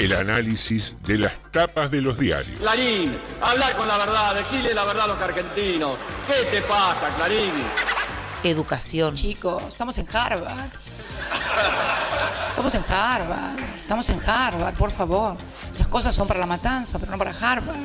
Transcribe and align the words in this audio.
El 0.00 0.14
análisis 0.14 0.96
de 1.02 1.18
las 1.18 1.34
tapas 1.52 1.90
de 1.90 2.00
los 2.00 2.18
diarios. 2.18 2.58
Clarín, 2.58 3.18
habla 3.38 3.76
con 3.76 3.86
la 3.86 3.98
verdad, 3.98 4.34
decirle 4.34 4.72
la 4.72 4.86
verdad 4.86 5.04
a 5.04 5.08
los 5.08 5.20
argentinos. 5.20 5.98
¿Qué 6.26 6.50
te 6.50 6.62
pasa, 6.62 7.14
Clarín? 7.16 7.52
Educación. 8.42 9.14
Chicos, 9.14 9.62
estamos 9.68 9.98
en 9.98 10.06
Harvard. 10.10 10.70
Estamos 12.48 12.74
en 12.74 12.84
Harvard. 12.88 13.60
Estamos 13.82 14.08
en 14.08 14.20
Harvard, 14.26 14.74
por 14.74 14.90
favor. 14.90 15.36
Esas 15.74 15.88
cosas 15.88 16.14
son 16.14 16.26
para 16.26 16.40
la 16.40 16.46
matanza, 16.46 16.98
pero 16.98 17.12
no 17.12 17.18
para 17.18 17.32
Harvard. 17.38 17.76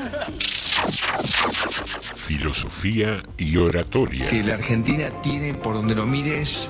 Filosofía 2.15 3.23
y 3.37 3.57
oratoria. 3.57 4.25
que 4.27 4.41
la 4.41 4.53
Argentina 4.53 5.09
tiene, 5.21 5.53
por 5.53 5.73
donde 5.73 5.93
lo 5.95 6.05
mires, 6.05 6.69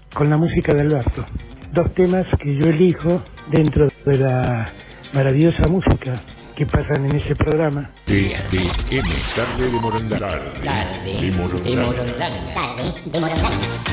con 0.13 0.29
la 0.29 0.37
música 0.37 0.73
de 0.73 0.81
Alberto. 0.81 1.25
Dos 1.73 1.93
temas 1.93 2.27
que 2.39 2.55
yo 2.55 2.67
elijo 2.67 3.21
dentro 3.49 3.87
de 4.05 4.17
la 4.17 4.71
maravillosa 5.13 5.67
música 5.67 6.13
que 6.55 6.65
pasan 6.65 7.05
en 7.05 7.15
ese 7.15 7.35
programa. 7.35 7.89
TDM, 8.05 9.07
tarde 9.35 9.65
de 9.65 9.79
Morondanga. 9.79 10.53
Tarde 10.63 11.21
de 11.21 11.31
Morondanga. 11.31 12.29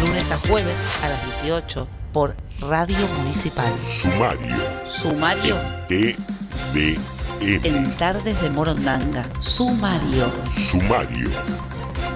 Lunes 0.00 0.30
a 0.32 0.38
jueves 0.48 0.76
a 1.02 1.08
las 1.08 1.42
18 1.42 1.88
por 2.12 2.34
Radio 2.60 2.96
Municipal. 3.20 3.72
Sumario. 4.02 4.56
Sumario 4.84 5.56
TDM. 5.88 7.64
en 7.64 7.90
Tardes 7.96 8.40
de 8.42 8.50
Morondanga. 8.50 9.24
Sumario. 9.40 10.32
Sumario. 10.56 11.30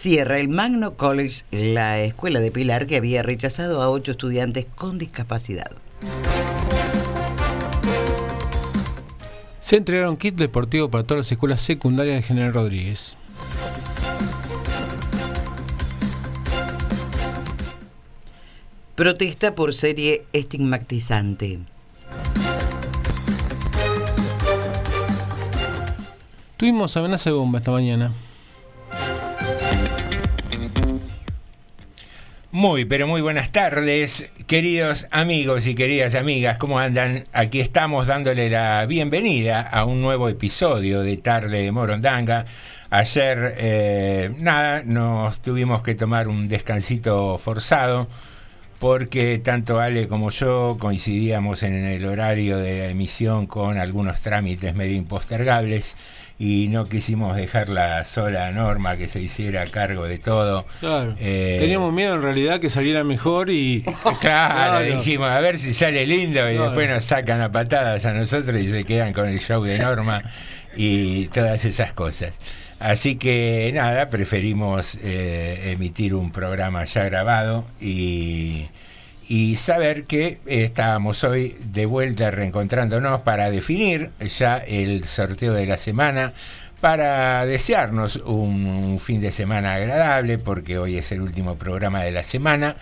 Cierra 0.00 0.38
el 0.38 0.48
Magno 0.48 0.94
College, 0.94 1.42
la 1.50 1.98
escuela 1.98 2.38
de 2.38 2.52
Pilar 2.52 2.86
que 2.86 2.94
había 2.94 3.24
rechazado 3.24 3.82
a 3.82 3.90
ocho 3.90 4.12
estudiantes 4.12 4.64
con 4.64 4.96
discapacidad. 4.96 5.72
Se 9.58 9.74
entregaron 9.74 10.16
kit 10.16 10.36
deportivo 10.36 10.88
para 10.88 11.02
todas 11.02 11.24
las 11.24 11.32
escuelas 11.32 11.62
secundarias 11.62 12.14
de 12.14 12.22
General 12.22 12.54
Rodríguez. 12.54 13.16
Protesta 18.94 19.56
por 19.56 19.74
serie 19.74 20.22
estigmatizante. 20.32 21.58
Tuvimos 26.56 26.96
amenaza 26.96 27.30
de 27.30 27.34
bomba 27.34 27.58
esta 27.58 27.72
mañana. 27.72 28.12
Muy, 32.50 32.86
pero 32.86 33.06
muy 33.06 33.20
buenas 33.20 33.52
tardes, 33.52 34.26
queridos 34.46 35.06
amigos 35.10 35.66
y 35.66 35.74
queridas 35.74 36.14
amigas, 36.14 36.56
¿cómo 36.56 36.78
andan? 36.78 37.26
Aquí 37.34 37.60
estamos 37.60 38.06
dándole 38.06 38.48
la 38.48 38.86
bienvenida 38.86 39.60
a 39.60 39.84
un 39.84 40.00
nuevo 40.00 40.30
episodio 40.30 41.02
de 41.02 41.18
Tarde 41.18 41.64
de 41.64 41.72
Morondanga. 41.72 42.46
Ayer, 42.88 43.54
eh, 43.58 44.30
nada, 44.38 44.82
nos 44.82 45.42
tuvimos 45.42 45.82
que 45.82 45.94
tomar 45.94 46.26
un 46.26 46.48
descansito 46.48 47.36
forzado 47.36 48.06
porque 48.78 49.38
tanto 49.40 49.78
Ale 49.78 50.08
como 50.08 50.30
yo 50.30 50.78
coincidíamos 50.80 51.62
en 51.62 51.84
el 51.84 52.06
horario 52.06 52.56
de 52.56 52.78
la 52.78 52.90
emisión 52.90 53.46
con 53.46 53.76
algunos 53.76 54.22
trámites 54.22 54.74
medio 54.74 54.96
impostergables 54.96 55.96
y 56.38 56.68
no 56.68 56.88
quisimos 56.88 57.36
dejarla 57.36 58.04
sola 58.04 58.52
Norma 58.52 58.96
que 58.96 59.08
se 59.08 59.20
hiciera 59.20 59.64
cargo 59.66 60.04
de 60.04 60.18
todo. 60.18 60.66
Claro. 60.80 61.14
Eh, 61.18 61.56
Teníamos 61.58 61.92
miedo 61.92 62.14
en 62.14 62.22
realidad 62.22 62.60
que 62.60 62.70
saliera 62.70 63.02
mejor 63.04 63.50
y. 63.50 63.82
Claro, 64.20 64.20
Claro. 64.20 64.80
dijimos, 64.98 65.28
a 65.30 65.40
ver 65.40 65.58
si 65.58 65.74
sale 65.74 66.06
lindo 66.06 66.48
y 66.48 66.54
Claro. 66.54 66.64
después 66.70 66.88
nos 66.88 67.04
sacan 67.04 67.40
a 67.40 67.50
patadas 67.50 68.06
a 68.06 68.12
nosotros 68.12 68.60
y 68.62 68.68
se 68.68 68.84
quedan 68.84 69.12
con 69.12 69.28
el 69.28 69.40
show 69.40 69.62
de 69.64 69.78
Norma 69.78 70.22
y 70.76 71.26
todas 71.28 71.64
esas 71.64 71.92
cosas. 71.92 72.38
Así 72.78 73.16
que 73.16 73.72
nada, 73.74 74.08
preferimos 74.08 74.96
eh, 75.02 75.72
emitir 75.72 76.14
un 76.14 76.30
programa 76.30 76.84
ya 76.84 77.02
grabado 77.04 77.64
y, 77.80 78.66
y 79.28 79.56
saber 79.56 80.04
que 80.04 80.38
estábamos 80.46 81.22
hoy 81.22 81.54
de 81.72 81.84
vuelta 81.84 82.30
reencontrándonos 82.30 83.20
para 83.20 83.50
definir 83.50 84.10
ya 84.38 84.56
el 84.56 85.04
sorteo 85.04 85.52
de 85.52 85.66
la 85.66 85.76
semana, 85.76 86.32
para 86.80 87.44
desearnos 87.44 88.16
un, 88.16 88.64
un 88.64 89.00
fin 89.00 89.20
de 89.20 89.30
semana 89.30 89.74
agradable, 89.74 90.38
porque 90.38 90.78
hoy 90.78 90.96
es 90.96 91.12
el 91.12 91.20
último 91.20 91.56
programa 91.56 92.02
de 92.02 92.10
la 92.10 92.22
semana, 92.22 92.76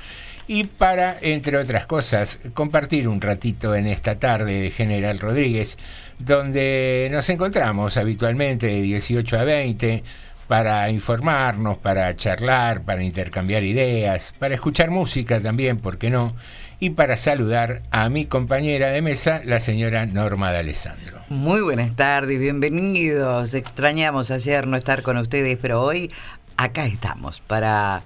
y 0.46 0.64
para, 0.64 1.16
entre 1.20 1.56
otras 1.56 1.87
cosas, 1.87 2.38
compartir 2.54 3.08
un 3.08 3.20
ratito 3.20 3.75
en 3.75 3.88
esta 3.88 4.20
tarde 4.20 4.60
de 4.60 4.70
General 4.70 5.19
Rodríguez, 5.19 5.76
donde 6.20 7.08
nos 7.10 7.28
encontramos 7.28 7.96
habitualmente 7.96 8.69
de 8.69 8.82
18 8.82 9.38
a 9.38 9.44
20 9.44 10.04
para 10.48 10.90
informarnos, 10.90 11.78
para 11.78 12.14
charlar, 12.16 12.82
para 12.82 13.02
intercambiar 13.02 13.62
ideas, 13.62 14.32
para 14.38 14.54
escuchar 14.54 14.90
música 14.90 15.40
también, 15.40 15.78
¿por 15.78 15.98
qué 15.98 16.10
no? 16.10 16.34
Y 16.78 16.90
para 16.90 17.16
saludar 17.16 17.82
a 17.90 18.08
mi 18.08 18.26
compañera 18.26 18.90
de 18.90 19.02
mesa, 19.02 19.40
la 19.44 19.60
señora 19.60 20.06
Norma 20.06 20.52
de 20.52 20.58
Alessandro. 20.58 21.20
Muy 21.28 21.62
buenas 21.62 21.96
tardes, 21.96 22.38
bienvenidos. 22.38 23.54
Extrañamos 23.54 24.31
ayer 24.31 24.66
no 24.66 24.76
estar 24.76 25.02
con 25.02 25.16
ustedes, 25.16 25.58
pero 25.60 25.82
hoy 25.82 26.12
acá 26.56 26.84
estamos 26.87 27.40
para, 27.40 28.02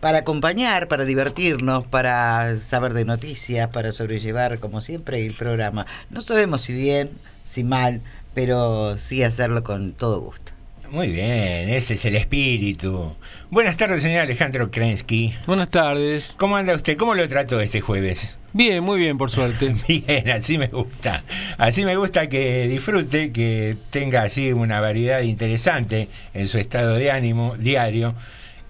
para 0.00 0.18
acompañar, 0.18 0.86
para 0.88 1.04
divertirnos, 1.04 1.86
para 1.86 2.56
saber 2.56 2.94
de 2.94 3.04
noticias, 3.04 3.68
para 3.70 3.92
sobrellevar, 3.92 4.60
como 4.60 4.80
siempre, 4.80 5.26
el 5.26 5.34
programa. 5.34 5.84
No 6.10 6.20
sabemos 6.20 6.62
si 6.62 6.72
bien, 6.72 7.10
si 7.44 7.64
mal, 7.64 8.00
pero 8.32 8.96
sí 8.96 9.22
hacerlo 9.22 9.64
con 9.64 9.92
todo 9.92 10.20
gusto. 10.20 10.53
Muy 10.94 11.08
bien, 11.10 11.70
ese 11.70 11.94
es 11.94 12.04
el 12.04 12.14
espíritu. 12.14 13.16
Buenas 13.50 13.76
tardes, 13.76 14.00
señor 14.00 14.20
Alejandro 14.20 14.70
Krensky. 14.70 15.34
Buenas 15.44 15.68
tardes. 15.68 16.36
¿Cómo 16.38 16.56
anda 16.56 16.72
usted? 16.72 16.96
¿Cómo 16.96 17.16
lo 17.16 17.28
trató 17.28 17.58
este 17.58 17.80
jueves? 17.80 18.38
Bien, 18.52 18.80
muy 18.84 19.00
bien, 19.00 19.18
por 19.18 19.28
suerte. 19.28 19.74
Bien, 19.88 20.30
así 20.30 20.56
me 20.56 20.68
gusta. 20.68 21.24
Así 21.58 21.84
me 21.84 21.96
gusta 21.96 22.28
que 22.28 22.68
disfrute, 22.68 23.32
que 23.32 23.74
tenga 23.90 24.22
así 24.22 24.52
una 24.52 24.78
variedad 24.78 25.20
interesante 25.22 26.06
en 26.32 26.46
su 26.46 26.58
estado 26.58 26.94
de 26.94 27.10
ánimo 27.10 27.56
diario. 27.58 28.14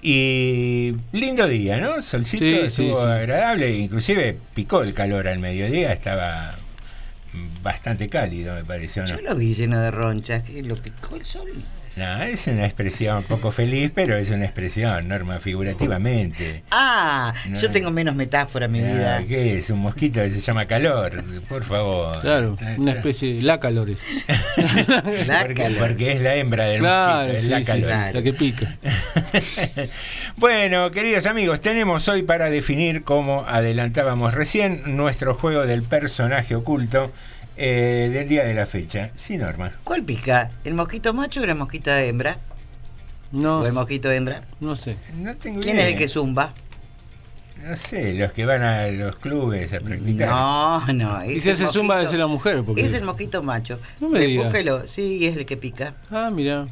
Y 0.00 0.94
lindo 1.12 1.47
día, 1.47 1.77
¿no? 1.77 2.00
Solcito 2.03 2.43
Sí, 2.43 2.55
estuvo 2.55 2.97
sí, 2.97 3.03
sí. 3.03 3.06
agradable, 3.06 3.70
inclusive 3.77 4.38
picó 4.55 4.81
el 4.82 4.94
calor 4.94 5.29
al 5.29 5.41
mediodía, 5.41 5.93
estaba 5.93 6.53
bastante 7.62 8.09
cálido, 8.09 8.55
me 8.55 8.65
pareció. 8.65 9.03
¿no? 9.03 9.09
Yo 9.11 9.20
lo 9.20 9.35
vi 9.35 9.53
lleno 9.53 9.79
de 9.79 9.91
ronchas, 9.91 10.49
lo 10.49 10.77
picó 10.77 11.17
el 11.17 11.27
sol. 11.27 11.50
No, 11.96 12.23
es 12.25 12.46
una 12.49 12.64
expresión 12.64 13.23
poco 13.23 13.52
feliz, 13.52 13.93
pero 13.94 14.17
es 14.17 14.29
una 14.31 14.44
expresión, 14.44 15.06
Norma, 15.06 15.38
figurativamente. 15.38 16.64
Ah, 16.73 17.32
No. 17.49 17.56
yo 17.61 17.70
tengo 17.70 17.91
menos 17.93 18.17
metáfora 18.17 18.67
en 18.67 18.73
mi 18.73 18.81
Ah, 18.81 18.82
vida. 18.93 19.23
¿Qué 19.29 19.58
es? 19.58 19.70
Un 19.70 19.79
mosquito 19.79 20.20
que 20.20 20.31
se 20.31 20.41
llama 20.41 20.67
calor, 20.67 21.23
por 21.49 21.62
favor. 21.62 22.19
Claro, 22.20 22.56
una 22.79 22.93
especie 22.93 23.35
de 23.35 23.43
la 23.43 23.61
calores. 23.61 23.99
porque, 25.43 25.76
porque 25.79 26.12
es 26.12 26.20
la 26.20 26.35
hembra 26.35 26.64
del 26.64 26.81
Claro, 26.81 27.32
mosquito, 27.32 27.37
es 27.37 27.43
sí, 27.44 27.49
la 27.50 27.62
calor. 27.62 27.85
sí, 28.08 28.14
la 28.14 28.23
que 28.23 28.32
pica. 28.32 28.76
Bueno, 30.37 30.91
queridos 30.91 31.26
amigos, 31.26 31.61
tenemos 31.61 32.08
hoy 32.08 32.23
para 32.25 32.50
definir, 32.50 33.05
como 33.05 33.44
adelantábamos 33.46 34.35
recién, 34.35 34.96
nuestro 34.96 35.35
juego 35.35 35.64
del 35.67 35.82
personaje 35.85 36.55
oculto 36.56 37.12
eh, 37.56 38.11
del 38.12 38.29
día 38.29 38.45
de 38.45 38.55
la 38.55 38.67
fecha. 38.67 39.11
Sí, 39.17 39.37
Norma. 39.37 39.73
¿Cuál 39.85 40.03
pica? 40.03 40.51
¿El 40.65 40.75
mosquito 40.75 41.12
macho 41.15 41.41
o 41.43 41.47
la 41.47 41.55
mosquita 41.55 42.03
hembra? 42.03 42.39
No, 43.33 43.61
¿O 43.61 43.67
el 43.67 43.73
mosquito 43.73 44.11
hembra? 44.11 44.43
no 44.61 44.77
sé. 44.77 44.97
No 45.19 45.35
tengo 45.37 45.61
¿Quién 45.61 45.77
idea. 45.77 45.87
es 45.89 45.93
el 45.93 45.99
que 45.99 46.09
zumba? 46.09 46.53
No 47.67 47.75
sé, 47.77 48.12
los 48.15 48.33
que 48.33 48.45
van 48.45 48.62
a 48.62 48.89
los 48.89 49.17
clubes 49.17 49.73
a 49.73 49.81
practicar. 49.81 50.29
No, 50.29 50.81
no. 50.93 51.25
Y 51.25 51.37
es 51.37 51.43
si 51.45 51.49
el 51.49 51.55
hace 51.55 51.69
zumba 51.69 52.06
ser 52.06 52.19
la 52.19 52.27
mujer. 52.27 52.62
Porque... 52.62 52.85
Es 52.85 52.93
el 52.93 53.03
mosquito 53.05 53.43
macho. 53.43 53.81
No 54.01 54.09
me 54.11 54.21
digas. 54.21 54.47
Búsquelo, 54.47 54.87
sí, 54.87 55.25
es 55.27 55.37
el 55.37 55.47
que 55.47 55.56
pica. 55.56 55.95
Ah, 56.11 56.31
mira. 56.33 56.67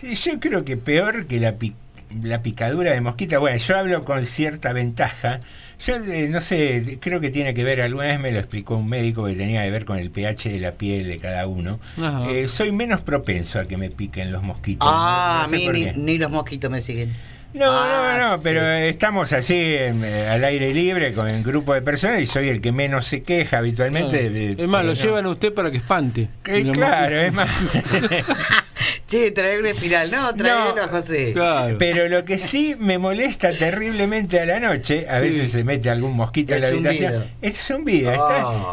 Sí, 0.00 0.14
Yo 0.14 0.38
creo 0.38 0.64
que 0.64 0.76
peor 0.76 1.26
que 1.26 1.40
la, 1.40 1.52
pi- 1.52 1.74
la 2.22 2.42
picadura 2.42 2.92
de 2.92 3.00
mosquita, 3.00 3.38
bueno, 3.38 3.56
yo 3.56 3.78
hablo 3.78 4.04
con 4.04 4.24
cierta 4.24 4.72
ventaja. 4.72 5.40
Yo 5.84 5.96
eh, 5.96 6.28
no 6.28 6.40
sé, 6.40 6.98
creo 7.00 7.20
que 7.20 7.30
tiene 7.30 7.54
que 7.54 7.64
ver, 7.64 7.80
alguna 7.80 8.06
vez 8.06 8.20
me 8.20 8.32
lo 8.32 8.38
explicó 8.38 8.76
un 8.76 8.88
médico 8.88 9.24
que 9.26 9.34
tenía 9.34 9.64
que 9.64 9.70
ver 9.70 9.84
con 9.84 9.98
el 9.98 10.10
pH 10.10 10.50
de 10.50 10.60
la 10.60 10.72
piel 10.72 11.08
de 11.08 11.18
cada 11.18 11.46
uno. 11.46 11.80
Eh, 12.28 12.46
soy 12.48 12.70
menos 12.72 13.00
propenso 13.00 13.58
a 13.58 13.66
que 13.66 13.76
me 13.76 13.90
piquen 13.90 14.30
los 14.30 14.42
mosquitos. 14.42 14.88
Ah, 14.90 15.46
no, 15.50 15.56
a 15.56 15.58
no 15.58 15.64
sé 15.64 15.72
mí 15.72 15.90
ni, 15.94 16.02
ni 16.02 16.18
los 16.18 16.30
mosquitos 16.30 16.70
me 16.70 16.80
siguen. 16.80 17.12
No, 17.54 17.66
Ah, 17.70 18.16
no, 18.18 18.28
no, 18.30 18.36
sí. 18.36 18.40
pero 18.44 18.66
estamos 18.66 19.32
así 19.32 19.54
eh, 19.56 20.28
al 20.30 20.42
aire 20.44 20.72
libre 20.72 21.12
con 21.12 21.28
el 21.28 21.42
grupo 21.42 21.74
de 21.74 21.82
personas 21.82 22.20
y 22.22 22.26
soy 22.26 22.48
el 22.48 22.60
que 22.62 22.72
menos 22.72 23.06
se 23.06 23.22
queja 23.22 23.58
habitualmente. 23.58 24.18
Claro. 24.20 24.32
de- 24.34 24.52
Es 24.52 24.68
más, 24.68 24.80
sí, 24.82 24.86
lo 24.86 24.94
no. 24.94 25.00
llevan 25.00 25.26
a 25.26 25.28
usted 25.28 25.52
para 25.52 25.70
que 25.70 25.76
espante. 25.76 26.28
Eh, 26.46 26.70
claro, 26.72 27.16
es 27.16 27.32
más. 27.32 27.50
Che, 29.06 29.30
trae 29.32 29.58
una 29.60 29.70
espiral. 29.70 30.10
No, 30.10 30.34
traelo 30.34 30.82
a 30.82 30.88
José. 30.88 31.32
Claro. 31.34 31.76
Pero 31.78 32.08
lo 32.08 32.24
que 32.24 32.38
sí 32.38 32.74
me 32.78 32.96
molesta 32.98 33.52
terriblemente 33.56 34.40
a 34.40 34.46
la 34.46 34.58
noche, 34.58 35.06
a 35.08 35.18
Sí. 35.18 35.26
veces 35.26 35.52
se 35.52 35.64
mete 35.64 35.90
algún 35.90 36.16
mosquito 36.16 36.54
en 36.54 36.62
la 36.62 36.68
habitación, 36.68 37.12
zumbido. 37.12 37.30
es 37.42 37.58
zumbido. 37.62 38.10
Ah, 38.10 38.14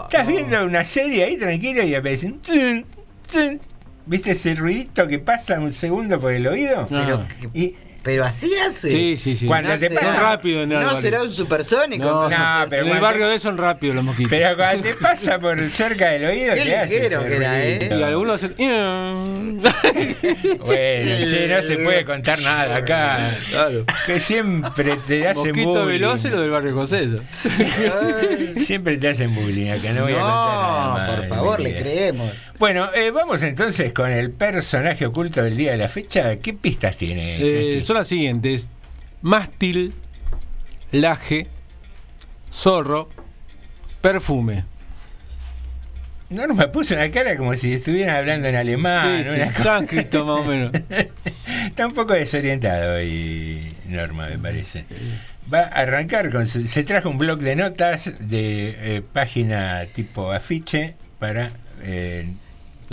estás 0.08 0.22
estás 0.22 0.26
no. 0.26 0.32
viendo 0.32 0.66
una 0.66 0.86
serie 0.86 1.26
ahí 1.26 1.38
tranquilo 1.38 1.84
y 1.84 1.94
aparece 1.94 2.28
un 2.28 2.42
tzun, 2.42 2.86
tzun. 3.30 3.60
¿Viste 4.06 4.32
ese 4.32 4.56
ruidito 4.56 5.06
que 5.08 5.20
pasa 5.20 5.60
un 5.60 5.72
segundo 5.72 6.20
por 6.20 6.32
el 6.34 6.48
oído? 6.48 6.88
Pero- 6.90 7.26
Y 7.54 7.76
Pero 8.04 8.24
así 8.24 8.52
hace. 8.56 8.90
Sí, 8.92 9.18
sí, 9.18 9.36
sí. 9.36 9.46
Cuando 9.46 9.70
No 9.72 9.78
te 9.78 9.88
será- 9.90 10.02
pasa- 10.02 10.14
Son 10.14 10.22
rápidos 10.24 10.64
en 10.64 10.72
el 10.72 10.80
No 10.80 10.96
será 10.96 11.22
un 11.22 11.32
supersónico. 11.34 12.06
No, 12.06 12.30
pero 12.70 12.86
en 12.88 12.94
el 12.94 13.00
barrio 13.02 13.28
de 13.28 13.40
son 13.40 13.58
rápidos 13.58 13.96
los 13.96 14.04
mosquitos. 14.06 14.30
Pero 14.32 14.56
cuando 14.56 14.84
te 14.84 14.94
pasa 14.96 15.38
por 15.40 15.70
cerca 15.70 16.10
del 16.12 16.26
oído, 16.26 16.54
Qué 16.56 16.64
¿qué 16.64 16.76
hace 16.78 16.94
ligero 16.96 17.20
ese 17.22 17.30
que 17.30 17.36
era, 17.36 17.66
¿eh? 17.66 17.90
Y 18.00 18.04
algunos 18.04 18.36
hacen. 18.44 18.54
Bueno, 18.58 19.62
che, 21.30 21.48
no 21.50 21.62
se 21.62 21.78
puede 21.84 22.06
contar 22.06 22.40
nada 22.42 22.78
acá. 22.78 23.38
Claro. 23.50 23.86
Que 24.06 24.20
siempre 24.20 24.98
te 25.08 25.28
hacen 25.28 25.48
Mosquito 25.48 25.70
bullying. 25.70 25.86
veloz 25.88 26.26
es 26.26 26.32
lo 26.32 26.42
del 26.42 26.50
barrio 26.52 26.74
José. 26.74 27.04
eso. 27.06 27.18
Siempre 28.64 28.98
te 28.98 29.10
hacen 29.10 29.34
bullying 29.36 29.70
acá, 29.72 29.92
no 29.94 30.04
voy 30.04 30.14
a 30.14 30.20
contar 30.20 30.28
nada 30.28 31.16
por 31.16 31.26
favor, 31.28 31.60
le 31.60 31.76
creemos. 31.78 32.32
Bueno, 32.58 32.90
eh, 32.94 33.12
vamos 33.12 33.42
entonces 33.44 33.94
con 33.94 34.10
el 34.12 34.32
personaje 34.32 35.06
oculto 35.06 35.42
del 35.42 35.56
día 35.56 35.72
de 35.72 35.78
la 35.78 35.88
fecha. 35.88 36.36
¿Qué 36.38 36.54
pistas 36.54 36.98
tiene? 36.98 37.38
Eh? 37.40 37.82
Son 37.90 37.98
las 37.98 38.08
siguientes: 38.08 38.70
mástil, 39.24 39.94
laje, 40.92 41.48
zorro, 42.52 43.10
perfume. 44.02 44.64
No, 46.30 46.46
no 46.46 46.54
me 46.54 46.68
puso 46.68 46.94
una 46.94 47.10
cara 47.10 47.36
como 47.36 47.56
si 47.56 47.74
estuvieran 47.74 48.16
hablando 48.16 48.48
en 48.48 48.56
alemán. 48.56 49.24
sí, 49.26 49.32
sí, 49.32 49.64
sánscrito 49.64 50.24
más 50.26 50.42
o 50.42 50.44
menos. 50.52 50.72
Está 51.66 51.88
un 51.88 51.94
poco 51.94 52.14
desorientado 52.14 52.98
hoy, 52.98 53.74
Norma, 53.88 54.28
me 54.30 54.38
parece. 54.38 54.86
Va 55.52 55.62
a 55.62 55.64
arrancar 55.82 56.30
con. 56.30 56.46
su- 56.46 56.68
se 56.68 56.84
trajo 56.84 57.10
un 57.10 57.18
blog 57.18 57.40
de 57.40 57.56
notas 57.56 58.14
de 58.20 58.98
eh, 58.98 59.02
página 59.02 59.88
tipo 59.96 60.32
afiche 60.32 60.94
para 61.18 61.50
eh, 61.82 62.32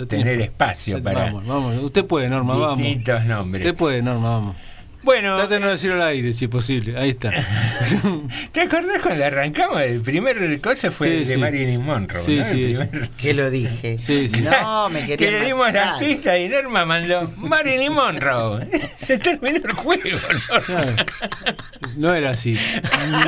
tener 0.09 0.41
espacio 0.41 1.01
para 1.03 1.25
Vamos, 1.25 1.45
vamos. 1.45 1.77
Usted 1.83 2.05
puede, 2.05 2.29
Norma, 2.29 2.55
vamos. 2.57 2.79
distintos 2.79 3.23
nombres. 3.25 3.63
Usted 3.63 3.77
puede, 3.77 4.01
Norma, 4.01 4.29
vamos. 4.31 4.55
Bueno, 5.03 5.37
Trate 5.37 5.53
de 5.55 5.59
no 5.61 5.69
decirlo 5.69 5.95
al 5.95 6.09
aire, 6.09 6.33
si 6.33 6.45
es 6.45 6.51
posible. 6.51 6.97
Ahí 6.97 7.11
está. 7.11 7.31
¿te 8.51 8.61
acordás 8.61 8.99
cuando 9.01 9.23
arrancamos? 9.23 9.81
El 9.81 10.01
primer 10.01 10.59
cosa 10.59 10.91
fue 10.91 11.07
Sí, 11.07 11.13
el 11.13 11.27
de 11.27 11.33
sí. 11.35 11.39
Marilyn 11.39 11.81
Monroe. 11.81 12.23
Sí, 12.23 12.35
¿no? 12.37 12.43
sí, 12.45 12.63
el 12.65 12.75
sí. 12.77 12.83
primer- 12.83 13.09
Que 13.17 13.33
lo 13.33 13.49
dije. 13.49 13.97
Sí, 14.03 14.27
sí. 14.27 14.41
No, 14.41 14.89
me 14.89 15.05
que 15.05 15.15
quería 15.17 15.39
le 15.39 15.45
dimos 15.45 15.71
las 15.71 15.85
matar. 15.93 15.99
pistas 15.99 16.39
y 16.39 16.49
Norma 16.49 16.85
mandó 16.85 17.31
Marilyn 17.37 17.93
Monroe. 17.93 18.67
Se 18.97 19.17
terminó 19.17 19.57
el 19.63 19.71
juego. 19.73 20.17
Claro. 20.65 20.95
No 21.95 22.13
era 22.13 22.31
así. 22.31 22.57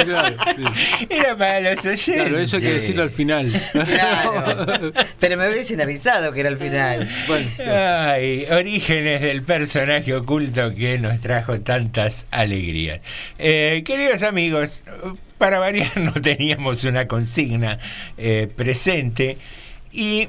Claro, 0.04 0.36
sí. 0.56 1.06
Era 1.10 1.36
para 1.38 1.60
los 1.62 1.80
oyentes. 1.86 2.06
Claro, 2.16 2.40
eso 2.40 2.58
hay 2.58 2.62
que 2.64 2.74
decirlo 2.74 3.04
al 3.04 3.10
final. 3.12 3.52
Claro. 3.72 4.92
Pero 5.20 5.38
me 5.38 5.50
hubiesen 5.50 5.80
avisado 5.82 6.32
que 6.34 6.42
era 6.42 6.50
el 6.50 6.58
final. 6.58 7.10
Bueno. 7.28 7.50
Ay, 7.66 8.46
orígenes 8.52 9.22
del 9.22 9.44
personaje 9.44 10.14
oculto 10.14 10.74
que 10.76 10.98
nos 10.98 11.20
trajo 11.22 11.59
tantas 11.60 12.28
alegrías. 12.32 13.02
Eh, 13.38 13.84
queridos 13.86 14.24
amigos, 14.24 14.84
para 15.40 15.58
variar 15.58 15.98
no 15.98 16.14
teníamos 16.14 16.84
una 16.84 17.08
consigna 17.08 17.80
eh, 18.18 18.48
presente 18.56 19.38
y 19.92 20.28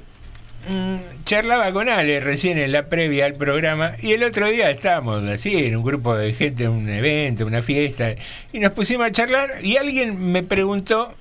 mm, 0.68 1.24
charlaba 1.26 1.70
con 1.72 1.90
Ale 1.90 2.20
recién 2.20 2.56
en 2.56 2.72
la 2.72 2.88
previa 2.88 3.26
al 3.26 3.34
programa 3.34 3.96
y 4.00 4.12
el 4.12 4.22
otro 4.22 4.48
día 4.48 4.70
estábamos 4.70 5.22
así 5.24 5.54
en 5.56 5.76
un 5.76 5.84
grupo 5.84 6.16
de 6.16 6.32
gente, 6.32 6.64
en 6.64 6.70
un 6.70 6.88
evento, 6.88 7.44
una 7.44 7.60
fiesta 7.60 8.14
y 8.52 8.60
nos 8.60 8.72
pusimos 8.72 9.06
a 9.06 9.12
charlar 9.12 9.58
y 9.62 9.76
alguien 9.76 10.32
me 10.32 10.42
preguntó 10.42 11.14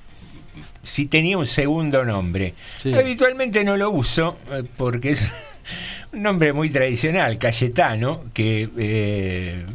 si 0.84 1.08
tenía 1.08 1.38
un 1.38 1.46
segundo 1.46 2.06
nombre. 2.06 2.54
Sí. 2.80 2.94
Habitualmente 2.94 3.64
no 3.64 3.76
lo 3.76 3.92
uso 3.92 4.38
eh, 4.52 4.64
porque 4.78 5.12
es 5.12 5.32
un 6.14 6.24
nombre 6.24 6.54
muy 6.54 6.70
tradicional, 6.70 7.38
Cayetano, 7.38 8.26
que 8.34 8.70
eh, 8.78 9.66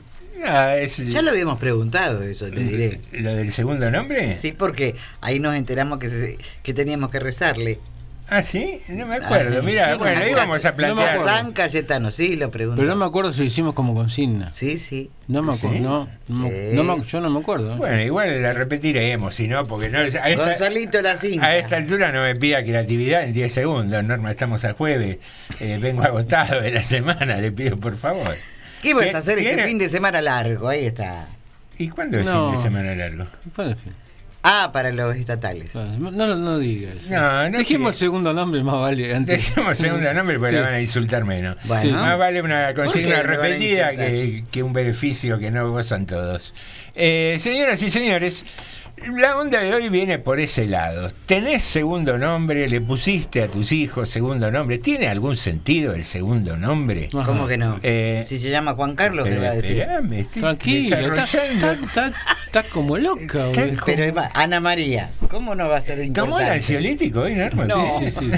es 0.76 0.96
Ya 0.98 1.22
lo 1.22 1.30
habíamos 1.30 1.58
preguntado 1.58 2.22
eso, 2.22 2.46
le 2.48 2.62
diré. 2.64 3.00
lo 3.12 3.34
del 3.34 3.52
segundo 3.52 3.90
nombre. 3.90 4.36
Sí, 4.36 4.52
porque 4.52 4.94
ahí 5.20 5.38
nos 5.40 5.54
enteramos 5.54 5.98
que, 5.98 6.08
se- 6.08 6.38
que 6.62 6.74
teníamos 6.74 7.10
que 7.10 7.20
rezarle. 7.20 7.78
Ah, 8.26 8.42
sí, 8.42 8.80
no 8.88 9.06
me 9.06 9.16
acuerdo. 9.16 9.58
Ah, 9.58 9.62
Mira, 9.62 9.96
bueno, 9.96 10.20
no- 10.20 10.26
íbamos 10.26 10.64
a 10.64 10.70
no 10.70 10.76
plantear. 10.76 11.08
acuerdo. 11.10 11.28
San 11.28 11.52
Cayetano, 11.52 12.10
sí, 12.10 12.36
lo 12.36 12.50
pregunto. 12.50 12.80
Pero 12.80 12.88
no 12.94 12.96
me 12.96 13.04
acuerdo 13.04 13.30
si 13.32 13.40
lo 13.40 13.44
hicimos 13.44 13.74
como 13.74 13.94
consigna. 13.94 14.50
Sí, 14.50 14.78
sí. 14.78 15.10
No 15.28 15.42
me 15.42 15.52
acuerdo. 15.54 15.76
¿Sí? 15.76 15.82
No, 15.82 16.08
no, 16.28 16.48
Sí. 16.48 16.54
no 16.72 16.84
me- 16.96 17.04
yo 17.04 17.20
no 17.20 17.28
me 17.28 17.40
acuerdo. 17.40 17.74
¿eh? 17.74 17.76
Bueno, 17.76 18.00
igual 18.00 18.42
la 18.42 18.54
repetiremos, 18.54 19.34
si 19.34 19.46
no, 19.46 19.66
porque 19.66 19.90
no 19.90 20.00
es- 20.00 20.16
a 20.16 20.30
esta, 20.30 20.46
Gonzalito 20.46 21.02
la 21.02 21.18
cinta. 21.18 21.46
a 21.46 21.56
esta 21.58 21.76
altura 21.76 22.12
no 22.12 22.22
me 22.22 22.34
pida 22.34 22.62
creatividad 22.64 23.24
en 23.24 23.34
10 23.34 23.52
segundos, 23.52 24.02
Norma, 24.02 24.30
estamos 24.30 24.64
a 24.64 24.72
jueves, 24.72 25.18
eh, 25.60 25.78
vengo 25.78 26.02
agotado 26.02 26.62
de 26.62 26.70
la 26.70 26.82
semana, 26.82 27.36
le 27.36 27.52
pido 27.52 27.76
por 27.78 27.96
favor. 27.98 28.36
¿Qué 28.84 28.94
vas 28.94 29.06
¿Qué- 29.06 29.14
a 29.16 29.18
hacer 29.18 29.38
este 29.40 29.64
fin 29.64 29.78
de 29.78 29.88
semana 29.88 30.20
largo? 30.20 30.68
Ahí 30.68 30.84
está. 30.86 31.26
¿Y 31.78 31.88
cuándo 31.88 32.18
es 32.18 32.26
No. 32.26 32.46
fin 32.50 32.56
de 32.56 32.62
semana 32.62 32.94
largo? 32.94 33.24
¿Cuál 33.56 33.72
es 33.72 33.78
fin? 33.80 33.92
Ah, 34.46 34.70
para 34.74 34.92
los 34.92 35.16
estatales. 35.16 35.74
No, 35.74 36.10
no, 36.10 36.36
no 36.36 36.58
digas. 36.58 36.96
No, 37.08 37.48
no 37.48 37.58
Dejemos 37.58 37.94
el 37.94 37.98
segundo 37.98 38.34
nombre 38.34 38.62
más 38.62 38.74
vale. 38.74 39.14
Antes. 39.14 39.42
Dejemos 39.42 39.78
segundo 39.78 40.12
nombre 40.14 40.36
porque 40.38 40.50
Sí. 40.50 40.56
le 40.56 40.62
van 40.62 40.74
a 40.74 40.80
insultar 40.82 41.24
menos. 41.24 41.56
Bueno. 41.64 41.80
Sí, 41.82 41.90
Más 41.90 42.18
vale 42.18 42.42
una 42.42 42.66
¿Por 42.74 42.84
consigna 42.84 43.22
repetida 43.22 43.92
que 43.96 44.62
un 44.62 44.74
beneficio 44.74 45.38
que 45.38 45.50
no 45.50 45.70
gozan 45.70 46.04
todos. 46.04 46.52
Eh, 46.94 47.38
señoras 47.40 47.82
y 47.82 47.90
señores, 47.90 48.44
la 49.12 49.36
onda 49.36 49.60
de 49.60 49.74
hoy 49.74 49.88
viene 49.88 50.18
por 50.18 50.40
ese 50.40 50.66
lado. 50.66 51.10
¿Tenés 51.26 51.62
segundo 51.62 52.16
nombre? 52.18 52.68
¿Le 52.68 52.80
pusiste 52.80 53.42
a 53.42 53.48
tus 53.48 53.72
hijos 53.72 54.08
segundo 54.08 54.50
nombre? 54.50 54.78
¿Tiene 54.78 55.08
algún 55.08 55.36
sentido 55.36 55.94
el 55.94 56.04
segundo 56.04 56.56
nombre? 56.56 57.08
Ajá. 57.12 57.22
¿Cómo 57.24 57.46
que 57.46 57.56
no? 57.58 57.78
Eh, 57.82 58.24
si 58.26 58.38
se 58.38 58.50
llama 58.50 58.74
Juan 58.74 58.94
Carlos, 58.94 59.26
¿qué 59.28 59.36
va 59.38 59.48
a 59.48 59.54
decir? 59.54 59.72
esperame, 59.80 60.20
estoy 60.20 60.42
Tranquilo, 60.42 60.96
está, 60.96 61.10
desarrollando. 61.22 61.72
está, 61.72 61.84
está- 62.08 62.12
está 62.46 62.62
como 62.64 62.96
loca. 62.98 63.46
Pero 63.86 64.04
Emma, 64.04 64.30
Ana 64.34 64.60
María, 64.60 65.10
¿cómo 65.28 65.54
no 65.54 65.68
va 65.68 65.78
a 65.78 65.80
ser 65.80 65.98
importante? 65.98 66.20
¿Tomó 66.20 66.40
el 66.40 66.48
ansiolítico 66.48 67.20
hoy, 67.20 67.34
Norma? 67.34 67.64
No. 67.64 67.98
Sí, 67.98 68.10
sí, 68.10 68.18
sí. 68.18 68.30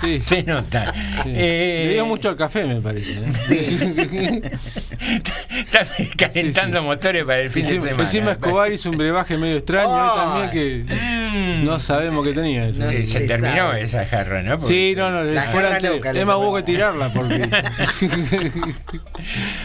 sí. 0.00 0.20
Se 0.20 0.42
nota. 0.42 0.92
Sí. 1.22 1.30
Eh, 1.34 1.84
Le 1.86 1.92
dio 1.94 2.06
mucho 2.06 2.28
al 2.28 2.36
café, 2.36 2.64
me 2.64 2.80
parece. 2.80 3.12
¿eh? 3.12 4.42
Está 5.54 5.86
calentando 6.16 6.78
Sí, 6.78 6.82
sí. 6.82 6.86
motores 6.86 7.24
para 7.24 7.40
el 7.40 7.50
fin 7.50 7.62
de 7.66 7.80
semana. 7.80 8.02
encima 8.02 8.32
Escobar 8.32 8.72
hizo 8.72 8.90
un 8.90 8.96
brebaje 8.98 9.36
medio 9.36 9.56
extraño 9.56 9.90
ahí 9.94 10.13
también 10.16 10.50
que 10.50 11.14
Mm. 11.34 11.64
no 11.64 11.78
sabemos 11.78 12.26
qué 12.26 12.32
tenía 12.32 12.66
eso. 12.68 12.80
No 12.80 12.90
se 12.90 13.06
se 13.06 13.20
terminó 13.20 13.54
sabe. 13.56 13.82
esa 13.82 14.04
jarra, 14.06 14.42
¿no? 14.42 14.52
Porque- 14.58 14.66
Sí, 14.68 14.94
no, 14.96 15.10
no, 15.10 15.22
La 15.24 15.42
jarra 15.42 15.80
loca 15.80 16.10
es 16.10 16.26
más 16.26 16.36
hubo 16.36 16.56
que 16.56 16.62
tirarla 16.62 17.12
porque 17.12 17.42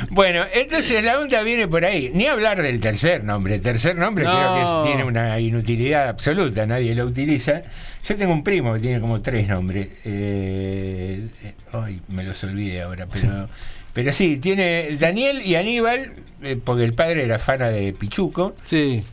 Bueno, 0.09 0.43
entonces 0.53 1.03
la 1.03 1.19
onda 1.19 1.41
viene 1.43 1.67
por 1.67 1.85
ahí. 1.85 2.11
Ni 2.13 2.25
hablar 2.27 2.61
del 2.61 2.79
tercer 2.79 3.23
nombre. 3.23 3.55
El 3.55 3.61
tercer 3.61 3.95
nombre 3.95 4.23
No. 4.23 4.31
creo 4.31 4.55
que 4.55 4.61
es- 4.61 4.83
tiene 4.85 5.03
una 5.03 5.39
inutilidad 5.39 6.09
absoluta, 6.09 6.65
nadie 6.65 6.95
lo 6.95 7.05
utiliza. 7.05 7.61
Yo 8.07 8.15
tengo 8.15 8.33
un 8.33 8.43
primo 8.43 8.73
que 8.73 8.79
tiene 8.79 8.99
como 8.99 9.21
tres 9.21 9.47
nombres. 9.47 9.87
Eh, 10.05 11.27
eh, 11.43 11.53
ay, 11.73 11.99
me 12.07 12.23
los 12.23 12.43
olvidé 12.43 12.81
ahora, 12.81 13.05
pero. 13.11 13.47
Pero 13.91 14.11
sí, 14.13 14.37
tiene 14.37 14.95
Daniel 14.99 15.41
y 15.43 15.55
Aníbal, 15.55 16.11
eh, 16.43 16.57
porque 16.63 16.83
el 16.83 16.93
padre 16.93 17.23
era 17.25 17.39
fana 17.39 17.69
de 17.69 17.91
Pichuco, 17.91 18.53
sí. 18.63 19.03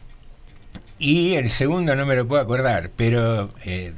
Y 0.99 1.35
el 1.35 1.51
segundo 1.51 1.95
no 1.95 2.07
me 2.07 2.17
lo 2.17 2.27
puedo 2.27 2.43
acordar, 2.43 2.91
pero 2.97 3.49
eh, 3.65 3.93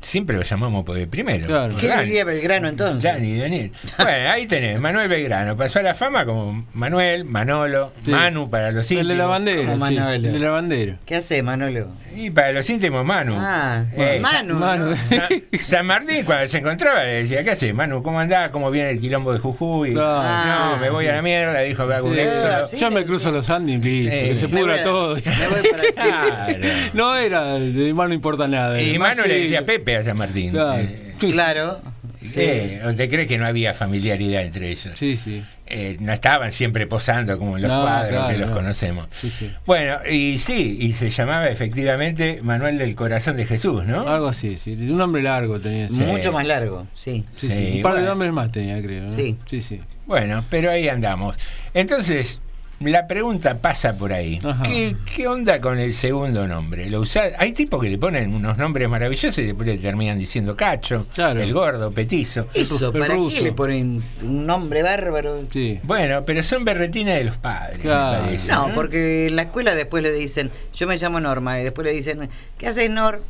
siempre 0.00 0.36
lo 0.36 0.42
llamamos 0.42 0.84
por 0.84 0.96
el 0.98 1.08
primero. 1.08 1.46
Claro. 1.46 1.76
¿Qué 1.76 1.88
Dani. 1.88 2.04
diría 2.04 2.24
Belgrano 2.24 2.68
entonces? 2.68 3.02
Dani, 3.12 3.38
Daniel. 3.38 3.72
Bueno, 3.98 4.30
ahí 4.30 4.46
tenés, 4.46 4.80
Manuel 4.80 5.08
Belgrano. 5.08 5.56
Pasó 5.56 5.78
a 5.78 5.82
la 5.82 5.94
fama 5.94 6.24
como 6.24 6.66
Manuel, 6.72 7.24
Manolo, 7.24 7.92
Sí. 8.04 8.10
Manu 8.10 8.48
para 8.50 8.70
los 8.72 8.90
íntimos. 8.90 9.02
El 9.02 9.08
de 9.08 9.14
la 9.16 9.26
bandera, 9.26 9.62
Como 9.70 9.86
sí, 9.86 9.94
Manolo. 9.94 10.14
el 10.26 10.32
de 10.32 10.38
la 10.38 10.50
bandera. 10.50 10.96
¿Qué 11.04 11.16
hace, 11.16 11.42
Manolo? 11.42 11.88
Y 12.16 12.30
para 12.30 12.52
los 12.52 12.68
íntimos, 12.70 13.04
Manu. 13.04 13.34
Ah, 13.38 13.84
Eh, 13.96 14.18
Manu. 14.20 14.54
Manu. 14.58 14.94
San 15.58 15.86
Martín, 15.86 16.24
cuando 16.24 16.48
se 16.48 16.58
encontraba, 16.58 17.04
le 17.04 17.10
decía: 17.22 17.44
¿Qué 17.44 17.50
hace, 17.50 17.72
Manu? 17.72 18.02
¿Cómo 18.02 18.18
andás? 18.20 18.50
¿Cómo 18.50 18.70
viene 18.70 18.90
el 18.90 19.00
quilombo 19.00 19.32
de 19.32 19.38
Jujuy? 19.38 19.92
Claro. 19.92 20.74
no, 20.76 20.80
me 20.80 20.90
voy 20.90 21.06
a 21.06 21.12
la 21.16 21.22
mierda, 21.22 21.60
dijo 21.60 21.86
que 21.86 21.94
hago 21.94 22.08
un 22.08 22.16
Yo 22.16 22.90
me 22.90 23.00
sí. 23.00 23.06
cruzo 23.06 23.30
los 23.30 23.48
Andes 23.50 23.80
listo, 23.84 24.10
que 24.10 24.36
se 24.36 24.48
Me 24.48 24.52
voy 24.54 24.62
pudra 24.62 24.82
todo. 24.82 25.14
Me 25.14 25.48
voy 25.48 25.70
para 25.70 25.92
Claro. 26.10 26.58
No 26.94 27.16
era, 27.16 27.54
de 27.58 27.92
no 27.92 28.14
importa 28.14 28.48
nada. 28.48 28.80
Y 28.80 28.98
Manu 28.98 29.22
le 29.26 29.40
decía 29.42 29.64
Pepe 29.64 29.89
a 29.96 30.02
San 30.02 30.16
Martín. 30.16 30.50
Claro. 30.52 30.80
Eh, 30.82 31.06
Claro. 31.18 31.80
Sí. 32.22 32.40
eh, 32.42 32.82
¿O 32.86 32.94
te 32.94 33.08
crees 33.08 33.26
que 33.28 33.36
no 33.38 33.46
había 33.46 33.72
familiaridad 33.74 34.42
entre 34.42 34.70
ellos? 34.70 34.98
Sí, 34.98 35.16
sí. 35.18 35.42
Eh, 35.66 35.96
no 36.00 36.12
estaban 36.12 36.50
siempre 36.50 36.86
posando 36.86 37.38
como 37.38 37.56
en 37.56 37.62
los 37.62 37.70
No, 37.70 37.82
cuadros 37.82 38.08
claro, 38.10 38.28
que 38.32 38.38
los 38.38 38.48
no. 38.50 38.56
conocemos. 38.56 39.08
Sí, 39.12 39.30
sí. 39.30 39.50
Bueno, 39.66 39.98
y 40.10 40.38
sí, 40.38 40.78
y 40.80 40.92
se 40.94 41.10
llamaba 41.10 41.48
efectivamente 41.48 42.40
Manuel 42.42 42.76
del 42.78 42.94
Corazón 42.94 43.36
de 43.36 43.44
Jesús, 43.46 43.84
¿no? 43.84 44.08
Algo 44.08 44.28
así, 44.28 44.56
sí. 44.56 44.72
Un 44.72 44.96
nombre 44.98 45.22
largo 45.22 45.60
tenía. 45.60 45.88
Sí, 45.88 45.94
Mucho 46.04 46.32
más 46.32 46.46
largo, 46.46 46.86
sí. 46.94 47.24
sí, 47.36 47.46
Sí, 47.48 47.52
sí. 47.52 47.72
Un 47.76 47.82
par 47.82 47.94
de 47.96 48.02
nombres 48.02 48.32
más 48.32 48.50
tenía, 48.50 48.80
creo. 48.82 49.04
¿no? 49.04 49.10
Sí. 49.12 49.36
Sí, 49.46 49.62
sí. 49.62 49.80
Bueno, 50.06 50.44
pero 50.50 50.70
ahí 50.70 50.88
andamos. 50.88 51.36
Entonces, 51.74 52.40
la 52.80 53.06
pregunta 53.06 53.58
pasa 53.58 53.92
por 53.94 54.10
ahí. 54.10 54.40
¿Qué, 54.64 54.96
qué 55.14 55.28
onda 55.28 55.60
con 55.60 55.78
el 55.78 55.92
segundo 55.92 56.46
nombre? 56.46 56.88
¿Lo 56.88 57.00
usa- 57.00 57.32
Hay 57.38 57.52
tipos 57.52 57.78
que 57.82 57.90
le 57.90 57.98
ponen 57.98 58.34
unos 58.34 58.56
nombres 58.56 58.88
maravillosos 58.88 59.36
y 59.38 59.42
después 59.48 59.68
le 59.68 59.76
terminan 59.76 60.18
diciendo 60.18 60.56
cacho, 60.56 61.06
Claro. 61.14 61.42
el 61.42 61.52
gordo, 61.52 61.90
petizo. 61.92 62.48
Eso, 62.54 62.90
El 62.90 63.00
¿para 63.00 63.14
ruso. 63.16 63.36
qué 63.36 63.42
le 63.42 63.52
ponen 63.52 64.02
un 64.22 64.46
nombre 64.46 64.82
bárbaro? 64.82 65.44
Sí. 65.52 65.78
Bueno, 65.82 66.24
pero 66.24 66.42
son 66.42 66.64
berretines 66.64 67.18
de 67.18 67.24
los 67.24 67.36
padres, 67.36 67.76
me 67.76 67.82
Claro. 67.82 68.24
parece, 68.24 68.50
No, 68.50 68.72
porque 68.72 69.26
en 69.26 69.36
la 69.36 69.42
escuela 69.42 69.74
después 69.74 70.02
le 70.02 70.12
dicen, 70.14 70.50
yo 70.72 70.86
me 70.86 70.96
llamo 70.96 71.20
Norma, 71.20 71.60
y 71.60 71.64
después 71.64 71.86
le 71.86 71.92
dicen, 71.92 72.30
¿qué 72.56 72.68
haces, 72.68 72.88
Nor? 72.88 73.22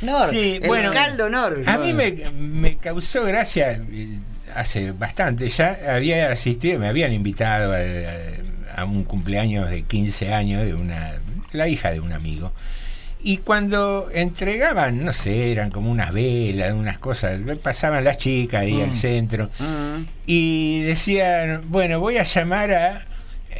Nor, 0.00 0.28
Sí, 0.30 0.60
el 0.62 0.68
bueno, 0.68 0.92
caldo 0.92 1.28
Nor. 1.28 1.64
A 1.66 1.76
mí 1.76 1.92
me, 1.92 2.12
me 2.38 2.76
causó 2.76 3.24
gracia 3.24 3.72
eh, 3.72 4.18
hace 4.54 4.92
bastante 4.92 5.48
ya. 5.48 5.78
Había 5.94 6.30
asistido, 6.32 6.78
me 6.78 6.88
habían 6.88 7.12
invitado 7.12 7.72
a, 7.74 8.80
a 8.80 8.84
un 8.84 9.04
cumpleaños 9.04 9.70
de 9.70 9.82
15 9.82 10.32
años 10.32 10.64
de 10.64 10.74
una 10.74 11.14
la 11.52 11.66
hija 11.68 11.90
de 11.92 12.00
un 12.00 12.12
amigo. 12.12 12.52
Y 13.20 13.38
cuando 13.38 14.08
entregaban, 14.14 15.04
no 15.04 15.12
sé, 15.12 15.50
eran 15.50 15.70
como 15.72 15.90
unas 15.90 16.12
velas, 16.12 16.72
unas 16.72 16.98
cosas, 16.98 17.40
pasaban 17.62 18.04
las 18.04 18.18
chicas 18.18 18.60
ahí 18.60 18.80
al 18.80 18.90
Mm. 18.90 18.94
centro 18.94 19.50
Mm. 19.58 20.04
y 20.26 20.82
decían, 20.82 21.62
bueno, 21.68 21.98
voy 21.98 22.18
a 22.18 22.22
llamar 22.22 22.70
a 22.72 23.06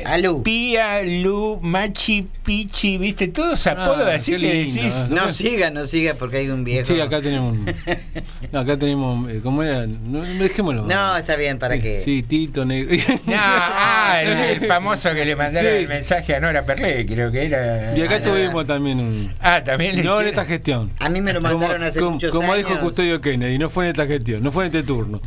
A 0.05 0.19
Lu. 0.19 0.43
Pía, 0.43 1.02
Lu, 1.02 1.59
Machi, 1.62 2.26
Pichi, 2.45 2.99
viste, 2.99 3.28
todos 3.28 3.67
apodos 3.67 4.07
Ah, 4.09 4.14
así 4.14 4.33
que 4.33 4.38
decís. 4.38 4.95
No 5.11 5.31
siga, 5.31 5.71
no 5.71 5.85
siga 5.87 6.14
porque 6.14 6.38
hay 6.38 6.49
un 6.49 6.64
viejo. 6.64 6.87
Sí, 6.87 7.00
acá 7.00 7.21
tenemos. 7.21 7.52
un- 7.52 7.67
No, 8.52 8.61
acá 8.61 8.78
tenemos. 8.78 9.31
eh, 9.31 9.40
¿Cómo 9.43 9.62
era? 9.62 9.87
No, 9.87 10.23
dejémoslo. 10.23 10.85
No, 10.85 11.17
está 11.17 11.37
bien, 11.37 11.59
¿para 11.59 11.75
Sí, 11.75 11.81
qué? 11.83 12.00
Sí, 12.00 12.23
Tito 12.23 12.64
Negro. 12.64 12.97
No, 13.26 13.35
ah, 13.37 14.21
el, 14.23 14.28
el 14.62 14.67
famoso 14.67 15.12
que 15.14 15.25
le 15.25 15.37
mandaron 15.37 15.71
Sí. 15.73 15.78
el 15.83 15.88
mensaje 15.88 16.35
a 16.35 16.40
Nora 16.40 16.64
Perlé, 16.64 17.05
creo 17.07 17.31
que 17.31 17.47
era. 17.47 17.97
Y 17.97 18.00
acá 18.02 18.17
Ah, 18.17 18.23
tuvimos 18.23 18.67
también 18.67 19.00
un. 19.00 19.35
Ah, 19.40 19.62
también 19.64 19.97
le 19.97 20.02
No 20.02 20.21
en 20.21 20.28
esta 20.28 20.45
gestión. 20.45 20.90
A 21.00 21.09
mí 21.09 21.21
me 21.21 21.33
lo 21.33 21.40
mandaron 21.40 21.76
como, 21.76 21.87
hace 21.88 21.99
como- 22.00 22.11
muchos 22.12 22.33
como 22.35 22.52
años. 22.52 22.69
dijo 22.69 22.81
Custodio 22.81 23.21
Kennedy, 23.21 23.59
no 23.59 23.69
fue 23.71 23.85
en 23.85 23.90
esta 23.90 24.07
gestión, 24.07 24.43
no 24.43 24.50
fue 24.52 24.64
en 24.64 24.67
este 24.75 24.83
turno. 24.83 25.21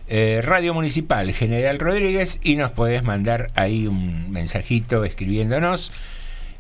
eh, 0.09 0.41
Radio 0.43 0.75
Municipal 0.75 1.33
General 1.33 1.79
Rodríguez 1.79 2.39
y 2.43 2.57
nos 2.57 2.71
podés 2.71 3.03
mandar 3.03 3.51
ahí 3.55 3.87
un 3.87 4.31
mensajito 4.31 5.05
escribiéndonos, 5.05 5.93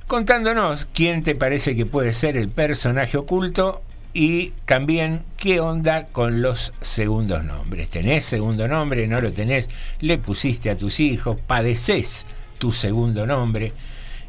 contándonos 0.06 0.86
quién 0.92 1.22
te 1.22 1.34
parece 1.34 1.76
que 1.76 1.86
puede 1.86 2.12
ser 2.12 2.36
el 2.36 2.48
personaje 2.48 3.16
oculto 3.16 3.82
y 4.14 4.52
también 4.66 5.22
qué 5.36 5.60
onda 5.60 6.06
con 6.06 6.42
los 6.42 6.72
segundos 6.82 7.44
nombres. 7.44 7.88
¿Tenés 7.88 8.24
segundo 8.24 8.68
nombre? 8.68 9.06
¿No 9.06 9.20
lo 9.20 9.32
tenés? 9.32 9.68
¿Le 10.00 10.18
pusiste 10.18 10.70
a 10.70 10.76
tus 10.76 11.00
hijos? 11.00 11.40
¿Padeces 11.40 12.26
tu 12.58 12.72
segundo 12.72 13.26
nombre? 13.26 13.72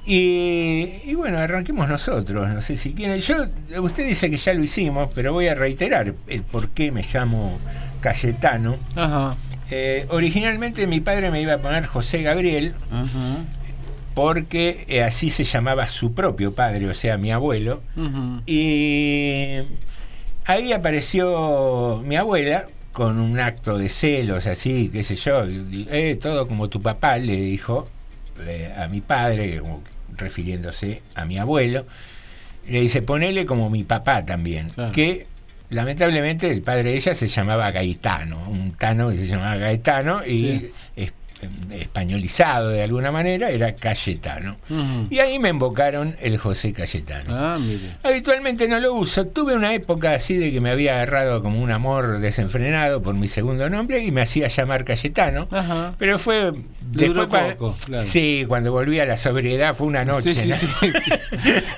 Y, 0.06 1.14
bueno, 1.16 1.38
arranquemos 1.38 1.88
nosotros. 1.88 2.50
No 2.50 2.62
sé 2.62 2.76
si 2.78 2.94
quieren. 2.94 3.20
Yo, 3.20 3.46
usted 3.82 4.06
dice 4.06 4.30
que 4.30 4.38
ya 4.38 4.54
lo 4.54 4.64
hicimos, 4.64 5.10
pero 5.16 5.34
voy 5.34 5.48
a 5.48 5.56
reiterar 5.56 6.14
el 6.28 6.44
por 6.44 6.70
qué 6.70 6.92
me 6.92 7.06
llamo 7.14 7.58
Cayetano. 8.04 8.78
Ajá. 8.96 9.36
Eh, 9.72 10.06
originalmente 10.10 10.86
mi 10.86 11.00
padre 11.00 11.32
me 11.32 11.42
iba 11.42 11.54
a 11.54 11.58
poner 11.58 11.86
José 11.88 12.22
Gabriel 12.22 12.76
porque 14.14 14.86
eh, 14.88 15.02
así 15.02 15.30
se 15.32 15.44
llamaba 15.44 15.88
su 15.88 16.14
propio 16.14 16.54
padre, 16.54 16.88
o 16.88 16.94
sea, 16.94 17.18
mi 17.18 17.32
abuelo. 17.32 17.82
Y 18.46 19.58
ahí 20.46 20.72
apareció 20.72 22.04
mi 22.06 22.16
abuela 22.16 22.66
con 22.92 23.20
un 23.20 23.40
acto 23.40 23.78
de 23.80 23.90
celos, 23.90 24.46
así, 24.46 24.90
qué 24.94 25.02
sé 25.02 25.16
yo, 25.16 25.44
eh, 25.48 26.20
todo 26.22 26.48
como 26.48 26.70
tu 26.70 26.80
papá 26.80 27.18
le 27.18 27.36
dijo 27.38 27.88
a 28.78 28.88
mi 28.88 29.02
padre, 29.02 29.60
como 29.60 29.82
refiriéndose 30.16 31.02
a 31.16 31.26
mi 31.26 31.40
abuelo, 31.40 31.86
le 32.70 32.82
dice, 32.82 33.02
ponele 33.02 33.48
como 33.48 33.70
mi 33.72 33.84
papá 33.84 34.24
también, 34.26 34.70
Claro. 34.70 34.92
que 34.92 35.26
lamentablemente 35.74 36.50
el 36.50 36.62
padre 36.62 36.92
de 36.92 36.96
ella 36.98 37.16
se 37.16 37.28
llamaba 37.28 37.72
Gaetano, 37.72 38.48
un 38.50 38.72
tano 38.74 39.10
que 39.10 39.18
se 39.18 39.28
llamaba 39.28 39.56
Gaetano 39.58 40.26
y 40.26 40.40
Sí. 40.40 40.72
es- 40.96 41.14
em, 41.42 41.72
españolizado 41.74 42.70
de 42.70 42.84
alguna 42.84 43.12
manera 43.12 43.50
era 43.50 43.76
Cayetano. 43.76 44.56
Y 45.10 45.20
ahí 45.20 45.40
me 45.40 45.50
invocaron 45.50 46.16
el 46.22 46.38
José 46.38 46.72
Cayetano. 46.72 47.36
Ah, 47.36 47.58
mire. 47.60 47.96
Habitualmente 48.02 48.66
no 48.70 48.80
lo 48.80 48.94
uso. 48.94 49.28
Tuve 49.28 49.54
una 49.56 49.74
época 49.74 50.14
así 50.14 50.38
de 50.38 50.54
que 50.54 50.62
me 50.62 50.72
había 50.72 50.94
agarrado 50.96 51.42
como 51.44 51.62
un 51.62 51.72
amor 51.72 52.20
desenfrenado 52.20 53.02
por 53.02 53.14
mi 53.16 53.28
segundo 53.28 53.70
nombre 53.70 54.02
y 54.04 54.12
me 54.12 54.22
hacía 54.22 54.48
llamar 54.48 54.86
Cayetano. 54.86 55.48
Pero 55.98 56.18
fue 56.18 56.52
Cuando- 56.98 57.28
poco, 57.56 57.78
claro. 57.86 58.04
Sí, 58.04 58.46
cuando 58.48 58.72
volví 58.72 59.00
a 59.00 59.06
la 59.06 59.18
sobriedad 59.18 59.74
fue 59.76 59.88
una 59.88 60.06
noche. 60.06 60.34
Sí, 60.36 60.52
sí, 60.54 60.68
¿no? 60.68 60.90
sí. 60.92 60.92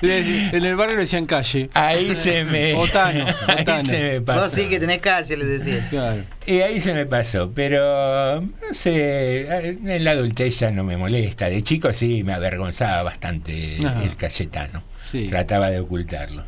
Le- 0.02 0.48
en 0.56 0.64
el 0.64 0.76
barrio 0.76 0.94
le 0.96 1.00
decían 1.02 1.26
calle. 1.26 1.70
Ahí 1.74 2.14
se 2.14 2.44
me. 2.44 2.74
Botano, 2.74 3.24
ahí 3.46 3.56
botano. 3.58 3.82
se 3.84 3.98
me 4.02 4.20
pasó. 4.20 4.40
Vos 4.42 4.52
sí 4.52 4.66
que 4.66 4.78
tenés 4.80 4.98
calle, 5.00 5.36
les 5.36 5.48
decía. 5.48 5.86
Claro. 5.90 6.22
Y 6.46 6.60
ahí 6.60 6.80
se 6.80 6.92
me 6.94 7.06
pasó, 7.06 7.50
pero 7.54 8.40
no 8.40 8.48
sé, 8.72 9.46
en 9.68 10.04
la 10.04 10.12
adultez 10.12 10.58
ya 10.60 10.70
no 10.70 10.84
me 10.84 10.96
molesta. 10.96 11.48
De 11.48 11.62
chico 11.62 11.92
sí 11.92 12.22
me 12.22 12.34
avergonzaba 12.34 13.02
bastante 13.02 13.78
Ajá. 13.84 14.02
el 14.02 14.16
Cayetano. 14.16 14.82
Sí. 15.10 15.26
Trataba 15.28 15.70
de 15.70 15.80
ocultarlo. 15.80 16.44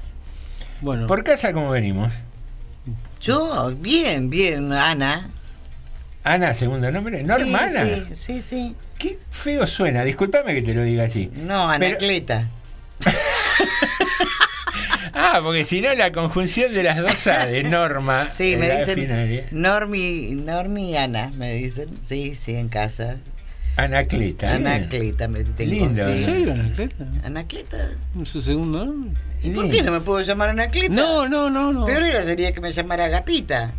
Bueno. 0.80 1.06
¿Por 1.06 1.25
casa 1.25 1.52
cómo 1.52 1.70
venimos? 1.70 2.12
Yo, 3.20 3.72
bien, 3.76 4.30
bien, 4.30 4.72
Ana. 4.72 5.30
Ana, 6.32 6.54
segundo 6.54 6.90
nombre. 6.90 7.23
Norma 7.23 7.68
Sí, 7.68 7.76
Ana. 7.76 7.85
Sí, 7.85 8.14
sí, 8.14 8.42
sí. 8.42 8.75
Qué 8.99 9.18
feo 9.30 9.66
suena, 9.66 10.04
discúlpame 10.04 10.54
que 10.54 10.62
te 10.62 10.75
lo 10.75 10.82
diga 10.82 11.04
así. 11.04 11.30
No, 11.35 11.68
Pero- 11.78 11.87
Anacleta. 11.97 12.49
Ah, 15.14 15.40
porque 15.42 15.64
si 15.64 15.80
no 15.80 15.92
la 15.94 16.12
conjunción 16.12 16.73
de 16.73 16.82
las 16.85 16.97
dos 16.99 17.26
A 17.26 17.47
de 17.47 17.62
Norma. 17.64 18.28
Sí, 18.30 18.56
me 18.56 18.70
dicen 18.78 18.94
final. 19.00 19.44
Normi, 19.50 20.30
Normi 20.35 20.92
y 20.92 20.97
Ana, 20.97 21.32
me 21.37 21.54
dicen. 21.54 21.88
Sí, 22.02 22.35
sí, 22.37 22.54
en 22.54 22.68
casa. 22.68 23.16
Anacleta. 23.76 24.54
Anacleta 24.54 25.26
me 25.28 25.44
tengo. 25.44 25.70
Lindo, 25.73 26.04
sí. 26.04 26.11
¿En 26.12 26.25
serio, 26.25 26.52
Anacleta? 26.52 27.04
Anacleta. 27.25 27.76
¿Su 28.25 28.40
segundo 28.42 28.85
nombre? 28.85 29.20
¿Y 29.42 29.50
por 29.50 29.68
qué 29.70 29.82
no 29.82 29.92
me 29.92 30.00
puedo 30.00 30.20
llamar 30.20 30.50
Anacleta? 30.50 30.92
No, 30.94 31.28
no, 31.28 31.49
no, 31.50 31.73
no. 31.73 31.85
Peor 31.87 32.02
era 32.04 32.23
sería 32.25 32.52
que 32.52 32.61
me 32.61 32.70
llamara 32.73 33.06
Agapita. 33.06 33.73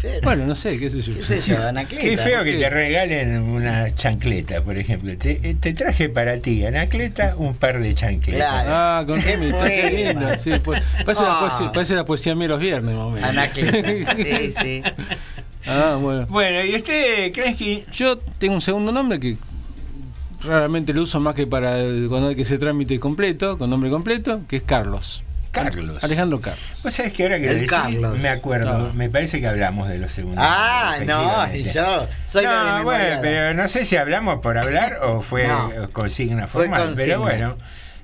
Pero, 0.00 0.20
Bueno, 0.22 0.46
no 0.46 0.54
sé, 0.54 0.78
qué 0.78 0.88
sé 0.90 1.00
yo. 1.00 1.14
qué 1.14 1.22
sé 1.22 1.40
yo, 1.40 1.60
Anacleta. 1.68 2.02
Qué 2.04 2.16
feo 2.16 2.44
que 2.44 2.54
te 2.54 2.70
regalen 2.70 3.40
una 3.42 3.90
chancleta, 3.94 4.62
por 4.62 4.78
ejemplo. 4.78 5.16
Te, 5.18 5.32
eh, 5.50 5.56
te 5.58 5.72
traje 5.74 6.08
para 6.08 6.38
ti, 6.38 6.64
Anacleta, 6.64 7.34
un 7.36 7.54
par 7.54 7.80
de 7.80 7.94
chancletas. 7.94 8.64
Claro. 8.64 8.70
Ah, 8.72 9.04
con 9.06 9.20
Qué 9.20 9.32
Remy, 9.32 9.46
está 9.46 9.66
qué 9.68 9.90
lindo. 9.90 10.38
Sí, 10.38 10.52
pues, 10.62 10.82
parece, 11.04 11.22
la 11.24 11.36
Ah. 11.36 11.40
poesía, 11.40 11.72
parece 11.72 11.94
la 11.96 12.04
poesía 12.04 12.34
mía 12.36 12.48
los 12.48 12.60
viernes, 12.60 12.94
más 12.94 13.04
o 13.04 13.10
menos. 13.10 13.28
Anacleta. 13.28 14.14
Sí, 14.16 14.50
sí. 14.52 14.82
Ah, 15.66 15.98
bueno. 16.00 16.26
Bueno, 16.28 16.64
¿y 16.64 16.76
usted, 16.76 17.32
Kreski? 17.32 17.84
Yo 17.92 18.18
tengo 18.38 18.54
un 18.54 18.62
segundo 18.62 18.92
nombre 18.92 19.18
que 19.18 19.36
raramente 20.44 20.94
lo 20.94 21.02
uso 21.02 21.18
más 21.20 21.34
que 21.34 21.46
para 21.46 21.78
el- 21.80 22.06
cuando 22.08 22.28
hay 22.28 22.36
que 22.36 22.42
hacer 22.42 22.58
trámite 22.60 23.00
completo, 23.00 23.58
con 23.58 23.68
nombre 23.68 23.90
completo, 23.90 24.42
que 24.48 24.56
es 24.58 24.62
Carlos. 24.62 25.24
Carlos. 25.64 26.04
Alejandro 26.04 26.40
Carlos. 26.40 26.64
Vos 26.82 26.92
sabés 26.94 27.12
que 27.12 27.22
ahora 27.24 27.38
que 27.38 27.54
decís, 27.54 27.70
Carlos. 27.70 28.18
me 28.18 28.28
acuerdo, 28.28 28.92
me 28.94 29.08
parece 29.10 29.40
que 29.40 29.46
hablamos 29.48 29.88
de 29.88 29.98
los 29.98 30.12
segundos. 30.12 30.44
Ah, 30.46 30.96
no, 31.04 31.44
efectivamente. 31.44 31.70
yo 31.72 32.06
soy 32.24 32.44
la 32.44 32.50
de 32.50 32.56
No, 32.56 32.78
memoria. 32.78 32.82
bueno, 33.06 33.18
pero 33.22 33.54
no 33.54 33.68
sé 33.68 33.84
si 33.84 33.96
hablamos 33.96 34.40
por 34.40 34.58
hablar 34.58 34.98
o 35.02 35.20
fue 35.22 35.46
No. 35.46 35.70
consigna 35.92 36.46
Fue 36.46 36.62
formal, 36.64 36.86
consigna. 36.88 37.04
pero 37.04 37.20
bueno, 37.20 37.56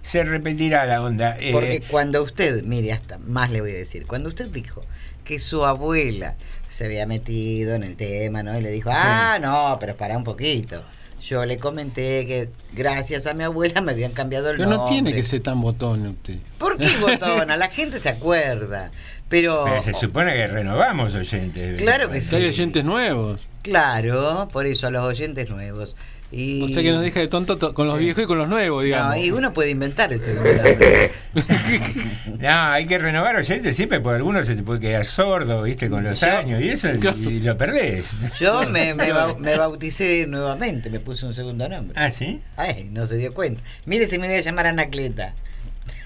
se 0.02 0.22
repetirá 0.24 0.84
la 0.86 1.02
onda. 1.02 1.36
Eh, 1.40 1.50
Porque 1.52 1.80
cuando 1.90 2.22
usted, 2.22 2.62
mire, 2.64 2.92
hasta 2.92 3.18
más 3.18 3.50
le 3.50 3.60
voy 3.60 3.70
a 3.72 3.74
decir, 3.74 4.06
cuando 4.06 4.28
usted 4.28 4.48
dijo 4.48 4.84
que 5.24 5.38
su 5.38 5.64
abuela 5.64 6.34
se 6.68 6.84
había 6.84 7.06
metido 7.06 7.74
en 7.74 7.84
el 7.84 7.96
tema, 7.96 8.42
¿no? 8.42 8.58
Y 8.58 8.60
le 8.60 8.70
dijo, 8.70 8.90
ah, 8.92 9.38
no, 9.40 9.76
pero 9.80 9.96
para 9.96 10.16
un 10.16 10.24
poquito. 10.24 10.82
Yo 11.26 11.44
le 11.46 11.58
comenté 11.58 12.26
que 12.26 12.50
gracias 12.74 13.26
a 13.26 13.32
mi 13.32 13.44
abuela 13.44 13.80
me 13.80 13.92
habían 13.92 14.12
cambiado 14.12 14.50
el 14.50 14.58
Pero 14.58 14.68
no 14.68 14.76
nombre. 14.76 14.92
tiene 14.92 15.12
que 15.14 15.24
ser 15.24 15.40
tan 15.40 15.60
botón 15.60 16.06
usted. 16.08 16.36
¿Por 16.58 16.76
qué 16.76 16.88
botona? 17.00 17.56
La 17.56 17.68
gente 17.68 17.98
se 17.98 18.10
acuerda. 18.10 18.90
Pero, 19.30 19.62
pero 19.64 19.82
se 19.82 19.94
supone 19.94 20.34
que 20.34 20.46
renovamos 20.46 21.14
oyentes. 21.14 21.80
Claro 21.80 22.10
que 22.10 22.20
Si 22.20 22.36
hay 22.36 22.42
Sí. 22.42 22.48
oyentes 22.48 22.84
nuevos. 22.84 23.46
claro, 23.62 24.48
por 24.52 24.66
eso 24.66 24.86
a 24.86 24.90
los 24.90 25.02
oyentes 25.02 25.48
nuevos. 25.48 25.96
Y... 26.36 26.62
O 26.62 26.68
sea 26.68 26.82
que 26.82 26.90
nos 26.90 27.02
deja 27.02 27.20
de 27.20 27.28
tonto 27.28 27.56
to- 27.58 27.72
con 27.74 27.86
los 27.86 27.96
viejos 27.98 28.24
y 28.24 28.26
con 28.26 28.38
los 28.38 28.48
nuevos, 28.48 28.82
digamos. 28.82 29.14
No, 29.16 29.22
y 29.22 29.30
uno 29.30 29.52
puede 29.52 29.70
inventar 29.70 30.12
el 30.12 30.20
segundo 30.20 30.52
nombre. 30.52 31.10
No, 32.40 32.48
hay 32.72 32.86
que 32.86 32.98
renovar 32.98 33.36
oyentes 33.36 33.74
siempre, 33.76 34.00
porque 34.00 34.16
algunos 34.16 34.46
se 34.46 34.56
te 34.56 34.62
puede 34.62 34.80
quedar 34.80 35.04
sordo, 35.04 35.62
viste, 35.62 35.88
con 35.88 36.02
los 36.04 36.20
Yo- 36.20 36.26
años 36.30 36.60
y 36.62 36.68
eso, 36.70 36.88
y 36.90 37.40
lo 37.40 37.56
perdés. 37.56 38.16
Yo 38.40 38.68
me, 38.68 38.94
me, 38.94 39.12
bau- 39.14 39.38
me 39.38 39.56
bauticé 39.56 40.26
nuevamente, 40.26 40.90
me 40.90 40.98
puse 41.00 41.24
un 41.26 41.34
segundo 41.34 41.68
nombre. 41.68 41.94
¿Ah, 41.98 42.10
sí? 42.10 42.40
Ay, 42.56 42.88
no 42.92 43.06
se 43.06 43.16
dio 43.16 43.32
cuenta. 43.32 43.62
Mire 43.86 44.06
si 44.06 44.18
me 44.18 44.26
voy 44.26 44.36
a 44.36 44.40
llamar 44.40 44.66
Anacleta. 44.66 45.34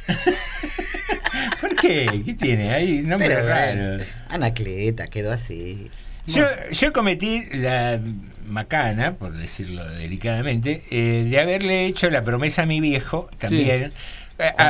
¿Por 1.61 1.75
qué? 1.77 2.23
¿Qué 2.25 2.35
tiene? 2.35 2.73
Hay 2.75 3.01
nombres 3.03 3.45
raros. 3.45 4.03
Anacleta, 4.29 5.07
quedó 5.09 5.33
así. 5.33 5.91
Yo, 6.29 6.45
yo 6.73 6.93
cometí 6.93 7.45
la 7.53 7.99
macana, 8.47 9.13
por 9.15 9.33
decirlo 9.37 9.89
delicadamente, 9.91 10.83
eh, 10.91 11.27
de 11.29 11.41
haberle 11.41 11.87
hecho 11.87 12.09
la 12.11 12.23
promesa 12.23 12.63
a 12.63 12.67
mi 12.67 12.81
viejo 12.81 13.29
también. 13.39 13.93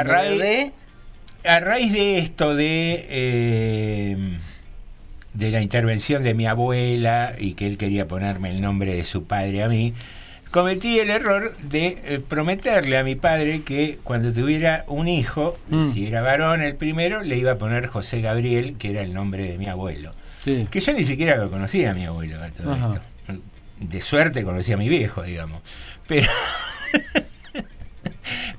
raíz, 0.05 0.73
a 1.45 1.61
raíz 1.61 1.93
de 1.93 2.19
esto 2.19 2.55
de, 2.57 3.07
eh, 3.09 4.17
de 5.35 5.51
la 5.51 5.63
intervención 5.63 6.23
de 6.23 6.35
mi 6.35 6.47
abuela 6.47 7.35
y 7.39 7.55
que 7.55 7.67
él 7.67 7.77
quería 7.79 8.07
ponerme 8.09 8.51
el 8.51 8.61
nombre 8.61 8.95
de 8.95 9.05
su 9.05 9.25
padre 9.25 9.63
a 9.63 9.69
mí, 9.69 9.95
cometí 10.51 10.99
el 10.99 11.11
error 11.11 11.57
de 11.59 11.99
eh, 12.05 12.21
prometerle 12.27 12.97
a 12.99 13.05
mi 13.05 13.15
padre 13.15 13.63
que 13.63 13.99
cuando 14.03 14.33
tuviera 14.33 14.85
un 14.89 15.07
hijo, 15.07 15.59
Mm. 15.69 15.93
si 15.93 16.07
era 16.07 16.23
varón 16.23 16.63
el 16.63 16.75
primero, 16.75 17.23
le 17.23 17.37
iba 17.37 17.53
a 17.53 17.59
poner 17.59 17.87
José 17.87 18.21
Gabriel, 18.21 18.77
que 18.79 18.91
era 18.91 19.03
el 19.03 19.13
nombre 19.15 19.45
de 19.45 19.59
mi 19.59 19.67
abuelo. 19.67 20.15
Sí. 20.45 20.67
Que 20.71 20.81
yo 20.81 20.93
ni 20.93 21.05
siquiera 21.05 21.37
lo 21.37 21.51
conocía 21.51 21.91
a 21.91 21.95
mi 21.95 22.05
abuelo 22.07 22.43
a 22.43 22.49
todo 22.51 22.73
Ajá. 22.73 23.01
esto. 23.27 23.43
De 23.81 24.01
suerte 24.01 24.43
conocí 24.45 24.73
a 24.73 24.77
mi 24.77 24.89
viejo, 24.89 25.23
digamos. 25.23 25.63
Pero. 26.07 26.31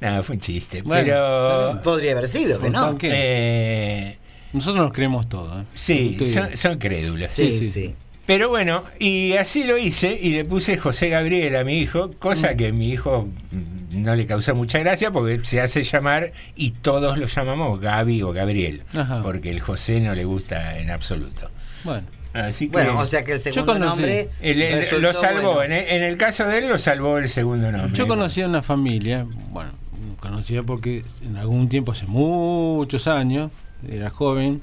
Nada, 0.02 0.24
fue 0.24 0.36
un 0.36 0.42
chiste. 0.42 0.82
Bueno, 0.82 1.04
pero. 1.06 1.82
podría 1.84 2.14
haber 2.14 2.28
sido, 2.28 2.58
que 2.60 2.66
¿Con 2.66 2.74
no. 2.74 2.98
qué? 2.98 3.10
eh, 3.14 4.18
Nosotros 4.54 4.84
nos 4.84 4.94
creemos 4.94 5.28
todo. 5.28 5.62
¿eh? 5.62 5.66
sí, 5.76 6.18
son, 6.26 6.56
son 6.56 6.76
crédulos. 6.76 7.32
Sí, 7.32 7.52
sí, 7.60 7.70
sí. 7.70 7.96
Pero 8.30 8.48
bueno, 8.48 8.84
y 9.00 9.34
así 9.38 9.64
lo 9.64 9.76
hice 9.80 10.14
y 10.22 10.30
le 10.34 10.46
puse 10.46 10.78
José 10.78 11.10
Gabriel 11.10 11.56
a 11.56 11.64
mi 11.64 11.80
hijo, 11.80 12.12
cosa 12.20 12.56
que 12.56 12.68
a 12.68 12.72
mi 12.72 12.92
hijo 12.92 13.28
mm, 13.52 14.04
no 14.04 14.14
le 14.14 14.28
causó 14.28 14.54
mucha 14.54 14.78
gracia 14.78 15.10
porque 15.10 15.40
se 15.46 15.60
hace 15.62 15.82
llamar 15.84 16.32
y 16.56 16.70
todos 16.72 17.18
lo 17.18 17.26
llamamos 17.26 17.82
Gaby 17.82 18.22
o 18.22 18.32
Gabriel, 18.32 18.84
Ajá. 18.94 19.24
porque 19.24 19.50
el 19.50 19.60
José 19.62 20.00
no 20.00 20.14
le 20.14 20.26
gusta 20.26 20.78
en 20.78 20.92
absoluto. 20.92 21.50
Bueno. 21.84 22.04
Así 22.32 22.68
que 22.68 22.74
Bueno, 22.74 23.00
o 23.00 23.06
sea 23.08 23.24
que 23.24 23.32
el 23.34 23.40
segundo 23.40 23.74
conocí- 23.74 23.86
nombre 23.88 24.30
el- 24.42 24.62
el- 24.62 24.76
resultó 24.82 25.02
lo 25.02 25.14
salvó, 25.16 25.54
bueno. 25.56 25.74
en, 25.74 25.82
el, 25.82 25.88
en 25.96 26.04
el 26.04 26.16
caso 26.18 26.46
de 26.46 26.60
él 26.60 26.70
lo 26.70 26.78
salvó 26.78 27.18
el 27.18 27.30
segundo 27.30 27.72
nombre. 27.72 27.98
Yo 27.98 28.08
conocía 28.08 28.46
una 28.48 28.62
familia, 28.62 29.26
bueno, 29.50 29.72
conocía 30.20 30.62
porque 30.62 31.04
en 31.24 31.36
algún 31.38 31.68
tiempo, 31.68 31.94
hace 31.94 32.06
muchos 32.06 33.08
años, 33.08 33.50
era 33.92 34.12
joven, 34.12 34.62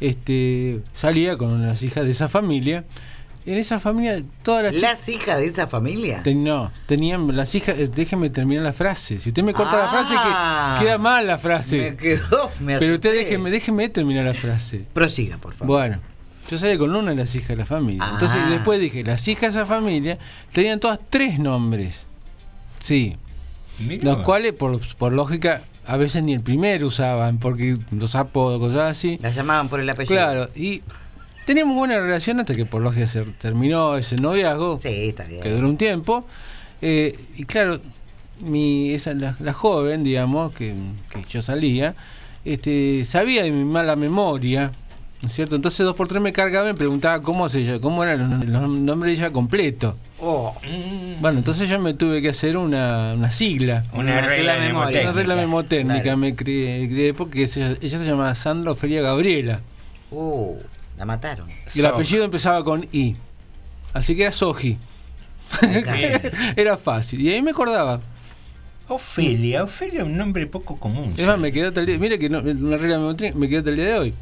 este 0.00 0.80
salía 0.94 1.36
con 1.36 1.50
una 1.50 1.62
de 1.64 1.68
las 1.68 1.82
hijas 1.82 2.04
de 2.04 2.10
esa 2.10 2.28
familia. 2.28 2.84
En 3.46 3.56
esa 3.56 3.80
familia, 3.80 4.22
todas 4.42 4.64
las. 4.64 4.74
¿Las 4.82 5.08
hijas 5.08 5.38
de 5.38 5.46
esa 5.46 5.66
familia? 5.66 6.22
Ten- 6.22 6.44
no, 6.44 6.70
tenían 6.86 7.34
las 7.34 7.54
hijas. 7.54 7.78
eh, 7.78 7.88
Déjeme 7.92 8.28
terminar 8.28 8.62
la 8.64 8.72
frase. 8.74 9.18
Si 9.18 9.30
usted 9.30 9.42
me 9.42 9.54
corta 9.54 9.78
la 9.78 9.88
frase, 9.88 10.14
Ah. 10.16 10.76
que 10.78 10.84
queda 10.84 10.98
mal 10.98 11.26
la 11.26 11.38
frase. 11.38 11.78
Me 11.78 11.96
quedó, 11.96 12.50
me 12.60 12.78
Pero 12.78 12.94
usted 12.94 13.12
déjeme, 13.14 13.50
déjeme 13.50 13.88
terminar 13.88 14.26
la 14.26 14.34
frase. 14.34 14.84
Prosiga, 14.92 15.38
por 15.38 15.54
favor. 15.54 15.78
Bueno, 15.78 15.98
yo 16.50 16.58
salí 16.58 16.76
con 16.76 16.94
una 16.94 17.10
de 17.10 17.16
las 17.16 17.34
hijas 17.34 17.48
de 17.48 17.56
la 17.56 17.64
familia. 17.66 18.04
Entonces 18.12 18.38
Ah. 18.44 18.50
después 18.50 18.78
dije, 18.78 19.02
las 19.04 19.26
hijas 19.26 19.54
de 19.54 19.60
esa 19.60 19.66
familia 19.66 20.18
tenían 20.52 20.78
todas 20.78 21.00
tres 21.08 21.38
nombres. 21.38 22.06
Sí. 22.78 23.16
Los 24.02 24.18
cuales, 24.18 24.52
por, 24.52 24.78
por 24.96 25.14
lógica, 25.14 25.62
a 25.90 25.96
veces 25.96 26.22
ni 26.22 26.32
el 26.34 26.40
primero 26.40 26.86
usaban, 26.86 27.38
porque 27.38 27.76
los 27.90 28.14
apodos, 28.14 28.60
cosas 28.60 28.90
así. 28.92 29.18
Las 29.20 29.34
llamaban 29.34 29.68
por 29.68 29.80
el 29.80 29.90
apellido. 29.90 30.14
Claro, 30.16 30.48
y 30.54 30.82
teníamos 31.46 31.74
buena 31.76 31.98
relación 31.98 32.38
hasta 32.40 32.54
que 32.54 32.64
por 32.66 32.82
lógica 32.82 33.06
se 33.06 33.22
terminó 33.22 33.96
ese 33.96 34.16
noviazgo, 34.16 34.78
Sí, 34.80 35.08
está 35.08 35.24
bien. 35.24 35.42
que 35.42 35.50
duró 35.50 35.68
un 35.68 35.76
tiempo. 35.76 36.24
Eh, 36.82 37.18
y 37.36 37.44
claro, 37.44 37.80
mi, 38.40 38.90
esa, 38.94 39.12
la, 39.14 39.36
la 39.40 39.52
joven, 39.52 40.04
digamos, 40.04 40.52
que, 40.54 40.74
que 41.12 41.24
yo 41.28 41.42
salía, 41.42 41.94
este, 42.44 43.04
sabía 43.04 43.42
de 43.42 43.50
mi 43.50 43.64
mala 43.64 43.96
memoria, 43.96 44.72
¿no 45.20 45.26
es 45.26 45.32
cierto? 45.34 45.56
Entonces 45.56 45.84
dos 45.84 45.94
por 45.96 46.08
tres 46.08 46.22
me 46.22 46.32
cargaba 46.32 46.68
y 46.68 46.72
me 46.72 46.78
preguntaba 46.78 47.20
cómo, 47.22 47.48
se, 47.48 47.80
cómo 47.80 48.02
era 48.02 48.14
el, 48.14 48.20
el 48.22 48.84
nombre 48.84 49.10
de 49.10 49.16
ella 49.16 49.30
completo. 49.30 49.96
Oh, 50.22 50.54
Mm, 50.62 51.20
Bueno, 51.20 51.38
entonces 51.38 51.68
yo 51.68 51.78
me 51.78 51.94
tuve 51.94 52.20
que 52.20 52.28
hacer 52.28 52.56
una, 52.56 53.14
una 53.14 53.30
sigla. 53.30 53.84
una 53.92 54.02
Una 54.12 54.20
regla 54.22 54.58
memoria. 54.58 55.00
Una 55.02 55.12
regla 55.12 55.34
memotécnica. 55.36 56.02
Claro. 56.02 56.18
me 56.18 56.34
crié, 56.36 56.88
crié 56.88 57.14
porque 57.14 57.48
se- 57.48 57.78
ella 57.80 57.98
se 57.98 58.04
llama 58.04 58.34
Sandra 58.34 58.72
Ofelia 58.72 59.00
Gabriela. 59.02 59.60
Uh, 60.10 60.56
la 60.98 61.04
mataron. 61.06 61.48
Y 61.74 61.80
el 61.80 61.86
apellido 61.86 62.24
empezaba 62.24 62.62
con 62.64 62.86
I. 62.92 63.16
Así 63.94 64.14
que 64.14 64.22
era 64.22 64.32
Soji. 64.32 64.76
era 66.56 66.76
fácil. 66.76 67.20
Y 67.20 67.30
ahí 67.32 67.42
me 67.42 67.50
acordaba. 67.52 68.00
Ofelia, 68.88 69.62
Ofelia 69.62 70.00
es 70.00 70.06
un 70.06 70.16
nombre 70.16 70.46
poco 70.48 70.76
común. 70.76 71.14
Es 71.16 71.24
más, 71.24 71.38
me 71.38 71.52
quedó 71.52 71.68
hasta 71.68 71.80
el 71.80 71.86
día. 71.86 71.98
Mire 71.98 72.18
que 72.18 72.28
no, 72.28 72.40
una 72.40 72.76
regla 72.76 72.98
me, 72.98 73.32
me 73.34 73.48
quedó 73.48 73.58
hasta 73.60 73.70
el 73.70 73.76
día 73.76 73.84
de 73.86 73.94
hoy. 73.94 74.14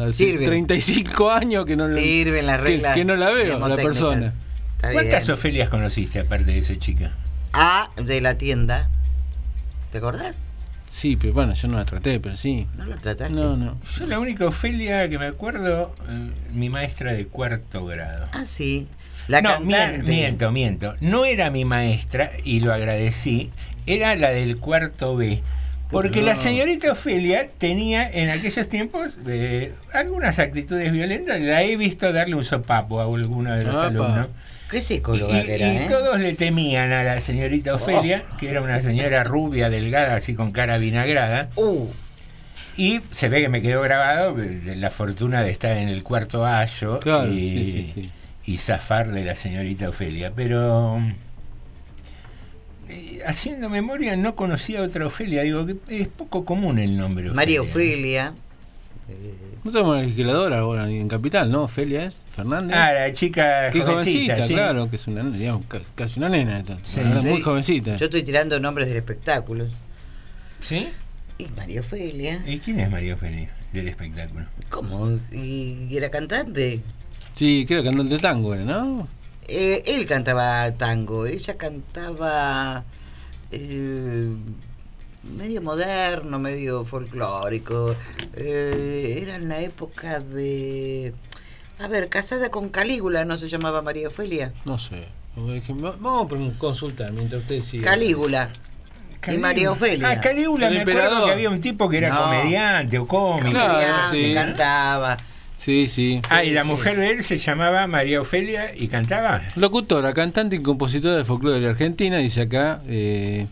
Hace 0.00 0.12
Sirve. 0.12 0.44
35 0.46 1.30
años 1.30 1.64
que 1.64 1.76
no, 1.76 1.88
Sirven 1.88 2.46
las 2.46 2.58
que- 2.58 2.64
reglas 2.64 2.94
que, 2.96 3.04
no 3.04 3.14
la 3.16 3.30
veo, 3.30 3.58
la 3.68 3.76
persona. 3.76 4.32
Está 4.78 4.92
¿Cuántas 4.92 5.26
bien. 5.26 5.34
Ofelias 5.34 5.68
conociste 5.70 6.20
aparte 6.20 6.52
de 6.52 6.58
esa 6.58 6.78
chica? 6.78 7.10
A 7.52 7.90
de 7.96 8.20
la 8.20 8.38
tienda. 8.38 8.88
¿Te 9.90 9.98
acordás? 9.98 10.46
Sí, 10.88 11.16
pero 11.16 11.32
bueno, 11.34 11.52
yo 11.54 11.66
no 11.68 11.76
la 11.78 11.84
traté, 11.84 12.20
pero 12.20 12.36
sí. 12.36 12.66
¿No 12.76 12.86
la 12.86 12.96
trataste? 12.96 13.34
No, 13.34 13.56
no. 13.56 13.76
Yo 13.98 14.06
la 14.06 14.20
única 14.20 14.46
Ofelia 14.46 15.08
que 15.08 15.18
me 15.18 15.26
acuerdo, 15.26 15.94
eh, 16.08 16.30
mi 16.52 16.70
maestra 16.70 17.12
de 17.12 17.26
cuarto 17.26 17.84
grado. 17.86 18.28
Ah, 18.32 18.44
sí. 18.44 18.86
La 19.26 19.42
no, 19.42 19.50
cantante. 19.50 20.02
miento, 20.04 20.52
miento. 20.52 20.94
No 21.00 21.24
era 21.24 21.50
mi 21.50 21.64
maestra, 21.64 22.30
y 22.44 22.60
lo 22.60 22.72
agradecí, 22.72 23.50
era 23.86 24.14
la 24.16 24.30
del 24.30 24.58
cuarto 24.58 25.16
B. 25.16 25.42
Porque 25.90 26.20
No. 26.20 26.26
la 26.26 26.36
señorita 26.36 26.92
Ofelia 26.92 27.48
tenía 27.58 28.08
en 28.08 28.30
aquellos 28.30 28.68
tiempos 28.68 29.18
eh, 29.26 29.74
algunas 29.92 30.38
actitudes 30.38 30.92
violentas. 30.92 31.40
La 31.40 31.62
he 31.64 31.76
visto 31.76 32.12
darle 32.12 32.34
un 32.36 32.44
sopapo 32.44 33.00
a 33.00 33.04
alguno 33.04 33.54
de 33.56 33.64
los 33.64 33.74
Apa. 33.76 33.86
alumnos. 33.88 34.26
Qué 34.70 34.78
Y, 34.78 34.82
psicóloga 34.82 35.42
que 35.42 35.54
era, 35.54 35.72
y 35.72 35.76
¿eh? 35.78 35.86
todos 35.88 36.20
le 36.20 36.34
temían 36.34 36.92
a 36.92 37.02
la 37.02 37.20
señorita 37.20 37.74
Ofelia, 37.74 38.24
que 38.38 38.50
era 38.50 38.60
una 38.60 38.80
señora 38.80 39.24
rubia, 39.24 39.70
delgada, 39.70 40.16
así 40.16 40.34
con 40.34 40.52
cara 40.52 40.76
vinagrada. 40.78 41.48
Uh, 41.56 41.86
Y 42.76 43.00
se 43.10 43.28
ve 43.28 43.40
que 43.40 43.48
me 43.48 43.62
quedó 43.62 43.80
grabado 43.80 44.40
eh, 44.42 44.74
la 44.76 44.90
fortuna 44.90 45.42
de 45.42 45.50
estar 45.50 45.76
en 45.76 45.88
el 45.88 46.02
cuarto 46.04 46.44
ayo 46.46 47.00
Claro, 47.00 47.32
y, 47.32 47.50
sí, 47.50 47.72
sí, 47.72 47.92
sí. 48.02 48.10
y 48.44 48.56
zafar 48.58 49.10
de 49.10 49.24
la 49.24 49.34
señorita 49.34 49.88
Ofelia. 49.88 50.32
Pero 50.36 51.00
eh, 52.88 53.20
haciendo 53.26 53.68
memoria 53.68 54.16
no 54.16 54.34
conocía 54.34 54.82
otra 54.82 55.06
Ofelia. 55.06 55.42
Digo 55.42 55.66
que 55.66 55.76
es 55.88 56.08
poco 56.08 56.44
común 56.44 56.78
el 56.78 56.96
nombre. 56.96 57.30
María 57.30 57.62
Ofelia. 57.62 58.34
No 59.64 59.70
somos 59.70 59.98
legisladora 59.98 60.60
ahora 60.60 60.86
ni 60.86 60.98
en 60.98 61.08
Capital, 61.08 61.50
¿no? 61.50 61.64
Ofelia 61.64 62.04
es 62.04 62.24
Fernández. 62.34 62.76
Ah, 62.76 62.92
la 62.92 63.12
chica 63.12 63.70
Qué 63.70 63.80
jovencita, 63.80 64.34
jovencita, 64.34 64.46
sí. 64.46 64.54
claro, 64.54 64.88
que 64.90 64.96
es 64.96 65.06
una, 65.06 65.22
digamos, 65.28 65.64
ca- 65.66 65.80
casi 65.94 66.18
una 66.20 66.28
nena. 66.28 66.58
esta. 66.60 66.78
Sí. 66.84 67.00
Una 67.00 67.14
nena 67.16 67.30
muy 67.30 67.40
jovencita. 67.42 67.96
Yo 67.96 68.04
estoy 68.06 68.22
tirando 68.22 68.58
nombres 68.60 68.88
del 68.88 68.96
espectáculo. 68.96 69.66
¿Sí? 70.60 70.88
Y 71.38 71.46
María 71.56 71.80
Ofelia. 71.80 72.42
¿Y 72.46 72.58
quién 72.58 72.80
es 72.80 72.90
María 72.90 73.14
Ofelia 73.14 73.50
del 73.72 73.88
espectáculo? 73.88 74.44
¿Cómo? 74.70 75.18
¿Y, 75.32 75.86
y 75.90 75.96
era 75.96 76.10
cantante? 76.10 76.80
Sí, 77.34 77.64
creo 77.68 77.82
que 77.82 77.88
cantante 77.88 78.14
de 78.14 78.20
tango 78.20 78.54
era, 78.54 78.64
¿no? 78.64 79.06
Eh, 79.46 79.82
él 79.86 80.04
cantaba 80.06 80.72
tango, 80.72 81.26
ella 81.26 81.56
cantaba 81.56 82.84
eh, 83.50 84.28
medio 85.36 85.62
moderno, 85.62 86.38
medio 86.38 86.84
folclórico. 86.84 87.94
Eh, 88.34 89.18
era 89.22 89.36
en 89.36 89.48
la 89.48 89.60
época 89.60 90.20
de... 90.20 91.12
A 91.80 91.86
ver, 91.88 92.08
casada 92.08 92.50
con 92.50 92.70
Calígula, 92.70 93.24
¿no 93.24 93.36
se 93.36 93.48
llamaba 93.48 93.82
María 93.82 94.08
Ofelia? 94.08 94.52
No 94.64 94.78
sé. 94.78 95.06
Vamos 95.36 96.32
a 96.32 96.58
consultar 96.58 97.12
mientras 97.12 97.42
usted 97.42 97.62
sigue. 97.62 97.84
Calígula. 97.84 98.50
Y 99.32 99.36
María 99.38 99.70
Ofelia. 99.70 100.10
Ah, 100.10 100.20
Calígula, 100.20 100.68
El 100.68 100.74
me 100.74 100.80
acuerdo 100.80 101.00
emperador. 101.00 101.26
que 101.26 101.32
había 101.34 101.50
un 101.50 101.60
tipo 101.60 101.88
que 101.88 101.98
era 101.98 102.08
No. 102.10 102.22
comediante 102.24 102.98
o 102.98 103.06
cómico. 103.06 103.50
Claro, 103.50 104.10
sí. 104.12 104.32
cantaba. 104.34 105.16
Sí, 105.58 105.86
sí. 105.88 106.20
Ah, 106.30 106.44
y 106.44 106.50
la 106.50 106.62
mujer 106.64 106.96
de 106.96 107.10
él 107.10 107.22
se 107.24 107.36
llamaba 107.38 107.86
María 107.88 108.20
Ofelia 108.20 108.72
y 108.74 108.88
cantaba. 108.88 109.42
Locutora, 109.56 110.14
cantante 110.14 110.56
y 110.56 110.62
compositora 110.62 111.16
de 111.16 111.24
folclore 111.24 111.56
de 111.56 111.62
la 111.62 111.70
Argentina, 111.70 112.18
dice 112.18 112.42
acá, 112.42 112.80
eh, 112.88 113.46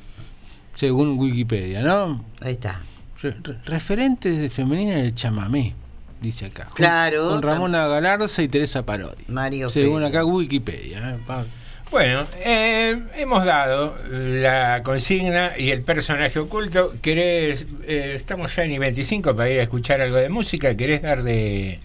según 0.77 1.19
Wikipedia, 1.19 1.83
¿no? 1.83 2.25
Ahí 2.41 2.53
está. 2.53 2.81
Re- 3.21 3.35
re- 3.43 3.57
referente 3.65 4.31
de 4.31 4.49
femenina 4.51 4.97
del 4.97 5.15
chamamé, 5.15 5.75
dice 6.21 6.47
acá. 6.47 6.69
Claro. 6.75 7.29
Con 7.31 7.43
Ramona 7.43 7.87
Galarza 7.89 8.43
y 8.43 8.49
Teresa 8.49 8.85
Parodi. 8.87 9.25
María 9.29 9.69
Según 9.69 10.05
acá 10.05 10.25
Wikipedia. 10.25 11.11
¿eh? 11.11 11.45
Bueno, 11.91 12.25
eh, 12.45 13.01
hemos 13.17 13.45
dado 13.45 13.97
la 14.11 14.83
consigna 14.83 15.53
y 15.57 15.71
el 15.71 15.83
personaje 15.83 16.39
oculto. 16.39 16.93
¿Querés, 17.01 17.65
eh, 17.85 18.13
estamos 18.17 18.55
ya 18.55 18.65
en 18.65 18.73
I-25 18.73 19.35
para 19.35 19.49
ir 19.51 19.61
a 19.61 19.63
escuchar 19.63 20.01
algo 20.01 20.17
de 20.17 20.29
música? 20.29 20.77
¿Querés 20.77 21.01
dar 21.01 21.23
de, 21.23 21.79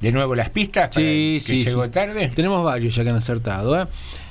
de 0.00 0.12
nuevo 0.12 0.34
las 0.34 0.50
pistas? 0.50 0.90
para 0.90 0.92
Sí, 1.04 1.38
que 1.40 1.46
sí. 1.46 1.64
llegó 1.64 1.84
sí. 1.86 1.90
tarde. 1.90 2.30
Tenemos 2.34 2.62
varios 2.62 2.94
ya 2.94 3.02
que 3.02 3.10
han 3.10 3.16
acertado. 3.16 3.80
¿eh? 3.82 3.86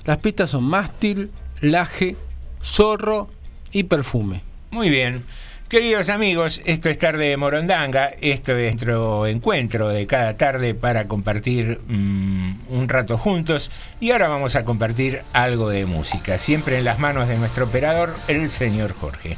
Las 0.05 0.17
pistas 0.17 0.51
son 0.51 0.63
mástil, 0.63 1.31
laje, 1.59 2.15
zorro 2.63 3.29
y 3.75 3.83
perfume. 3.83 4.41
Muy 4.71 4.89
bien. 4.89 5.25
Queridos 5.67 6.07
amigos, 6.07 6.61
esto 6.63 6.89
es 6.89 6.97
Tarde 6.97 7.27
de 7.27 7.35
Morondanga, 7.37 8.11
esto 8.21 8.55
es 8.55 8.71
nuestro 8.71 9.27
encuentro 9.27 9.89
de 9.89 10.07
cada 10.07 10.37
tarde 10.37 10.75
para 10.75 11.09
compartir 11.09 11.81
mm, 11.85 12.69
un 12.69 12.87
rato 12.87 13.17
juntos 13.17 13.71
y 13.99 14.11
ahora 14.11 14.29
vamos 14.29 14.55
a 14.55 14.63
compartir 14.63 15.23
algo 15.33 15.69
de 15.69 15.85
música, 15.85 16.37
siempre 16.37 16.77
en 16.77 16.85
las 16.85 16.99
manos 16.99 17.27
de 17.27 17.35
nuestro 17.35 17.65
operador, 17.65 18.15
el 18.29 18.49
señor 18.49 18.93
Jorge. 18.93 19.37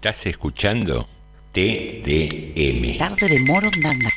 Estás 0.00 0.24
escuchando 0.24 1.06
TDM. 1.52 2.96
Tarde 2.96 3.28
de 3.28 3.40
Morondanga. 3.40 4.08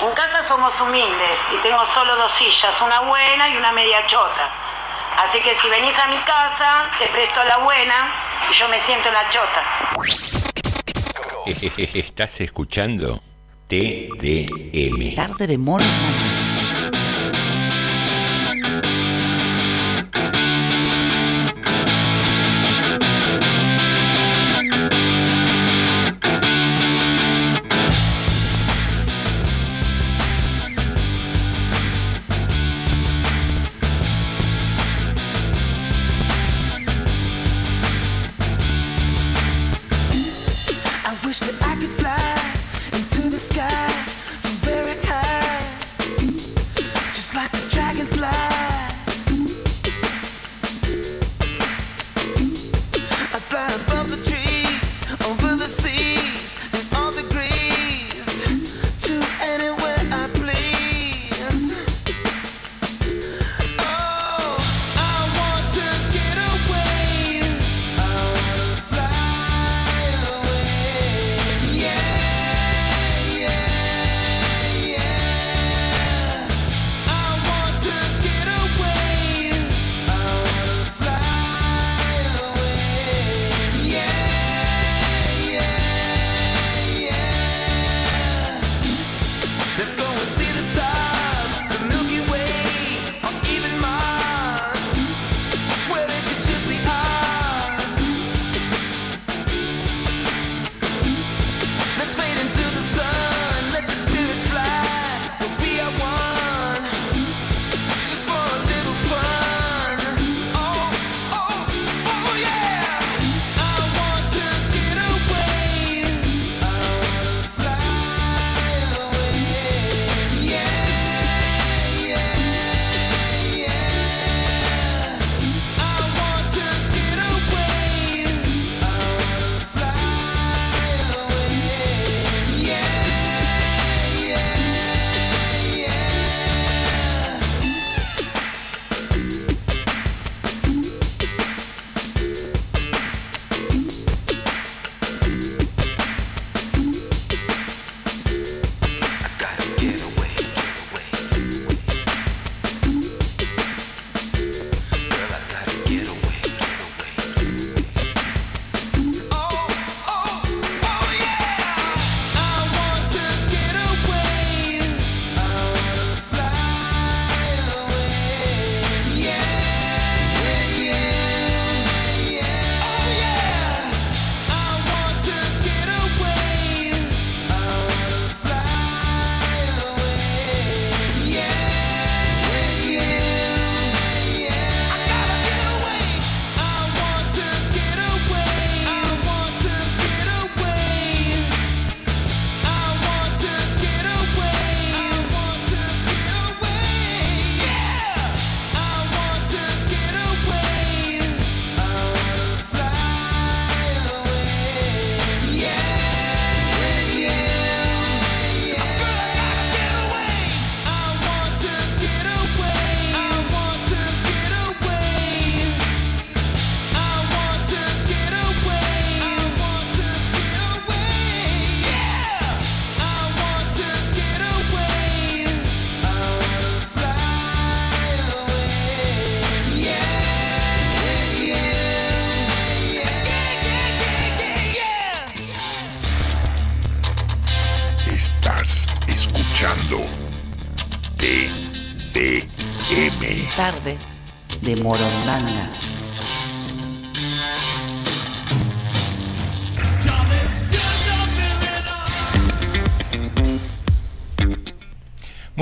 En 0.00 0.10
casa 0.14 0.48
somos 0.48 0.72
humildes 0.80 1.36
y 1.52 1.62
tengo 1.62 1.76
solo 1.92 2.16
dos 2.16 2.32
sillas, 2.38 2.80
una 2.82 3.00
buena 3.02 3.46
y 3.50 3.56
una 3.58 3.70
media 3.72 3.98
chota. 4.06 4.50
Así 5.18 5.38
que 5.40 5.54
si 5.60 5.68
venís 5.68 5.92
a 5.94 6.06
mi 6.06 6.16
casa, 6.24 6.84
te 6.98 7.06
presto 7.10 7.44
la 7.44 7.58
buena 7.58 8.48
y 8.50 8.58
yo 8.58 8.66
me 8.70 8.82
siento 8.86 9.08
en 9.08 9.14
la 9.14 9.28
chota. 9.28 9.62
Estás 11.98 12.40
escuchando 12.40 13.20
TDM. 13.68 15.16
Tarde 15.16 15.46
de 15.48 15.58
Morondanga. 15.58 16.25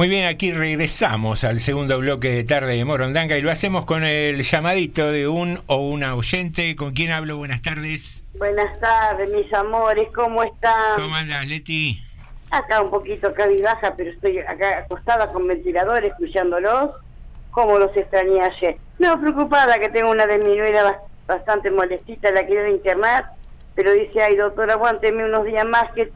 Muy 0.05 0.11
bien, 0.11 0.27
aquí 0.27 0.53
regresamos 0.53 1.45
al 1.45 1.61
segundo 1.61 1.99
bloque 1.99 2.29
de 2.29 2.45
Tarde 2.45 2.77
de 2.77 2.85
Morondanga 2.85 3.39
y 3.39 3.41
lo 3.41 3.51
hacemos 3.51 3.87
con 3.87 4.05
el 4.05 4.43
llamadito 4.43 5.11
de 5.11 5.27
un 5.27 5.63
o 5.67 5.77
una 5.77 6.15
oyente. 6.15 6.77
¿Con 6.77 6.93
quién 6.93 7.11
hablo? 7.11 7.39
Buenas 7.39 7.63
tardes. 7.63 8.23
Buenas 8.39 8.79
tardes, 8.81 9.31
mis 9.31 9.51
amores, 9.55 10.09
¿cómo 10.15 10.43
están? 10.43 10.97
¿Cómo 10.97 11.15
andas, 11.15 11.49
Leti? 11.49 12.03
Acá 12.51 12.83
un 12.83 12.91
poquito 12.91 13.33
cabizbaja, 13.33 13.97
pero 13.97 14.11
estoy 14.11 14.41
acá 14.41 14.81
acostada 14.81 15.33
con 15.33 15.47
ventilador 15.47 16.05
escuchándolos. 16.05 16.91
¿Cómo 17.51 17.79
los 17.79 17.97
extrañé 17.97 18.43
ayer? 18.43 18.77
No, 18.99 19.19
preocupada 19.19 19.79
que 19.79 19.89
tengo 19.89 20.11
una 20.11 20.27
de 20.27 20.37
mi 20.37 20.55
nuera 20.55 20.85
bas- 20.85 20.99
bastante 21.27 21.71
molestita, 21.71 22.31
la 22.31 22.45
quiero 22.45 22.69
internar, 22.69 23.25
pero 23.75 23.91
dice, 23.95 24.21
ay 24.21 24.37
doctor, 24.37 24.71
aguánteme 24.71 25.25
unos 25.25 25.47
días 25.47 25.65
más 25.65 25.91
que 25.95 26.13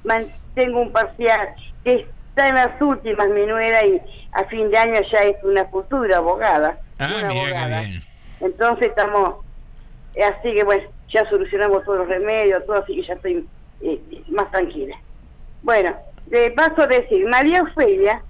tengo 0.54 0.78
un 0.78 0.92
parcial, 0.92 1.48
que 1.82 2.06
está 2.38 2.48
en 2.48 2.54
las 2.54 2.80
últimas 2.80 3.28
mi 3.30 3.46
nuera 3.46 3.84
y 3.84 4.00
a 4.32 4.44
fin 4.44 4.70
de 4.70 4.78
año 4.78 5.00
ya 5.10 5.18
es 5.24 5.36
una 5.42 5.64
futura 5.66 6.18
abogada. 6.18 6.78
Ah, 6.98 7.08
una 7.18 7.28
mira 7.28 7.44
qué 7.44 7.56
abogada. 7.56 7.80
bien. 7.80 8.02
Entonces 8.40 8.88
estamos 8.88 9.44
Eh, 10.14 10.22
Así 10.24 10.54
que 10.54 10.62
bueno, 10.64 10.84
ya 11.12 11.28
solucionamos 11.28 11.84
todos 11.84 11.98
los 11.98 12.08
remedios, 12.08 12.64
todo, 12.66 12.76
así 12.76 12.94
que 12.94 13.02
ya 13.02 13.14
estoy 13.14 13.46
eh, 13.82 14.00
más 14.28 14.50
tranquila. 14.50 14.96
Bueno, 15.62 15.96
de 16.26 16.50
paso 16.52 16.82
a 16.82 16.86
decir, 16.86 17.26
María 17.26 17.62
Ofelia 17.62 18.22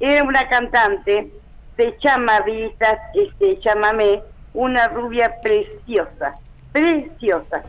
era 0.00 0.22
una 0.24 0.48
cantante 0.48 1.30
de 1.76 1.98
chamarritas, 1.98 2.98
este, 3.14 3.60
chamamé, 3.60 4.22
una 4.54 4.88
rubia 4.88 5.34
preciosa, 5.42 6.34
preciosa. 6.72 7.62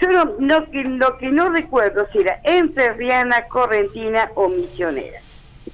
Yo 0.00 0.08
no, 0.08 0.24
no, 0.38 0.70
que, 0.70 0.84
lo 0.84 1.18
que 1.18 1.28
no 1.28 1.50
recuerdo 1.50 2.06
si 2.12 2.18
era 2.20 2.40
entrerriana, 2.44 3.46
correntina 3.48 4.30
o 4.34 4.48
misionera. 4.48 5.20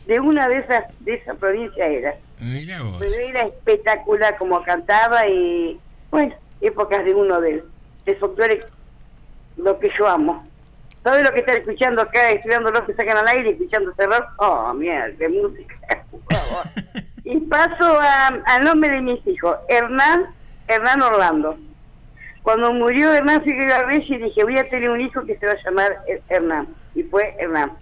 De 0.07 0.21
una 0.21 0.49
de 0.49 0.59
esas, 0.59 0.85
de 1.05 1.15
esa 1.15 1.35
provincia 1.35 1.87
era. 1.87 2.15
Mira 2.41 2.83
vos. 2.83 2.97
Pero 2.99 3.15
era 3.15 3.43
espectacular 3.43 4.37
como 4.39 4.63
cantaba 4.63 5.27
y, 5.27 5.79
bueno, 6.11 6.35
épocas 6.61 7.05
de 7.05 7.15
uno 7.15 7.41
del, 7.41 7.65
del 8.05 8.17
folclore, 8.17 8.65
lo 9.57 9.79
que 9.79 9.91
yo 9.99 10.07
amo. 10.07 10.47
¿Sabes 11.03 11.23
lo 11.25 11.33
que 11.33 11.41
están 11.41 11.57
escuchando 11.57 12.03
acá, 12.03 12.31
estudiando 12.31 12.71
los 12.71 12.83
que 12.83 12.95
sacan 12.95 13.17
al 13.17 13.29
aire, 13.29 13.51
escuchando 13.51 13.93
cerrar? 13.95 14.27
Oh, 14.39 14.73
mierda, 14.75 15.15
qué 15.19 15.29
música. 15.29 15.77
por 16.11 16.21
favor. 16.35 16.67
y 17.25 17.39
paso 17.41 18.01
a- 18.01 18.41
al 18.47 18.65
nombre 18.65 18.91
de 18.91 19.01
mis 19.01 19.27
hijos, 19.27 19.57
Hernán, 19.69 20.27
Hernán 20.69 21.03
Orlando. 21.03 21.57
Cuando 22.43 22.73
murió 22.73 23.13
Hernán 23.13 23.43
Figueroa 23.43 23.83
Reyes 23.85 24.21
dije, 24.23 24.45
voy 24.45 24.59
a 24.59 24.69
tener 24.69 24.89
un 24.91 25.01
hijo 25.01 25.25
que 25.25 25.37
se 25.37 25.47
va 25.47 25.53
a 25.53 25.63
llamar 25.65 25.97
Her- 26.07 26.23
Hernán. 26.29 26.69
Y 26.95 27.03
fue 27.05 27.35
Hernán. 27.39 27.73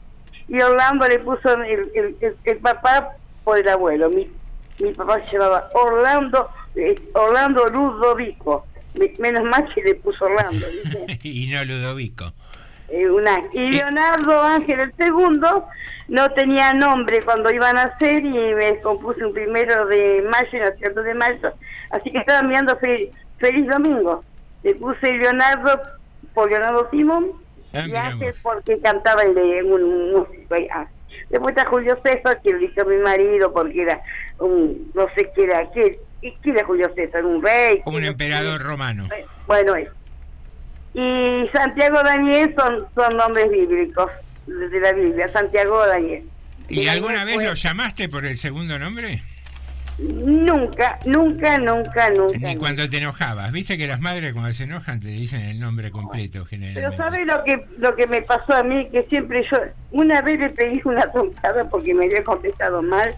Y 0.49 0.61
Orlando 0.61 1.07
le 1.07 1.19
puso 1.21 1.53
el, 1.55 1.91
el- 1.95 2.17
el- 2.21 2.37
el 2.45 2.57
papá 2.59 3.11
por 3.45 3.59
el 3.59 3.69
abuelo. 3.69 4.11
Mi, 4.11 4.31
mi 4.81 4.93
papá 4.93 5.21
se 5.25 5.33
llamaba 5.37 5.69
Orlando, 5.75 6.49
eh, 6.75 6.95
Orlando 7.15 7.67
Ludovico. 7.67 8.67
Me- 8.95 9.13
Menos 9.19 9.45
mal 9.45 9.69
que 9.75 9.83
le 9.83 9.95
puso 9.97 10.25
Orlando. 10.27 10.67
¿viste? 10.85 11.19
y 11.29 11.47
no 11.49 11.65
Ludovico. 11.65 12.33
Eh, 12.89 13.09
una- 13.09 13.43
Y 13.53 13.71
Leonardo 13.73 14.43
Ángel 14.43 14.81
el 14.81 14.95
segundo 14.97 15.67
no 16.09 16.31
tenía 16.33 16.73
nombre 16.75 17.23
cuando 17.23 17.51
iban 17.51 17.79
a 17.79 17.85
nacer 17.87 18.25
y 18.25 18.29
me 18.55 18.79
compuse 18.83 19.25
un 19.25 19.33
primero 19.33 19.87
de 19.87 20.23
mayo, 20.31 20.59
nació 20.65 20.89
el 20.89 20.95
2 20.95 21.05
de 21.05 21.15
mayo. 21.15 21.53
Así 21.91 22.11
que 22.13 22.19
estaba 22.19 22.43
mirando 22.43 22.77
Fe- 22.77 23.11
Feliz 23.39 23.67
Domingo. 23.67 24.23
Le 24.63 24.75
puse 24.75 25.13
Leonardo 25.13 25.81
por 26.35 26.51
Leonardo 26.51 26.89
Simón 26.91 27.33
Ah, 27.75 28.13
y 28.21 28.43
porque 28.43 28.79
cantaba 28.81 29.23
el 29.23 29.35
de 29.35 29.63
un 29.63 30.13
músico. 30.13 30.55
ahí. 30.55 30.69
Ah. 30.73 30.87
Después 31.31 31.57
está 31.57 31.69
Julio 31.69 31.99
César, 32.05 32.41
que 32.43 32.51
lo 32.51 32.59
eligió 32.59 32.85
mi 32.85 32.97
marido 32.99 33.53
porque 33.53 33.83
era 33.83 34.01
un, 34.39 34.91
no 34.95 35.09
sé 35.15 35.31
qué 35.35 35.45
era, 35.45 35.71
qué, 35.73 35.99
qué 36.21 36.51
era 36.51 36.65
Julio 36.65 36.93
César, 36.95 37.25
un 37.25 37.43
rey. 37.43 37.83
Un 37.87 38.05
emperador 38.05 38.63
romano. 38.63 39.09
Bueno, 39.47 39.75
es. 39.75 39.89
Y 40.95 41.49
Santiago 41.53 42.03
Daniel 42.05 42.55
son, 42.57 42.87
son 42.95 43.17
nombres 43.17 43.51
bíblicos 43.51 44.11
de 44.47 44.81
la 44.81 44.93
Biblia, 44.93 45.29
Santiago 45.29 45.85
Daniel. 45.87 46.23
¿Y 46.69 46.83
Y 46.83 46.89
alguna 46.89 47.25
vez 47.25 47.43
lo 47.43 47.55
llamaste 47.55 48.09
por 48.09 48.25
el 48.25 48.37
segundo 48.37 48.79
nombre? 48.79 49.23
Nunca, 49.99 50.99
nunca, 51.07 51.59
nunca, 51.59 52.11
nunca. 52.11 52.39
Ni 52.39 52.57
cuando 52.57 52.89
te 52.89 52.99
enojabas. 52.99 53.53
Viste 53.53 53.79
que 53.79 53.87
las 53.87 54.01
madres 54.01 54.33
cuando 54.33 54.53
se 54.53 54.65
enojan 54.65 55.01
te 55.01 55.09
dicen 55.09 55.43
el 55.43 55.61
nombre 55.61 55.91
completo 55.91 56.45
Pero 56.51 56.63
generalmente. 56.63 56.97
¿sabes 56.97 57.27
lo 57.27 57.45
que 57.45 57.65
lo 57.79 57.95
que 57.95 58.07
me 58.07 58.23
pasó 58.23 58.55
a 58.55 58.63
mí? 58.63 58.89
Que 58.91 59.05
siempre 59.05 59.47
yo, 59.51 59.59
una 59.93 60.21
vez 60.23 60.41
le 60.41 60.51
pedí 60.51 60.81
una 60.85 61.11
tontada 61.13 61.69
porque 61.69 61.95
me 61.95 62.07
había 62.07 62.25
contestado 62.25 62.83
mal 62.83 63.15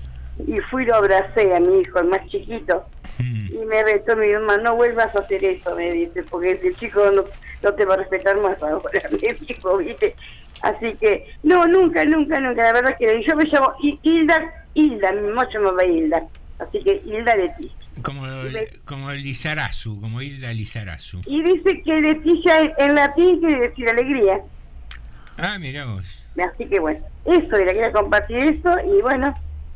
y 0.46 0.58
fui 0.70 0.82
y 0.82 0.86
lo 0.86 0.96
abracé 0.96 1.54
a 1.54 1.60
mi 1.60 1.80
hijo, 1.80 1.98
el 1.98 2.08
más 2.08 2.26
chiquito. 2.28 2.84
Mm. 3.18 3.46
Y 3.54 3.64
me 3.66 3.82
retó 3.82 4.14
mi 4.14 4.30
mamá, 4.34 4.58
no 4.58 4.76
vuelvas 4.76 5.14
a 5.16 5.20
hacer 5.20 5.42
eso, 5.44 5.74
me 5.74 5.90
dice, 5.90 6.22
porque 6.24 6.60
el 6.62 6.76
chico 6.76 7.10
no, 7.10 7.24
no 7.62 7.72
te 7.72 7.84
va 7.86 7.94
a 7.94 7.98
respetar 7.98 8.36
más 8.38 8.62
ahora, 8.62 9.00
me 9.10 9.34
dijo, 9.46 9.78
¿viste? 9.78 10.14
Así 10.60 10.94
que, 11.00 11.26
no, 11.42 11.66
nunca, 11.66 12.04
nunca, 12.04 12.38
nunca, 12.38 12.64
la 12.64 12.72
verdad 12.72 12.96
que 12.98 13.24
yo 13.26 13.34
me 13.34 13.44
llamo 13.44 13.72
Hi- 13.80 13.98
Hilda, 14.02 14.66
Hilda, 14.74 15.12
mi 15.12 15.28
mamá 15.28 15.46
se 15.46 15.58
llama 15.58 15.84
Hilda, 15.84 16.22
así 16.58 16.82
que 16.82 17.02
Hilda 17.04 17.34
Leticia. 17.36 17.76
Como, 18.02 18.22
como 18.84 19.12
Lizarazu, 19.12 20.00
como 20.00 20.20
Hilda 20.20 20.52
Lizarazu. 20.52 21.20
Y 21.26 21.42
dice 21.42 21.82
que 21.82 22.00
Leticia 22.00 22.74
en- 22.78 22.94
latín 22.94 23.40
quiere 23.40 23.68
decir 23.68 23.88
alegría. 23.88 24.40
Ah, 25.38 25.58
mira 25.58 25.84
vos. 25.86 26.22
Así 26.38 26.66
que 26.66 26.78
bueno, 26.78 27.00
eso, 27.24 27.56
era, 27.56 27.72
quería 27.72 27.92
compartir 27.92 28.36
eso 28.36 28.76
y 28.80 29.00
bueno, 29.02 29.34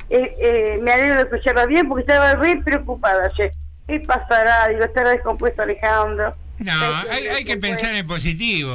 eh, 0.09 0.35
eh, 0.39 0.79
me 0.81 0.91
alegro 0.91 1.15
de 1.17 1.21
escucharla 1.23 1.65
bien 1.65 1.87
porque 1.87 2.01
estaba 2.01 2.33
re 2.35 2.61
preocupada 2.63 3.25
ayer. 3.33 3.51
¿Qué 3.87 3.99
pasará? 4.01 4.67
Digo, 4.69 4.83
estará 4.83 5.09
descompuesto 5.11 5.61
Alejandro. 5.63 6.35
No, 6.63 6.95
hay, 7.09 7.27
hay 7.27 7.43
que 7.43 7.57
pensar 7.57 7.93
en 7.95 8.05
positivo. 8.05 8.71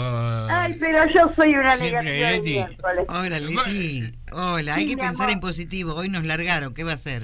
Ay, 0.51 0.76
pero 0.80 1.05
yo 1.14 1.32
soy 1.37 1.55
una 1.55 1.76
negativa 1.76 2.01
de 2.30 2.32
Leti. 2.39 2.53
miércoles. 2.55 3.05
Hola, 3.09 3.39
Leti. 3.39 4.12
Hola, 4.32 4.74
hay 4.74 4.87
que 4.89 4.97
pensar 4.97 5.24
amor. 5.26 5.30
en 5.34 5.41
positivo. 5.41 5.95
Hoy 5.95 6.09
nos 6.09 6.24
largaron, 6.24 6.74
¿qué 6.74 6.82
va 6.84 6.93
a 6.93 6.95
hacer? 6.95 7.22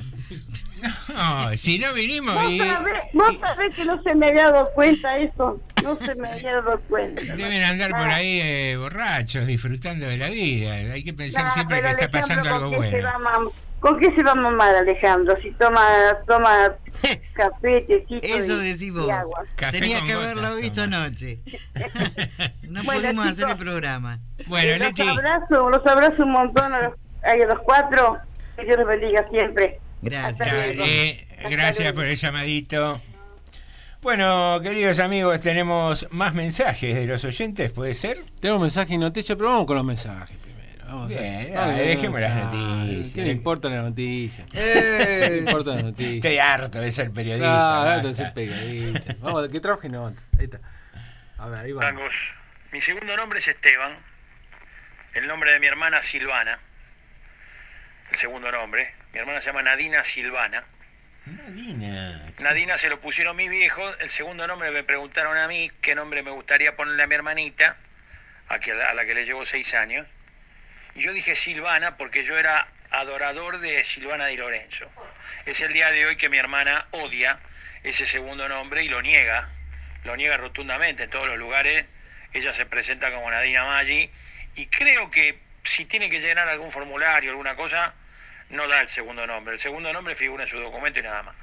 No, 1.08 1.56
si 1.56 1.78
no 1.78 1.92
vinimos 1.92 2.34
¿Vos 2.34 2.50
y 2.52 2.58
sabés, 2.58 2.94
vos 3.12 3.36
sabés 3.40 3.74
que 3.76 3.84
no 3.84 4.02
se 4.02 4.14
me 4.16 4.26
había 4.28 4.50
dado 4.50 4.70
cuenta 4.74 5.16
eso? 5.18 5.60
No 5.84 5.96
se 5.96 6.14
me 6.16 6.28
había 6.28 6.54
dado 6.54 6.80
cuenta. 6.88 7.22
deben 7.36 7.62
andar 7.62 7.90
por 7.90 8.00
Ah. 8.00 8.14
ahí 8.16 8.40
eh, 8.42 8.76
borrachos, 8.78 9.46
disfrutando 9.46 10.06
de 10.06 10.16
la 10.16 10.28
vida. 10.30 10.72
Hay 10.74 11.04
que 11.04 11.12
pensar 11.14 11.52
siempre 11.54 11.80
que 11.82 11.90
está 11.90 12.08
pasando 12.10 12.48
algo 12.52 12.70
¿con 12.72 12.82
qué 12.82 12.90
se 12.90 13.00
bueno. 13.02 13.52
¿Con 13.82 13.98
qué 13.98 14.14
se 14.14 14.22
va 14.22 14.30
a 14.32 14.34
mamar 14.36 14.74
Alejandro? 14.76 15.36
Si 15.42 15.50
toma 15.52 15.84
toma 16.26 16.72
café, 17.34 17.80
tecito 17.82 18.20
Eso 18.26 18.62
y, 18.62 18.66
decís 18.68 18.82
y 18.82 18.90
vos. 18.90 19.10
agua. 19.10 19.44
Tenía 19.72 20.02
que 20.04 20.12
haberlo 20.12 20.54
visto 20.56 20.82
toma. 20.84 20.96
anoche. 21.04 21.40
No 22.62 22.82
Bueno, 22.84 23.02
pudimos 23.02 23.26
hacer 23.26 23.48
el 23.50 23.56
programa. 23.56 24.18
Bueno, 24.46 24.72
Eh, 24.72 24.78
Leti, 24.78 25.02
Los 25.04 25.18
abrazo, 25.18 25.68
los 25.70 25.86
abrazo 25.86 26.22
un 26.22 26.30
montón 26.32 26.72
a 26.72 26.80
los, 26.80 26.92
a 27.24 27.36
los 27.36 27.58
cuatro. 27.64 28.16
Que 28.56 28.64
Dios 28.64 28.78
los 28.78 28.86
bendiga 28.88 29.28
siempre. 29.30 29.78
Gracias. 30.00 30.40
Hasta 30.40 30.54
luego. 30.54 30.80
dale, 30.80 31.26
Hasta 31.36 31.48
gracias 31.50 31.78
luego. 31.80 31.96
por 31.96 32.04
el 32.06 32.16
llamadito. 32.16 33.00
Bueno, 34.00 34.58
queridos 34.62 34.98
amigos, 35.00 35.40
tenemos 35.40 36.06
más 36.10 36.34
mensajes 36.34 36.94
de 36.94 37.06
los 37.06 37.24
oyentes, 37.24 37.70
¿puede 37.72 37.94
ser? 37.94 38.18
Tengo 38.40 38.58
mensaje 38.58 38.94
y 38.94 38.98
noticia, 38.98 39.36
pero 39.36 39.50
vamos 39.50 39.66
con 39.66 39.76
los 39.76 39.84
mensajes. 39.84 40.36
Vamos 40.92 41.08
Bien, 41.08 41.54
las 41.54 42.52
noticias. 42.52 43.14
¿Qué 43.14 43.22
le 43.22 43.30
importa 43.30 43.70
la 43.70 43.80
noticia? 43.80 44.44
Eh. 44.52 45.20
¿Qué 45.22 45.30
le 45.30 45.38
importa 45.38 45.74
la 45.74 45.82
noticia? 45.82 46.16
Estoy 46.16 46.38
harto 46.38 46.80
de 46.80 46.90
ser 46.90 47.10
periodista. 47.10 47.48
Basta. 47.48 47.94
harto 47.94 48.08
de 48.08 48.14
ser 48.14 48.34
periodista. 48.34 49.16
Vamos, 49.20 49.48
que 49.50 49.58
trabaje 49.58 49.88
no. 49.88 50.08
Ahí 50.08 50.44
está. 50.44 50.60
A 51.38 51.48
ver, 51.48 51.60
ahí 51.60 51.72
va. 51.72 51.80
Tangos. 51.80 52.34
Mi 52.72 52.82
segundo 52.82 53.16
nombre 53.16 53.38
es 53.38 53.48
Esteban. 53.48 53.96
El 55.14 55.26
nombre 55.28 55.52
de 55.52 55.60
mi 55.60 55.66
hermana 55.66 56.02
Silvana. 56.02 56.58
El 58.10 58.16
segundo 58.16 58.52
nombre. 58.52 58.92
Mi 59.14 59.20
hermana 59.20 59.40
se 59.40 59.46
llama 59.46 59.62
Nadina 59.62 60.02
Silvana. 60.02 60.62
Nadina. 61.24 62.20
Nadina 62.38 62.76
se 62.76 62.90
lo 62.90 63.00
pusieron 63.00 63.34
mis 63.34 63.48
viejos. 63.48 63.96
El 64.00 64.10
segundo 64.10 64.46
nombre 64.46 64.70
me 64.70 64.84
preguntaron 64.84 65.38
a 65.38 65.48
mí 65.48 65.70
qué 65.80 65.94
nombre 65.94 66.22
me 66.22 66.32
gustaría 66.32 66.76
ponerle 66.76 67.02
a 67.02 67.06
mi 67.06 67.14
hermanita, 67.14 67.78
a 68.48 68.58
la 68.94 69.06
que 69.06 69.14
le 69.14 69.24
llevo 69.24 69.46
seis 69.46 69.72
años. 69.72 70.06
Y 70.94 71.00
yo 71.00 71.12
dije 71.12 71.34
Silvana 71.34 71.96
porque 71.96 72.24
yo 72.24 72.38
era 72.38 72.68
adorador 72.90 73.60
de 73.60 73.82
Silvana 73.84 74.26
Di 74.26 74.36
Lorenzo. 74.36 74.90
Es 75.46 75.60
el 75.62 75.72
día 75.72 75.90
de 75.90 76.04
hoy 76.04 76.16
que 76.16 76.28
mi 76.28 76.36
hermana 76.36 76.86
odia 76.90 77.40
ese 77.82 78.04
segundo 78.04 78.48
nombre 78.48 78.84
y 78.84 78.88
lo 78.88 79.00
niega, 79.00 79.48
lo 80.04 80.16
niega 80.16 80.36
rotundamente 80.36 81.04
en 81.04 81.10
todos 81.10 81.26
los 81.26 81.38
lugares. 81.38 81.86
Ella 82.34 82.52
se 82.52 82.66
presenta 82.66 83.10
como 83.10 83.30
Nadina 83.30 83.64
Maggi 83.64 84.10
y 84.54 84.66
creo 84.66 85.10
que 85.10 85.38
si 85.64 85.86
tiene 85.86 86.10
que 86.10 86.20
llenar 86.20 86.48
algún 86.48 86.70
formulario, 86.70 87.30
alguna 87.30 87.56
cosa, 87.56 87.94
no 88.50 88.68
da 88.68 88.80
el 88.80 88.88
segundo 88.88 89.26
nombre. 89.26 89.54
El 89.54 89.60
segundo 89.60 89.92
nombre 89.92 90.14
figura 90.14 90.44
en 90.44 90.48
su 90.48 90.58
documento 90.58 90.98
y 90.98 91.02
nada 91.02 91.22
más. 91.22 91.34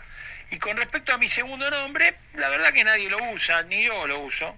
Y 0.52 0.60
con 0.60 0.78
respecto 0.78 1.14
a 1.14 1.18
mi 1.18 1.28
segundo 1.28 1.70
nombre, 1.72 2.16
la 2.34 2.50
verdad 2.50 2.72
que 2.72 2.84
nadie 2.84 3.10
lo 3.10 3.18
usa, 3.32 3.64
ni 3.64 3.84
yo 3.84 4.06
lo 4.06 4.20
uso. 4.20 4.58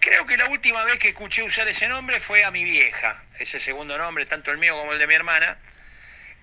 Creo 0.00 0.26
que 0.26 0.36
la 0.36 0.48
última 0.48 0.84
vez 0.84 0.98
que 0.98 1.08
escuché 1.08 1.42
usar 1.42 1.66
ese 1.68 1.88
nombre 1.88 2.20
fue 2.20 2.44
a 2.44 2.50
mi 2.50 2.64
vieja, 2.64 3.22
ese 3.38 3.58
segundo 3.58 3.98
nombre, 3.98 4.26
tanto 4.26 4.50
el 4.50 4.58
mío 4.58 4.76
como 4.76 4.92
el 4.92 4.98
de 4.98 5.06
mi 5.06 5.14
hermana, 5.14 5.58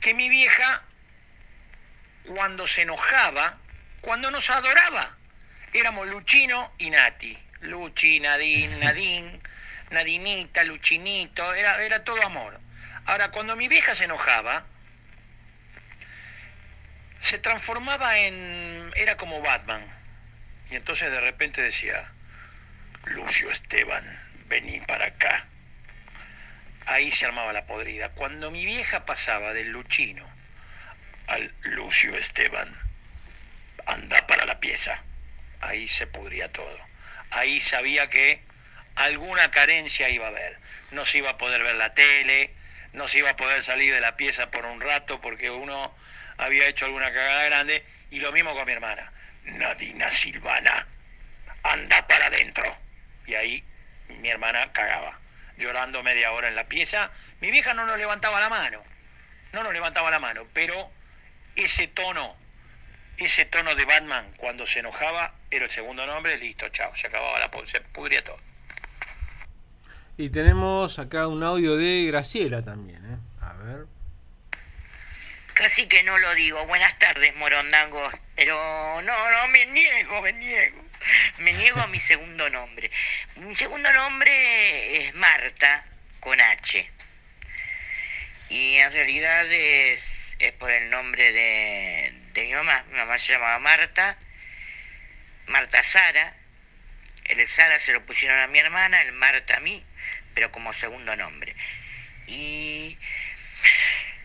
que 0.01 0.13
mi 0.13 0.27
vieja, 0.29 0.83
cuando 2.25 2.67
se 2.67 2.81
enojaba, 2.81 3.57
cuando 4.01 4.31
nos 4.31 4.49
adoraba, 4.49 5.15
éramos 5.73 6.07
Luchino 6.07 6.73
y 6.77 6.89
Nati. 6.89 7.39
Luchi, 7.61 8.19
Nadine, 8.19 8.77
Nadine, 8.79 9.39
Nadinita, 9.91 10.63
Luchinito, 10.63 11.53
era, 11.53 11.81
era 11.83 12.03
todo 12.03 12.21
amor. 12.23 12.59
Ahora, 13.05 13.31
cuando 13.31 13.55
mi 13.55 13.67
vieja 13.67 13.95
se 13.95 14.05
enojaba, 14.05 14.65
se 17.19 17.37
transformaba 17.37 18.17
en... 18.17 18.91
era 18.95 19.17
como 19.17 19.41
Batman. 19.41 19.85
Y 20.69 20.75
entonces 20.75 21.11
de 21.11 21.19
repente 21.19 21.61
decía, 21.61 22.11
Lucio 23.05 23.51
Esteban, 23.51 24.03
vení 24.47 24.79
para 24.81 25.07
acá. 25.07 25.45
Ahí 26.85 27.11
se 27.11 27.25
armaba 27.25 27.53
la 27.53 27.65
podrida. 27.65 28.09
Cuando 28.09 28.51
mi 28.51 28.65
vieja 28.65 29.05
pasaba 29.05 29.53
del 29.53 29.69
Luchino 29.69 30.25
al 31.27 31.53
Lucio 31.61 32.15
Esteban, 32.17 32.75
anda 33.85 34.25
para 34.27 34.45
la 34.45 34.59
pieza. 34.59 35.01
ahí 35.61 35.87
se 35.87 36.07
pudría 36.07 36.51
todo. 36.51 36.77
Ahí 37.31 37.59
sabía 37.59 38.09
que 38.09 38.41
alguna 38.95 39.51
carencia 39.51 40.09
iba 40.09 40.25
a 40.25 40.29
haber. 40.29 40.57
No 40.91 41.05
se 41.05 41.19
iba 41.19 41.31
a 41.31 41.37
poder 41.37 41.63
ver 41.63 41.75
la 41.75 41.93
tele, 41.93 42.51
no 42.93 43.07
se 43.07 43.19
iba 43.19 43.31
a 43.31 43.37
poder 43.37 43.63
salir 43.63 43.93
de 43.93 44.01
la 44.01 44.17
pieza 44.17 44.51
por 44.51 44.65
un 44.65 44.81
rato 44.81 45.21
porque 45.21 45.49
uno 45.49 45.95
había 46.37 46.67
hecho 46.67 46.85
alguna 46.85 47.11
cagada 47.13 47.45
grande. 47.45 47.83
Y 48.11 48.19
lo 48.19 48.31
mismo 48.31 48.53
con 48.53 48.65
mi 48.65 48.73
hermana. 48.73 49.11
Nadina 49.45 50.09
Silvana, 50.09 50.85
anda 51.63 52.07
para 52.07 52.27
adentro. 52.27 52.82
Y 53.25 53.35
ahí 53.35 53.63
mi 54.21 54.29
hermana 54.29 54.71
cagaba, 54.71 55.19
llorando 55.57 56.03
media 56.03 56.31
hora 56.31 56.47
en 56.47 56.55
la 56.55 56.65
pieza. 56.65 57.11
Mi 57.41 57.51
vieja 57.51 57.73
no 57.73 57.85
nos 57.85 57.97
levantaba 57.97 58.39
la 58.39 58.49
mano, 58.49 58.83
no 59.53 59.63
nos 59.63 59.73
levantaba 59.73 60.11
la 60.11 60.19
mano, 60.19 60.47
pero 60.53 60.89
ese 61.55 61.87
tono, 61.87 62.35
ese 63.17 63.45
tono 63.45 63.75
de 63.75 63.85
Batman 63.85 64.33
cuando 64.37 64.65
se 64.65 64.79
enojaba 64.79 65.33
era 65.51 65.65
el 65.65 65.71
segundo 65.71 66.05
nombre, 66.05 66.37
listo, 66.37 66.67
chao, 66.69 66.95
se 66.95 67.07
acababa 67.07 67.39
la 67.39 67.49
se 67.65 67.81
pudría 67.81 68.23
todo. 68.23 68.39
Y 70.15 70.29
tenemos 70.29 70.99
acá 70.99 71.27
un 71.27 71.41
audio 71.43 71.75
de 71.75 72.05
Graciela 72.05 72.63
también, 72.63 73.03
¿eh? 73.05 73.17
A 73.41 73.53
ver. 73.53 73.85
Casi 75.55 75.87
que 75.87 76.03
no 76.03 76.17
lo 76.19 76.35
digo. 76.35 76.65
Buenas 76.67 76.97
tardes, 76.99 77.35
morondangos. 77.35 78.13
Pero 78.35 78.55
no, 79.01 79.31
no, 79.31 79.47
me 79.47 79.65
niego, 79.67 80.21
me 80.21 80.33
niego. 80.33 80.82
Me 81.39 81.53
niego 81.53 81.79
a 81.79 81.87
mi 81.87 81.99
segundo 81.99 82.49
nombre. 82.49 82.89
Mi 83.35 83.55
segundo 83.55 83.91
nombre 83.91 84.97
es 84.97 85.13
Marta, 85.15 85.85
con 86.19 86.39
H. 86.39 86.89
Y 88.49 88.75
en 88.75 88.91
realidad 88.91 89.51
es, 89.51 90.03
es 90.39 90.53
por 90.53 90.71
el 90.71 90.89
nombre 90.89 91.31
de, 91.31 92.13
de 92.33 92.43
mi 92.43 92.53
mamá. 92.53 92.83
Mi 92.91 92.97
mamá 92.97 93.17
se 93.17 93.33
llamaba 93.33 93.59
Marta. 93.59 94.17
Marta 95.47 95.83
Sara. 95.83 96.33
El 97.25 97.47
Sara 97.47 97.79
se 97.79 97.93
lo 97.93 98.05
pusieron 98.05 98.39
a 98.39 98.47
mi 98.47 98.59
hermana, 98.59 99.01
el 99.01 99.13
Marta 99.13 99.57
a 99.57 99.59
mí, 99.59 99.83
pero 100.33 100.51
como 100.51 100.73
segundo 100.73 101.15
nombre. 101.15 101.55
Y 102.27 102.97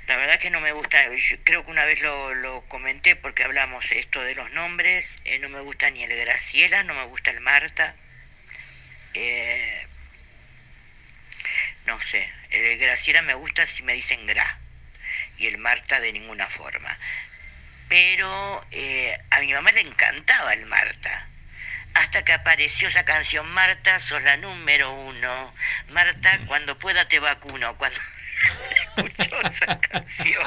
la 0.08 0.16
verdad 0.16 0.38
que 0.38 0.48
no 0.48 0.60
me 0.60 0.72
gusta, 0.72 1.14
yo 1.14 1.36
creo 1.44 1.64
que 1.66 1.70
una 1.70 1.84
vez 1.84 2.00
lo, 2.00 2.34
lo 2.34 2.62
comenté 2.62 3.14
porque 3.14 3.44
hablamos 3.44 3.84
esto 3.90 4.22
de 4.22 4.34
los 4.34 4.50
nombres, 4.52 5.06
eh, 5.26 5.38
no 5.38 5.50
me 5.50 5.60
gusta 5.60 5.90
ni 5.90 6.02
el 6.02 6.16
Graciela, 6.16 6.82
no 6.82 6.94
me 6.94 7.04
gusta 7.04 7.30
el 7.30 7.40
Marta, 7.40 7.94
eh, 9.12 9.86
no 11.84 12.00
sé, 12.00 12.26
el 12.50 12.78
Graciela 12.78 13.20
me 13.20 13.34
gusta 13.34 13.66
si 13.66 13.82
me 13.82 13.92
dicen 13.92 14.26
Gra 14.26 14.58
y 15.36 15.46
el 15.46 15.58
Marta 15.58 16.00
de 16.00 16.12
ninguna 16.12 16.48
forma. 16.48 16.98
Pero 17.90 18.66
eh, 18.70 19.14
a 19.30 19.40
mi 19.40 19.52
mamá 19.52 19.72
le 19.72 19.82
encantaba 19.82 20.54
el 20.54 20.64
Marta. 20.66 21.26
Hasta 21.94 22.24
que 22.24 22.32
apareció 22.32 22.88
esa 22.88 23.04
canción, 23.04 23.48
Marta, 23.50 24.00
sos 24.00 24.22
la 24.22 24.36
número 24.36 24.92
uno. 24.92 25.52
Marta, 25.92 26.38
cuando 26.46 26.78
pueda 26.78 27.08
te 27.08 27.18
vacuno. 27.18 27.76
Cuando 27.76 27.98
escuchó 28.96 29.40
esa 29.46 29.80
canción, 29.80 30.42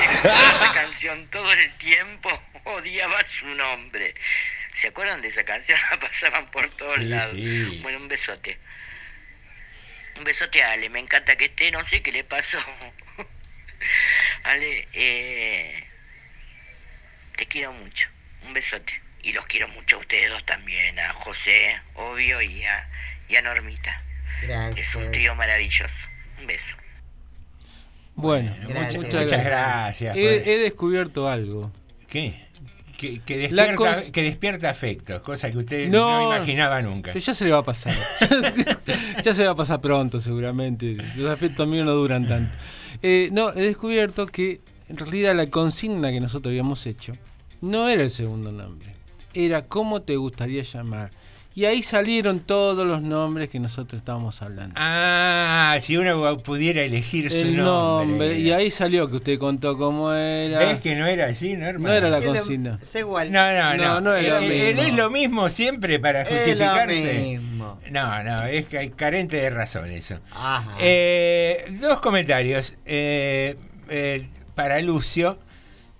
escuchó 0.00 0.28
esa 0.28 0.72
canción 0.74 1.28
todo 1.30 1.52
el 1.52 1.72
tiempo, 1.78 2.42
odiaba 2.64 3.22
su 3.26 3.46
nombre. 3.48 4.14
¿Se 4.74 4.88
acuerdan 4.88 5.20
de 5.22 5.28
esa 5.28 5.44
canción? 5.44 5.78
La 5.90 5.98
pasaban 5.98 6.50
por 6.50 6.68
todos 6.70 6.96
Sí, 6.96 7.04
lados. 7.04 7.32
sí. 7.32 7.80
Bueno, 7.82 7.98
un 7.98 8.08
besote. 8.08 8.58
Un 10.16 10.24
besote 10.24 10.62
a 10.62 10.72
Ale, 10.72 10.88
me 10.90 11.00
encanta 11.00 11.36
que 11.36 11.46
esté, 11.46 11.70
no 11.70 11.84
sé 11.84 12.02
qué 12.02 12.12
le 12.12 12.24
pasó. 12.24 12.58
Ale, 14.44 14.88
eh, 14.92 15.84
te 17.36 17.46
quiero 17.46 17.72
mucho. 17.72 18.08
Un 18.42 18.52
besote. 18.54 19.00
Y 19.22 19.32
los 19.32 19.46
quiero 19.46 19.68
mucho 19.68 19.96
a 19.96 19.98
ustedes 20.00 20.30
dos 20.30 20.44
también, 20.46 20.98
a 20.98 21.12
José, 21.12 21.80
obvio, 21.94 22.42
y 22.42 22.64
a, 22.64 22.84
y 23.28 23.36
a 23.36 23.42
Normita. 23.42 23.96
Es 24.76 24.94
un 24.96 25.10
trío 25.12 25.34
maravilloso. 25.36 25.94
Un 26.38 26.46
beso. 26.48 26.74
Bueno, 28.14 28.52
Gracias. 28.68 29.02
muchas, 29.02 29.24
Muchas 29.24 29.44
gracias, 29.44 30.16
He, 30.16 30.52
he 30.52 30.58
descubierto 30.58 31.28
algo. 31.28 31.70
¿Qué? 32.08 32.42
Que, 32.98 33.18
que 33.20 33.36
despierta, 33.36 33.74
cons- 33.74 34.10
que 34.12 34.22
despierta 34.22 34.70
afectos, 34.70 35.22
cosa 35.22 35.50
que 35.50 35.58
usted 35.58 35.88
no, 35.88 36.22
imaginaba 36.34 36.80
nunca. 36.82 37.10
Pero 37.12 37.24
ya 37.24 37.34
se 37.34 37.44
le 37.46 37.50
va 37.50 37.58
a 37.58 37.62
pasar. 37.64 37.94
ya 39.24 39.34
se 39.34 39.40
le 39.40 39.46
va 39.46 39.52
a 39.52 39.56
pasar 39.56 39.80
pronto, 39.80 40.20
seguramente. 40.20 40.96
Los 41.16 41.30
afectos 41.30 41.66
míos 41.66 41.84
no 41.84 41.92
duran 41.92 42.28
tanto. 42.28 42.54
Eh, 43.02 43.28
no, 43.32 43.50
he 43.54 43.62
descubierto 43.62 44.26
que 44.26 44.60
en 44.88 44.96
realidad 44.98 45.34
la 45.34 45.48
consigna 45.48 46.12
que 46.12 46.20
nosotros 46.20 46.50
habíamos 46.50 46.86
hecho 46.86 47.14
no 47.60 47.88
era 47.88 48.02
el 48.02 48.10
segundo 48.10 48.52
nombre. 48.52 48.94
Era 49.34 49.62
cómo 49.62 50.02
te 50.02 50.14
gustaría 50.16 50.62
llamar. 50.62 51.10
Y 51.54 51.66
ahí 51.66 51.82
salieron 51.82 52.40
todos 52.40 52.86
los 52.86 53.02
nombres 53.02 53.50
que 53.50 53.60
nosotros 53.60 53.98
estábamos 54.00 54.40
hablando. 54.40 54.74
Ah, 54.78 55.76
si 55.80 55.98
uno 55.98 56.38
pudiera 56.42 56.80
elegir 56.82 57.30
su 57.30 57.36
el 57.36 57.56
nombre. 57.56 58.06
nombre. 58.06 58.38
Y 58.38 58.50
ahí 58.52 58.70
salió 58.70 59.10
que 59.10 59.16
usted 59.16 59.38
contó 59.38 59.76
cómo 59.76 60.12
era. 60.14 60.60
¿Ves 60.60 60.80
que 60.80 60.94
no 60.94 61.06
era 61.06 61.26
así, 61.26 61.54
Norma? 61.56 61.88
No 61.88 61.94
era 61.94 62.08
la 62.08 62.18
Es 62.18 62.24
lo- 62.24 62.32
consigna. 62.34 62.78
No, 62.94 63.30
no, 63.30 63.76
no. 63.76 63.76
No, 63.76 64.00
no 64.00 64.14
es 64.14 64.28
lo 64.28 64.38
Él- 64.38 64.50
él 64.52 64.74
mismo. 64.76 64.82
es 64.88 64.94
lo 64.94 65.10
mismo 65.10 65.50
siempre 65.50 65.98
para 66.00 66.22
Es 66.22 66.30
lo 66.30 66.36
justificarse. 66.36 67.20
mismo. 67.22 67.78
No, 67.90 68.22
no, 68.22 68.46
es 68.46 68.66
que 68.66 68.78
hay 68.78 68.90
carente 68.90 69.36
de 69.36 69.50
razón 69.50 69.90
eso. 69.90 70.18
Ajá. 70.32 70.74
Eh, 70.80 71.66
dos 71.80 72.00
comentarios. 72.00 72.74
Eh, 72.86 73.56
eh, 73.90 74.26
para 74.54 74.80
Lucio. 74.80 75.38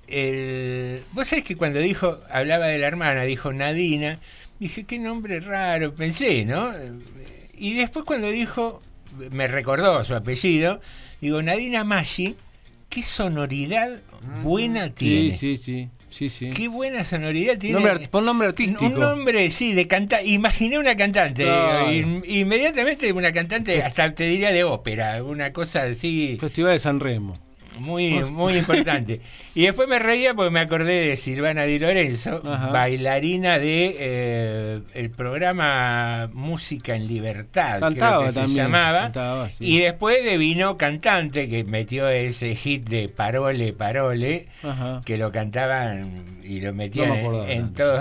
El, 0.09 1.03
Vos 1.13 1.29
sabés 1.29 1.45
que 1.45 1.57
cuando 1.57 1.79
dijo, 1.79 2.19
hablaba 2.31 2.67
de 2.67 2.79
la 2.79 2.87
hermana, 2.87 3.23
dijo 3.23 3.53
Nadina, 3.53 4.19
dije, 4.63 4.85
qué 4.85 4.99
nombre 4.99 5.41
raro, 5.41 5.93
pensé, 5.95 6.45
¿no? 6.45 6.73
Y 7.57 7.75
después 7.75 8.05
cuando 8.05 8.29
dijo, 8.29 8.83
me 9.31 9.47
recordó 9.49 10.03
su 10.05 10.15
apellido, 10.15 10.81
digo, 11.21 11.43
Nadina 11.43 11.85
Maggi, 11.85 12.35
qué 12.89 13.03
sonoridad 13.03 14.01
buena 14.43 14.91
tiene. 14.91 15.31
Sí, 15.33 15.57
sí, 15.57 15.57
sí. 15.57 15.89
Sí, 16.11 16.29
sí. 16.29 16.51
Qué 16.51 16.69
buena 16.69 17.05
sonoridad 17.05 17.57
tiene. 17.57 17.81
Nombre 17.81 18.09
nombre 18.23 18.49
artístico. 18.49 18.85
Un 18.85 19.01
nombre, 19.01 19.51
sí, 19.51 19.73
de 19.73 19.87
cantante. 19.87 20.27
Imaginé 20.27 20.79
una 20.79 20.95
cantante. 20.95 21.47
In- 21.91 22.23
inmediatamente 22.27 23.11
una 23.15 23.33
cantante, 23.33 23.83
hasta 23.83 24.15
te 24.15 24.25
diría 24.25 24.53
de 24.53 24.63
ópera. 24.63 25.25
Una 25.25 25.55
cosa 25.55 25.85
así. 25.85 26.37
Festival 26.39 26.75
de 26.75 26.79
San 26.81 27.01
Remo. 27.01 27.39
Muy, 27.79 28.23
muy 28.25 28.57
importante. 28.57 29.21
Y 29.55 29.65
después 29.65 29.87
me 29.87 29.99
reía 29.99 30.33
porque 30.33 30.51
me 30.51 30.61
acordé 30.61 31.09
de 31.09 31.15
Silvana 31.17 31.65
Di 31.65 31.79
Lorenzo, 31.79 32.41
Ajá. 32.43 32.69
bailarina 32.71 33.59
de 33.59 33.97
eh, 34.01 34.81
el 34.95 35.11
programa 35.11 36.27
Música 36.33 36.97
en 36.97 37.07
Libertad, 37.07 37.81
Cantaba 37.81 38.17
creo 38.17 38.29
que 38.29 38.33
también, 38.35 38.57
se 38.57 38.63
llamaba. 38.63 39.01
cantaba, 39.03 39.51
sí. 39.51 39.65
Y 39.67 39.81
después 39.81 40.25
de 40.25 40.39
vino 40.39 40.79
cantante 40.79 41.51
que 41.51 41.65
metió 41.65 42.09
ese 42.09 42.55
hit 42.57 42.89
de 42.89 43.11
Parole, 43.11 43.75
Parole, 43.75 44.47
Ajá. 44.63 45.03
que 45.05 45.19
lo 45.19 45.31
cantaban 45.33 46.41
y 46.43 46.61
lo 46.63 46.73
metían 46.73 47.09
No 47.23 47.45
en- 47.45 47.75
todos, 47.75 48.01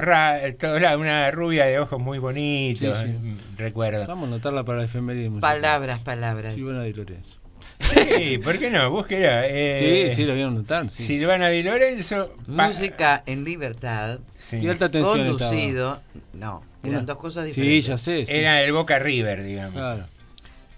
todos 0.58 0.82
lados. 0.82 1.02
Una 1.02 1.32
rubia 1.32 1.66
de 1.66 1.80
ojos 1.80 2.00
muy 2.00 2.18
bonitos, 2.20 2.98
Sí, 2.98 3.08
sí. 3.08 3.12
mm, 3.12 3.58
recuerdo. 3.58 4.08
Vamos 4.08 4.24
a 4.24 4.28
anotarla 4.28 4.64
para 4.64 4.78
la 4.80 4.86
efeméride 4.86 5.30
musical. 5.30 5.54
Palabras, 5.56 6.00
palabras. 6.00 6.54
Silvana 6.54 6.84
Di 6.84 6.94
Lorenzo. 6.94 7.40
Sí, 7.82 8.38
¿por 8.38 8.58
qué 8.60 8.70
no? 8.70 8.90
Búsquela. 8.90 9.48
eh, 9.48 10.10
Sí, 10.10 10.16
sí, 10.16 10.26
lo 10.26 10.34
vieron 10.34 10.56
notar. 10.56 10.90
Sí. 10.90 11.04
Silvana 11.06 11.50
Di 11.50 11.64
Lorenzo. 11.64 12.34
Música 12.48 13.24
en 13.26 13.44
libertad. 13.44 14.20
Sí. 14.40 14.58
Y 14.58 14.68
alta 14.68 14.90
tensión 14.90 15.28
Conducido. 15.38 16.02
No, 16.34 16.64
eran 16.84 16.98
Una- 16.98 17.06
dos 17.06 17.18
cosas 17.18 17.44
Sí, 17.46 17.50
diferentes. 17.62 17.86
ya 17.88 17.98
sé. 17.98 18.26
sí. 18.26 18.32
Era 18.34 18.62
el 18.64 18.72
Boca 18.74 19.00
River, 19.00 19.44
digamos. 19.44 19.74
Claro. 19.74 20.06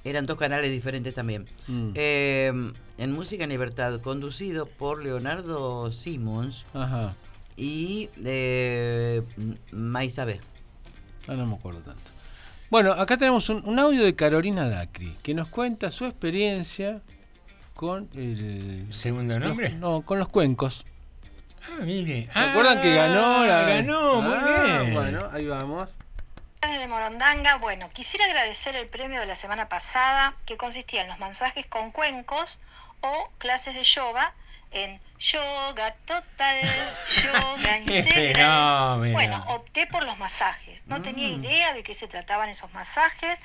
Eran 0.06 0.26
dos 0.26 0.38
canales 0.38 0.70
diferentes 0.72 1.14
también. 1.14 1.46
Mm. 1.68 1.90
Eh, 1.96 2.52
en 2.98 3.12
Música 3.12 3.44
en 3.46 3.50
Libertad, 3.52 4.00
conducido 4.02 4.66
por 4.66 5.04
Leonardo 5.04 5.92
Simons 5.94 6.66
Ajá. 6.74 7.16
y 7.56 8.10
eh, 8.24 9.22
Maisabé. 9.72 10.40
Ah, 11.28 11.34
no 11.36 11.46
me 11.46 11.56
acuerdo 11.56 11.80
tanto. 11.80 12.12
Bueno, 12.74 12.94
acá 12.94 13.18
tenemos 13.18 13.50
un, 13.50 13.62
un 13.70 13.78
audio 13.78 14.04
de 14.04 14.16
Carolina 14.16 14.68
Dacri 14.68 15.16
que 15.22 15.36
nos 15.36 15.48
cuenta 15.48 15.92
su 15.92 16.06
experiencia 16.08 17.02
con 17.76 18.10
el. 18.16 18.88
¿Segundo 18.92 19.38
nombre? 19.40 19.70
los- 19.70 19.78
no, 19.80 20.02
con 20.02 20.18
los 20.18 20.28
cuencos. 20.28 20.84
Ah, 21.70 21.84
mire. 21.84 22.28
¿Se 22.34 22.40
acuerdan 22.40 22.82
que 22.82 22.96
ganó 22.96 23.46
la. 23.46 23.62
Ganó, 23.62 24.22
muy 24.24 24.34
Ah, 24.36 24.80
bien. 24.82 24.94
Bueno, 24.96 25.20
ahí 25.32 25.46
vamos. 25.46 25.92
de 26.64 26.88
Morondanga, 26.88 27.58
bueno, 27.58 27.90
quisiera 27.94 28.26
agradecer 28.26 28.76
el 28.76 28.88
premio 28.88 29.20
de 29.20 29.28
la 29.28 29.36
semana 29.36 29.70
pasada 29.70 30.34
que 30.48 30.58
consistía 30.58 31.04
en 31.04 31.10
los 31.10 31.20
mensajes 31.20 31.68
con 31.68 31.92
cuencos 31.92 32.58
o 33.02 33.30
clases 33.38 33.76
de 33.76 33.84
yoga 33.84 34.34
en 34.74 35.00
yoga 35.20 35.96
total, 36.06 36.60
yoga 37.24 37.78
integral. 37.80 39.12
Bueno, 39.12 39.44
opté 39.48 39.88
por 39.88 40.04
los 40.04 40.18
masajes. 40.18 40.82
No 40.88 41.02
tenía 41.02 41.30
idea 41.30 41.74
de 41.74 41.84
qué 41.84 41.94
se 41.94 42.08
trataban 42.08 42.50
esos 42.50 42.74
masajes, 42.74 43.40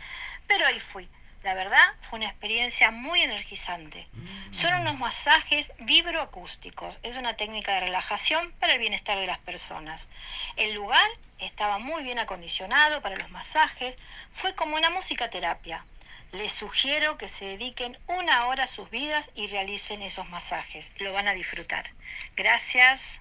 pero 0.47 0.67
ahí 0.67 0.81
fui. 0.81 1.09
La 1.45 1.55
verdad, 1.55 1.87
fue 2.03 2.19
una 2.19 2.29
experiencia 2.29 2.91
muy 2.91 3.23
energizante. 3.23 4.09
Son 4.51 4.75
unos 4.75 4.99
masajes 4.99 5.73
vibroacústicos. 5.79 6.99
Es 7.05 7.17
una 7.17 7.37
técnica 7.37 7.75
de 7.75 7.81
relajación 7.81 8.53
para 8.59 8.73
el 8.73 8.81
bienestar 8.81 9.19
de 9.19 9.27
las 9.27 9.39
personas. 9.39 10.09
El 10.57 10.75
lugar 10.75 11.09
estaba 11.39 11.79
muy 11.79 12.03
bien 12.03 12.19
acondicionado 12.19 13.01
para 13.03 13.17
los 13.17 13.31
masajes. 13.31 13.97
Fue 14.33 14.55
como 14.57 14.77
una 14.77 14.91
musicaterapia. 14.91 15.85
Les 16.33 16.53
sugiero 16.53 17.17
que 17.17 17.29
se 17.29 17.45
dediquen 17.47 17.97
una 18.07 18.47
hora 18.47 18.65
a 18.65 18.67
sus 18.67 18.91
vidas 18.91 19.31
y 19.35 19.47
realicen 19.47 20.03
esos 20.03 20.29
masajes. 20.29 20.91
Lo 20.99 21.13
van 21.13 21.27
a 21.27 21.33
disfrutar. 21.33 21.87
Gracias. 22.37 23.21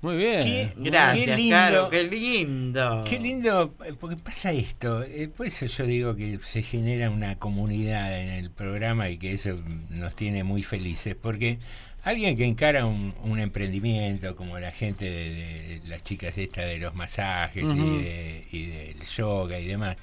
Muy 0.00 0.16
bien. 0.16 0.42
Qué- 0.42 0.72
Gracias, 0.90 1.26
qué 1.26 1.36
lindo. 1.36 1.56
Caro, 1.56 1.88
qué 1.88 2.02
lindo. 2.02 3.04
Qué 3.08 3.20
lindo, 3.20 3.74
eh, 3.86 3.94
porque 3.98 4.16
pasa 4.16 4.50
esto. 4.50 5.04
eh, 5.04 5.28
Por 5.28 5.46
eso 5.46 5.66
yo 5.66 5.86
digo 5.86 6.16
que 6.16 6.40
se 6.42 6.64
genera 6.64 7.08
una 7.08 7.38
comunidad 7.38 8.20
en 8.20 8.30
el 8.30 8.50
programa 8.50 9.08
y 9.08 9.16
que 9.18 9.32
eso 9.32 9.56
nos 9.90 10.16
tiene 10.16 10.42
muy 10.42 10.64
felices. 10.64 11.14
Porque 11.14 11.58
alguien 12.02 12.36
que 12.36 12.44
encara 12.44 12.84
un, 12.84 13.14
un 13.22 13.38
emprendimiento, 13.38 14.34
como 14.34 14.58
la 14.58 14.72
gente 14.72 15.04
de, 15.04 15.78
de 15.80 15.88
las 15.88 16.02
chicas 16.02 16.36
estas 16.36 16.64
de 16.66 16.78
los 16.78 16.96
masajes 16.96 17.62
Ujú. 17.62 17.76
y, 18.00 18.02
de- 18.02 18.44
y 18.50 18.66
del 18.66 19.06
yoga 19.06 19.60
y 19.60 19.66
demás, 19.68 19.96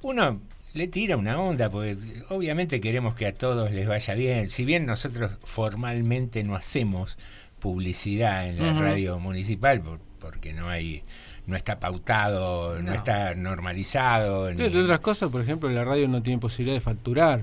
uno 0.00 0.40
le 0.74 0.88
tira 0.88 1.16
una 1.16 1.40
onda, 1.40 1.70
porque 1.70 1.96
obviamente 2.28 2.80
queremos 2.80 3.14
que 3.14 3.26
a 3.26 3.32
todos 3.32 3.70
les 3.72 3.86
vaya 3.88 4.14
bien. 4.14 4.50
Si 4.50 4.64
bien 4.64 4.86
nosotros 4.86 5.32
formalmente 5.44 6.42
no 6.44 6.56
hacemos 6.56 7.16
publicidad 7.60 8.46
en 8.48 8.58
la 8.62 8.72
radio 8.78 9.18
municipal, 9.18 9.80
por- 9.80 10.00
porque 10.20 10.52
no 10.52 10.68
hay 10.68 11.02
no 11.46 11.56
está 11.56 11.78
pautado, 11.78 12.76
no, 12.76 12.82
No. 12.90 12.94
está 12.94 13.34
normalizado. 13.34 14.50
ni- 14.52 14.64
entre 14.64 14.80
otras 14.80 15.00
cosas, 15.00 15.30
por 15.30 15.42
ejemplo, 15.42 15.68
la 15.68 15.84
radio 15.84 16.08
no 16.08 16.22
tiene 16.22 16.38
posibilidad 16.40 16.74
de 16.76 16.80
facturar. 16.80 17.42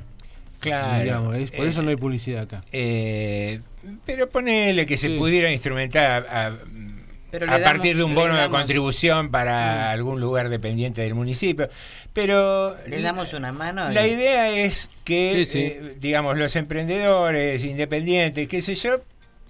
Claro, 0.59 1.03
Digamos, 1.03 1.36
es- 1.38 1.51
por 1.51 1.65
eh, 1.65 1.69
eso 1.69 1.82
no 1.84 1.89
hay 1.91 1.95
publicidad 1.95 2.43
acá. 2.43 2.61
Eh, 2.71 3.61
pero 4.05 4.29
ponele 4.29 4.86
que 4.86 4.97
se 4.97 5.09
pudiera 5.11 5.51
instrumentar 5.51 6.25
a, 6.27 6.47
a- 6.47 6.57
Pero 7.32 7.45
a 7.47 7.57
partir 7.59 7.95
damos- 7.95 7.97
de 7.97 8.03
un 8.03 8.15
bono 8.15 8.36
de 8.36 8.49
contribución 8.49 9.32
para 9.32 9.89
algún 9.91 10.19
lugar 10.19 10.49
dependiente 10.49 11.01
del 11.01 11.15
municipio. 11.15 11.69
Pero 12.13 12.75
Le 12.88 13.01
damos 13.01 13.34
una 13.34 13.51
mano. 13.53 13.89
la 13.89 14.05
y- 14.05 14.11
idea 14.11 14.49
es 14.49 14.89
que, 15.05 15.32
Sí, 15.34 15.45
sí. 15.45 15.59
eh, 15.59 15.95
digamos, 15.99 16.38
los 16.38 16.55
emprendedores, 16.57 17.63
independientes, 17.63 18.47
qué 18.47 18.61
sé 18.61 18.75
yo, 18.75 19.01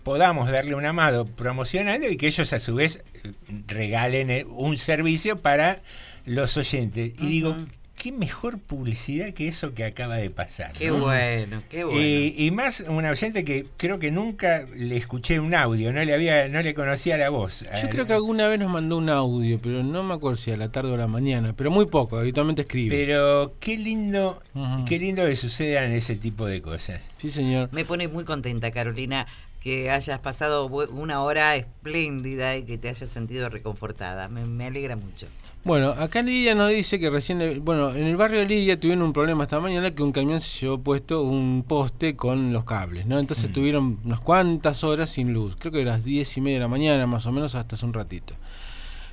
podamos 0.03 0.49
darle 0.51 0.75
una 0.75 0.93
mano 0.93 1.25
promocionando 1.25 2.07
y 2.09 2.17
que 2.17 2.27
ellos 2.27 2.53
a 2.53 2.59
su 2.59 2.75
vez 2.75 3.01
eh, 3.23 3.31
regalen 3.67 4.29
eh, 4.29 4.45
un 4.45 4.77
servicio 4.77 5.39
para 5.41 5.79
los 6.25 6.55
oyentes. 6.57 7.13
Y 7.19 7.25
digo, 7.27 7.55
qué 8.01 8.11
mejor 8.11 8.57
publicidad 8.57 9.31
que 9.31 9.47
eso 9.47 9.75
que 9.75 9.85
acaba 9.85 10.15
de 10.15 10.31
pasar. 10.31 10.73
Qué 10.73 10.87
¿no? 10.87 10.97
bueno, 10.97 11.61
qué 11.69 11.83
bueno. 11.83 12.01
Y, 12.01 12.33
y 12.35 12.49
más 12.49 12.83
una 12.87 13.11
oyente 13.11 13.45
que 13.45 13.67
creo 13.77 13.99
que 13.99 14.09
nunca 14.09 14.65
le 14.75 14.97
escuché 14.97 15.39
un 15.39 15.53
audio, 15.53 15.93
no 15.93 16.03
le 16.03 16.11
había, 16.11 16.47
no 16.47 16.63
le 16.63 16.73
conocía 16.73 17.15
la 17.17 17.29
voz. 17.29 17.63
Yo 17.79 17.89
creo 17.89 18.07
que 18.07 18.13
alguna 18.13 18.47
vez 18.47 18.59
nos 18.59 18.71
mandó 18.71 18.97
un 18.97 19.07
audio, 19.07 19.59
pero 19.61 19.83
no 19.83 20.01
me 20.01 20.15
acuerdo 20.15 20.35
si 20.35 20.49
a 20.49 20.57
la 20.57 20.71
tarde 20.71 20.89
o 20.89 20.95
a 20.95 20.97
la 20.97 21.07
mañana, 21.07 21.53
pero 21.55 21.69
muy 21.69 21.85
poco, 21.85 22.17
habitualmente 22.17 22.63
escribe. 22.63 22.95
Pero 22.95 23.53
qué 23.59 23.77
lindo, 23.77 24.41
qué 24.87 24.97
lindo 24.97 25.23
que 25.23 25.35
sucedan 25.35 25.91
ese 25.91 26.15
tipo 26.15 26.47
de 26.47 26.59
cosas. 26.59 27.01
Sí, 27.17 27.29
señor. 27.29 27.69
Me 27.71 27.85
pone 27.85 28.07
muy 28.07 28.23
contenta, 28.23 28.71
Carolina, 28.71 29.27
que 29.61 29.89
hayas 29.91 30.19
pasado 30.19 30.65
una 30.65 31.21
hora 31.21 31.55
espléndida 31.55 32.57
y 32.57 32.63
que 32.63 32.77
te 32.77 32.89
hayas 32.89 33.09
sentido 33.09 33.47
reconfortada. 33.49 34.27
Me, 34.27 34.45
me 34.45 34.65
alegra 34.65 34.95
mucho. 34.95 35.27
Bueno, 35.63 35.89
acá 35.91 36.23
Lidia 36.23 36.55
nos 36.55 36.71
dice 36.71 36.99
que 36.99 37.11
recién, 37.11 37.63
bueno, 37.63 37.93
en 37.93 38.05
el 38.05 38.17
barrio 38.17 38.39
de 38.39 38.47
Lidia 38.47 38.79
tuvieron 38.79 39.03
un 39.03 39.13
problema 39.13 39.43
esta 39.43 39.59
mañana 39.59 39.91
que 39.93 40.01
un 40.01 40.11
camión 40.11 40.41
se 40.41 40.59
llevó 40.61 40.79
puesto 40.79 41.21
un 41.21 41.63
poste 41.67 42.15
con 42.15 42.51
los 42.51 42.63
cables, 42.63 43.05
¿no? 43.05 43.19
Entonces 43.19 43.51
Mm. 43.51 43.53
tuvieron 43.53 43.99
unas 44.03 44.19
cuantas 44.21 44.83
horas 44.83 45.11
sin 45.11 45.31
luz, 45.33 45.55
creo 45.59 45.71
que 45.71 45.77
de 45.79 45.85
las 45.85 46.03
diez 46.03 46.35
y 46.35 46.41
media 46.41 46.57
de 46.57 46.61
la 46.61 46.67
mañana 46.67 47.05
más 47.05 47.27
o 47.27 47.31
menos 47.31 47.53
hasta 47.53 47.75
hace 47.75 47.85
un 47.85 47.93
ratito. 47.93 48.33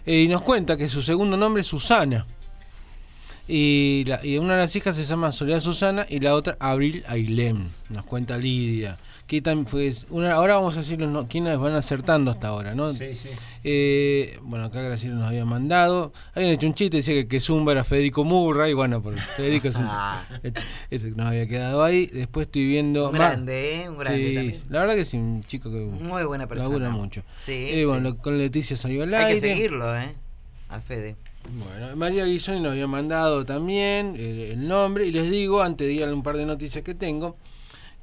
Eh, 0.07 0.23
y 0.23 0.29
nos 0.29 0.41
cuenta 0.41 0.79
que 0.79 0.89
su 0.89 1.03
segundo 1.03 1.37
nombre 1.37 1.61
es 1.61 1.67
Susana. 1.67 2.25
Y, 3.47 4.05
la- 4.07 4.25
y 4.25 4.39
una 4.39 4.55
de 4.55 4.61
las 4.61 4.77
hijas 4.77 4.97
se 4.97 5.05
llama 5.05 5.33
Soledad 5.33 5.61
Susana 5.61 6.07
y 6.09 6.21
la 6.21 6.35
otra 6.35 6.57
Abril 6.61 7.05
Ailem, 7.09 7.69
nos 7.91 8.05
cuenta 8.05 8.37
Lidia. 8.39 8.97
Que 9.29 9.43
también 9.43 9.66
fue, 9.66 9.93
una, 10.09 10.33
ahora 10.33 10.55
vamos 10.55 10.74
a 10.76 10.79
decir 10.81 10.99
los 10.99 11.26
quiénes 11.26 11.59
van 11.59 11.74
acertando 11.74 12.31
hasta 12.31 12.49
ahora, 12.49 12.74
¿no? 12.74 12.93
Sí, 12.95 13.14
sí. 13.14 13.29
Eh, 13.62 14.39
bueno, 14.43 14.64
acá 14.64 14.81
Graciela 14.81 15.16
nos 15.16 15.29
había 15.29 15.45
mandado. 15.45 16.14
Habían 16.35 16.53
hecho 16.53 16.66
un 16.66 16.72
chiste, 16.72 16.97
decía 16.97 17.12
que, 17.14 17.29
que 17.29 17.39
Zumba 17.39 17.72
era 17.72 17.85
Federico 17.85 18.24
Murray. 18.24 18.72
Bueno, 18.72 19.03
por 19.03 19.12
Federico 19.37 19.68
es 19.68 19.76
un- 19.76 19.85
Ah. 19.87 20.26
ese 20.91 21.11
que 21.11 21.14
nos 21.14 21.26
había 21.26 21.47
quedado 21.47 21.85
ahí. 21.85 22.07
Después 22.07 22.47
estoy 22.47 22.66
viendo. 22.66 23.09
Un 23.11 23.12
grande, 23.16 23.83
¿eh? 23.83 23.89
Un 23.91 23.99
grande 23.99 24.51
Sí, 24.55 24.64
la 24.70 24.81
verdad 24.81 24.95
que 24.95 25.05
sí, 25.05 25.18
un 25.18 25.43
chico 25.45 25.70
que 25.70 25.76
Muy 25.76 26.24
buena 26.24 26.47
persona. 26.47 26.70
labura 26.70 26.89
mucho. 26.91 27.22
Sí, 27.39 27.53
Eh, 27.53 27.85
bueno, 27.85 28.12
sí. 28.12 28.16
con 28.22 28.39
Leticia 28.39 28.79
salió 28.79 29.03
al 29.03 29.12
Hay 29.12 29.35
que 29.35 29.41
seguirlo, 29.41 29.95
¿eh? 29.95 30.14
A 30.70 30.81
Fede. 30.81 31.16
Bueno, 31.51 31.95
María 31.97 32.24
Guisoni 32.24 32.61
nos 32.61 32.72
había 32.72 32.87
mandado 32.87 33.45
también 33.45 34.14
eh, 34.16 34.53
el 34.55 34.66
nombre. 34.66 35.07
Y 35.07 35.12
les 35.12 35.31
digo, 35.31 35.61
antes 35.61 35.87
de 35.87 35.93
ir 35.93 36.05
a 36.05 36.14
un 36.14 36.22
par 36.22 36.39
de 36.39 36.47
noticias 36.47 36.83
que 36.83 36.95
tengo, 36.95 37.37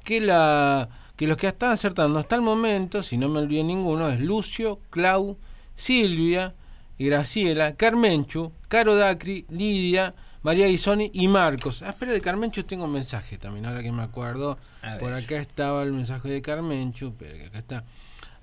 que 0.04 0.20
la 0.20 0.88
que 1.16 1.26
los 1.26 1.36
que 1.36 1.46
están 1.48 1.72
acertando 1.72 2.18
hasta 2.18 2.36
el 2.36 2.42
momento, 2.42 3.02
si 3.02 3.16
no 3.16 3.28
me 3.28 3.38
olvidé 3.40 3.64
ninguno, 3.64 4.08
es 4.08 4.20
Lucio, 4.20 4.80
Clau, 4.90 5.36
Silvia, 5.74 6.54
Graciela, 6.98 7.74
Carmenchu, 7.76 8.52
Caro 8.68 8.96
Dacri, 8.96 9.44
Lidia, 9.50 10.14
María 10.42 10.66
Guisoni 10.66 11.10
y 11.12 11.28
Marcos. 11.28 11.82
Ah, 11.82 11.90
espera, 11.90 12.12
de 12.12 12.20
Carmenchu 12.20 12.62
tengo 12.62 12.84
un 12.84 12.92
mensaje 12.92 13.36
también, 13.38 13.66
ahora 13.66 13.82
que 13.82 13.92
me 13.92 14.02
acuerdo. 14.02 14.58
Por 15.00 15.12
acá 15.12 15.36
estaba 15.36 15.82
el 15.82 15.92
mensaje 15.92 16.28
de 16.28 16.40
Carmenchu, 16.42 17.14
pero 17.18 17.46
acá 17.46 17.58
está. 17.58 17.84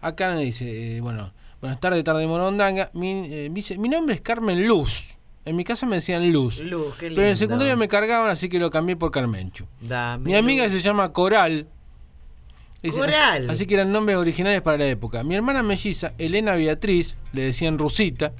Acá 0.01 0.31
me 0.31 0.41
dice, 0.43 0.97
eh, 0.97 1.01
bueno, 1.01 1.31
buenas 1.61 1.79
tardes, 1.79 2.03
tarde 2.03 2.27
Morondanga. 2.27 2.89
Mi, 2.93 3.11
eh, 3.33 3.49
dice, 3.51 3.77
mi 3.77 3.87
nombre 3.87 4.15
es 4.15 4.21
Carmen 4.21 4.67
Luz. 4.67 5.17
En 5.45 5.55
mi 5.55 5.63
casa 5.63 5.85
me 5.85 5.95
decían 5.97 6.29
Luz. 6.31 6.59
Luz, 6.59 6.95
qué 6.95 7.07
Pero 7.07 7.13
en 7.13 7.19
el 7.19 7.25
lindo. 7.25 7.35
secundario 7.37 7.77
me 7.77 7.87
cargaban, 7.87 8.29
así 8.29 8.49
que 8.49 8.59
lo 8.59 8.69
cambié 8.69 8.95
por 8.95 9.11
Carmenchu. 9.11 9.65
Dame 9.81 10.25
Mi 10.25 10.35
amiga 10.35 10.65
luz. 10.65 10.73
se 10.73 10.81
llama 10.81 11.11
Coral. 11.13 11.67
Dice, 12.83 12.99
Coral. 12.99 13.43
Así, 13.45 13.51
así 13.51 13.65
que 13.65 13.75
eran 13.75 13.91
nombres 13.91 14.17
originales 14.17 14.61
para 14.61 14.77
la 14.77 14.85
época. 14.87 15.23
Mi 15.23 15.35
hermana 15.35 15.63
melliza, 15.63 16.13
Elena 16.17 16.53
Beatriz, 16.55 17.15
le 17.31 17.43
decían 17.43 17.77
Rusita. 17.79 18.33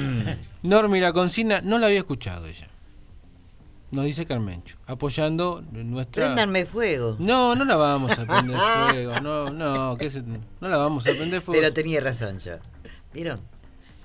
Norma 0.62 0.96
y 0.96 1.00
la 1.00 1.12
consigna 1.12 1.60
no 1.60 1.78
la 1.78 1.86
había 1.88 1.98
escuchado 1.98 2.46
ella. 2.46 2.68
Nos 3.90 4.06
dice 4.06 4.24
Carmencho, 4.24 4.76
apoyando 4.86 5.62
nuestra. 5.70 6.24
Préndanme 6.24 6.64
fuego. 6.64 7.16
No, 7.18 7.54
no 7.54 7.66
la 7.66 7.76
vamos 7.76 8.18
a 8.18 8.24
prender 8.24 8.56
fuego. 8.90 9.20
No, 9.20 9.50
no, 9.50 9.96
que 9.98 10.08
se- 10.08 10.22
no 10.22 10.68
la 10.68 10.78
vamos 10.78 11.06
a 11.06 11.10
prender 11.10 11.42
fuego. 11.42 11.60
Pero 11.60 11.74
tenía 11.74 12.00
razón 12.00 12.38
yo. 12.38 12.52
¿Vieron? 13.12 13.40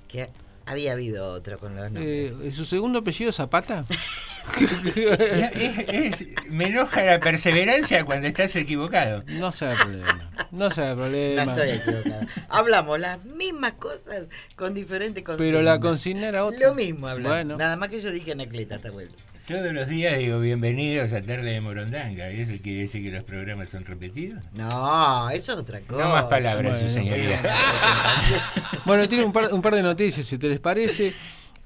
Que 0.09 0.29
había 0.65 0.91
habido 0.91 1.31
otro 1.31 1.57
con 1.59 1.75
los 1.77 1.85
nombres. 1.89 2.33
Eh, 2.43 2.51
¿Su 2.51 2.65
segundo 2.65 2.99
apellido 2.99 3.31
Zapata? 3.31 3.85
Es- 4.95 5.89
es- 6.21 6.27
me 6.49 6.67
enoja 6.67 7.03
la 7.03 7.19
perseverancia 7.19 8.05
cuando 8.05 8.27
estás 8.27 8.55
equivocado. 8.55 9.23
No 9.27 9.51
se 9.51 9.65
haga 9.65 9.83
problema. 9.83 10.29
No 10.51 10.71
se 10.71 10.81
haga 10.81 10.95
problema. 10.95 11.45
No 11.45 11.51
estoy 11.53 11.69
equivocada. 11.71 12.27
Hablamos 12.49 12.99
las 12.99 13.23
mismas 13.25 13.73
cosas 13.73 14.23
con 14.55 14.73
diferentes 14.73 15.23
consignas. 15.23 15.47
Pero 15.51 15.61
la 15.61 15.79
consigna 15.79 16.27
era 16.29 16.45
otra. 16.45 16.67
Lo 16.67 16.75
mismo 16.75 17.07
hablamos. 17.07 17.35
Bueno. 17.37 17.57
Nada 17.57 17.75
más 17.75 17.89
que 17.89 17.99
yo 17.99 18.11
dije 18.11 18.31
Anacleta 18.31 18.75
esta 18.75 18.91
vuelta. 18.91 19.15
Todos 19.47 19.71
los 19.71 19.87
días 19.87 20.17
digo 20.17 20.41
bienvenidos 20.41 21.13
a 21.13 21.21
Tarde 21.21 21.51
de 21.53 21.61
Morondanga. 21.61 22.29
¿Y 22.31 22.41
eso 22.41 22.51
quiere 22.61 22.81
decir 22.81 23.01
que 23.01 23.11
los 23.11 23.23
programas 23.23 23.69
son 23.69 23.85
repetidos? 23.85 24.43
No, 24.53 25.29
eso 25.29 25.53
es 25.53 25.57
otra 25.57 25.79
cosa. 25.81 26.03
No 26.03 26.09
más 26.09 26.25
palabras, 26.25 26.73
Bueno. 26.73 26.87
su 26.89 26.93
señoría. 26.93 27.39
Bueno, 28.85 29.07
tiene 29.07 29.23
un 29.23 29.31
par, 29.31 29.53
un 29.53 29.61
par 29.61 29.75
de 29.75 29.83
noticias, 29.83 30.25
si 30.27 30.37
te 30.37 30.49
les 30.49 30.59
parece. 30.59 31.13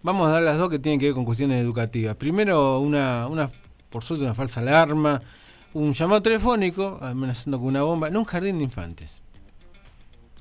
Vamos 0.04 0.28
a 0.28 0.32
dar 0.32 0.44
las 0.44 0.58
dos 0.58 0.70
que 0.70 0.80
tienen 0.80 1.00
que 1.00 1.08
ver 1.08 1.16
con 1.16 1.26
cuestiones 1.26 1.62
educativas. 1.62 2.16
Primero, 2.16 2.80
una, 2.80 3.28
una 3.28 3.52
por 3.92 4.04
suerte, 4.04 4.26
una 4.26 4.34
falsa 4.34 4.62
alarma. 4.62 5.22
Un 5.74 5.94
llamado 5.94 6.22
telefónico 6.22 6.98
amenazando 7.02 7.60
con 7.60 7.68
una 7.68 7.84
bomba 7.84 8.08
en 8.08 8.18
un 8.18 8.26
jardín 8.26 8.58
de 8.58 8.64
infantes. 8.64 9.22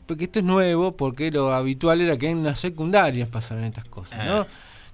Porque 0.06 0.24
esto 0.24 0.38
es 0.40 0.44
nuevo, 0.44 0.96
porque 0.96 1.30
lo 1.30 1.52
habitual 1.52 2.00
era 2.00 2.16
que 2.16 2.30
en 2.30 2.42
las 2.42 2.58
secundarias 2.58 3.28
pasaran 3.28 3.64
estas 3.64 3.84
cosas, 3.84 4.24
¿no? 4.24 4.40
Ah. 4.40 4.46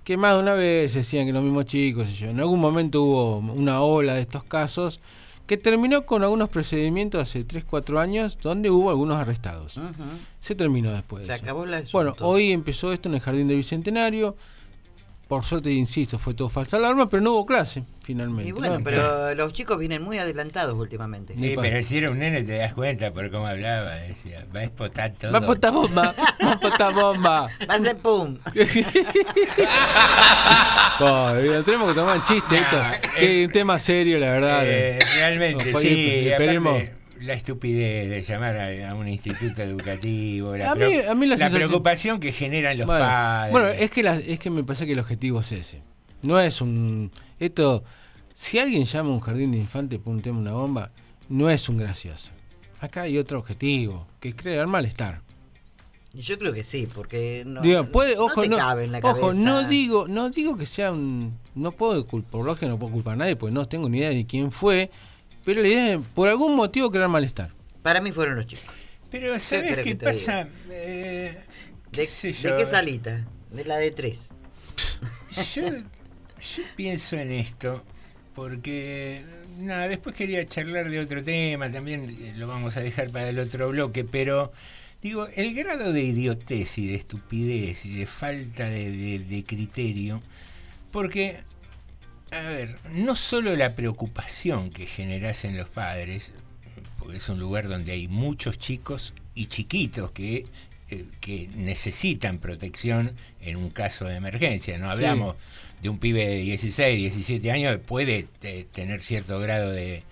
Que 0.04 0.16
más 0.16 0.34
de 0.34 0.40
una 0.40 0.54
vez 0.54 0.94
decían 0.94 1.26
que 1.26 1.32
los 1.32 1.42
mismos 1.42 1.64
chicos, 1.64 2.08
y 2.10 2.14
yo, 2.14 2.28
en 2.28 2.38
algún 2.38 2.60
momento 2.60 3.02
hubo 3.02 3.38
una 3.38 3.80
ola 3.80 4.14
de 4.14 4.20
estos 4.20 4.44
casos 4.44 5.00
que 5.46 5.56
terminó 5.56 6.04
con 6.04 6.22
algunos 6.22 6.48
procedimientos 6.48 7.22
hace 7.22 7.44
3, 7.44 7.64
4 7.64 7.98
años 7.98 8.38
donde 8.40 8.70
hubo 8.70 8.90
algunos 8.90 9.16
arrestados. 9.16 9.80
Se 10.40 10.54
terminó 10.54 10.92
después. 10.92 11.24
Se 11.24 11.32
de 11.32 11.36
eso. 11.36 11.44
acabó 11.44 11.66
la 11.66 11.82
Bueno, 11.92 12.14
hoy 12.20 12.52
empezó 12.52 12.92
esto 12.92 13.08
en 13.08 13.16
el 13.16 13.20
Jardín 13.20 13.48
del 13.48 13.56
Bicentenario. 13.56 14.36
Por 15.28 15.44
suerte, 15.44 15.70
insisto, 15.72 16.18
fue 16.20 16.34
todo 16.34 16.48
falsa 16.48 16.76
alarma, 16.76 17.08
pero 17.08 17.20
no 17.20 17.32
hubo 17.32 17.46
clase, 17.46 17.82
finalmente. 18.04 18.48
Y 18.48 18.52
bueno, 18.52 18.78
¿no? 18.78 18.84
pero 18.84 19.34
los 19.34 19.52
chicos 19.52 19.76
vienen 19.76 20.02
muy 20.04 20.18
adelantados 20.18 20.78
últimamente. 20.78 21.34
Sí, 21.36 21.54
pero 21.60 21.82
si 21.82 21.98
era 21.98 22.12
un 22.12 22.20
nene 22.20 22.44
te 22.44 22.58
das 22.58 22.74
cuenta 22.74 23.12
por 23.12 23.28
cómo 23.32 23.48
hablaba, 23.48 23.96
decía, 23.96 24.46
va 24.54 24.60
a 24.60 24.64
explotar 24.64 25.14
todo. 25.14 25.32
Va 25.32 25.38
a 25.38 25.46
potar 25.46 25.72
bomba, 25.72 26.14
va 26.44 26.52
a 26.52 26.60
potar 26.60 26.94
bomba. 26.94 27.48
Va 27.68 27.74
a 27.74 27.78
ser 27.80 27.96
pum. 27.96 28.38
Pobre, 30.98 31.62
tenemos 31.64 31.88
que 31.88 31.94
tomar 31.94 32.24
chiste 32.24 32.56
esto. 32.58 32.76
que 33.18 33.46
un 33.46 33.50
tema 33.50 33.80
serio, 33.80 34.18
la 34.18 34.30
verdad. 34.30 34.62
Eh, 34.64 35.00
realmente, 35.16 35.74
sí. 35.80 36.28
esperemos. 36.28 36.76
aparte, 36.76 36.95
la 37.26 37.34
estupidez 37.34 38.08
de 38.08 38.22
llamar 38.22 38.56
a, 38.56 38.90
a 38.90 38.94
un 38.94 39.08
instituto 39.08 39.62
educativo, 39.62 40.56
la, 40.56 40.70
A 40.70 40.74
mí- 40.74 40.80
preo- 40.80 41.10
a 41.10 41.14
mí 41.14 41.26
la 41.26 41.34
la 41.34 41.38
sensación- 41.38 41.68
preocupación 41.68 42.20
que 42.20 42.32
generan 42.32 42.78
los 42.78 42.86
bueno, 42.86 43.04
padres. 43.04 43.52
bueno, 43.52 43.68
es 43.68 43.90
que 43.90 44.02
la- 44.02 44.16
es 44.18 44.38
que 44.38 44.50
me 44.50 44.64
parece 44.64 44.86
que 44.86 44.92
el 44.92 44.98
objetivo 45.00 45.40
es 45.40 45.52
ese. 45.52 45.82
No 46.22 46.40
es 46.40 46.60
un 46.60 47.10
esto 47.38 47.84
si 48.34 48.58
alguien 48.58 48.84
llama 48.84 49.10
a 49.10 49.12
un 49.12 49.20
jardín 49.20 49.52
de 49.52 49.58
infantes 49.58 49.98
por 49.98 50.14
un 50.14 50.20
tema 50.22 50.38
una 50.38 50.52
bomba, 50.52 50.90
no 51.28 51.50
es 51.50 51.68
un 51.68 51.76
gracioso. 51.78 52.30
Acá 52.80 53.02
hay 53.02 53.16
otro 53.18 53.38
objetivo, 53.38 54.06
que 54.20 54.28
es 54.30 54.34
crear 54.34 54.66
malestar. 54.66 55.20
Yo 56.12 56.38
creo 56.38 56.52
que 56.52 56.62
sí, 56.62 56.86
porque 56.92 57.42
no, 57.46 57.60
Digo, 57.60 57.84
puede, 57.84 58.14
no 58.16 58.24
ojo, 58.24 58.40
te 58.42 58.48
no, 58.48 58.56
cabe 58.56 58.84
en 58.84 58.92
la 58.92 58.98
ojo, 58.98 59.20
cabeza. 59.20 59.34
no 59.42 59.68
digo, 59.68 60.08
no 60.08 60.30
digo 60.30 60.56
que 60.56 60.64
sea 60.64 60.90
un, 60.92 61.36
no 61.54 61.72
puedo 61.72 62.06
culpar, 62.06 62.30
por 62.30 62.44
lógica 62.46 62.66
no 62.68 62.78
puedo 62.78 62.92
culpar 62.92 63.14
a 63.14 63.16
nadie, 63.16 63.36
porque 63.36 63.52
no 63.54 63.66
tengo 63.66 63.88
ni 63.90 63.98
idea 63.98 64.08
de 64.10 64.24
quién 64.24 64.50
fue, 64.50 64.90
pero 65.46 65.62
la 65.62 65.68
idea 65.68 65.94
es 65.94 66.00
por 66.14 66.28
algún 66.28 66.54
motivo 66.54 66.90
crear 66.90 67.08
malestar. 67.08 67.52
Para 67.82 68.02
mí 68.02 68.12
fueron 68.12 68.36
los 68.36 68.46
chicos. 68.46 68.66
Pero 69.10 69.38
¿sabes 69.38 69.78
qué 69.78 69.82
que 69.82 69.96
pasa? 69.96 70.46
Eh, 70.68 71.38
qué 71.92 72.00
¿De, 72.02 72.06
sé 72.06 72.26
de 72.28 72.32
yo. 72.34 72.54
qué 72.56 72.66
salita? 72.66 73.24
De 73.50 73.64
la 73.64 73.78
de 73.78 73.90
tres. 73.92 74.28
Yo, 75.54 75.62
yo 75.68 76.62
pienso 76.76 77.16
en 77.16 77.30
esto 77.30 77.82
porque, 78.34 79.24
nada, 79.58 79.88
después 79.88 80.14
quería 80.14 80.44
charlar 80.46 80.90
de 80.90 81.00
otro 81.00 81.22
tema, 81.24 81.70
también 81.72 82.34
lo 82.38 82.46
vamos 82.46 82.76
a 82.76 82.80
dejar 82.80 83.10
para 83.10 83.30
el 83.30 83.38
otro 83.38 83.68
bloque, 83.70 84.04
pero 84.04 84.52
digo, 85.00 85.26
el 85.36 85.54
grado 85.54 85.92
de 85.92 86.02
idiotez 86.02 86.76
y 86.78 86.86
de 86.88 86.96
estupidez 86.96 87.86
y 87.86 87.96
de 87.96 88.06
falta 88.06 88.64
de, 88.68 88.90
de- 88.90 89.18
de 89.20 89.42
criterio, 89.44 90.20
porque, 90.90 91.38
a 92.30 92.40
ver, 92.40 92.76
no 92.90 93.14
solo 93.14 93.54
la 93.54 93.72
preocupación 93.72 94.70
que 94.70 94.86
generas 94.86 95.44
en 95.44 95.56
los 95.56 95.68
padres, 95.68 96.30
porque 96.98 97.18
es 97.18 97.28
un 97.28 97.38
lugar 97.38 97.68
donde 97.68 97.92
hay 97.92 98.08
muchos 98.08 98.58
chicos 98.58 99.14
y 99.34 99.46
chiquitos 99.46 100.10
que, 100.10 100.46
eh, 100.90 101.04
que 101.20 101.48
necesitan 101.54 102.38
protección 102.38 103.12
en 103.40 103.56
un 103.56 103.70
caso 103.70 104.06
de 104.06 104.16
emergencia. 104.16 104.76
No 104.78 104.90
hablamos 104.90 105.36
de 105.82 105.88
un 105.88 105.98
pibe 105.98 106.26
de 106.26 106.36
16, 106.38 106.98
17 106.98 107.50
años 107.52 107.72
que 107.72 107.78
puede 107.78 108.26
eh, 108.42 108.66
tener 108.72 109.02
cierto 109.02 109.38
grado 109.38 109.70
de 109.70 110.02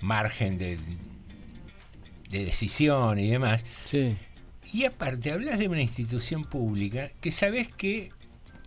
margen 0.00 0.58
de, 0.58 0.78
de 2.30 2.44
decisión 2.44 3.18
y 3.18 3.30
demás. 3.30 3.64
Sí. 3.84 4.16
Y 4.72 4.84
aparte, 4.84 5.32
hablas 5.32 5.58
de 5.58 5.68
una 5.68 5.82
institución 5.82 6.44
pública 6.44 7.10
que 7.20 7.30
sabes 7.30 7.68
que 7.68 8.10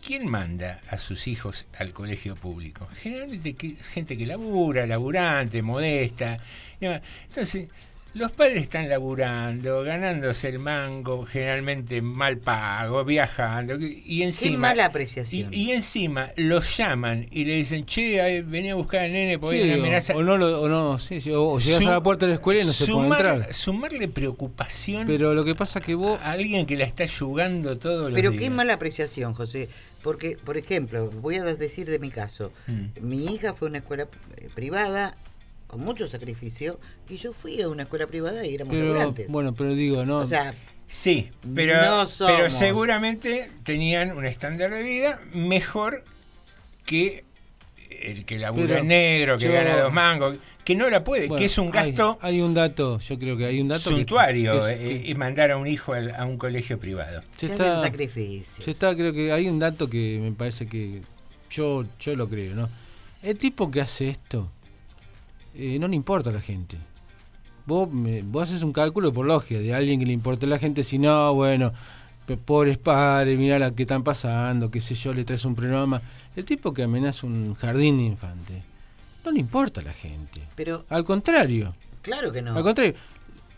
¿quién 0.06 0.30
manda 0.30 0.82
a 0.90 0.98
sus 0.98 1.28
hijos 1.28 1.66
al 1.78 1.94
colegio 1.94 2.36
público? 2.36 2.88
Generalmente 3.02 3.56
gente 3.94 4.18
que 4.18 4.26
labura, 4.26 4.86
laburante, 4.86 5.62
modesta. 5.62 6.40
Entonces, 6.80 7.70
los 8.14 8.32
padres 8.32 8.64
están 8.64 8.90
laburando, 8.90 9.84
ganándose 9.84 10.50
el 10.50 10.58
mango, 10.60 11.24
generalmente 11.26 12.02
mal 12.02 12.38
pago, 12.38 13.06
viajando, 13.06 13.76
y 13.80 14.24
encima... 14.24 14.58
mala 14.70 14.86
apreciación. 14.86 15.54
Y, 15.54 15.64
y 15.70 15.72
encima 15.72 16.32
los 16.36 16.76
llaman 16.78 17.28
y 17.30 17.46
le 17.46 17.54
dicen, 17.56 17.86
che, 17.86 18.20
ahí, 18.22 18.42
vení 18.42 18.72
a 18.72 18.76
buscar 18.76 19.02
al 19.02 19.12
nene 19.12 19.38
porque 19.38 19.58
Sí, 19.58 19.62
hay 19.64 19.70
una 19.72 19.80
amenaza. 19.80 20.16
o, 20.16 20.24
no, 20.24 20.36
lo- 20.38 20.62
o 20.62 20.68
no, 20.68 20.98
sí, 20.98 21.22
sí, 21.22 21.32
o, 21.32 21.44
o 21.44 21.60
llegas 21.60 21.84
Su- 21.84 21.90
a 21.90 21.92
la 21.94 22.02
puerta 22.02 22.26
de 22.26 22.32
la 22.32 22.36
escuela 22.36 22.62
y 22.62 22.66
no 22.66 22.74
se 22.74 22.86
puede 22.92 23.08
entrar. 23.08 23.54
Sumarle 23.54 24.08
preocupación 24.08 25.06
Pero 25.06 25.34
lo 25.36 25.46
que 25.46 25.54
pasa 25.54 25.80
que 25.80 25.94
vos... 25.94 26.20
a 26.22 26.32
alguien 26.32 26.66
que 26.66 26.76
la 26.76 26.86
está 26.86 27.06
yugando 27.06 27.78
todos 27.78 28.06
los 28.10 28.14
Pero 28.14 28.32
días. 28.32 28.42
qué 28.42 28.50
mala 28.50 28.74
apreciación, 28.74 29.34
José. 29.34 29.70
Porque, 30.02 30.38
por 30.44 30.58
ejemplo, 30.58 31.10
voy 31.22 31.36
a 31.36 31.44
decir 31.44 31.90
de 31.90 32.00
mi 32.00 32.10
caso. 32.10 32.52
Mm. 32.68 32.86
Mi 33.02 33.26
hija 33.26 33.54
fue 33.54 33.68
a 33.68 33.70
una 33.70 33.78
escuela 33.80 34.08
eh, 34.38 34.48
privada 34.56 35.16
con 35.68 35.82
mucho 35.82 36.08
sacrificio 36.08 36.80
y 37.10 37.18
yo 37.18 37.34
fui 37.34 37.62
a 37.62 37.68
una 37.70 37.84
escuela 37.84 38.08
privada 38.08 38.46
y 38.46 38.56
éramos 38.56 38.74
Pero, 38.74 38.86
laburantes. 38.94 39.28
bueno, 39.30 39.54
pero 39.54 39.76
digo, 39.76 40.06
no. 40.06 40.20
O 40.20 40.26
sea, 40.26 40.54
Sí, 40.90 41.30
pero, 41.54 41.74
No 41.82 42.06
pero 42.26 42.50
seguramente 42.50 43.52
tenían 43.64 44.16
un 44.16 44.26
estándar 44.26 44.72
de 44.72 44.82
vida 44.84 45.20
mejor 45.34 46.06
que 46.86 47.26
el 47.90 48.24
que 48.24 48.40
labura 48.40 48.68
Pero 48.76 48.84
negro, 48.86 49.38
que 49.38 49.46
yo- 49.46 49.52
gana 49.52 49.82
dos 49.82 49.92
mangos, 49.92 50.38
que 50.64 50.76
no 50.76 50.90
la 50.90 51.04
puede, 51.04 51.28
Bueno, 51.28 51.40
que 51.40 51.46
es 51.46 51.58
un 51.58 51.72
gasto 51.72 52.18
Hay, 52.22 52.40
un 52.40 52.54
dato, 52.54 53.00
yo 53.00 53.20
creo 53.20 53.36
que 53.36 53.46
hay 53.46 53.60
un 53.60 53.68
dato. 53.68 53.90
que- 53.90 53.96
suntuario 53.98 54.54
que 54.54 54.58
es- 54.60 54.66
eh, 54.80 55.02
y 55.08 55.14
mandar 55.16 55.52
a 55.52 55.58
un 55.58 55.68
hijo 55.68 55.92
al- 55.92 56.16
a 56.16 56.24
un 56.26 56.38
colegio 56.38 56.80
privado. 56.80 57.22
Se 57.36 57.48
se 57.48 57.54
está- 57.54 57.78
hacen 57.80 57.92
sacrificios. 57.92 58.64
Se 58.64 58.72
está, 58.72 58.96
creo 58.96 59.12
que 59.12 59.34
hay 59.34 59.50
un 59.50 59.60
dato 59.60 59.90
que 59.90 60.20
me 60.22 60.32
parece 60.32 60.68
que 60.68 61.02
yo, 61.50 61.84
yo 62.00 62.16
lo 62.16 62.30
creo, 62.30 62.56
¿no? 62.56 62.70
El 63.24 63.38
tipo 63.38 63.70
que 63.72 63.82
hace 63.82 64.08
esto 64.10 64.50
eh, 65.58 65.78
no 65.80 65.88
le 65.88 65.96
importa 65.96 66.30
a 66.30 66.34
la 66.34 66.42
gente. 66.42 66.78
Vos, 67.66 67.92
me- 67.92 68.22
vos 68.22 68.44
haces 68.44 68.64
un 68.64 68.72
cálculo 68.72 69.12
por 69.12 69.26
lógica 69.26 69.60
de 69.60 69.74
alguien 69.74 70.00
que 70.00 70.06
le 70.06 70.14
importa 70.14 70.46
a 70.46 70.50
la 70.50 70.60
gente, 70.60 70.84
si 70.84 70.98
no, 71.00 71.34
bueno, 71.34 71.74
pobres 72.46 72.78
padres, 72.78 73.38
mirá 73.38 73.58
la 73.60 73.72
que 73.72 73.84
están 73.84 74.04
pasando, 74.04 74.70
qué 74.72 74.80
sé 74.82 74.96
yo, 74.96 75.14
le 75.14 75.24
traes 75.24 75.44
un 75.46 75.56
programa. 75.56 76.02
El 76.36 76.46
tipo 76.46 76.74
que 76.74 76.84
amenaza 76.84 77.26
un 77.28 77.56
jardín 77.56 77.98
de 77.98 78.04
infantes, 78.04 78.64
no 79.26 79.32
le 79.32 79.40
importa 79.40 79.82
a 79.82 79.84
la 79.84 79.94
gente. 79.94 80.42
Pero, 80.56 80.86
Al 80.90 81.04
contrario, 81.04 81.74
claro 82.02 82.32
que 82.32 82.42
no. 82.42 82.56
al 82.56 82.64
contrario, 82.64 82.94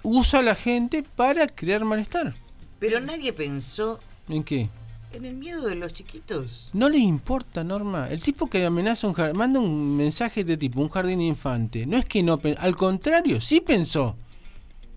usa 0.01 0.39
a 0.39 0.43
la 0.43 0.55
gente 0.55 1.03
para 1.15 1.47
crear 1.47 1.83
malestar. 1.85 2.33
Pero 2.79 2.99
nadie 2.99 3.33
pensó 3.33 3.99
¿En 4.29 4.43
qué? 4.43 4.69
En 5.11 5.25
el 5.25 5.35
miedo 5.35 5.61
de 5.67 5.75
los 5.75 5.93
chiquitos. 5.93 6.69
No 6.73 6.87
le 6.89 6.97
importa, 6.99 7.63
Norma. 7.63 8.07
El 8.09 8.21
tipo 8.21 8.47
que 8.47 8.65
amenaza 8.65 9.07
un 9.07 9.13
jardín, 9.13 9.37
manda 9.37 9.59
un 9.59 9.97
mensaje 9.97 10.43
de 10.43 10.55
tipo, 10.57 10.81
un 10.81 10.89
jardín 10.89 11.21
infante. 11.21 11.85
No 11.85 11.97
es 11.97 12.05
que 12.05 12.21
no, 12.23 12.39
al 12.57 12.75
contrario, 12.77 13.41
sí 13.41 13.59
pensó. 13.61 14.15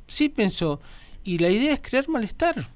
Sí 0.06 0.28
pensó. 0.28 0.80
Y 1.24 1.38
la 1.38 1.48
idea 1.48 1.74
es 1.74 1.80
crear 1.80 2.08
malestar. 2.08 2.68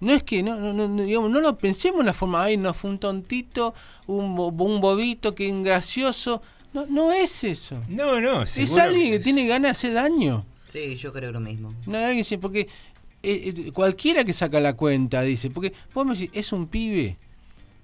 No 0.00 0.12
es 0.12 0.22
que, 0.22 0.42
no, 0.44 0.54
no, 0.56 0.72
no, 0.72 0.86
no, 0.86 1.02
digamos, 1.02 1.28
no 1.30 1.40
lo 1.40 1.58
pensemos 1.58 2.00
en 2.00 2.06
la 2.06 2.14
forma, 2.14 2.44
ay, 2.44 2.56
no, 2.56 2.72
fue 2.72 2.88
un 2.90 2.98
tontito, 3.00 3.74
un, 4.06 4.36
bo- 4.36 4.46
un 4.48 4.80
bobito, 4.80 5.34
que 5.34 5.50
un 5.50 5.64
gracioso. 5.64 6.40
No, 6.72 6.86
no 6.86 7.10
es 7.12 7.42
eso. 7.42 7.82
No, 7.88 8.20
no, 8.20 8.42
Es 8.44 8.76
alguien 8.76 9.10
que 9.10 9.16
es- 9.16 9.22
tiene 9.24 9.46
ganas 9.48 9.62
de 9.62 9.70
hacer 9.70 9.92
daño. 9.94 10.44
Sí, 10.72 10.94
yo 10.96 11.12
creo 11.12 11.32
lo 11.32 11.40
mismo. 11.40 11.74
No, 11.86 11.98
alguien 11.98 12.18
dice, 12.18 12.38
porque 12.38 12.68
eh, 13.22 13.52
eh, 13.56 13.72
cualquiera 13.72 14.24
que 14.24 14.32
saca 14.32 14.60
la 14.60 14.74
cuenta 14.74 15.22
dice, 15.22 15.50
porque 15.50 15.72
vos 15.92 16.06
me 16.06 16.14
decís, 16.14 16.30
es 16.32 16.52
un 16.52 16.66
pibe, 16.66 17.16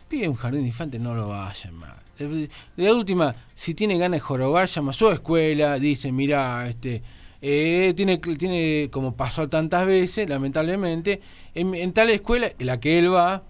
pibe 0.09 0.29
un 0.29 0.37
jardín 0.37 0.63
de 0.63 0.69
infantes, 0.69 1.01
no 1.01 1.15
lo 1.15 1.29
va 1.29 1.51
a 1.51 1.53
llamar. 1.53 2.03
De, 2.19 2.93
última, 2.93 3.35
si 3.55 3.75
tiene 3.75 3.99
ganas 3.99 4.19
de 4.19 4.21
jorobar, 4.21 4.69
llama 4.69 4.91
a 4.91 4.93
su 4.93 5.11
escuela, 5.11 5.79
dice, 5.81 6.13
mira, 6.13 6.69
este, 6.69 7.03
eh, 7.43 7.93
tiene, 7.97 8.19
tiene, 8.19 8.89
como 8.93 9.17
pasó 9.17 9.49
tantas 9.49 9.85
veces, 9.87 10.29
lamentablemente, 10.29 11.21
en, 11.55 11.75
en 11.75 11.93
tal 11.93 12.11
escuela, 12.11 12.53
en 12.57 12.67
la 12.67 12.79
que 12.79 12.99
él 12.99 13.13
va, 13.13 13.43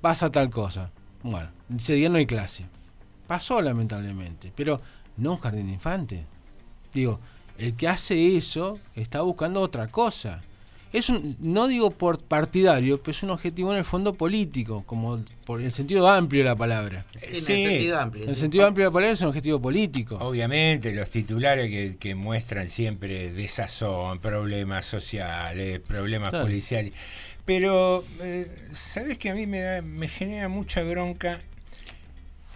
pasa 0.00 0.30
tal 0.30 0.50
cosa. 0.50 0.92
Bueno, 1.24 1.48
ese 1.76 1.94
día 1.94 2.08
no 2.08 2.18
hay 2.18 2.26
clase. 2.26 2.66
Pasó 3.26 3.60
lamentablemente, 3.60 4.52
pero 4.54 4.80
no 5.16 5.32
un 5.32 5.38
jardín 5.38 5.66
de 5.66 5.72
infantes. 5.72 6.20
Digo, 6.92 7.18
el 7.58 7.74
que 7.74 7.88
hace 7.88 8.36
eso 8.36 8.78
está 8.94 9.22
buscando 9.22 9.60
otra 9.60 9.88
cosa. 9.88 10.42
Es 10.92 11.08
un, 11.08 11.36
no 11.40 11.68
digo 11.68 11.90
por 11.90 12.22
partidario, 12.22 12.98
pero 13.00 13.12
es 13.12 13.22
un 13.22 13.30
objetivo 13.30 13.72
en 13.72 13.78
el 13.78 13.84
fondo 13.84 14.12
político, 14.14 14.82
como 14.86 15.24
por 15.46 15.62
el 15.62 15.72
sentido 15.72 16.06
amplio 16.06 16.42
de 16.42 16.50
la 16.50 16.56
palabra. 16.56 17.06
Sí, 17.16 17.26
en 17.28 17.34
el 17.36 17.42
sentido 17.42 17.98
amplio. 17.98 18.24
En 18.24 18.28
el 18.30 18.34
sí. 18.34 18.40
sentido 18.42 18.66
amplio 18.66 18.84
de 18.86 18.90
la 18.90 18.92
palabra 18.92 19.12
es 19.14 19.20
un 19.22 19.28
objetivo 19.28 19.60
político. 19.60 20.16
Obviamente, 20.20 20.92
los 20.92 21.08
titulares 21.08 21.70
que, 21.70 21.96
que 21.98 22.14
muestran 22.14 22.68
siempre 22.68 23.32
desazón, 23.32 24.18
problemas 24.18 24.84
sociales, 24.84 25.80
problemas 25.80 26.28
Claro. 26.30 26.44
policiales. 26.44 26.92
Pero, 27.46 28.04
eh, 28.20 28.68
¿sabes 28.72 29.16
que 29.18 29.30
a 29.30 29.34
mí 29.34 29.46
me, 29.46 29.60
da, 29.60 29.82
me 29.82 30.08
genera 30.08 30.48
mucha 30.48 30.82
bronca? 30.82 31.40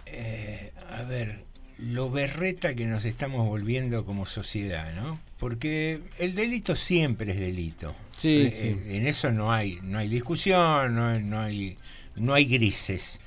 eh, 0.05 0.71
a 0.89 1.03
ver, 1.03 1.39
lo 1.79 2.09
berreta 2.09 2.73
que 2.73 2.85
nos 2.85 3.05
estamos 3.05 3.47
volviendo 3.47 4.05
como 4.05 4.25
sociedad, 4.25 4.93
¿no? 4.95 5.19
Porque 5.39 5.99
el 6.17 6.33
delito 6.35 6.75
siempre 6.75 7.33
es 7.33 7.39
delito. 7.39 7.95
Sí, 8.17 8.47
Eh, 8.47 8.51
sí. 8.51 8.67
eh, 8.67 8.97
En 8.97 9.07
eso 9.07 9.31
no 9.31 9.51
hay, 9.51 9.79
no 9.83 9.99
hay 9.99 10.07
discusión, 10.09 10.95
no, 10.95 11.07
hay- 11.07 11.23
no 11.23 11.39
hay, 11.41 11.77
no 12.15 12.33
hay 12.33 12.45
grises. 12.45 13.19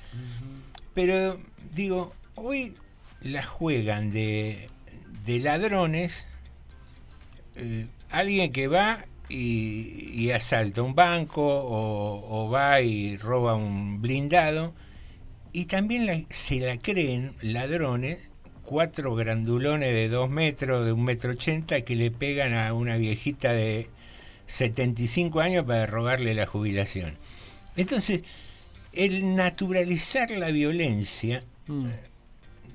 Pero 0.93 1.39
digo, 1.73 2.13
hoy 2.35 2.73
la 3.21 3.43
juegan 3.43 4.11
de, 4.11 4.67
de 5.25 5.39
ladrones, 5.39 6.27
eh, 7.55 7.85
alguien 8.09 8.51
que 8.51 8.67
va 8.67 9.05
y, 9.29 10.09
y 10.13 10.31
asalta 10.31 10.81
un 10.81 10.93
banco 10.95 11.41
o, 11.41 12.45
o 12.45 12.49
va 12.49 12.81
y 12.81 13.15
roba 13.15 13.55
un 13.55 14.01
blindado 14.01 14.73
Y 15.53 15.65
también 15.65 16.05
la- 16.05 16.21
se 16.29 16.59
la 16.59 16.77
creen 16.77 17.33
ladrones, 17.41 18.17
cuatro 18.75 19.13
grandulones 19.15 19.93
de 19.93 20.07
dos 20.07 20.29
metros, 20.29 20.85
de 20.85 20.93
un 20.93 21.03
metro 21.03 21.31
ochenta, 21.31 21.81
que 21.81 21.93
le 21.97 22.09
pegan 22.09 22.53
a 22.53 22.73
una 22.73 22.95
viejita 22.95 23.51
de 23.51 23.89
75 24.47 25.41
años 25.41 25.65
para 25.65 25.85
robarle 25.87 26.33
la 26.33 26.45
jubilación. 26.45 27.17
Entonces, 27.75 28.23
el 28.93 29.35
naturalizar 29.35 30.31
la 30.31 30.51
violencia, 30.51 31.43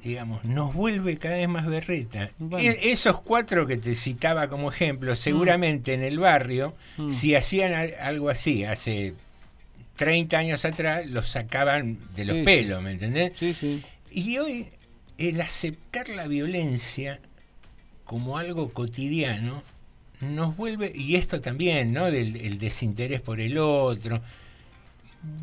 digamos, 0.05 0.45
nos 0.45 0.75
vuelve 0.75 1.17
cada 1.17 1.37
vez 1.39 1.49
más 1.49 1.65
berreta. 1.67 2.29
Bueno. 2.39 2.71
E- 2.71 2.93
esos 2.93 3.23
cuatro 3.23 3.67
que 3.67 3.79
te 3.79 3.95
citaba 3.95 4.49
como 4.49 4.71
ejemplo, 4.71 5.17
seguramente 5.17 5.95
en 5.95 6.03
el 6.03 6.19
barrio, 6.19 6.75
Mm. 6.99 7.09
si 7.09 7.35
hacían 7.35 7.73
algo 8.03 8.29
así 8.29 8.65
hace 8.65 9.15
30 9.97 10.37
años 10.37 10.67
atrás, 10.67 11.07
los 11.07 11.31
sacaban 11.31 11.97
de 12.15 12.27
los 12.27 12.35
Sí, 12.35 12.41
sí. 12.41 12.45
pelos, 12.45 12.83
¿me 12.83 12.91
entendés? 12.91 13.33
Sí, 13.37 13.55
sí. 13.55 13.83
Y 14.11 14.37
hoy 14.37 14.67
el 15.19 15.41
aceptar 15.41 16.09
la 16.09 16.27
violencia 16.27 17.21
como 18.05 18.39
algo 18.39 18.71
cotidiano 18.71 19.63
nos 20.21 20.57
vuelve, 20.57 20.93
y 20.95 21.17
esto 21.17 21.41
también, 21.41 21.93
¿no? 21.93 22.07
Del 22.11 22.37
el 22.37 22.59
desinterés 22.59 23.21
por 23.21 23.41
el 23.41 23.59
otro, 23.59 24.21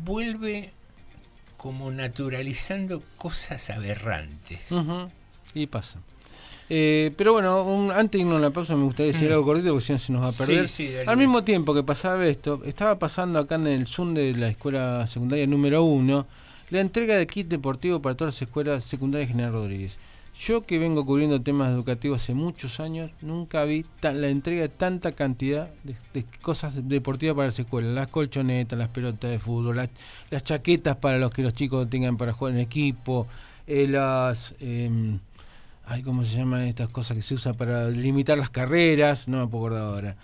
vuelve 0.04 0.70
como 1.56 1.90
naturalizando 1.90 3.02
cosas 3.16 3.70
aberrantes. 3.70 4.60
Y 5.54 5.66
pasa. 5.66 5.98
Eh, 6.70 7.12
pero 7.16 7.34
bueno, 7.34 7.62
un- 7.64 7.90
antes 7.92 8.12
de 8.12 8.20
irnos 8.20 8.38
a 8.38 8.40
la 8.40 8.50
pausa 8.50 8.74
me 8.74 8.84
gustaría 8.84 9.12
decir 9.12 9.28
Mm. 9.28 9.32
algo 9.32 9.44
cortito 9.44 9.70
porque 9.70 9.84
si 9.84 9.92
no 9.92 9.98
se 9.98 10.12
nos 10.12 10.22
va 10.22 10.28
a 10.28 10.32
perder. 10.32 10.68
Sí, 10.68 10.88
sí. 10.88 10.94
Al 11.06 11.16
mismo 11.18 11.44
tiempo 11.44 11.74
que 11.74 11.82
pasaba 11.82 12.26
esto, 12.26 12.62
estaba 12.64 12.98
pasando 12.98 13.38
acá 13.38 13.56
en 13.56 13.66
el 13.66 13.86
Zoom 13.86 14.14
de 14.14 14.32
la 14.34 14.48
escuela 14.48 15.06
secundaria 15.06 15.46
número 15.46 15.82
uno 15.84 16.26
la 16.70 16.80
entrega 16.80 17.16
de 17.16 17.26
kit 17.26 17.48
deportivo 17.48 18.00
para 18.00 18.16
todas 18.16 18.34
las 18.34 18.42
escuelas 18.42 18.84
secundarias 18.84 19.30
General 19.30 19.52
Rodríguez. 19.52 19.98
Yo 20.40 20.66
que 20.66 20.78
vengo 20.78 21.06
cubriendo 21.06 21.40
temas 21.40 21.70
educativos 21.70 22.22
hace 22.22 22.34
muchos 22.34 22.80
años, 22.80 23.12
nunca 23.20 23.64
vi 23.64 23.86
la 24.02 24.28
entrega 24.28 24.62
de 24.62 24.68
tanta 24.68 25.12
cantidad 25.12 25.68
de, 25.84 26.24
cosas 26.42 26.88
deportivas 26.88 27.36
para 27.36 27.46
las 27.46 27.58
escuelas. 27.58 27.94
Las 27.94 28.08
colchonetas, 28.08 28.76
las 28.76 28.88
pelotas 28.88 29.30
de 29.30 29.38
fútbol, 29.38 29.76
las, 29.76 29.90
las 30.30 30.42
chaquetas 30.42 30.96
para 30.96 31.18
los 31.18 31.30
que 31.30 31.42
los 31.42 31.54
chicos 31.54 31.88
tengan 31.88 32.16
para 32.16 32.32
jugar 32.32 32.54
en 32.54 32.60
equipo, 32.60 33.28
eh, 33.66 33.86
las... 33.86 34.54
em, 34.60 35.20
Ay, 35.86 36.02
¿cómo 36.02 36.24
se 36.24 36.36
llaman 36.36 36.62
estas 36.62 36.88
cosas 36.88 37.16
que 37.16 37.22
se 37.22 37.34
usa 37.34 37.52
para 37.52 37.90
limitar 37.90 38.38
las 38.38 38.48
carreras? 38.48 39.28
No 39.28 39.40
me 39.40 39.46
puedo 39.48 39.66
acordar 39.66 39.82
ahora. 39.82 40.16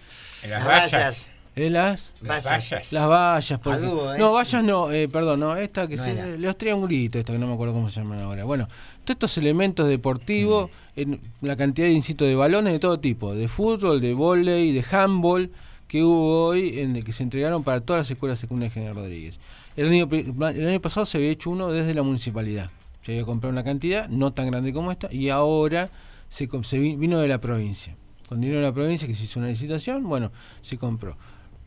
Las 0.49 0.65
vallas. 0.65 1.30
¿Eh, 1.57 1.69
las? 1.69 2.13
Las 2.23 2.45
vallas. 2.45 2.93
Las 2.93 3.09
vallas. 3.09 3.61
Porque... 3.61 3.85
Adubo, 3.85 4.15
¿eh? 4.15 4.19
No, 4.19 4.33
vallas 4.33 4.65
no, 4.65 4.91
eh, 4.93 5.09
perdón, 5.09 5.41
no, 5.41 5.57
esta 5.57 5.89
que 5.89 5.97
No 5.97 6.03
se, 6.05 6.39
los 6.39 6.57
triangulitos, 6.57 7.19
esta 7.19 7.33
que 7.33 7.39
no 7.39 7.47
me 7.47 7.55
acuerdo 7.55 7.75
cómo 7.75 7.91
se 7.91 8.01
llaman 8.01 8.21
ahora. 8.21 8.45
Bueno, 8.45 8.69
todos 9.05 9.17
estos 9.17 9.39
elementos 9.39 9.89
deportivos, 9.89 10.71
Mm. 10.97 11.01
en 11.01 11.21
la 11.41 11.57
cantidad, 11.57 11.89
insisto, 11.89 12.25
de 12.25 12.35
balones 12.35 12.73
de 12.73 12.79
todo 12.79 13.01
tipo, 13.01 13.35
de 13.35 13.49
fútbol, 13.49 14.01
de 14.01 14.15
vóley, 14.15 14.73
de 14.73 14.85
handball, 14.91 15.51
que 15.89 16.03
hubo 16.05 16.47
hoy, 16.47 16.79
en, 16.79 17.03
que 17.03 17.13
se 17.13 17.23
entregaron 17.23 17.65
para 17.65 17.81
todas 17.81 18.01
las 18.01 18.11
escuelas 18.11 18.39
secundarias 18.39 18.73
General 18.75 18.95
Rodríguez. 18.95 19.41
El 19.77 19.89
año, 19.89 20.09
el 20.11 20.69
año 20.69 20.81
pasado 20.81 21.07
se 21.07 21.19
había 21.19 21.31
hecho 21.31 21.51
uno 21.51 21.71
desde 21.73 21.95
la 21.95 22.03
municipalidad. 22.03 22.71
Se 23.03 23.13
había 23.13 23.25
comprado 23.25 23.53
una 23.53 23.65
cantidad, 23.65 24.09
no 24.09 24.33
tan 24.33 24.51
grande 24.51 24.73
como 24.73 24.93
esta, 24.93 25.13
y 25.13 25.31
ahora 25.31 25.91
se, 26.29 26.47
vino 26.79 27.19
de 27.19 27.29
la 27.29 27.41
provincia. 27.41 27.97
Con 28.29 28.41
dinero 28.41 28.61
de 28.61 28.67
la 28.67 28.73
provincia 28.73 29.09
que 29.09 29.15
se 29.15 29.25
hizo 29.25 29.41
una 29.41 29.49
licitación, 29.49 30.05
bueno, 30.05 30.31
se 30.61 30.79
compró. 30.79 31.17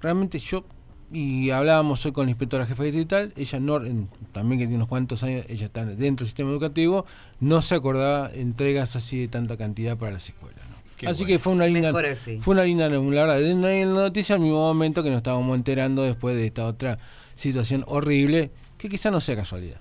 Realmente 0.03 0.37
yo, 0.37 0.65
y 1.11 1.49
hablábamos 1.49 2.05
hoy 2.05 2.11
con 2.11 2.25
la 2.25 2.31
inspectora 2.31 2.65
jefa 2.65 2.83
distrital, 2.83 3.33
ella 3.37 3.59
no, 3.59 3.77
en- 3.83 4.09
también 4.33 4.59
que 4.59 4.65
tiene 4.65 4.75
unos 4.75 4.89
cuantos 4.89 5.23
años, 5.23 5.45
ella 5.47 5.65
está 5.65 5.85
dentro 5.85 6.23
del 6.25 6.27
sistema 6.27 6.51
educativo, 6.51 7.05
no 7.39 7.61
se 7.61 7.73
acordaba 7.75 8.29
entregas 8.33 8.95
así 8.97 9.17
de 9.19 9.27
tanta 9.29 9.55
cantidad 9.57 9.97
para 9.97 10.11
las 10.11 10.27
escuelas. 10.27 10.59
así 11.07 11.23
bueno. 11.23 11.25
que 11.27 11.39
fue 11.39 11.53
una 11.53 11.65
linda, 11.67 11.87
Mejor 11.89 12.05
así. 12.05 12.39
fue 12.41 12.53
una 12.53 12.63
linda, 12.63 12.89
la 12.89 12.99
verdad, 12.99 13.41
una 13.51 13.85
noticia 13.85 14.35
al 14.35 14.41
mismo 14.41 14.57
momento 14.59 15.03
que 15.03 15.09
nos 15.09 15.17
estábamos 15.17 15.55
enterando 15.57 16.03
después 16.03 16.35
de 16.35 16.45
esta 16.47 16.65
otra 16.67 16.99
situación 17.35 17.83
horrible, 17.87 18.51
que 18.77 18.89
quizá 18.89 19.09
no 19.09 19.19
sea 19.21 19.35
casualidad. 19.37 19.77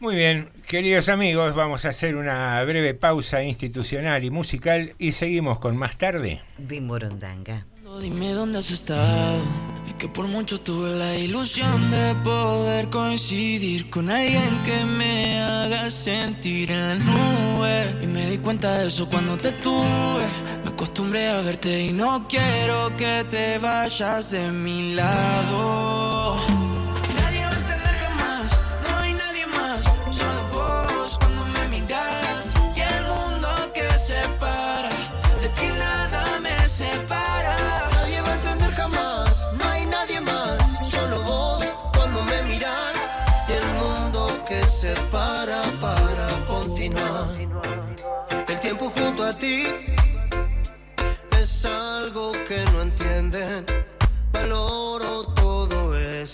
Muy 0.00 0.14
bien, 0.16 0.48
queridos 0.66 1.08
amigos, 1.10 1.54
vamos 1.54 1.84
a 1.84 1.90
hacer 1.90 2.16
una 2.16 2.64
breve 2.64 2.94
pausa 2.94 3.42
institucional 3.44 4.24
y 4.24 4.30
musical 4.30 4.94
y 4.98 5.12
seguimos 5.12 5.58
con 5.58 5.76
más 5.76 5.98
tarde. 5.98 6.40
De 6.56 6.80
Morondanga. 6.80 7.66
Dime 7.98 8.32
dónde 8.32 8.58
has 8.58 8.70
estado. 8.70 9.42
Es 9.86 9.94
que 9.94 10.08
por 10.08 10.26
mucho 10.28 10.60
tuve 10.60 10.96
la 10.96 11.16
ilusión 11.18 11.90
de 11.90 12.14
poder 12.22 12.88
coincidir 12.88 13.90
con 13.90 14.08
alguien 14.08 14.62
que 14.64 14.84
me 14.84 15.42
haga 15.42 15.90
sentir 15.90 16.70
en 16.70 16.80
la 16.80 16.94
nube. 16.94 17.98
Y 18.02 18.06
me 18.06 18.30
di 18.30 18.38
cuenta 18.38 18.78
de 18.78 18.86
eso 18.86 19.08
cuando 19.08 19.36
te 19.36 19.52
tuve. 19.52 20.24
Me 20.64 20.70
acostumbré 20.70 21.28
a 21.28 21.40
verte 21.42 21.86
y 21.86 21.92
no 21.92 22.26
quiero 22.28 22.96
que 22.96 23.26
te 23.28 23.58
vayas 23.58 24.30
de 24.30 24.50
mi 24.52 24.94
lado. 24.94 26.69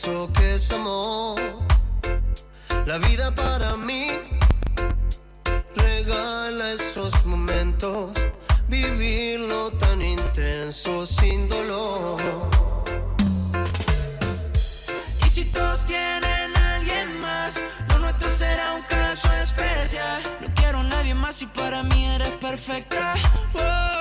Que 0.06 0.54
es 0.54 0.70
amor. 0.70 1.36
La 2.86 2.98
vida 2.98 3.34
para 3.34 3.74
mí 3.74 4.06
regala 5.74 6.74
esos 6.74 7.24
momentos, 7.24 8.16
vivirlo 8.68 9.72
tan 9.72 10.00
intenso 10.00 11.04
sin 11.06 11.48
dolor. 11.48 12.20
Y 15.26 15.28
si 15.28 15.44
todos 15.46 15.84
tienen 15.86 16.56
a 16.56 16.76
alguien 16.76 17.20
más, 17.20 17.60
lo 17.88 17.98
nuestro 17.98 18.28
será 18.28 18.74
un 18.74 18.82
caso 18.82 19.28
especial. 19.42 20.22
No 20.40 20.54
quiero 20.54 20.78
a 20.78 20.84
nadie 20.84 21.16
más 21.16 21.42
y 21.42 21.46
para 21.46 21.82
mí 21.82 22.06
eres 22.06 22.30
perfecta. 22.38 23.14
Oh. 23.54 23.95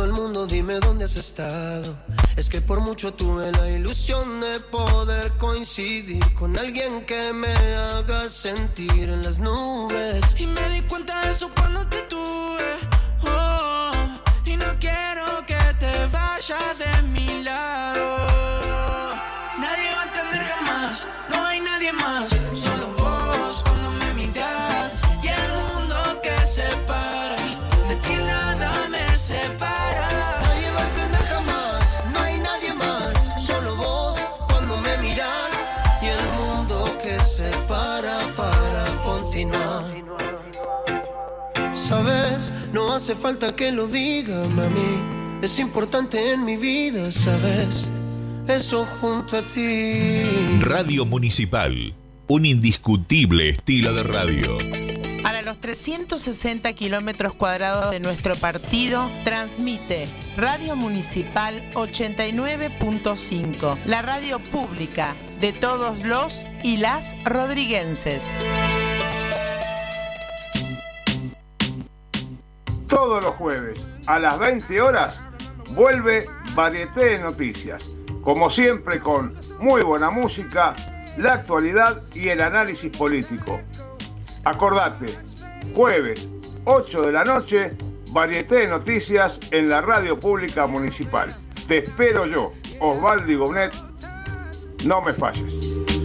Todo 0.00 0.08
el 0.08 0.12
mundo, 0.12 0.46
dime 0.46 0.80
dónde 0.80 1.04
has 1.04 1.16
estado. 1.16 1.94
Es 2.34 2.48
que 2.48 2.62
por 2.62 2.80
mucho 2.80 3.12
tuve 3.12 3.52
la 3.52 3.68
ilusión 3.68 4.40
de 4.40 4.58
poder 4.70 5.30
coincidir 5.36 6.24
con 6.34 6.58
alguien 6.58 7.04
que 7.04 7.34
me 7.34 7.52
haga 7.76 8.26
sentir 8.30 9.10
en 9.10 9.22
las 9.22 9.38
nubes. 9.38 10.22
Y 10.38 10.46
me 10.46 10.68
di 10.70 10.80
cuenta 10.88 11.20
de 11.20 11.32
eso 11.32 11.50
cuando 11.54 11.86
te 11.86 12.00
tuve. 12.14 12.70
Oh, 13.26 13.90
y 14.46 14.56
no 14.56 14.70
quiero 14.80 15.26
que 15.46 15.60
te 15.78 15.92
vayas 16.10 16.78
de 16.78 17.02
mi 17.08 17.42
lado. 17.42 18.16
Nadie 19.58 19.88
va 19.96 20.00
a 20.00 20.06
entender 20.06 20.42
jamás, 20.46 21.06
no 21.28 21.44
hay 21.44 21.60
nadie 21.60 21.92
más. 21.92 22.30
Solo 22.54 22.86
vos 22.96 23.62
cuando 23.64 23.90
me 24.00 24.14
miras 24.14 24.94
y 25.22 25.28
el 25.28 25.52
mundo 25.60 26.22
que 26.22 26.46
separa. 26.46 27.19
Hace 43.00 43.14
falta 43.14 43.56
que 43.56 43.72
lo 43.72 43.86
diga, 43.86 44.46
mami, 44.48 45.40
es 45.40 45.58
importante 45.58 46.34
en 46.34 46.44
mi 46.44 46.58
vida, 46.58 47.10
sabes. 47.10 47.88
eso 48.46 48.84
junto 48.84 49.38
a 49.38 49.42
ti. 49.42 50.20
Radio 50.60 51.06
Municipal, 51.06 51.94
un 52.28 52.44
indiscutible 52.44 53.48
estilo 53.48 53.94
de 53.94 54.02
radio. 54.02 54.58
Para 55.22 55.40
los 55.40 55.58
360 55.60 56.70
kilómetros 56.74 57.32
cuadrados 57.32 57.90
de 57.90 58.00
nuestro 58.00 58.36
partido, 58.36 59.10
transmite 59.24 60.06
Radio 60.36 60.76
Municipal 60.76 61.62
89.5, 61.72 63.78
la 63.86 64.02
radio 64.02 64.40
pública 64.40 65.16
de 65.40 65.54
todos 65.54 66.04
los 66.04 66.44
y 66.62 66.76
las 66.76 67.24
rodriguenses. 67.24 68.20
Todos 72.90 73.22
los 73.22 73.36
jueves 73.36 73.86
a 74.06 74.18
las 74.18 74.36
20 74.40 74.80
horas 74.82 75.22
vuelve 75.76 76.26
Varieté 76.56 77.04
de 77.10 77.18
Noticias. 77.20 77.88
Como 78.22 78.50
siempre 78.50 78.98
con 78.98 79.32
muy 79.60 79.82
buena 79.82 80.10
música, 80.10 80.74
la 81.16 81.34
actualidad 81.34 82.02
y 82.12 82.30
el 82.30 82.40
análisis 82.40 82.90
político. 82.90 83.60
Acordate, 84.44 85.06
jueves 85.72 86.28
8 86.64 87.02
de 87.02 87.12
la 87.12 87.22
noche, 87.22 87.76
Varieté 88.10 88.56
de 88.56 88.68
Noticias 88.68 89.38
en 89.52 89.68
la 89.68 89.82
radio 89.82 90.18
pública 90.18 90.66
municipal. 90.66 91.32
Te 91.68 91.78
espero 91.84 92.26
yo, 92.26 92.52
Osvaldo 92.80 93.38
Gobnet. 93.38 93.72
No 94.84 95.00
me 95.00 95.12
falles. 95.12 95.99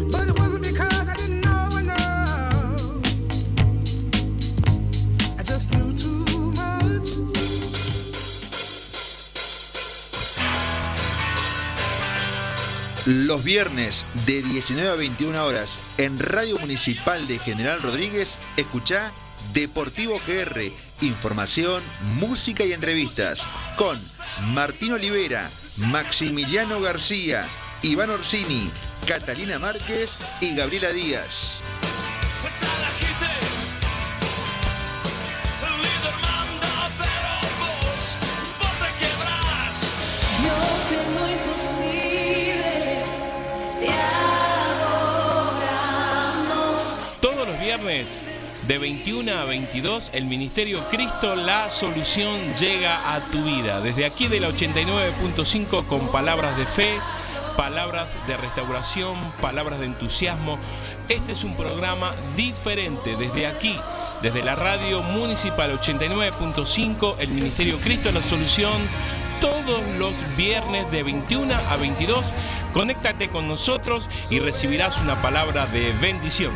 Los 13.06 13.44
viernes 13.44 14.04
de 14.26 14.42
19 14.42 14.90
a 14.90 14.96
21 14.96 15.46
horas 15.46 15.80
en 16.00 16.18
Radio 16.18 16.58
Municipal 16.58 17.28
de 17.28 17.38
General 17.38 17.80
Rodríguez, 17.80 18.40
escucha 18.58 19.12
Deportivo 19.54 20.20
GR, 20.26 20.72
información, 21.02 21.84
música 22.20 22.66
y 22.66 22.74
entrevistas 22.74 23.46
con 23.78 24.02
Martín 24.56 24.94
Olivera, 24.94 25.48
Maximiliano 25.78 26.82
García, 26.82 27.46
Iván 27.84 28.10
Orsini, 28.10 28.72
Catalina 29.06 29.60
Márquez 29.60 30.10
y 30.42 30.56
Gabriela 30.56 30.90
Díaz. 30.90 31.62
De 48.68 48.78
21 48.78 49.32
a 49.32 49.46
22 49.46 50.10
el 50.14 50.26
Ministerio 50.26 50.84
Cristo 50.92 51.34
La 51.34 51.70
Solución 51.70 52.54
llega 52.56 53.16
a 53.16 53.22
tu 53.32 53.42
vida. 53.46 53.80
Desde 53.80 54.06
aquí 54.06 54.28
de 54.28 54.42
la 54.42 54.50
89.5 54.50 55.86
con 55.86 56.12
palabras 56.12 56.58
de 56.58 56.66
fe, 56.66 56.98
palabras 57.56 58.10
de 58.28 58.36
restauración, 58.36 59.16
palabras 59.42 59.80
de 59.80 59.86
entusiasmo. 59.86 60.60
Este 61.08 61.32
es 61.32 61.46
un 61.46 61.56
programa 61.56 62.14
diferente 62.36 63.16
desde 63.16 63.48
aquí. 63.48 63.80
Desde 64.22 64.44
la 64.44 64.56
radio 64.56 65.02
municipal 65.02 65.72
89.5, 65.80 67.16
el 67.20 67.30
Ministerio 67.30 67.78
Cristo 67.78 68.12
La 68.12 68.22
Solución, 68.22 68.74
todos 69.40 69.82
los 69.98 70.16
viernes 70.36 70.92
de 70.92 71.04
21 71.04 71.56
a 71.56 71.78
22. 71.78 72.26
Conéctate 72.74 73.30
con 73.30 73.48
nosotros 73.48 74.10
y 74.30 74.40
recibirás 74.40 74.98
una 74.98 75.22
palabra 75.22 75.66
de 75.68 75.94
bendición. 75.94 76.54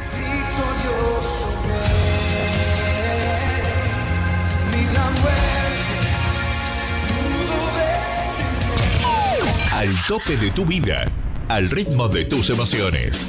Al 9.80 10.06
tope 10.08 10.36
de 10.36 10.52
tu 10.52 10.66
vida, 10.66 11.06
al 11.48 11.70
ritmo 11.70 12.10
de 12.10 12.26
tus 12.26 12.50
emociones. 12.50 13.28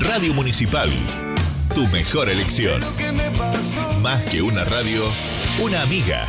Radio 0.00 0.32
Municipal, 0.32 0.90
tu 1.74 1.86
mejor 1.88 2.30
elección. 2.30 2.80
Más 4.00 4.24
que 4.30 4.40
una 4.40 4.64
radio, 4.64 5.04
una 5.58 5.82
amiga. 5.82 6.26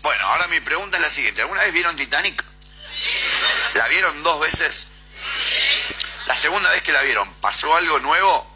Bueno, 0.00 0.26
ahora 0.26 0.46
mi 0.46 0.60
pregunta 0.60 0.96
es 0.96 1.02
la 1.02 1.10
siguiente. 1.10 1.42
¿Alguna 1.42 1.62
vez 1.62 1.72
vieron 1.72 1.96
Titanic? 1.96 2.44
¿La 3.74 3.88
vieron 3.88 4.22
dos 4.22 4.38
veces? 4.38 4.92
La 6.28 6.36
segunda 6.36 6.70
vez 6.70 6.82
que 6.82 6.92
la 6.92 7.02
vieron, 7.02 7.28
¿pasó 7.40 7.74
algo 7.74 7.98
nuevo? 7.98 8.46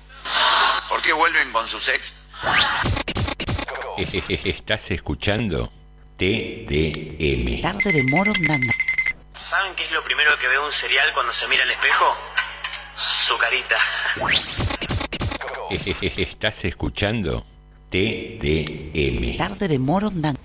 ¿Por 0.88 1.02
qué 1.02 1.12
vuelven 1.12 1.50
con 1.50 1.66
sus 1.66 1.88
ex? 1.88 2.14
Estás 4.44 4.92
escuchando 4.92 5.79
TDM. 6.20 7.62
Tarde 7.62 7.92
de 7.92 8.02
Morondanga. 8.02 8.74
¿Saben 9.34 9.74
qué 9.74 9.84
es 9.84 9.90
lo 9.90 10.04
primero 10.04 10.38
que 10.38 10.48
ve 10.48 10.58
un 10.58 10.70
cereal 10.70 11.14
cuando 11.14 11.32
se 11.32 11.48
mira 11.48 11.62
al 11.62 11.70
espejo? 11.70 12.14
Su 12.94 13.38
carita. 13.38 13.78
Estás 16.18 16.66
escuchando 16.66 17.46
TDM. 17.88 19.38
Tarde 19.38 19.66
de 19.66 19.78
Morondanga. 19.78 20.38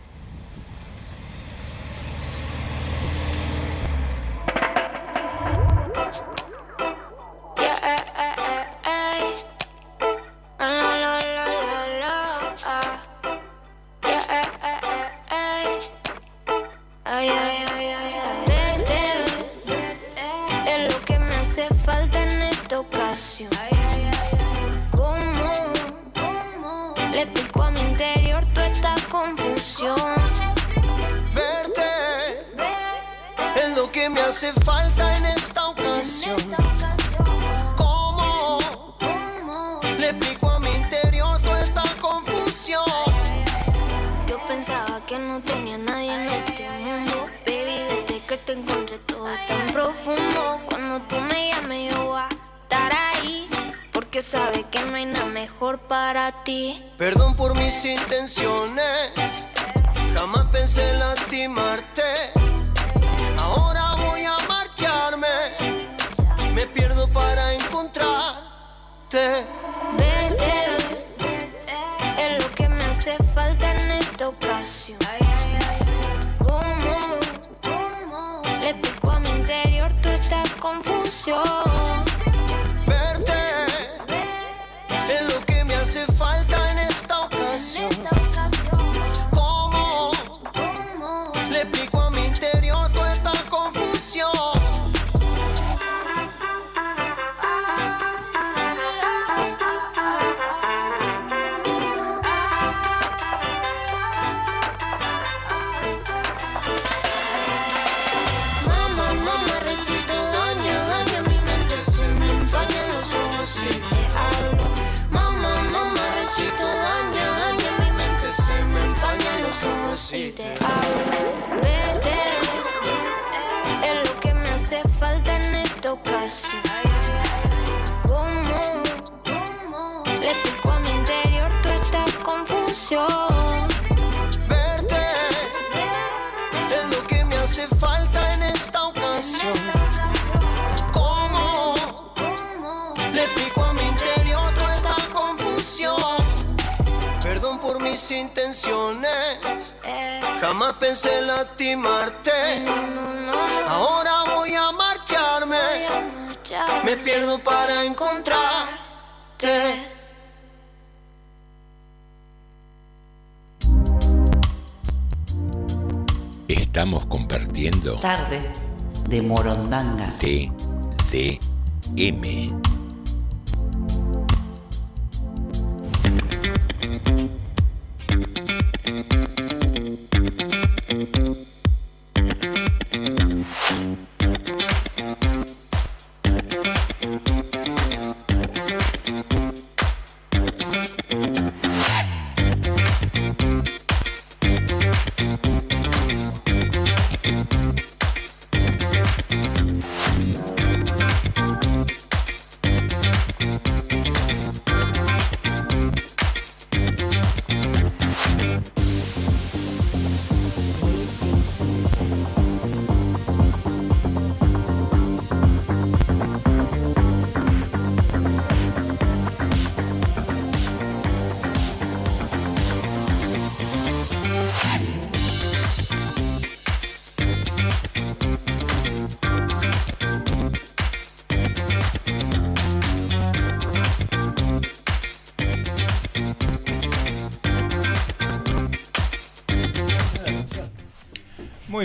TDM. 171.95 172.44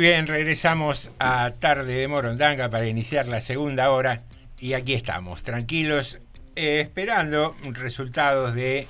Bien, 0.00 0.26
regresamos 0.26 1.10
a 1.18 1.50
Tarde 1.58 1.92
de 1.92 2.08
Morondanga 2.08 2.70
para 2.70 2.88
iniciar 2.88 3.28
la 3.28 3.42
segunda 3.42 3.90
hora 3.90 4.22
y 4.58 4.72
aquí 4.72 4.94
estamos, 4.94 5.42
tranquilos, 5.42 6.18
eh, 6.56 6.80
esperando 6.80 7.54
resultados 7.74 8.54
de 8.54 8.86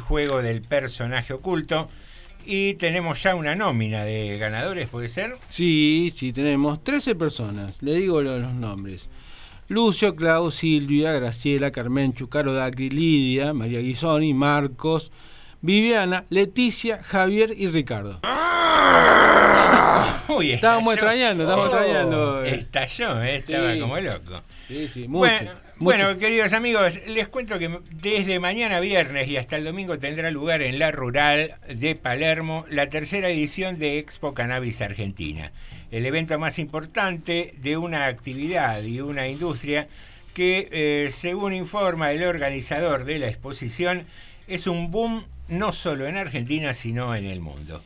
juego 0.00 0.42
del 0.42 0.60
personaje 0.60 1.32
oculto 1.32 1.88
y 2.44 2.74
tenemos 2.74 3.22
ya 3.22 3.34
una 3.34 3.54
nómina 3.54 4.04
de 4.04 4.36
ganadores, 4.36 4.88
¿puede 4.90 5.08
ser? 5.08 5.36
Sí, 5.48 6.12
sí, 6.14 6.30
tenemos 6.32 6.84
13 6.84 7.14
personas. 7.14 7.82
Le 7.82 7.94
digo 7.94 8.20
lo- 8.20 8.38
los 8.38 8.52
nombres. 8.52 9.08
Lucio, 9.68 10.14
Clau, 10.14 10.50
Silvia, 10.50 11.12
Graciela, 11.12 11.70
Carmenchu, 11.70 12.28
Caro 12.28 12.52
Dacri, 12.52 12.90
Lidia, 12.90 13.54
María 13.54 13.80
Guisoni, 13.80 14.34
Marcos, 14.34 15.10
Viviana, 15.64 16.26
Leticia, 16.28 17.02
Javier 17.02 17.54
y 17.56 17.68
Ricardo. 17.68 18.20
Uy, 20.28 20.52
Estábamos 20.52 20.92
extrañando, 20.92 21.44
estábamos 21.44 21.72
Oh, 21.72 21.78
extrañando. 21.78 22.44
Estalló, 22.44 23.22
eh, 23.22 23.36
estaba 23.36 23.72
Sí. 23.72 23.80
como 23.80 23.96
loco. 23.96 24.42
Sí, 24.68 24.88
sí, 24.88 25.08
mucho. 25.08 25.20
Bueno, 25.20 25.50
mucho. 25.52 25.62
bueno, 25.78 26.18
queridos 26.18 26.52
amigos, 26.52 27.00
les 27.06 27.28
cuento 27.28 27.58
que 27.58 27.78
desde 27.92 28.38
mañana 28.40 28.78
viernes 28.80 29.26
y 29.28 29.38
hasta 29.38 29.56
el 29.56 29.64
domingo 29.64 29.98
tendrá 29.98 30.30
lugar 30.30 30.60
en 30.60 30.78
la 30.78 30.90
rural 30.90 31.54
de 31.66 31.94
Palermo 31.94 32.66
la 32.68 32.90
tercera 32.90 33.30
edición 33.30 33.78
de 33.78 33.98
Expo 33.98 34.34
Cannabis 34.34 34.82
Argentina, 34.82 35.50
el 35.90 36.04
evento 36.04 36.38
más 36.38 36.58
importante 36.58 37.54
de 37.62 37.78
una 37.78 38.04
actividad 38.04 38.82
y 38.82 39.00
una 39.00 39.28
industria 39.28 39.86
que, 40.34 40.68
eh, 40.72 41.10
según 41.10 41.54
informa 41.54 42.12
el 42.12 42.22
organizador 42.24 43.06
de 43.06 43.18
la 43.18 43.28
exposición, 43.28 44.04
es 44.46 44.66
un 44.66 44.90
boom 44.90 45.24
no 45.48 45.72
solo 45.72 46.06
en 46.06 46.16
Argentina, 46.16 46.72
sino 46.74 47.14
en 47.14 47.26
el 47.26 47.40
mundo. 47.40 47.82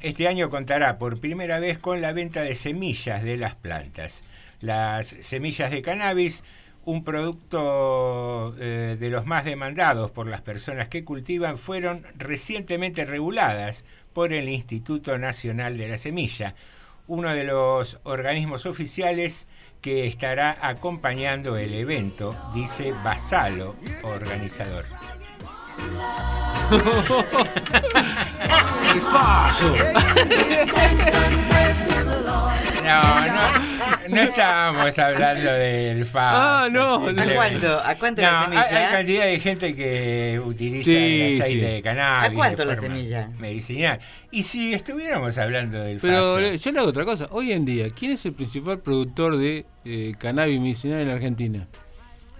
Este 0.00 0.28
año 0.28 0.50
contará 0.50 0.98
por 0.98 1.18
primera 1.18 1.58
vez 1.58 1.78
con 1.78 2.00
la 2.00 2.12
venta 2.12 2.42
de 2.42 2.54
semillas 2.54 3.24
de 3.24 3.36
las 3.36 3.54
plantas. 3.54 4.22
Las 4.60 5.08
semillas 5.20 5.70
de 5.70 5.82
cannabis, 5.82 6.44
un 6.84 7.04
producto 7.04 8.54
eh, 8.58 8.96
de 8.98 9.10
los 9.10 9.26
más 9.26 9.44
demandados 9.44 10.10
por 10.10 10.26
las 10.26 10.40
personas 10.40 10.88
que 10.88 11.04
cultivan, 11.04 11.58
fueron 11.58 12.04
recientemente 12.16 13.04
reguladas 13.04 13.84
por 14.12 14.32
el 14.32 14.48
Instituto 14.48 15.18
Nacional 15.18 15.76
de 15.76 15.88
la 15.88 15.98
Semilla, 15.98 16.54
uno 17.08 17.32
de 17.34 17.44
los 17.44 17.98
organismos 18.04 18.66
oficiales 18.66 19.46
que 19.80 20.06
estará 20.06 20.58
acompañando 20.60 21.56
el 21.56 21.74
evento, 21.74 22.36
dice 22.54 22.92
Basalo, 23.04 23.76
organizador. 24.02 24.86
¡El 28.92 29.00
fallo! 29.02 29.74
No, 32.84 33.02
no, 33.26 34.08
no 34.08 34.20
estábamos 34.22 34.98
hablando 34.98 35.52
del 35.52 36.04
FAS. 36.06 36.34
Ah, 36.34 36.68
no, 36.70 37.06
¿A 37.08 37.12
cuánto? 37.34 37.80
¿A 37.84 37.94
cuánto 37.96 38.22
No, 38.22 38.30
la 38.30 38.44
semilla? 38.44 38.62
Hay, 38.66 38.76
hay 38.76 38.92
cantidad 38.92 39.24
de 39.26 39.40
gente 39.40 39.76
que 39.76 40.40
utiliza 40.44 40.84
Sí, 40.90 40.96
el 41.36 41.42
aceite 41.42 41.60
sí. 41.60 41.66
de 41.74 41.82
cannabis. 41.82 42.30
¿A 42.30 42.34
cuánto 42.34 42.62
de 42.62 42.66
la 42.66 42.76
semilla? 42.76 43.28
Medicinal. 43.38 43.98
Y 44.30 44.42
si 44.42 44.72
estuviéramos 44.72 45.36
hablando 45.38 45.78
del 45.82 45.98
Pero 46.00 46.34
FAS. 46.36 46.42
eh, 46.44 46.58
yo 46.58 46.72
le 46.72 46.78
hago 46.78 46.88
otra 46.88 47.04
cosa. 47.04 47.26
Hoy 47.30 47.52
en 47.52 47.64
día, 47.66 47.88
¿quién 47.90 48.12
es 48.12 48.24
el 48.24 48.32
principal 48.32 48.78
productor 48.80 49.36
de 49.36 49.66
eh, 49.84 50.14
cannabis 50.18 50.58
medicinal 50.60 51.00
en 51.00 51.08
la 51.08 51.14
Argentina? 51.14 51.66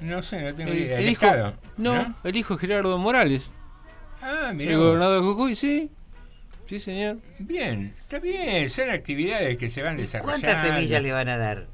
No 0.01 0.23
sé, 0.23 0.43
no 0.43 0.55
tengo 0.55 0.71
El, 0.73 0.79
idea. 0.79 0.99
el 0.99 1.05
¿El 1.05 1.11
hijo, 1.11 1.27
Estado? 1.27 1.55
no, 1.77 2.15
el 2.25 2.37
hijo 2.37 2.55
de 2.55 2.61
Gerardo 2.61 2.97
Morales. 2.99 3.51
Ah, 4.23 4.53
mirá. 4.55 4.73
El 4.73 4.79
gobernador 4.79 5.21
de 5.23 5.29
Jujuy, 5.29 5.55
sí. 5.55 5.91
Sí, 6.67 6.79
señor. 6.79 7.17
Bien, 7.39 7.95
está 7.99 8.19
bien. 8.19 8.69
Son 8.69 8.91
actividades 8.91 9.57
que 9.59 9.69
se 9.69 9.83
van 9.83 9.97
desarrollando. 9.97 10.47
¿Cuántas 10.47 10.67
semillas 10.67 11.03
le 11.03 11.13
van 11.13 11.29
a 11.29 11.39
dar? 11.39 11.67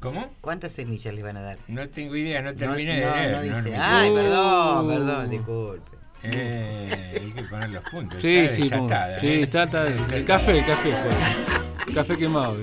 ¿Cómo? 0.00 0.30
¿Cuántas 0.40 0.72
semillas 0.72 1.14
le 1.14 1.22
van 1.22 1.36
a 1.36 1.42
dar? 1.42 1.58
No 1.68 1.88
tengo 1.88 2.14
idea, 2.16 2.42
no 2.42 2.52
No, 2.52 2.56
terminé 2.58 3.00
no, 3.00 3.06
de 3.14 3.16
leer. 3.16 3.32
no 3.32 3.42
dice. 3.56 3.76
Ay, 3.76 4.10
Uh. 4.10 4.14
perdón, 4.14 4.88
perdón, 4.88 5.30
disculpe. 5.30 5.90
Eh, 6.24 7.20
hay 7.22 7.30
que 7.32 7.42
poner 7.44 7.70
los 7.70 7.82
puntos. 7.84 8.20
Sí, 8.22 8.36
está 8.36 8.54
sí, 8.56 8.62
desatada, 8.64 9.20
sí, 9.20 9.26
¿eh? 9.28 9.42
está, 9.42 9.62
está. 9.64 9.86
El 10.16 10.24
café, 10.24 10.58
el 10.58 10.66
café 10.66 10.92
fue. 10.92 11.94
Café 11.94 12.16
quemado. 12.18 12.56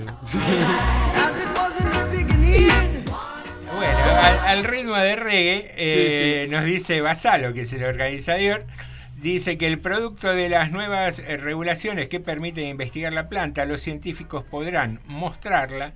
Bueno, 3.80 3.98
al, 3.98 4.38
al 4.40 4.64
ritmo 4.64 4.94
de 4.94 5.16
reggae, 5.16 5.72
eh, 5.74 6.42
Sí, 6.44 6.44
sí. 6.44 6.50
nos 6.54 6.66
dice 6.66 7.00
Basalo, 7.00 7.54
que 7.54 7.62
es 7.62 7.72
el 7.72 7.82
organizador, 7.84 8.64
dice 9.16 9.56
que 9.56 9.66
el 9.66 9.78
producto 9.78 10.34
de 10.34 10.50
las 10.50 10.70
nuevas 10.70 11.18
eh, 11.18 11.38
regulaciones 11.38 12.08
que 12.08 12.20
permiten 12.20 12.66
investigar 12.66 13.10
la 13.14 13.30
planta, 13.30 13.64
los 13.64 13.80
científicos 13.80 14.44
podrán 14.44 15.00
mostrarla 15.06 15.94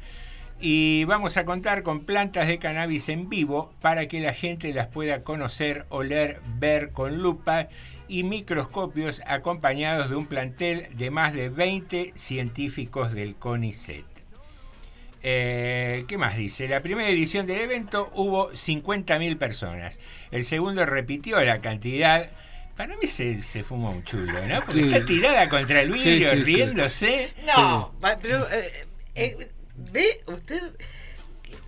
y 0.59 1.05
vamos 1.05 1.37
a 1.37 1.45
contar 1.45 1.83
con 1.83 2.07
plantas 2.07 2.47
de 2.49 2.59
cannabis 2.59 3.11
en 3.11 3.29
vivo 3.29 3.75
para 3.83 4.07
que 4.09 4.21
la 4.21 4.33
gente 4.33 4.73
las 4.73 4.87
pueda 4.87 5.23
conocer, 5.23 5.85
oler, 5.91 6.41
ver 6.59 6.91
con 6.91 7.19
lupa 7.21 7.69
y 8.09 8.23
microscopios 8.23 9.21
acompañados 9.27 10.09
de 10.09 10.17
un 10.17 10.25
plantel 10.27 10.87
de 10.97 11.11
más 11.11 11.35
de 11.35 11.51
20 11.51 12.13
científicos 12.15 13.13
del 13.13 13.35
CONICET. 13.35 14.14
Eh, 15.27 16.05
¿Qué 16.07 16.19
más 16.19 16.37
dice? 16.37 16.69
La 16.69 16.81
primera 16.81 17.09
edición 17.09 17.47
del 17.47 17.61
evento 17.63 18.11
hubo 18.15 18.51
50.000 18.53 19.39
personas. 19.39 19.99
El 20.31 20.45
segundo 20.45 20.85
repitió 20.85 21.41
la 21.43 21.63
cantidad. 21.63 22.29
Para 22.77 22.95
mí 22.99 23.07
se, 23.07 23.41
se 23.41 23.63
fuma 23.63 23.89
un 23.89 24.05
chulo, 24.05 24.47
¿no? 24.47 24.61
Porque 24.67 24.83
Sí. 24.83 24.87
está 24.93 25.05
tirada 25.07 25.49
contra 25.49 25.81
el 25.81 25.91
vidrio, 25.93 26.31
Sí, 26.33 26.37
sí, 26.41 26.45
sí. 26.45 26.55
riéndose. 26.57 27.33
No, 27.47 27.95
pero 28.21 28.47
eh, 28.53 28.85
eh, 29.15 29.49
ve 29.77 30.21
usted 30.27 30.61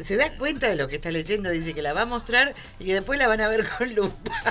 se 0.01 0.17
da 0.17 0.37
cuenta 0.37 0.69
de 0.69 0.77
lo 0.77 0.87
que 0.89 0.97
está 0.97 1.11
leyendo, 1.11 1.49
dice 1.49 1.73
que 1.73 1.81
la 1.81 1.95
va 1.95 2.03
a 2.03 2.07
mostrar 2.07 2.55
y 2.79 2.85
que 2.85 2.93
después 2.95 3.19
la 3.19 3.27
van 3.29 3.41
a 3.41 3.49
ver 3.49 3.65
con 3.79 3.95
lupa. 3.95 4.43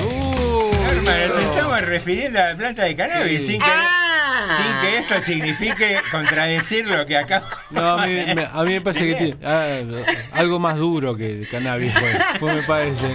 Norma, 0.00 1.26
nos 1.26 1.42
estamos 1.42 1.80
refiriendo 1.82 2.38
a 2.40 2.50
la 2.52 2.56
planta 2.56 2.84
de 2.84 2.96
cannabis. 2.96 3.40
Sí. 3.42 3.46
sin 3.48 3.60
que- 3.60 3.66
Ah, 3.68 4.01
sin 4.56 4.80
que 4.80 4.98
esto 4.98 5.20
signifique 5.20 6.00
contradecir 6.10 6.86
lo 6.86 7.06
que 7.06 7.16
acabo 7.16 7.46
No, 7.70 7.98
a 7.98 8.06
mí, 8.06 8.14
me, 8.34 8.48
a 8.50 8.62
mí 8.62 8.72
me 8.74 8.80
parece 8.80 9.06
que 9.06 9.14
tiene 9.14 9.36
ah, 9.44 9.78
algo 10.32 10.58
más 10.58 10.76
duro 10.76 11.16
que 11.16 11.40
el 11.40 11.48
cannabis, 11.48 11.92
fue, 11.92 12.18
fue, 12.38 12.54
me 12.54 12.62
parece. 12.62 13.06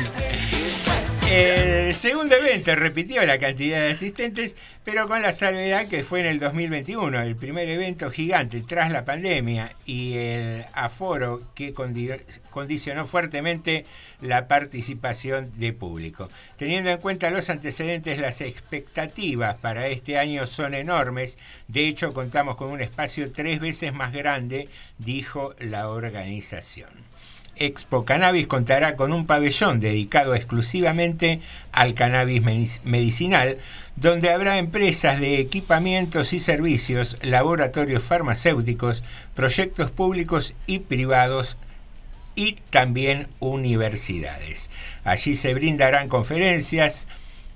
El 1.29 1.93
segundo 1.93 2.35
evento 2.35 2.73
repitió 2.75 3.25
la 3.25 3.37
cantidad 3.37 3.79
de 3.79 3.91
asistentes, 3.91 4.55
pero 4.85 5.07
con 5.09 5.21
la 5.21 5.33
salvedad 5.33 5.87
que 5.89 6.03
fue 6.03 6.21
en 6.21 6.27
el 6.27 6.39
2021, 6.39 7.21
el 7.21 7.35
primer 7.35 7.67
evento 7.69 8.09
gigante 8.09 8.61
tras 8.61 8.91
la 8.91 9.03
pandemia 9.03 9.73
y 9.85 10.13
el 10.15 10.65
aforo 10.73 11.41
que 11.53 11.73
condi- 11.73 12.21
condicionó 12.49 13.05
fuertemente 13.05 13.85
la 14.21 14.47
participación 14.47 15.51
de 15.59 15.73
público. 15.73 16.29
Teniendo 16.57 16.91
en 16.91 16.97
cuenta 16.99 17.29
los 17.29 17.49
antecedentes, 17.49 18.19
las 18.19 18.39
expectativas 18.39 19.55
para 19.57 19.87
este 19.87 20.17
año 20.17 20.47
son 20.47 20.73
enormes. 20.73 21.37
De 21.67 21.87
hecho, 21.87 22.13
contamos 22.13 22.55
con 22.55 22.69
un 22.69 22.81
espacio 22.81 23.31
tres 23.33 23.59
veces 23.59 23.93
más 23.93 24.13
grande, 24.13 24.69
dijo 24.97 25.53
la 25.59 25.89
organización. 25.89 26.96
Expo 27.59 28.05
Cannabis 28.05 28.47
contará 28.47 28.95
con 28.95 29.13
un 29.13 29.25
pabellón 29.25 29.79
dedicado 29.79 30.35
exclusivamente 30.35 31.41
al 31.71 31.93
cannabis 31.93 32.41
medic- 32.43 32.81
medicinal, 32.83 33.57
donde 33.95 34.31
habrá 34.31 34.57
empresas 34.57 35.19
de 35.19 35.39
equipamientos 35.39 36.33
y 36.33 36.39
servicios, 36.39 37.17
laboratorios 37.21 38.03
farmacéuticos, 38.03 39.03
proyectos 39.35 39.91
públicos 39.91 40.53
y 40.67 40.79
privados 40.79 41.57
y 42.35 42.57
también 42.69 43.27
universidades. 43.39 44.69
Allí 45.03 45.35
se 45.35 45.53
brindarán 45.53 46.09
conferencias, 46.09 47.07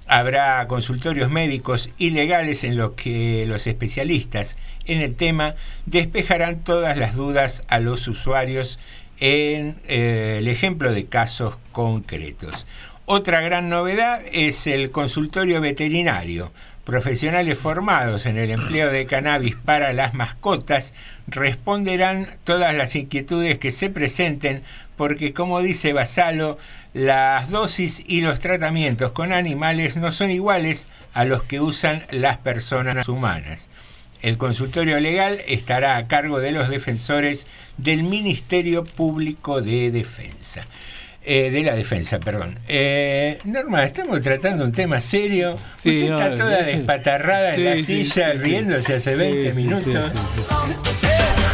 habrá 0.08 0.68
consultorios 0.68 1.30
médicos 1.30 1.90
y 1.98 2.10
legales 2.10 2.64
en 2.64 2.76
los 2.76 2.94
que 2.94 3.46
los 3.48 3.68
especialistas 3.68 4.58
en 4.86 5.00
el 5.02 5.16
tema 5.16 5.54
despejarán 5.86 6.64
todas 6.64 6.98
las 6.98 7.16
dudas 7.16 7.62
a 7.68 7.80
los 7.80 8.08
usuarios 8.08 8.80
en 9.22 9.76
eh, 9.88 10.38
el 10.40 10.50
ejemplo 10.50 10.92
de 10.92 11.06
casos 11.06 11.56
concretos. 11.72 12.66
Otra 13.06 13.40
gran 13.42 13.70
novedad 13.70 14.22
es 14.32 14.68
el 14.68 14.92
consultorio 14.92 15.62
veterinario. 15.62 16.52
Profesionales 16.84 17.58
formados 17.58 18.26
en 18.26 18.38
el 18.38 18.50
empleo 18.50 18.92
de 18.92 19.06
cannabis 19.06 19.56
para 19.56 19.94
las 19.94 20.16
mascotas 20.16 20.94
responderán 21.28 22.28
todas 22.44 22.76
las 22.76 22.96
inquietudes 22.96 23.60
que 23.60 23.72
se 23.72 23.90
presenten 23.90 24.64
porque, 24.98 25.34
como 25.34 25.62
dice 25.62 25.94
Basalo, 25.94 26.58
las 26.94 27.52
dosis 27.52 28.04
y 28.06 28.22
los 28.22 28.40
tratamientos 28.40 29.12
con 29.12 29.32
animales 29.34 29.98
no 29.98 30.12
son 30.12 30.32
iguales 30.32 30.88
a 31.14 31.26
los 31.26 31.44
que 31.44 31.62
usan 31.62 32.04
las 32.10 32.38
personas 32.38 33.08
humanas. 33.08 33.70
El 34.22 34.38
consultorio 34.38 35.00
legal 35.00 35.42
estará 35.48 35.98
a 35.98 36.08
cargo 36.08 36.40
de 36.40 36.52
los 36.52 36.70
defensores 36.70 37.48
del 37.78 38.04
Ministerio 38.04 38.84
Público 38.84 39.62
de 39.62 39.92
Defensa. 39.92 40.62
Eh, 41.24 41.52
de 41.52 41.62
la 41.62 41.76
defensa, 41.76 42.20
perdón. 42.20 42.58
Eh, 42.68 43.38
Norma, 43.44 43.84
estamos 43.84 44.22
tratando 44.22 44.66
un 44.66 44.72
tema 44.72 45.00
serio. 45.00 45.56
Sí, 45.78 45.98
Usted 46.04 46.10
no, 46.10 46.22
está 46.22 46.36
toda 46.36 46.58
despatarrada 46.64 47.54
Sí, 47.54 47.62
en 47.62 47.66
la 47.66 47.76
sí, 47.78 47.84
silla 48.06 48.34
riéndose 48.34 48.96
hace 48.96 49.14
Sí, 49.14 49.20
20 49.20 49.54
sí, 49.54 49.64
minutos. 49.64 50.12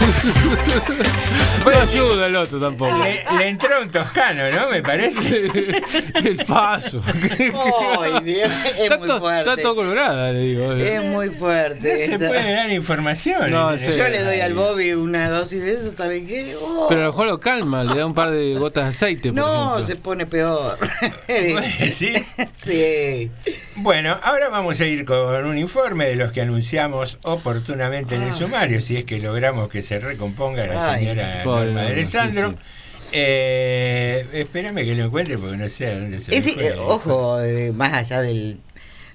No 1.68 1.82
ayuda 1.82 2.28
el 2.28 2.36
otro 2.38 2.60
tampoco. 2.60 2.98
Le, 3.04 3.26
le 3.38 3.50
entró 3.50 3.82
un 3.82 3.90
toscano, 3.90 4.50
¿no? 4.52 4.70
Me 4.70 4.82
parece. 4.82 5.46
el 6.16 6.38
paso. 6.48 7.02
Dios, 8.24 8.52
es 8.66 8.80
está, 8.80 8.98
muy 8.98 9.08
fuerte. 9.08 9.50
está 9.50 9.62
todo 9.62 9.76
colorada, 9.76 10.32
le 10.32 10.40
digo. 10.40 10.72
Es 10.72 11.04
muy 11.04 11.30
fuerte. 11.30 12.08
No 12.10 12.18
se 12.18 12.28
puede 12.28 12.54
dar 12.54 12.72
información. 12.72 13.52
No, 13.52 13.78
sí. 13.78 13.92
Yo 13.98 14.08
le 14.08 14.24
doy 14.24 14.40
al. 14.40 14.58
Bobby 14.58 14.94
una 14.94 15.30
dosis 15.30 15.64
de 15.64 15.74
eso, 15.76 15.92
¿sabes 15.92 16.26
qué? 16.26 16.56
Oh. 16.60 16.88
Pero 16.90 17.02
a 17.02 17.04
lo 17.06 17.12
mejor 17.12 17.28
lo 17.28 17.40
calma, 17.40 17.84
le 17.84 17.96
da 17.96 18.08
un 18.08 18.16
par 18.16 18.32
de 18.32 18.56
gotas 18.56 18.86
de 18.86 18.90
aceite, 18.90 19.30
por 19.30 19.38
no, 19.38 19.66
ejemplo. 19.76 19.86
se 19.86 19.96
pone 19.98 20.26
peor. 20.26 20.80
¿Sí? 21.94 22.14
sí. 22.56 23.32
Bueno, 23.76 24.18
ahora 24.24 24.50
vamos 24.50 24.82
a 24.82 24.86
ir 24.86 25.06
con 25.06 25.46
un 25.46 25.58
informe 25.60 26.08
de 26.08 26.16
los 26.16 26.32
que 26.32 26.42
anunciamos 26.42 27.20
oportunamente 27.24 28.16
en 28.16 28.24
el 28.24 28.34
sumario, 28.34 28.82
si 28.82 28.98
es 28.98 29.06
que 29.06 29.20
logramos 29.20 29.70
que 29.70 29.84
se 29.84 29.97
recomponga 30.00 30.66
la 30.66 30.94
Ay, 30.94 31.06
señora 31.08 31.42
Pobre 31.44 31.66
Norma 31.66 31.82
Alessandro. 31.88 32.52
sí, 33.00 33.08
Eh, 33.14 34.26
espérame 34.34 34.84
que 34.84 34.96
lo 34.96 35.06
encuentre 35.06 35.38
porque 35.38 35.58
no 35.58 35.70
sé 35.70 35.88
a 35.88 36.00
dónde 36.00 36.20
se 36.20 36.42
fue. 36.42 36.68
eh, 36.68 36.74
ojo, 36.78 37.40
eh, 37.42 37.72
más 37.72 37.94
allá 37.94 38.22
del, 38.22 38.58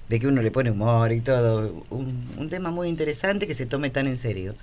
de 0.09 0.19
que 0.19 0.25
uno 0.27 0.41
le 0.41 0.49
pone 0.51 0.71
humor 0.71 1.11
y 1.11 1.21
todo, 1.21 1.85
un, 1.91 2.27
un 2.37 2.49
tema 2.49 2.71
muy 2.71 2.87
interesante 2.87 3.45
que 3.45 3.53
se 3.53 3.67
tome 3.67 3.91
tan 3.91 4.07
en 4.07 4.17
serio. 4.17 4.55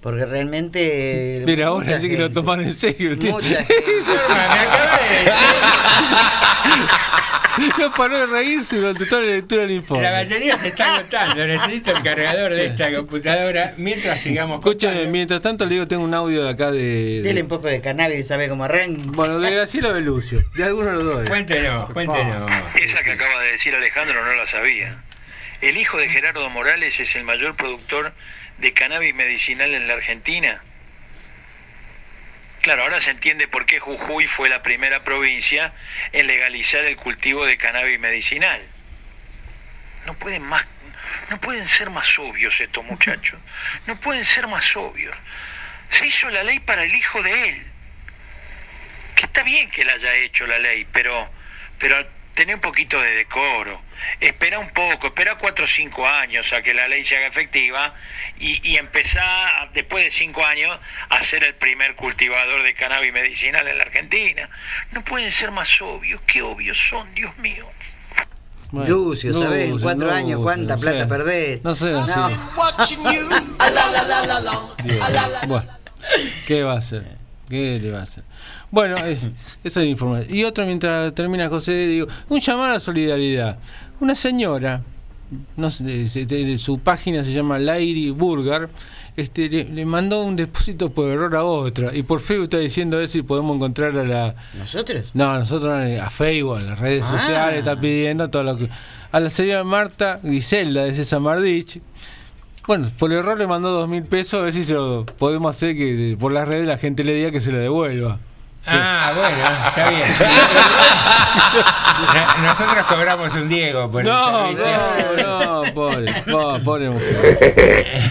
Porque 0.00 0.24
realmente. 0.24 1.42
Pero 1.44 1.66
ahora 1.66 1.98
sí 1.98 2.08
que 2.08 2.16
lo 2.16 2.30
toman 2.30 2.60
en 2.60 2.72
serio 2.72 3.10
el. 3.12 3.18
Mucha 3.18 3.64
gente. 3.64 3.66
No 7.78 7.90
paró 7.92 8.18
de 8.18 8.26
reírse 8.26 8.76
durante 8.76 9.06
toda 9.06 9.22
la 9.22 9.28
lectura 9.32 9.62
del 9.62 9.70
informe. 9.70 10.02
La 10.02 10.10
batería 10.12 10.58
se 10.58 10.68
está 10.68 10.96
agotando, 10.96 11.46
necesito 11.46 11.90
el 11.96 12.02
cargador 12.02 12.52
de 12.52 12.66
esta 12.66 12.92
computadora 12.94 13.72
mientras 13.78 14.20
sigamos 14.20 14.58
Escúchame, 14.58 15.06
mientras 15.06 15.40
tanto 15.40 15.64
le 15.64 15.72
digo, 15.74 15.88
tengo 15.88 16.04
un 16.04 16.12
audio 16.12 16.44
de 16.44 16.50
acá 16.50 16.70
de... 16.70 17.22
Dele 17.22 17.32
de- 17.34 17.42
un 17.42 17.48
poco 17.48 17.66
de 17.68 17.80
cannabis, 17.80 18.26
¿sabe 18.28 18.50
cómo 18.50 18.64
arranca? 18.64 19.00
bueno, 19.06 19.38
de 19.40 19.50
Graciela 19.50 19.88
Belucio. 19.88 20.44
De 20.54 20.64
alguno 20.64 20.92
lo 20.92 21.02
doy. 21.02 21.26
Cuéntenos, 21.28 21.90
cuéntenos. 21.92 22.42
Esa 22.74 23.02
que 23.02 23.12
acaba 23.12 23.40
de 23.42 23.52
decir 23.52 23.74
Alejandro 23.74 24.22
no 24.22 24.34
la 24.34 24.46
sabía. 24.46 24.94
El 25.62 25.78
hijo 25.78 25.96
de 25.96 26.08
Gerardo 26.08 26.50
Morales 26.50 27.00
es 27.00 27.16
el 27.16 27.24
mayor 27.24 27.56
productor 27.56 28.12
de 28.58 28.72
cannabis 28.74 29.14
medicinal 29.14 29.72
en 29.72 29.88
la 29.88 29.94
Argentina. 29.94 30.60
Claro, 32.66 32.82
ahora 32.82 33.00
se 33.00 33.12
entiende 33.12 33.46
por 33.46 33.64
qué 33.64 33.78
Jujuy 33.78 34.26
fue 34.26 34.48
la 34.48 34.60
primera 34.60 35.04
provincia 35.04 35.72
en 36.10 36.26
legalizar 36.26 36.84
el 36.84 36.96
cultivo 36.96 37.46
de 37.46 37.56
cannabis 37.56 38.00
medicinal. 38.00 38.60
No 40.04 40.14
pueden 40.14 40.42
más, 40.42 40.66
no 41.30 41.40
pueden 41.40 41.64
ser 41.68 41.90
más 41.90 42.18
obvios 42.18 42.60
estos 42.60 42.84
muchachos. 42.84 43.38
No 43.86 43.94
pueden 44.00 44.24
ser 44.24 44.48
más 44.48 44.76
obvios. 44.76 45.16
Se 45.90 46.08
hizo 46.08 46.28
la 46.28 46.42
ley 46.42 46.58
para 46.58 46.82
el 46.82 46.92
hijo 46.92 47.22
de 47.22 47.50
él. 47.50 47.66
Que 49.14 49.26
está 49.26 49.44
bien 49.44 49.70
que 49.70 49.84
la 49.84 49.92
haya 49.92 50.16
hecho 50.16 50.44
la 50.48 50.58
ley, 50.58 50.88
pero, 50.92 51.30
pero 51.78 52.04
tener 52.36 52.54
un 52.54 52.60
poquito 52.60 53.00
de 53.00 53.10
decoro. 53.16 53.80
Espera 54.20 54.58
un 54.60 54.68
poco, 54.70 55.08
espera 55.08 55.36
cuatro 55.38 55.64
o 55.64 55.68
cinco 55.68 56.06
años 56.06 56.52
a 56.52 56.62
que 56.62 56.74
la 56.74 56.86
ley 56.86 57.04
se 57.04 57.16
haga 57.16 57.26
efectiva 57.26 57.94
y, 58.38 58.60
y 58.68 58.76
empezar, 58.76 59.70
después 59.72 60.04
de 60.04 60.10
cinco 60.10 60.44
años, 60.44 60.78
a 61.08 61.20
ser 61.22 61.42
el 61.42 61.54
primer 61.54 61.96
cultivador 61.96 62.62
de 62.62 62.74
cannabis 62.74 63.12
medicinal 63.12 63.66
en 63.66 63.78
la 63.78 63.84
Argentina. 63.84 64.48
No 64.92 65.02
pueden 65.02 65.32
ser 65.32 65.50
más 65.50 65.80
obvios. 65.80 66.20
Qué 66.26 66.42
obvios 66.42 66.78
son, 66.78 67.12
Dios 67.14 67.36
mío. 67.38 67.66
Bueno, 68.70 68.88
Lucio, 68.90 69.32
¿sabés? 69.32 69.62
En 69.62 69.70
Lucio, 69.70 69.84
cuatro 69.86 70.12
años, 70.12 70.40
¿cuánta 70.42 70.74
no 70.74 70.80
plata 70.80 71.04
sé. 71.04 71.06
perdés? 71.06 71.64
No 71.64 71.74
sé, 71.74 71.90
No. 71.90 72.30
Bueno, 75.46 75.66
¿qué 76.46 76.62
va 76.62 76.74
a 76.74 76.78
hacer? 76.78 77.16
¿Qué 77.48 77.78
le 77.80 77.90
va 77.92 78.00
a 78.00 78.02
hacer? 78.02 78.24
Bueno, 78.76 78.96
es, 78.98 79.20
esa 79.22 79.30
es 79.64 79.76
la 79.76 79.84
información. 79.86 80.36
Y 80.36 80.44
otro, 80.44 80.66
mientras 80.66 81.14
termina 81.14 81.48
José, 81.48 81.72
digo, 81.86 82.08
un 82.28 82.40
llamado 82.40 82.70
a 82.70 82.72
la 82.74 82.80
solidaridad. 82.80 83.58
Una 84.00 84.14
señora, 84.14 84.82
no 85.56 85.70
sé, 85.70 86.08
se- 86.10 86.26
te- 86.26 86.58
su 86.58 86.78
página 86.78 87.24
se 87.24 87.32
llama 87.32 87.58
Lady 87.58 88.10
Burger, 88.10 88.68
este, 89.16 89.48
le, 89.48 89.64
le 89.64 89.86
mandó 89.86 90.22
un 90.22 90.36
depósito 90.36 90.90
por 90.90 91.08
error 91.08 91.34
a 91.36 91.44
otra. 91.44 91.96
Y 91.96 92.02
por 92.02 92.20
Facebook 92.20 92.44
está 92.44 92.58
diciendo 92.58 92.98
a 92.98 93.00
ver 93.00 93.08
si 93.08 93.22
podemos 93.22 93.56
encontrar 93.56 93.96
a 93.96 94.04
la... 94.04 94.34
¿Nosotros? 94.58 95.04
No, 95.14 95.38
nosotros 95.38 95.70
no, 95.70 96.02
a 96.02 96.10
Facebook, 96.10 96.56
a 96.58 96.60
las 96.60 96.78
redes 96.78 97.02
Ah. 97.06 97.18
sociales, 97.18 97.58
está 97.60 97.80
pidiendo 97.80 98.28
todo 98.28 98.42
lo 98.44 98.58
que... 98.58 98.68
A 99.10 99.20
la 99.20 99.30
señora 99.30 99.64
Marta 99.64 100.20
Griselda 100.22 100.84
de 100.84 100.92
César 100.92 101.20
Mardich. 101.20 101.80
Bueno, 102.66 102.90
por 102.98 103.10
error 103.10 103.38
le 103.38 103.46
mandó 103.46 103.70
dos 103.70 103.88
mil 103.88 104.02
pesos, 104.02 104.40
a 104.40 104.42
ver 104.42 104.52
si 104.52 104.64
se 104.66 104.74
lo 104.74 105.06
podemos 105.06 105.56
hacer 105.56 105.74
que 105.76 106.14
por 106.20 106.30
las 106.32 106.46
redes 106.46 106.66
la 106.66 106.76
gente 106.76 107.04
le 107.04 107.14
diga 107.14 107.30
que 107.30 107.40
se 107.40 107.50
lo 107.52 107.58
devuelva. 107.58 108.18
Ah, 108.66 109.12
bueno, 109.14 109.36
está 109.68 109.90
bien. 109.90 110.02
No- 112.14 112.48
Nosotros 112.48 112.86
cobramos 112.86 113.34
un 113.34 113.48
Diego 113.48 113.90
por 113.90 114.04
No, 114.04 114.50
el 114.50 114.56
servicio. 114.56 115.26
no, 115.26 115.62
no, 115.64 115.74
pobre, 115.74 116.12
po- 116.30 116.58
pobre 116.64 116.90
mujer. 116.90 118.08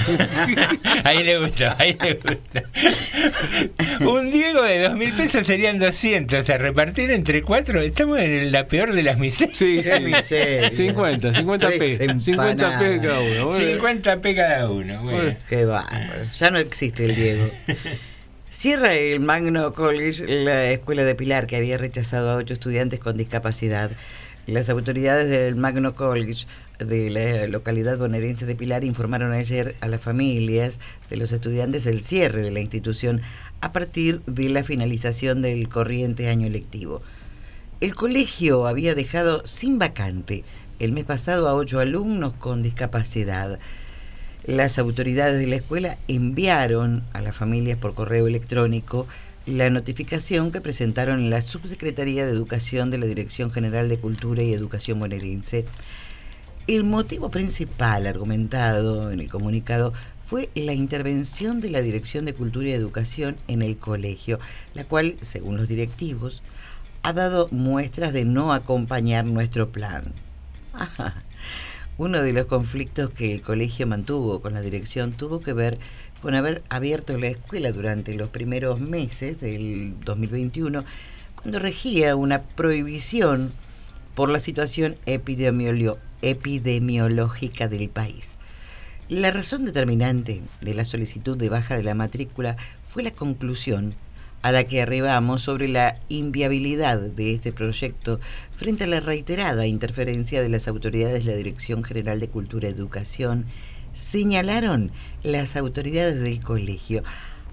Ahí 1.03 1.23
le 1.23 1.37
gustó, 1.39 1.65
ahí 1.77 1.95
le 2.01 2.13
gustó. 2.15 4.09
Un 4.09 4.31
Diego 4.31 4.63
de 4.63 4.83
dos 4.87 4.93
mil 4.95 5.11
pesos 5.13 5.45
serían 5.45 5.77
200. 5.79 6.49
A 6.49 6.57
repartir 6.57 7.11
entre 7.11 7.43
cuatro, 7.43 7.81
estamos 7.81 8.17
en 8.19 8.51
la 8.51 8.65
peor 8.67 8.93
de 8.93 9.03
las 9.03 9.17
miserias. 9.17 9.57
Sí, 9.57 9.81
sí. 9.83 9.99
Miseria. 9.99 10.71
50, 10.71 11.33
50 11.33 11.67
Tres 11.67 11.79
P. 11.99 12.07
50 12.21 12.23
P 12.23 12.31
empanadas. 12.31 13.01
cada 13.01 13.19
uno. 13.19 13.45
Bueno. 13.47 13.65
50 13.67 14.17
p 14.21 14.35
cada 14.35 14.69
uno. 14.69 15.01
Bueno. 15.03 15.35
Qué 15.47 15.65
bárbaro. 15.65 16.23
Ya 16.37 16.49
no 16.49 16.57
existe 16.59 17.05
el 17.05 17.15
Diego. 17.15 17.49
Cierra 18.57 18.93
el 18.93 19.19
Magno 19.19 19.73
College, 19.73 20.25
la 20.45 20.69
escuela 20.69 21.03
de 21.03 21.13
Pilar, 21.13 21.45
que 21.45 21.57
había 21.57 21.77
rechazado 21.77 22.29
a 22.29 22.35
ocho 22.37 22.53
estudiantes 22.53 23.01
con 23.01 23.17
discapacidad. 23.17 23.91
Las 24.47 24.69
autoridades 24.69 25.29
del 25.29 25.57
Magno 25.57 25.93
College 25.93 26.47
de 26.79 27.09
la 27.09 27.47
localidad 27.47 27.97
bonaerense 27.97 28.45
de 28.45 28.55
Pilar 28.55 28.85
informaron 28.85 29.33
ayer 29.33 29.75
a 29.81 29.89
las 29.89 29.99
familias 29.99 30.79
de 31.09 31.17
los 31.17 31.33
estudiantes 31.33 31.85
el 31.85 32.01
cierre 32.01 32.41
de 32.41 32.49
la 32.49 32.61
institución 32.61 33.21
a 33.59 33.73
partir 33.73 34.21
de 34.21 34.47
la 34.47 34.63
finalización 34.63 35.41
del 35.41 35.67
corriente 35.67 36.29
año 36.29 36.47
lectivo. 36.47 37.01
El 37.81 37.93
colegio 37.93 38.67
había 38.67 38.95
dejado 38.95 39.45
sin 39.45 39.79
vacante 39.79 40.45
el 40.79 40.93
mes 40.93 41.03
pasado 41.03 41.49
a 41.49 41.55
ocho 41.55 41.81
alumnos 41.81 42.33
con 42.33 42.63
discapacidad. 42.63 43.59
Las 44.45 44.77
autoridades 44.77 45.39
de 45.39 45.47
la 45.47 45.55
escuela 45.55 45.97
enviaron 46.07 47.03
a 47.13 47.21
las 47.21 47.35
familias 47.35 47.79
por 47.79 47.95
correo 47.95 48.27
electrónico 48.27 49.07
la 49.47 49.71
notificación 49.71 50.51
que 50.51 50.61
presentaron 50.61 51.19
en 51.19 51.29
la 51.31 51.41
Subsecretaría 51.41 52.27
de 52.27 52.31
Educación 52.31 52.91
de 52.91 52.99
la 52.99 53.07
Dirección 53.07 53.49
General 53.49 53.89
de 53.89 53.97
Cultura 53.97 54.43
y 54.43 54.53
Educación 54.53 54.99
bonaerense. 54.99 55.65
El 56.67 56.83
motivo 56.83 57.31
principal 57.31 58.05
argumentado 58.05 59.11
en 59.11 59.19
el 59.19 59.31
comunicado 59.31 59.93
fue 60.27 60.49
la 60.53 60.73
intervención 60.73 61.59
de 61.59 61.71
la 61.71 61.81
Dirección 61.81 62.25
de 62.25 62.33
Cultura 62.33 62.69
y 62.69 62.73
Educación 62.73 63.37
en 63.47 63.63
el 63.63 63.77
colegio, 63.77 64.39
la 64.75 64.83
cual, 64.83 65.15
según 65.21 65.57
los 65.57 65.67
directivos, 65.67 66.43
ha 67.01 67.13
dado 67.13 67.47
muestras 67.49 68.13
de 68.13 68.25
no 68.25 68.53
acompañar 68.53 69.25
nuestro 69.25 69.69
plan. 69.69 70.05
Ajá. 70.73 71.24
Uno 71.97 72.21
de 72.21 72.33
los 72.33 72.47
conflictos 72.47 73.09
que 73.09 73.31
el 73.31 73.41
colegio 73.41 73.87
mantuvo 73.87 74.41
con 74.41 74.53
la 74.53 74.59
dirección 74.59 75.13
tuvo 75.13 75.39
que 75.39 75.53
ver 75.53 75.79
con 76.21 76.35
haber 76.35 76.61
abierto 76.67 77.17
la 77.17 77.27
escuela 77.27 77.71
durante 77.71 78.13
los 78.15 78.27
primeros 78.29 78.81
meses 78.81 79.39
del 79.39 79.93
2021, 80.03 80.83
cuando 81.35 81.59
regía 81.59 82.17
una 82.17 82.41
prohibición 82.41 83.53
por 84.13 84.29
la 84.29 84.39
situación 84.39 84.97
epidemiológica 85.05 87.69
del 87.69 87.87
país. 87.87 88.37
La 89.07 89.31
razón 89.31 89.63
determinante 89.63 90.41
de 90.59 90.73
la 90.73 90.83
solicitud 90.83 91.37
de 91.37 91.47
baja 91.47 91.77
de 91.77 91.83
la 91.83 91.95
matrícula 91.95 92.57
fue 92.83 93.03
la 93.03 93.11
conclusión 93.11 93.95
a 94.45 94.51
la 94.51 94.65
que 94.65 94.79
arribamos 94.79 95.41
sobre 95.41 95.67
la 95.67 95.97
inviabilidad 96.07 96.99
de 96.99 97.33
este 97.33 97.51
proyecto 97.51 98.19
frente 98.55 98.83
a 98.83 98.87
la 98.87 98.99
reiterada 98.99 99.65
interferencia 99.65 100.39
de 100.43 100.49
las 100.49 100.67
autoridades 100.67 101.25
de 101.25 101.31
la 101.31 101.35
Dirección 101.35 101.83
General 101.83 102.19
de 102.19 102.27
Cultura 102.27 102.67
y 102.67 102.71
Educación, 102.71 103.45
señalaron 103.93 104.91
las 105.23 105.55
autoridades 105.55 106.21
del 106.21 106.41
colegio, 106.41 107.01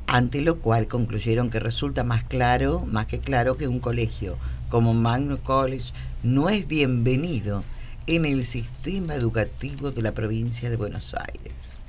ante 0.07 0.43
lo 0.43 0.59
cual 0.59 0.87
concluyeron 0.87 1.49
que 1.49 1.61
resulta 1.61 2.05
más 2.05 2.25
claro, 2.25 2.85
más 2.85 3.07
que 3.07 3.21
claro, 3.21 3.57
que 3.57 3.69
un 3.69 3.81
colegio 3.81 4.37
como 4.69 4.93
Magno 4.93 5.39
College 5.39 5.95
no 6.23 6.51
es 6.51 6.69
bienvenido 6.69 7.65
en 8.07 8.27
el 8.27 8.45
sistema 8.45 9.15
educativo 9.15 9.93
de 9.93 10.03
la 10.03 10.13
provincia 10.13 10.69
de 10.69 10.77
Buenos 10.77 11.15
Aires. 11.15 11.85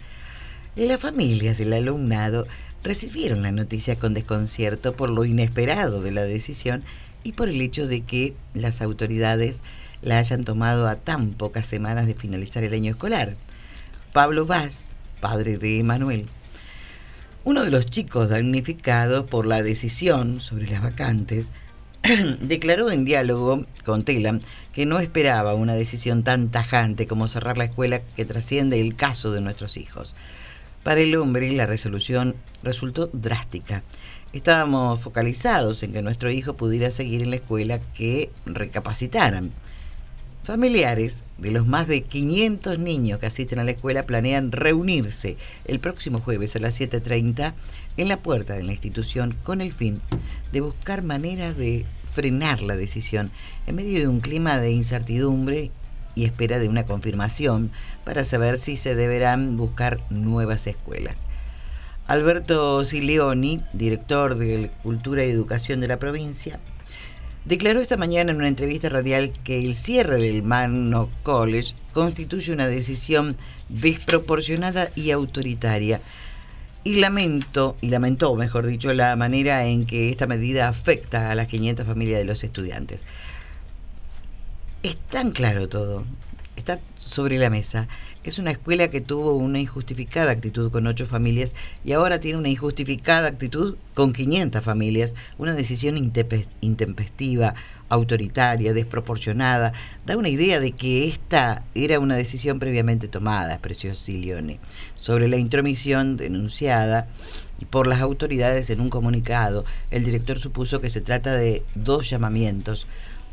Las 0.77 1.01
familias 1.01 1.57
del 1.57 1.73
alumnado 1.73 2.47
recibieron 2.83 3.41
la 3.41 3.51
noticia 3.51 3.95
con 3.97 4.13
desconcierto 4.13 4.93
por 4.93 5.09
lo 5.09 5.25
inesperado 5.25 6.01
de 6.01 6.11
la 6.11 6.23
decisión 6.23 6.83
y 7.23 7.31
por 7.31 7.49
el 7.49 7.61
hecho 7.61 7.87
de 7.87 8.01
que 8.01 8.33
las 8.53 8.81
autoridades 8.81 9.63
la 10.01 10.17
hayan 10.17 10.43
tomado 10.43 10.87
a 10.87 10.97
tan 10.97 11.31
pocas 11.31 11.65
semanas 11.65 12.07
de 12.07 12.13
finalizar 12.13 12.63
el 12.63 12.73
año 12.73 12.91
escolar. 12.91 13.35
Pablo 14.11 14.45
Vaz, 14.45 14.89
padre 15.21 15.57
de 15.57 15.79
Emanuel, 15.79 16.27
uno 17.45 17.63
de 17.63 17.71
los 17.71 17.85
chicos 17.85 18.29
damnificados 18.29 19.25
por 19.25 19.45
la 19.45 19.63
decisión 19.63 20.41
sobre 20.41 20.67
las 20.67 20.81
vacantes, 20.81 21.51
declaró 22.41 22.91
en 22.91 23.05
diálogo 23.05 23.65
con 23.85 24.01
Telam 24.01 24.41
que 24.73 24.85
no 24.85 24.99
esperaba 24.99 25.53
una 25.53 25.73
decisión 25.73 26.23
tan 26.23 26.49
tajante 26.49 27.07
como 27.07 27.29
cerrar 27.29 27.57
la 27.57 27.65
escuela 27.65 28.01
que 28.15 28.25
trasciende 28.25 28.81
el 28.81 28.95
caso 28.95 29.31
de 29.31 29.41
nuestros 29.41 29.77
hijos. 29.77 30.15
Para 30.83 30.99
el 30.99 31.15
hombre 31.15 31.49
la 31.53 31.65
resolución 31.65 32.35
resultó 32.61 33.09
drástica. 33.13 33.83
Estábamos 34.33 34.99
focalizados 34.99 35.81
en 35.81 35.93
que 35.93 36.01
nuestro 36.01 36.29
hijo 36.29 36.55
pudiera 36.55 36.91
seguir 36.91 37.21
en 37.21 37.29
la 37.29 37.37
escuela 37.37 37.79
que 37.79 38.29
recapacitaran. 38.45 39.51
Familiares 40.43 41.23
de 41.37 41.51
los 41.51 41.67
más 41.67 41.87
de 41.87 42.01
500 42.01 42.77
niños 42.79 43.17
que 43.17 43.27
asisten 43.27 43.59
a 43.59 43.63
la 43.63 43.71
escuela 43.71 44.03
planean 44.03 44.51
reunirse 44.51 45.37
el 45.63 45.79
próximo 45.79 46.19
jueves 46.19 46.57
a 46.57 46.59
las 46.59 46.81
7.30 46.81 47.53
en 47.95 48.07
la 48.09 48.17
puerta 48.17 48.53
de 48.53 48.63
la 48.63 48.73
institución 48.73 49.37
con 49.43 49.61
el 49.61 49.71
fin 49.71 50.01
de 50.51 50.59
buscar 50.59 51.01
maneras 51.01 51.55
de 51.55 51.85
frenar 52.13 52.61
la 52.61 52.75
decisión 52.75 53.31
en 53.67 53.75
medio 53.75 53.99
de 53.99 54.09
un 54.09 54.19
clima 54.19 54.57
de 54.57 54.71
incertidumbre 54.71 55.71
y 56.15 56.25
espera 56.25 56.59
de 56.59 56.69
una 56.69 56.85
confirmación 56.85 57.71
para 58.03 58.23
saber 58.23 58.57
si 58.57 58.77
se 58.77 58.95
deberán 58.95 59.57
buscar 59.57 59.99
nuevas 60.09 60.67
escuelas. 60.67 61.25
Alberto 62.07 62.83
Sileoni, 62.83 63.61
director 63.71 64.35
de 64.35 64.69
Cultura 64.83 65.25
y 65.25 65.29
Educación 65.29 65.79
de 65.79 65.87
la 65.87 65.99
provincia, 65.99 66.59
declaró 67.45 67.79
esta 67.79 67.97
mañana 67.97 68.31
en 68.31 68.37
una 68.37 68.49
entrevista 68.49 68.89
radial 68.89 69.31
que 69.43 69.59
el 69.59 69.75
cierre 69.75 70.17
del 70.17 70.43
Magno 70.43 71.09
College 71.23 71.75
constituye 71.93 72.51
una 72.51 72.67
decisión 72.67 73.37
desproporcionada 73.69 74.89
y 74.95 75.11
autoritaria. 75.11 76.01
Y 76.85 76.95
lamento, 76.95 77.77
y 77.79 77.87
lamentó, 77.87 78.35
mejor 78.35 78.67
dicho, 78.67 78.91
la 78.91 79.15
manera 79.15 79.65
en 79.65 79.85
que 79.85 80.09
esta 80.09 80.27
medida 80.27 80.67
afecta 80.67 81.31
a 81.31 81.35
las 81.35 81.47
500 81.47 81.87
familias 81.87 82.19
de 82.19 82.25
los 82.25 82.43
estudiantes. 82.43 83.05
Es 84.83 84.97
tan 84.97 85.31
claro 85.31 85.69
todo, 85.69 86.03
está 86.57 86.81
sobre 86.97 87.37
la 87.37 87.49
mesa. 87.49 87.87
Es 88.25 88.37
una 88.37 88.51
escuela 88.51 88.89
que 88.89 88.99
tuvo 88.99 89.33
una 89.33 89.59
injustificada 89.59 90.31
actitud 90.31 90.71
con 90.71 90.87
ocho 90.87 91.05
familias 91.05 91.55
y 91.85 91.93
ahora 91.93 92.19
tiene 92.19 92.37
una 92.37 92.49
injustificada 92.49 93.29
actitud 93.29 93.77
con 93.93 94.11
500 94.11 94.61
familias. 94.61 95.15
Una 95.37 95.55
decisión 95.55 95.95
intempestiva, 96.59 97.55
autoritaria, 97.87 98.73
desproporcionada. 98.73 99.71
Da 100.05 100.17
una 100.17 100.27
idea 100.27 100.59
de 100.59 100.73
que 100.73 101.07
esta 101.07 101.63
era 101.75 102.01
una 102.01 102.17
decisión 102.17 102.59
previamente 102.59 103.07
tomada, 103.07 103.53
expresó 103.53 103.95
Silione, 103.95 104.59
sobre 104.97 105.29
la 105.29 105.37
intromisión 105.37 106.17
denunciada 106.17 107.07
por 107.69 107.87
las 107.87 108.01
autoridades 108.01 108.69
en 108.69 108.81
un 108.81 108.89
comunicado. 108.89 109.63
El 109.91 110.03
director 110.03 110.39
supuso 110.39 110.81
que 110.81 110.89
se 110.89 110.99
trata 110.99 111.33
de 111.37 111.63
dos 111.73 112.09
llamamientos. 112.09 112.85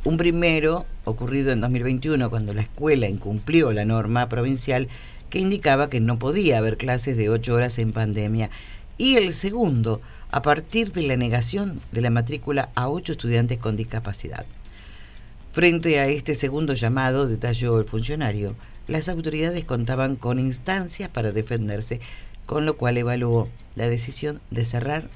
Un 0.03 0.17
primero, 0.17 0.87
ocurrido 1.05 1.53
en 1.53 1.61
2021, 1.61 2.31
cuando 2.31 2.55
la 2.55 2.63
escuela 2.63 3.07
incumplió 3.07 3.71
la 3.73 3.85
norma 3.85 4.31
provincial 4.31 4.89
que 5.29 5.39
indicaba 5.39 5.91
que 5.91 6.01
no 6.01 6.19
podía 6.19 6.57
haber 6.57 6.79
clases 6.79 7.19
de 7.19 7.29
ocho 7.29 7.55
horas 7.55 7.79
en 7.79 7.93
pandemia. 7.93 8.49
Y 8.97 9.17
el 9.17 9.35
segundo, 9.35 10.01
a 10.31 10.41
partir 10.41 10.93
de 10.93 11.03
la 11.03 11.17
negación 11.17 11.81
de 11.93 12.01
la 12.01 12.09
matrícula 12.09 12.71
a 12.75 12.89
ocho 12.89 13.13
estudiantes 13.13 13.59
con 13.59 13.77
discapacidad. 13.77 14.47
Frente 15.53 15.99
a 15.99 16.07
este 16.07 16.35
segundo 16.35 16.73
llamado, 16.73 17.29
detalló 17.29 17.79
el 17.79 17.85
funcionario, 17.85 18.55
las 18.89 19.09
autoridades 19.09 19.67
contaban 19.67 20.17
con 20.17 20.39
instancias 20.39 21.11
para 21.11 21.33
defenderse, 21.33 22.01
con 22.47 22.65
lo 22.65 22.77
cual 22.77 22.97
evaluó 22.97 23.49
la 23.75 23.89
decisión 23.89 24.41
de 24.51 24.65
cerrar 24.65 25.11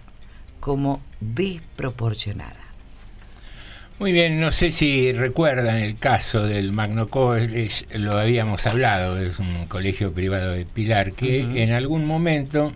como 0.61 1.01
desproporcionada. 1.21 2.64
Muy 4.01 4.11
bien, 4.11 4.41
no 4.41 4.51
sé 4.51 4.73
si 4.73 5.13
recuerdan 5.13 5.77
el 5.77 5.97
caso 5.97 6.43
del 6.43 6.73
Magno 6.73 7.07
College, 7.07 7.87
lo 7.97 8.19
habíamos 8.19 8.67
hablado, 8.67 9.21
es 9.21 9.39
un 9.39 9.67
colegio 9.67 10.13
privado 10.13 10.51
de 10.51 10.65
Pilar 10.65 11.13
que 11.13 11.63
en 11.63 11.71
algún 11.71 12.05
momento 12.05 12.73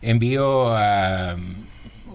envió 0.00 0.74
a 0.74 1.36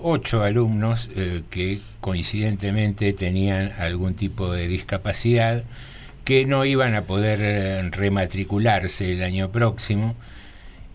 ocho 0.01 0.41
alumnos 0.41 1.07
eh, 1.15 1.43
que 1.51 1.81
coincidentemente 2.01 3.13
tenían 3.13 3.73
algún 3.77 4.15
tipo 4.15 4.51
de 4.51 4.67
discapacidad 4.67 5.63
que 6.23 6.45
no 6.45 6.65
iban 6.65 6.95
a 6.95 7.03
poder 7.03 7.39
eh, 7.43 7.89
rematricularse 7.91 9.11
el 9.13 9.21
año 9.21 9.51
próximo. 9.51 10.15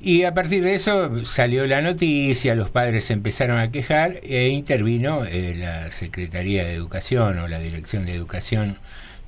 Y 0.02 0.24
a 0.24 0.32
partir 0.32 0.64
de 0.64 0.74
eso 0.74 1.24
salió 1.26 1.66
la 1.66 1.82
noticia, 1.82 2.54
los 2.54 2.70
padres 2.70 3.04
se 3.04 3.12
empezaron 3.12 3.58
a 3.58 3.70
quejar 3.70 4.16
e 4.22 4.48
intervino 4.48 5.26
eh, 5.26 5.54
la 5.54 5.90
Secretaría 5.90 6.64
de 6.64 6.72
Educación 6.72 7.38
o 7.38 7.48
la 7.48 7.58
Dirección 7.58 8.06
de 8.06 8.14
Educación 8.14 8.78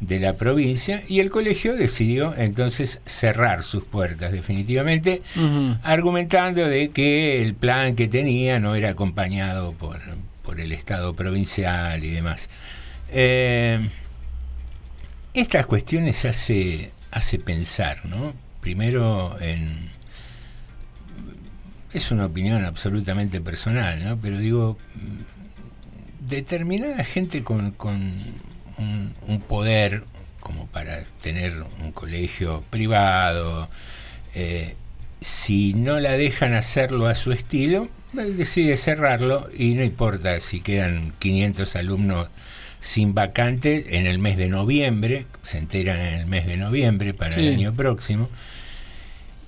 de 0.01 0.19
la 0.19 0.33
provincia 0.33 1.03
y 1.07 1.21
el 1.21 1.31
colegio 1.31 1.77
decidió 1.77 2.35
entonces 2.37 3.01
cerrar 3.07 3.63
sus 3.63 3.85
puertas 3.85 4.33
definitivamente, 4.33 5.23
argumentando 5.85 6.67
de 6.67 6.91
que 6.91 7.41
el 7.41 7.55
plan 7.55 7.95
que 7.95 8.09
tenía 8.09 8.59
no 8.59 8.75
era 8.75 8.91
acompañado 8.91 9.73
por, 9.75 10.01
por 10.43 10.59
el 10.59 10.73
Estado 10.73 11.15
provincial 11.15 12.03
y 12.03 12.11
demás. 12.11 12.49
Eh, 13.11 13.89
estas 15.35 15.67
cuestiones 15.67 16.25
hace, 16.25 16.91
hace 17.13 17.39
pensar, 17.39 18.05
¿no? 18.05 18.33
Primero 18.61 19.37
en 19.41 19.92
es 21.95 22.11
una 22.11 22.27
opinión 22.27 22.65
absolutamente 22.65 23.41
personal, 23.41 24.03
¿no? 24.05 24.17
Pero 24.19 24.39
digo, 24.39 24.79
determinada 26.21 27.05
gente 27.05 27.43
con, 27.43 27.73
con 27.73 28.13
un, 28.79 29.15
un 29.27 29.41
poder 29.41 30.05
como 30.41 30.67
para 30.67 31.05
tener 31.23 31.63
un 31.83 31.93
colegio 31.93 32.65
privado. 32.71 33.69
Eh, 34.35 34.75
si 35.21 35.75
no 35.75 36.01
la 36.01 36.13
dejan 36.13 36.55
hacerlo 36.55 37.07
a 37.07 37.15
su 37.15 37.33
estilo, 37.33 37.89
eh, 38.19 38.23
decide 38.37 38.77
cerrarlo 38.77 39.49
y 39.57 39.75
no 39.75 39.85
importa 39.85 40.41
si 40.41 40.61
quedan 40.61 41.13
500 41.19 41.77
alumnos 41.77 42.29
sin 42.81 43.15
vacante 43.15 43.97
en 43.99 44.07
el 44.09 44.19
mes 44.19 44.37
de 44.37 44.49
noviembre, 44.49 45.27
se 45.45 45.59
enteran 45.59 46.01
en 46.01 46.15
el 46.15 46.27
mes 46.27 46.47
de 46.47 46.57
noviembre 46.57 47.15
para 47.15 47.31
Sí. 47.33 47.47
el 47.47 47.55
año 47.55 47.73
próximo. 47.73 48.29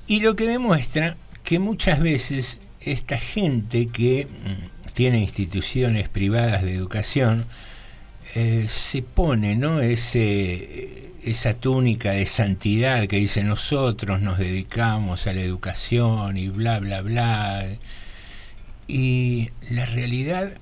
Y 0.06 0.20
lo 0.20 0.36
que 0.36 0.46
demuestra 0.46 1.16
que 1.44 1.58
muchas 1.58 2.00
veces 2.00 2.60
esta 2.80 3.18
gente 3.18 3.88
que 3.88 4.26
mm, 4.26 4.92
tiene 4.94 5.20
instituciones 5.20 6.08
privadas 6.08 6.62
de 6.62 6.74
educación 6.74 7.44
eh, 8.34 8.66
se 8.68 9.02
pone 9.02 9.54
¿no? 9.54 9.80
Ese, 9.80 11.12
esa 11.22 11.54
túnica 11.54 12.12
de 12.12 12.26
santidad 12.26 13.06
que 13.06 13.16
dice 13.16 13.44
nosotros 13.44 14.20
nos 14.20 14.38
dedicamos 14.38 15.26
a 15.26 15.32
la 15.32 15.42
educación 15.42 16.36
y 16.36 16.48
bla, 16.48 16.80
bla, 16.80 17.02
bla. 17.02 17.66
Y 18.88 19.50
la 19.70 19.84
realidad 19.86 20.54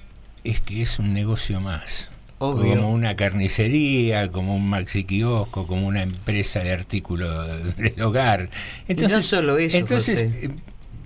es 0.45 0.61
que 0.61 0.83
es 0.83 0.99
un 0.99 1.15
negocio 1.15 1.61
más. 1.61 2.11
Obvio. 2.39 2.75
Como 2.75 2.93
una 2.93 3.15
carnicería, 3.15 4.31
como 4.33 4.57
un 4.57 4.69
maxi 4.69 5.05
kiosco, 5.05 5.69
como 5.69 5.87
una 5.87 6.03
empresa 6.03 6.61
de 6.61 6.73
artículos 6.73 7.77
del 7.77 8.03
hogar. 8.03 8.51
no 8.89 9.23
solo 9.23 9.59
eso, 9.59 9.77
Entonces, 9.77 10.25
José. 10.25 10.51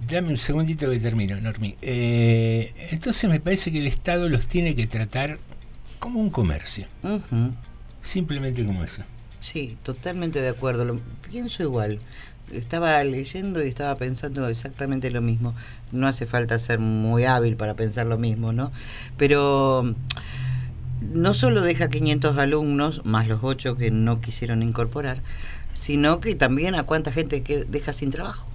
Dame 0.09 0.29
un 0.29 0.39
segundito 0.39 0.91
que 0.91 0.99
termino, 0.99 1.41
Normi. 1.41 1.77
Eh, 1.83 2.73
entonces 2.91 3.29
me 3.29 3.41
parece 3.41 3.73
que 3.73 3.79
el 3.79 3.87
Estado 3.87 4.29
los 4.29 4.47
tiene 4.47 4.75
que 4.75 4.87
tratar 4.87 5.39
como 5.99 6.21
un 6.21 6.31
comercio. 6.31 6.87
Simplemente 8.03 8.65
como 8.65 8.85
eso. 8.85 9.03
Sí, 9.41 9.77
totalmente 9.83 10.41
de 10.41 10.49
acuerdo. 10.49 10.85
Lo, 10.85 11.01
pienso 11.29 11.63
igual. 11.63 12.01
Estaba 12.53 13.03
leyendo 13.03 13.65
y 13.65 13.69
estaba 13.69 13.97
pensando 13.97 14.47
exactamente 14.49 15.11
lo 15.11 15.21
mismo. 15.21 15.55
No 15.91 16.07
hace 16.07 16.27
falta 16.27 16.59
ser 16.59 16.79
muy 16.79 17.25
hábil 17.25 17.57
para 17.57 17.75
pensar 17.75 18.07
lo 18.07 18.19
mismo, 18.19 18.53
¿no? 18.53 18.71
Pero 19.17 19.95
no 21.01 21.35
solo 21.35 21.63
deja 21.63 21.89
500 21.89 22.39
alumnos, 22.39 23.05
más 23.05 23.27
los 23.27 23.41
8 23.43 23.77
que 23.77 23.91
no 23.91 24.21
quisieron 24.21 24.63
incorporar, 24.63 25.19
sino 25.73 26.21
que 26.21 26.35
también 26.35 26.75
a 26.75 26.85
cuánta 26.85 27.13
gente 27.13 27.43
que 27.43 27.65
deja 27.65 27.93
sin 27.93 28.11
trabajo. 28.11 28.47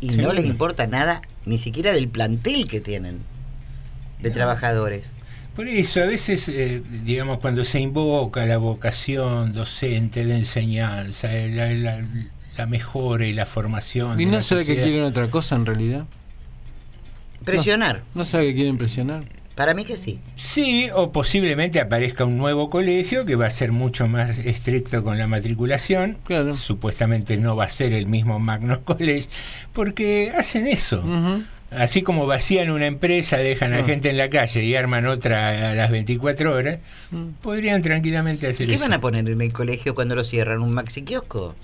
Y 0.00 0.10
Sí. 0.10 0.16
no 0.18 0.32
les 0.32 0.44
importa 0.44 0.86
nada, 0.86 1.22
ni 1.46 1.58
siquiera 1.58 1.92
del 1.92 2.08
plantel 2.08 2.66
que 2.68 2.80
tienen 2.80 3.20
de 4.20 4.28
No. 4.30 4.34
trabajadores. 4.34 5.12
Por 5.56 5.68
eso, 5.68 6.02
a 6.02 6.06
veces, 6.06 6.48
eh, 6.48 6.82
digamos, 7.04 7.38
cuando 7.38 7.62
se 7.64 7.78
invoca 7.80 8.44
la 8.44 8.56
vocación 8.58 9.52
docente 9.52 10.24
de 10.24 10.36
enseñanza, 10.38 11.32
eh, 11.32 11.48
la, 11.50 11.70
la- 11.72 12.04
la 12.56 12.66
mejora 12.66 13.26
y 13.26 13.32
la 13.32 13.46
formación. 13.46 14.20
¿Y 14.20 14.26
no 14.26 14.40
será 14.42 14.64
que 14.64 14.74
quieren 14.74 15.02
otra 15.02 15.28
cosa 15.30 15.54
en 15.56 15.66
realidad? 15.66 16.06
Presionar. 17.44 17.98
¿No, 18.14 18.20
¿no 18.20 18.24
será 18.24 18.42
que 18.42 18.54
quieren 18.54 18.78
presionar? 18.78 19.24
Para 19.54 19.72
mí 19.74 19.84
que 19.84 19.96
sí. 19.96 20.18
Sí, 20.34 20.88
o 20.92 21.12
posiblemente 21.12 21.80
aparezca 21.80 22.24
un 22.24 22.36
nuevo 22.38 22.70
colegio 22.70 23.24
que 23.24 23.36
va 23.36 23.46
a 23.46 23.50
ser 23.50 23.70
mucho 23.70 24.08
más 24.08 24.38
estricto 24.38 25.04
con 25.04 25.16
la 25.16 25.28
matriculación. 25.28 26.16
Supuestamente 26.54 27.36
no 27.36 27.54
va 27.54 27.64
a 27.64 27.68
ser 27.68 27.92
el 27.92 28.06
mismo 28.06 28.40
Magnus 28.40 28.78
College, 28.84 29.28
porque 29.72 30.32
hacen 30.36 30.66
eso. 30.66 31.04
Así 31.70 32.02
como 32.02 32.26
vacían 32.26 32.70
una 32.70 32.86
empresa, 32.86 33.36
dejan 33.36 33.72
a 33.74 33.78
Ah. 33.78 33.84
gente 33.84 34.10
en 34.10 34.16
la 34.16 34.28
calle 34.28 34.62
y 34.64 34.74
arman 34.76 35.06
otra 35.06 35.70
a 35.70 35.74
las 35.74 35.90
24 35.90 36.52
horas, 36.52 36.78
podrían 37.42 37.80
tranquilamente 37.82 38.46
hacer 38.48 38.66
¿Y 38.66 38.70
qué 38.70 38.74
eso. 38.74 38.84
van 38.84 38.92
a 38.92 39.00
poner 39.00 39.28
en 39.28 39.40
el 39.40 39.52
colegio 39.52 39.94
cuando 39.94 40.14
lo 40.16 40.24
cierran? 40.24 40.60
¿Un 40.62 40.72
maxi 40.72 41.02
kiosco? 41.02 41.54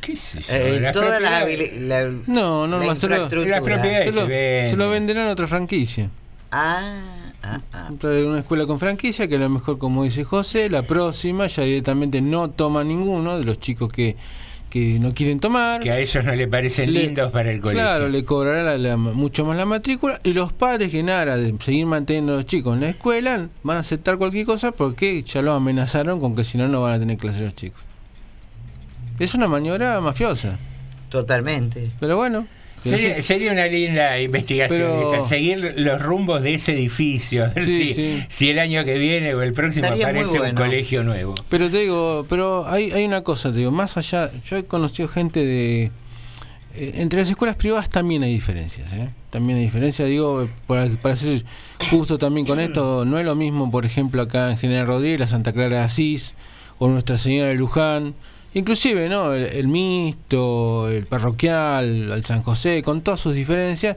¿Qué 0.00 0.16
sé 0.16 0.40
yo? 0.40 0.46
Eh, 0.54 0.80
Las 0.80 0.96
la- 0.96 2.10
No, 2.26 2.66
no, 2.66 2.78
la 2.78 2.86
no, 2.86 2.94
se 2.96 3.06
lo, 3.08 3.14
infraestructura. 3.16 3.46
Las 3.50 3.60
propiedades 3.62 4.70
se 4.70 4.76
lo 4.76 4.88
venderán 4.90 5.28
a 5.28 5.32
otra 5.32 5.46
franquicia. 5.46 6.08
Ah, 6.52 7.32
ah, 7.42 7.60
ah. 7.72 7.88
Una 8.02 8.40
escuela 8.40 8.66
con 8.66 8.80
franquicia 8.80 9.28
que 9.28 9.36
a 9.36 9.38
lo 9.38 9.48
mejor, 9.48 9.78
como 9.78 10.04
dice 10.04 10.24
José, 10.24 10.68
la 10.68 10.82
próxima 10.82 11.46
ya 11.46 11.62
directamente 11.62 12.20
no 12.20 12.50
toma 12.50 12.82
ninguno 12.84 13.38
de 13.38 13.44
los 13.44 13.60
chicos 13.60 13.92
que, 13.92 14.16
que 14.68 14.98
no 14.98 15.12
quieren 15.12 15.38
tomar. 15.38 15.80
Que 15.80 15.92
a 15.92 15.98
ellos 16.00 16.24
no 16.24 16.34
le 16.34 16.48
parecen 16.48 16.92
Le- 16.92 17.04
lindos 17.04 17.30
para 17.30 17.50
el 17.52 17.60
colegio. 17.60 17.80
Claro, 17.80 18.08
le 18.08 18.24
cobrará 18.24 18.62
la- 18.64 18.78
la- 18.78 18.96
mucho 18.96 19.44
más 19.44 19.56
la 19.56 19.64
matrícula 19.64 20.20
y 20.24 20.32
los 20.32 20.52
padres 20.52 20.90
que 20.90 21.02
nada 21.04 21.36
de 21.36 21.54
seguir 21.60 21.86
manteniendo 21.86 22.32
a 22.32 22.36
los 22.36 22.46
chicos 22.46 22.74
en 22.74 22.80
la 22.80 22.88
escuela 22.90 23.48
van 23.62 23.76
a 23.76 23.80
aceptar 23.80 24.18
cualquier 24.18 24.44
cosa 24.46 24.72
porque 24.72 25.22
ya 25.22 25.42
los 25.42 25.54
amenazaron 25.56 26.20
con 26.20 26.34
que 26.34 26.42
si 26.44 26.58
no 26.58 26.66
no 26.66 26.82
van 26.82 26.94
a 26.94 26.98
tener 26.98 27.16
clase 27.16 27.42
los 27.44 27.54
chicos. 27.54 27.80
Es 29.20 29.34
una 29.34 29.46
maniobra 29.48 30.00
mafiosa. 30.00 30.58
Totalmente. 31.10 31.90
Pero 32.00 32.16
bueno. 32.16 32.46
Sería, 32.82 33.20
sería 33.20 33.52
una 33.52 33.66
linda 33.66 34.18
investigación 34.20 34.78
Pero- 34.80 35.14
esa, 35.14 35.28
seguir 35.28 35.74
los 35.76 36.00
rumbos 36.00 36.42
de 36.42 36.54
ese 36.54 36.72
edificio, 36.72 37.44
a 37.44 37.48
ver 37.48 37.64
Sí, 37.64 37.88
si, 37.88 37.94
sí. 37.94 38.24
si 38.28 38.48
el 38.50 38.58
año 38.58 38.84
que 38.84 38.96
viene 38.98 39.34
o 39.34 39.42
el 39.42 39.52
próximo 39.52 39.84
Estaría 39.86 40.06
aparece 40.08 40.40
un 40.40 40.54
colegio 40.54 41.04
nuevo. 41.04 41.34
Pero 41.48 41.68
te 41.70 41.78
digo, 41.78 42.24
pero 42.28 42.66
hay, 42.66 42.90
hay 42.92 43.04
una 43.04 43.22
cosa, 43.22 43.52
te 43.52 43.58
digo, 43.58 43.70
más 43.70 43.96
allá, 43.98 44.30
yo 44.48 44.56
he 44.56 44.64
conocido 44.64 45.08
gente 45.08 45.44
de... 45.44 45.90
eh, 46.74 46.92
entre 46.96 47.18
las 47.18 47.28
escuelas 47.28 47.56
privadas 47.56 47.90
también 47.90 48.22
hay 48.22 48.32
diferencias, 48.32 48.90
¿eh? 48.94 49.10
También 49.28 49.58
hay 49.58 49.64
diferencias, 49.66 50.08
digo, 50.08 50.48
para, 50.66 50.88
para 51.02 51.16
ser 51.16 51.44
justo 51.90 52.16
también 52.18 52.46
con 52.46 52.58
esto, 52.60 53.04
no 53.04 53.18
es 53.18 53.24
lo 53.26 53.34
mismo, 53.34 53.70
por 53.70 53.84
ejemplo, 53.84 54.22
acá 54.22 54.50
en 54.50 54.56
General 54.56 54.86
Rodríguez, 54.86 55.20
la 55.20 55.26
Santa 55.28 55.52
Clara 55.52 55.76
de 55.76 55.82
Asís, 55.82 56.34
o 56.78 56.88
Nuestra 56.88 57.18
Señora 57.18 57.48
de 57.48 57.54
Luján, 57.56 58.14
inclusive, 58.54 59.08
¿no? 59.08 59.34
El, 59.34 59.44
el 59.44 59.68
mixto, 59.68 60.88
el 60.88 61.06
parroquial, 61.06 62.12
el 62.12 62.24
San 62.24 62.42
José, 62.42 62.82
con 62.82 63.02
todas 63.02 63.20
sus 63.20 63.34
diferencias, 63.34 63.96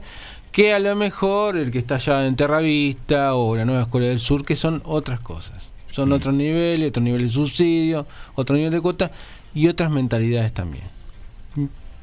que 0.54 0.72
a 0.72 0.78
lo 0.78 0.94
mejor 0.94 1.56
el 1.56 1.72
que 1.72 1.78
está 1.78 1.96
allá 1.96 2.26
en 2.26 2.36
Terravista 2.36 3.34
o 3.34 3.56
la 3.56 3.64
Nueva 3.64 3.82
Escuela 3.82 4.06
del 4.06 4.20
Sur, 4.20 4.44
que 4.44 4.54
son 4.54 4.82
otras 4.84 5.18
cosas. 5.18 5.70
Son 5.90 6.12
otros 6.12 6.32
niveles, 6.32 6.90
otro 6.90 7.02
nivel 7.02 7.22
de 7.22 7.28
subsidio, 7.28 8.06
otro 8.36 8.54
nivel 8.54 8.70
de 8.70 8.80
cuota 8.80 9.10
y 9.52 9.66
otras 9.66 9.90
mentalidades 9.90 10.52
también. 10.52 10.84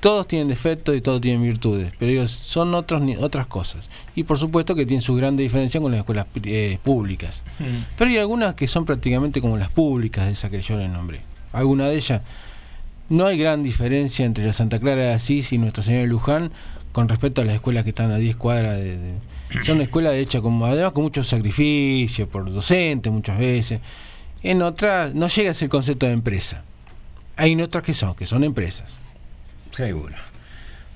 Todos 0.02 0.28
tienen 0.28 0.48
defectos 0.48 0.96
y 0.98 1.02
todos 1.02 1.22
tienen 1.22 1.44
virtudes, 1.44 1.94
pero 1.98 2.12
digo, 2.12 2.28
son 2.28 2.74
otros, 2.74 3.04
otras 3.20 3.48
cosas. 3.48 3.90
Y 4.16 4.24
por 4.24 4.38
supuesto 4.38 4.76
que 4.76 4.86
tienen 4.86 5.02
su 5.02 5.16
gran 5.16 5.38
diferencia 5.38 5.80
con 5.80 5.92
las 5.92 6.00
escuelas 6.00 6.26
eh, 6.44 6.78
públicas. 6.84 7.44
Pero 7.98 8.12
hay 8.12 8.18
algunas 8.18 8.56
que 8.56 8.68
son 8.68 8.84
prácticamente 8.84 9.40
como 9.40 9.58
las 9.58 9.70
públicas, 9.70 10.26
de 10.26 10.32
esas 10.32 10.52
que 10.52 10.62
yo 10.62 10.78
les 10.78 10.90
nombré. 10.90 11.22
Alguna 11.54 11.88
de 11.90 11.96
ellas. 11.96 12.22
No 13.10 13.26
hay 13.26 13.38
gran 13.38 13.64
diferencia 13.64 14.26
entre 14.26 14.46
la 14.46 14.54
Santa 14.54 14.80
Clara 14.80 15.02
de 15.02 15.14
Asís 15.14 15.52
y 15.52 15.58
Nuestra 15.58 15.84
Señora 15.84 16.04
de 16.04 16.08
Luján 16.10 16.52
con 16.94 17.10
respecto 17.10 17.42
a 17.42 17.46
las 17.46 17.56
escuelas 17.56 17.84
que 17.84 17.90
están 17.90 18.12
a 18.12 18.18
10 18.18 18.36
cuadras 18.38 18.78
de... 18.78 18.98
de- 18.98 19.14
son 19.66 19.82
escuelas 19.82 20.14
hechas 20.16 20.42
como, 20.42 20.66
además 20.66 20.94
con 20.94 21.04
mucho 21.04 21.24
sacrificio 21.24 22.28
por 22.30 22.50
docentes 22.52 23.12
muchas 23.12 23.38
veces. 23.38 23.82
En 24.44 24.62
otras 24.62 25.14
no 25.14 25.28
llega 25.28 25.52
a 25.52 25.54
ser 25.54 25.66
el 25.66 25.70
concepto 25.70 26.06
de 26.06 26.14
empresa. 26.14 26.64
Hay 27.36 27.52
en 27.52 27.62
otras 27.62 27.84
que 27.84 27.94
son, 27.94 28.16
que 28.16 28.26
son 28.26 28.44
empresas. 28.44 28.94
Seguro. 29.72 30.16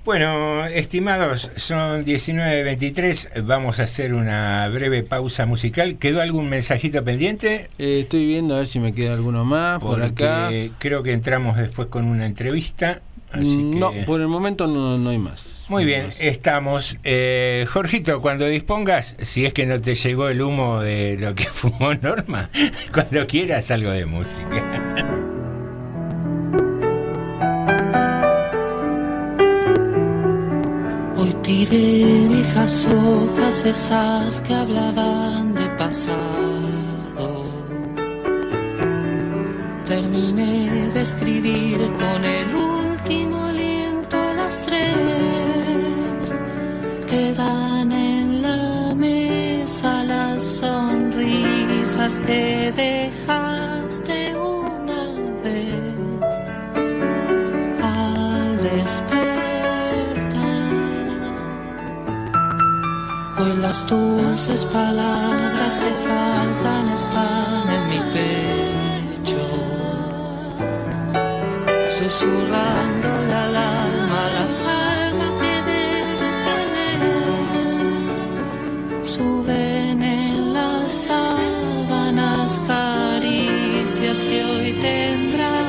Bueno, 0.06 0.68
estimados, 0.68 1.50
son 1.56 2.06
19.23, 2.06 3.44
vamos 3.44 3.80
a 3.80 3.84
hacer 3.84 4.14
una 4.14 4.70
breve 4.70 5.02
pausa 5.02 5.48
musical. 5.48 5.98
¿Quedó 5.98 6.22
algún 6.22 6.48
mensajito 6.48 7.04
pendiente? 7.04 7.70
Eh, 7.80 8.02
estoy 8.02 8.28
viendo 8.28 8.54
a 8.54 8.60
ver 8.60 8.68
si 8.68 8.80
me 8.80 8.94
queda 8.94 9.14
alguno 9.14 9.44
más 9.46 9.80
por 9.80 10.04
acá. 10.04 10.52
creo 10.78 11.02
que 11.02 11.12
entramos 11.12 11.58
después 11.58 11.88
con 11.88 12.06
una 12.06 12.28
entrevista. 12.28 13.02
Así 13.32 13.48
Mm, 13.48 13.80
No, 13.80 13.92
por 14.06 14.22
el 14.22 14.28
momento 14.28 14.68
no, 14.68 15.00
no 15.00 15.10
hay 15.10 15.18
más. 15.18 15.66
Muy 15.70 15.84
No 15.84 15.88
bien, 15.88 16.06
más. 16.06 16.22
estamos. 16.22 16.98
Eh, 17.04 17.66
Jorgito, 17.68 18.22
cuando 18.22 18.46
dispongas, 18.46 19.16
si 19.24 19.46
es 19.48 19.54
que 19.54 19.66
no 19.66 19.82
te 19.82 19.96
llegó 19.96 20.30
el 20.30 20.40
humo 20.40 20.82
de 20.82 21.18
lo 21.18 21.34
que 21.34 21.46
fumó 21.52 21.96
Norma, 21.96 22.52
cuando 22.94 23.26
quieras 23.26 23.72
algo 23.72 23.90
de 23.90 24.06
música. 24.06 25.25
Tiré 31.46 32.28
viejas 32.28 32.88
hojas 32.88 33.66
esas 33.66 34.42
que 34.42 34.54
hablaban 34.56 35.54
de 35.54 35.70
pasado. 35.82 37.28
Terminé 39.86 40.90
de 40.94 41.02
escribir 41.02 41.78
con 42.02 42.26
el 42.26 42.56
último 42.56 43.44
aliento 43.44 44.18
las 44.36 44.62
tres. 44.64 46.36
Quedan 47.06 47.92
en 47.92 48.42
la 48.42 48.96
mesa 48.96 50.04
las 50.04 50.42
sonrisas 50.44 52.20
que 52.26 52.74
dejaste 52.76 54.36
Las 63.76 63.88
dulces 63.88 64.64
palabras 64.68 65.76
que 65.76 65.92
faltan 66.08 66.88
están 66.96 67.68
en 67.76 67.84
mi 67.90 68.00
pecho. 68.16 69.44
susurrándole 71.90 73.34
al 73.34 73.56
alma 73.56 74.22
la 74.38 74.46
calma 74.64 75.28
que 75.42 75.56
debe 75.72 76.30
tener. 76.48 77.00
Suben 79.06 80.02
en 80.02 80.54
las 80.54 80.90
sábanas 81.10 82.52
caricias 82.70 84.20
que 84.20 84.38
hoy 84.46 84.72
tendrán 84.82 85.65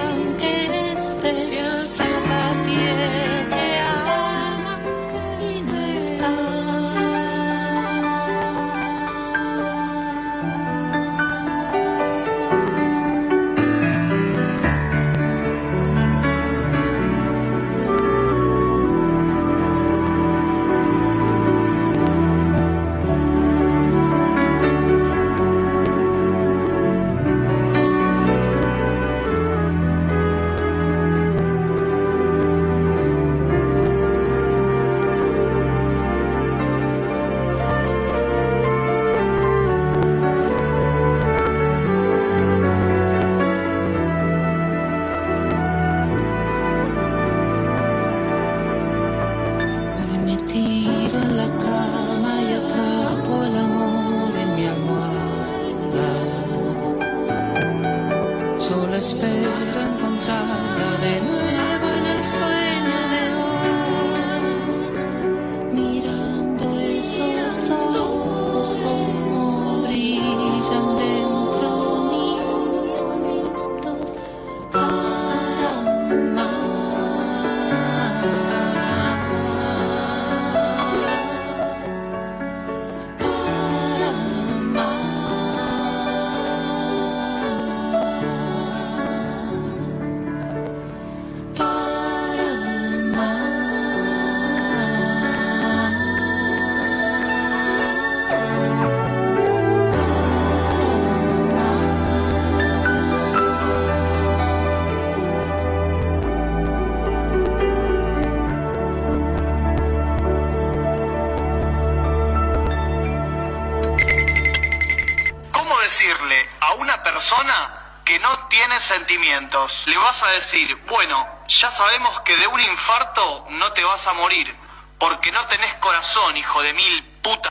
Le 119.87 119.97
vas 119.97 120.23
a 120.23 120.29
decir, 120.33 120.77
bueno, 120.87 121.27
ya 121.49 121.71
sabemos 121.71 122.21
que 122.21 122.37
de 122.37 122.47
un 122.47 122.61
infarto 122.61 123.47
no 123.53 123.73
te 123.73 123.83
vas 123.83 124.07
a 124.07 124.13
morir, 124.13 124.55
porque 124.99 125.33
no 125.33 125.47
tenés 125.47 125.73
corazón, 125.75 126.37
hijo 126.37 126.61
de 126.61 126.75
mil 126.75 127.03
puta. 127.23 127.51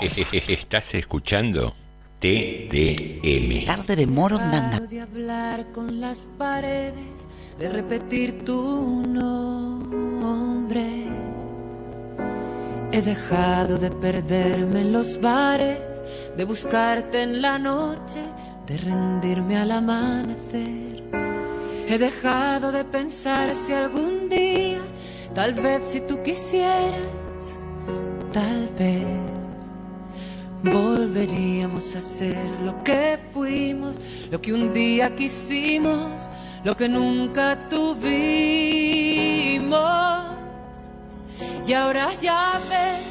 Estás 0.00 0.94
escuchando 0.94 1.72
TDM. 2.18 3.64
Tarde 3.64 3.94
de 3.94 4.06
Morondanga. 4.08 4.80
de 4.80 5.00
hablar 5.00 5.70
con 5.70 6.00
las 6.00 6.26
paredes, 6.36 7.28
de 7.56 7.68
repetir 7.68 8.44
tu 8.44 9.04
nombre. 9.06 11.06
He 12.90 13.02
dejado 13.02 13.78
de 13.78 13.92
perderme 13.92 14.80
en 14.80 14.92
los 14.92 15.20
bares, 15.20 15.78
de 16.36 16.44
buscarte 16.44 17.22
en 17.22 17.40
la 17.40 17.56
noche, 17.56 18.20
de 18.70 18.78
rendirme 18.78 19.56
al 19.56 19.72
amanecer. 19.72 21.02
He 21.88 21.98
dejado 21.98 22.70
de 22.70 22.84
pensar 22.84 23.52
si 23.56 23.72
algún 23.72 24.28
día, 24.28 24.78
tal 25.34 25.54
vez 25.54 25.88
si 25.88 26.00
tú 26.02 26.22
quisieras, 26.22 27.08
tal 28.32 28.68
vez 28.78 29.08
volveríamos 30.62 31.96
a 31.96 32.00
ser 32.00 32.46
lo 32.64 32.84
que 32.84 33.18
fuimos, 33.32 34.00
lo 34.30 34.40
que 34.40 34.52
un 34.52 34.72
día 34.72 35.16
quisimos, 35.16 36.28
lo 36.62 36.76
que 36.76 36.88
nunca 36.88 37.58
tuvimos. 37.68 38.20
Y 41.66 41.72
ahora 41.72 42.10
ya 42.22 42.60
ves, 42.70 43.02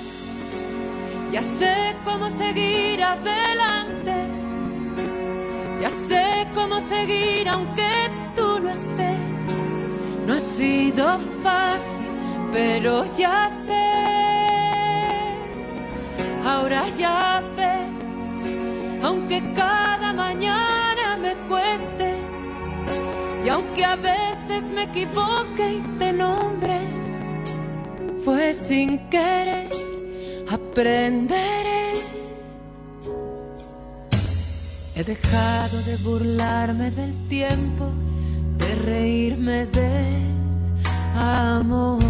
ya 1.34 1.42
sé 1.42 1.98
cómo 2.06 2.30
seguir 2.30 3.04
adelante, 3.04 4.39
ya 5.82 5.90
sé 5.90 6.48
cómo 6.54 6.80
seguir 6.80 7.48
aunque 7.48 8.10
tú 8.36 8.60
no 8.60 8.70
estés. 8.70 9.18
No 10.26 10.34
ha 10.34 10.40
sido 10.40 11.18
fácil, 11.44 12.12
pero 12.52 13.06
ya 13.18 13.50
sé. 13.50 13.90
Ahora 16.46 16.84
ya 16.98 17.42
ves, 17.56 19.04
aunque 19.04 19.42
cada 19.54 20.14
mañana 20.14 21.18
me 21.18 21.34
cueste, 21.48 22.16
y 23.46 23.50
aunque 23.50 23.86
a 23.86 23.96
veces 23.96 24.72
me 24.72 24.84
equivoque 24.84 25.74
y 25.78 25.82
te 25.98 26.14
nombre, 26.14 26.80
fue 28.24 28.54
sin 28.54 29.00
querer, 29.10 29.70
aprenderé. 30.52 31.89
He 35.00 35.04
dejado 35.06 35.82
de 35.84 35.96
burlarme 35.96 36.92
del 36.92 37.16
tiempo, 37.30 37.90
de 38.58 38.76
reírme 38.76 39.66
del 39.68 40.26
amor. 41.16 42.04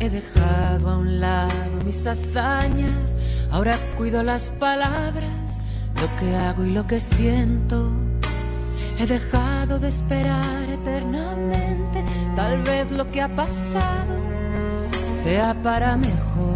He 0.00 0.10
dejado 0.10 0.90
a 0.90 0.98
un 0.98 1.20
lado 1.20 1.84
mis 1.84 2.04
hazañas, 2.04 3.16
ahora 3.52 3.78
cuido 3.96 4.24
las 4.24 4.50
palabras, 4.58 5.60
lo 6.02 6.16
que 6.16 6.34
hago 6.34 6.64
y 6.64 6.70
lo 6.70 6.84
que 6.84 6.98
siento. 6.98 7.92
He 8.98 9.06
dejado 9.06 9.78
de 9.78 9.86
esperar 9.90 10.68
eternamente, 10.68 12.04
tal 12.34 12.60
vez 12.64 12.90
lo 12.90 13.08
que 13.12 13.22
ha 13.22 13.28
pasado 13.36 14.16
sea 15.06 15.54
para 15.62 15.96
mejor. 15.96 16.53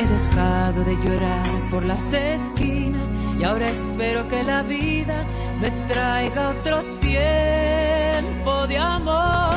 He 0.00 0.06
dejado 0.06 0.82
de 0.82 0.96
llorar 1.04 1.46
por 1.70 1.84
las 1.84 2.14
esquinas 2.14 3.12
y 3.38 3.44
ahora 3.44 3.66
espero 3.66 4.26
que 4.28 4.42
la 4.42 4.62
vida 4.62 5.26
me 5.60 5.70
traiga 5.88 6.48
otro 6.48 6.82
tiempo 7.00 8.66
de 8.66 8.78
amor. 8.78 9.52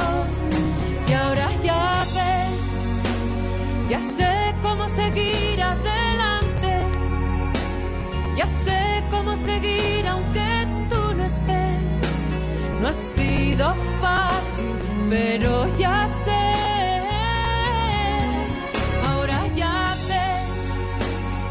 Y 1.08 1.14
ahora 1.14 1.48
ya 1.64 2.04
ves, 2.14 3.90
ya 3.90 4.00
sé 4.02 4.54
cómo 4.62 4.90
seguir 4.90 5.64
adelante, 5.64 6.74
ya 8.36 8.46
sé 8.46 9.02
cómo 9.12 9.38
seguir 9.38 10.06
aunque 10.10 10.68
tú 10.90 11.16
no 11.16 11.24
estés. 11.24 11.80
No 12.82 12.90
ha 12.90 12.94
sido 12.94 13.74
fácil, 14.02 14.76
pero 15.10 15.68
ya 15.78 16.10
sé. 16.26 16.83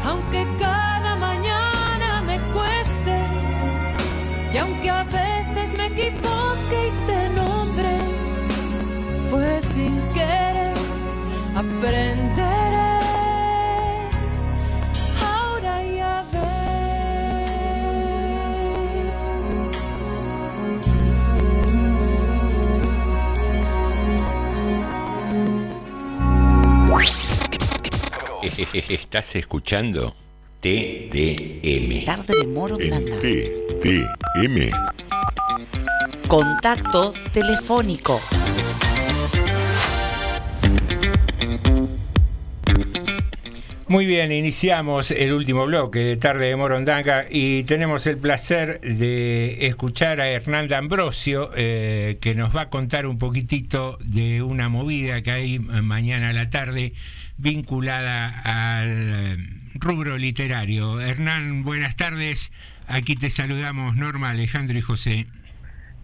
Aunque 0.05 0.45
cada 0.59 1.15
mañana 1.15 2.21
me 2.21 2.39
cueste, 2.53 3.17
y 4.53 4.57
aunque 4.57 4.89
a 4.89 5.03
veces 5.03 5.77
me 5.77 5.85
equivoque 5.87 6.77
y 6.87 7.07
te 7.07 7.29
nombre, 7.29 7.93
fue 9.29 9.61
sin 9.61 9.99
querer, 10.13 10.73
aprenderé. 11.55 12.62
Estás 28.89 29.37
escuchando 29.37 30.13
TDM. 30.59 32.03
Tarde 32.03 32.33
de 32.41 32.47
Moro 32.47 32.75
Blanda. 32.75 33.17
TDM. 33.17 34.69
Contacto 36.27 37.13
telefónico. 37.31 38.19
Muy 43.87 44.05
bien, 44.05 44.33
iniciamos 44.33 45.11
el 45.11 45.31
último 45.31 45.65
bloque 45.65 45.99
de 45.99 46.17
Tarde 46.17 46.47
de 46.47 46.55
Morondanga 46.57 47.25
y 47.29 47.63
tenemos 47.63 48.07
el 48.07 48.17
placer 48.17 48.81
de 48.81 49.67
escuchar 49.67 50.19
a 50.19 50.27
Hernanda 50.27 50.77
Ambrosio, 50.79 51.51
eh, 51.55 52.17
que 52.19 52.35
nos 52.35 52.53
va 52.53 52.61
a 52.61 52.69
contar 52.69 53.05
un 53.05 53.17
poquitito 53.19 53.97
de 54.03 54.41
una 54.41 54.67
movida 54.67 55.21
que 55.21 55.31
hay 55.31 55.59
mañana 55.59 56.29
a 56.29 56.33
la 56.33 56.49
tarde 56.49 56.93
vinculada 57.37 58.41
al 58.43 58.87
eh, 58.89 59.37
rubro 59.75 60.17
literario. 60.17 60.99
Hernán, 60.99 61.63
buenas 61.63 61.95
tardes. 61.95 62.51
Aquí 62.87 63.15
te 63.15 63.29
saludamos 63.29 63.95
Norma, 63.95 64.29
Alejandro 64.29 64.77
y 64.77 64.81
José. 64.81 65.27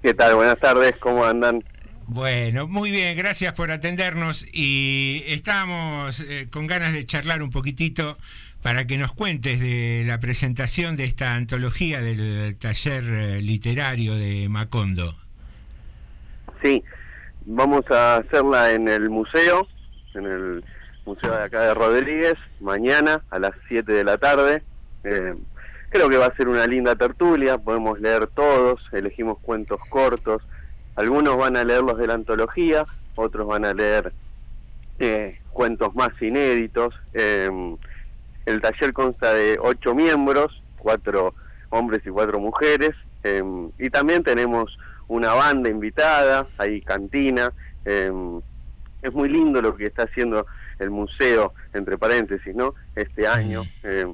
¿Qué 0.01 0.13
tal? 0.13 0.35
Buenas 0.35 0.59
tardes, 0.59 0.93
¿cómo 0.99 1.25
andan? 1.25 1.63
Bueno, 2.07 2.67
muy 2.67 2.89
bien, 2.89 3.15
gracias 3.15 3.53
por 3.53 3.69
atendernos 3.69 4.43
y 4.51 5.23
estamos 5.27 6.21
eh, 6.21 6.47
con 6.51 6.65
ganas 6.65 6.93
de 6.93 7.05
charlar 7.05 7.43
un 7.43 7.51
poquitito 7.51 8.17
para 8.63 8.87
que 8.87 8.97
nos 8.97 9.13
cuentes 9.13 9.59
de 9.59 10.03
la 10.07 10.19
presentación 10.19 10.97
de 10.97 11.05
esta 11.05 11.35
antología 11.35 12.01
del 12.01 12.57
taller 12.57 13.03
eh, 13.03 13.41
literario 13.41 14.15
de 14.15 14.49
Macondo. 14.49 15.15
Sí, 16.63 16.83
vamos 17.45 17.85
a 17.91 18.17
hacerla 18.17 18.71
en 18.71 18.87
el 18.87 19.09
museo, 19.09 19.67
en 20.15 20.25
el 20.25 20.63
museo 21.09 21.35
de 21.35 21.43
acá 21.43 21.61
de 21.61 21.73
Rodríguez, 21.73 22.35
mañana 22.59 23.23
a 23.31 23.39
las 23.39 23.53
7 23.67 23.91
de 23.91 24.03
la 24.03 24.19
tarde. 24.19 24.61
Eh, 25.03 25.33
creo 25.89 26.07
que 26.07 26.17
va 26.17 26.27
a 26.27 26.35
ser 26.35 26.47
una 26.47 26.67
linda 26.67 26.95
tertulia, 26.95 27.57
podemos 27.57 27.99
leer 27.99 28.27
todos, 28.27 28.79
elegimos 28.91 29.39
cuentos 29.39 29.79
cortos, 29.89 30.43
algunos 30.95 31.35
van 31.35 31.57
a 31.57 31.63
leer 31.63 31.81
los 31.81 31.97
de 31.97 32.05
la 32.05 32.13
antología, 32.13 32.85
otros 33.15 33.47
van 33.47 33.65
a 33.65 33.73
leer 33.73 34.13
eh, 34.99 35.39
cuentos 35.51 35.95
más 35.95 36.09
inéditos. 36.21 36.93
Eh, 37.15 37.49
el 38.45 38.61
taller 38.61 38.93
consta 38.93 39.33
de 39.33 39.57
ocho 39.59 39.95
miembros, 39.95 40.61
cuatro 40.77 41.33
hombres 41.69 42.05
y 42.05 42.09
cuatro 42.09 42.39
mujeres, 42.39 42.91
eh, 43.23 43.43
y 43.79 43.89
también 43.89 44.23
tenemos 44.23 44.77
una 45.07 45.33
banda 45.33 45.69
invitada, 45.69 46.47
hay 46.59 46.81
cantina. 46.81 47.51
es 47.83 49.13
muy 49.13 49.29
lindo 49.29 49.59
lo 49.59 49.75
que 49.75 49.87
está 49.87 50.03
haciendo 50.03 50.45
el 50.79 50.89
museo, 50.89 51.53
entre 51.73 51.97
paréntesis, 51.97 52.55
¿no? 52.55 52.73
Este 52.95 53.27
año 53.27 53.63
eh, 53.83 54.05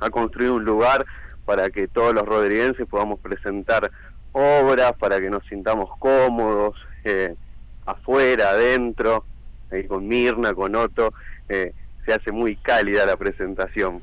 ha 0.00 0.10
construido 0.10 0.56
un 0.56 0.64
lugar 0.64 1.06
para 1.44 1.70
que 1.70 1.88
todos 1.88 2.14
los 2.14 2.26
rodriguenses 2.26 2.86
podamos 2.86 3.18
presentar 3.20 3.90
obras, 4.32 4.92
para 4.98 5.20
que 5.20 5.30
nos 5.30 5.44
sintamos 5.46 5.90
cómodos, 5.98 6.76
eh, 7.04 7.34
afuera, 7.86 8.50
adentro, 8.50 9.24
ahí 9.70 9.84
con 9.86 10.06
Mirna, 10.06 10.54
con 10.54 10.74
Otto, 10.74 11.12
eh, 11.48 11.72
se 12.04 12.12
hace 12.12 12.32
muy 12.32 12.56
cálida 12.56 13.06
la 13.06 13.16
presentación. 13.16 14.02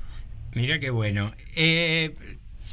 Mira 0.54 0.80
qué 0.80 0.90
bueno. 0.90 1.32
Eh, 1.56 2.14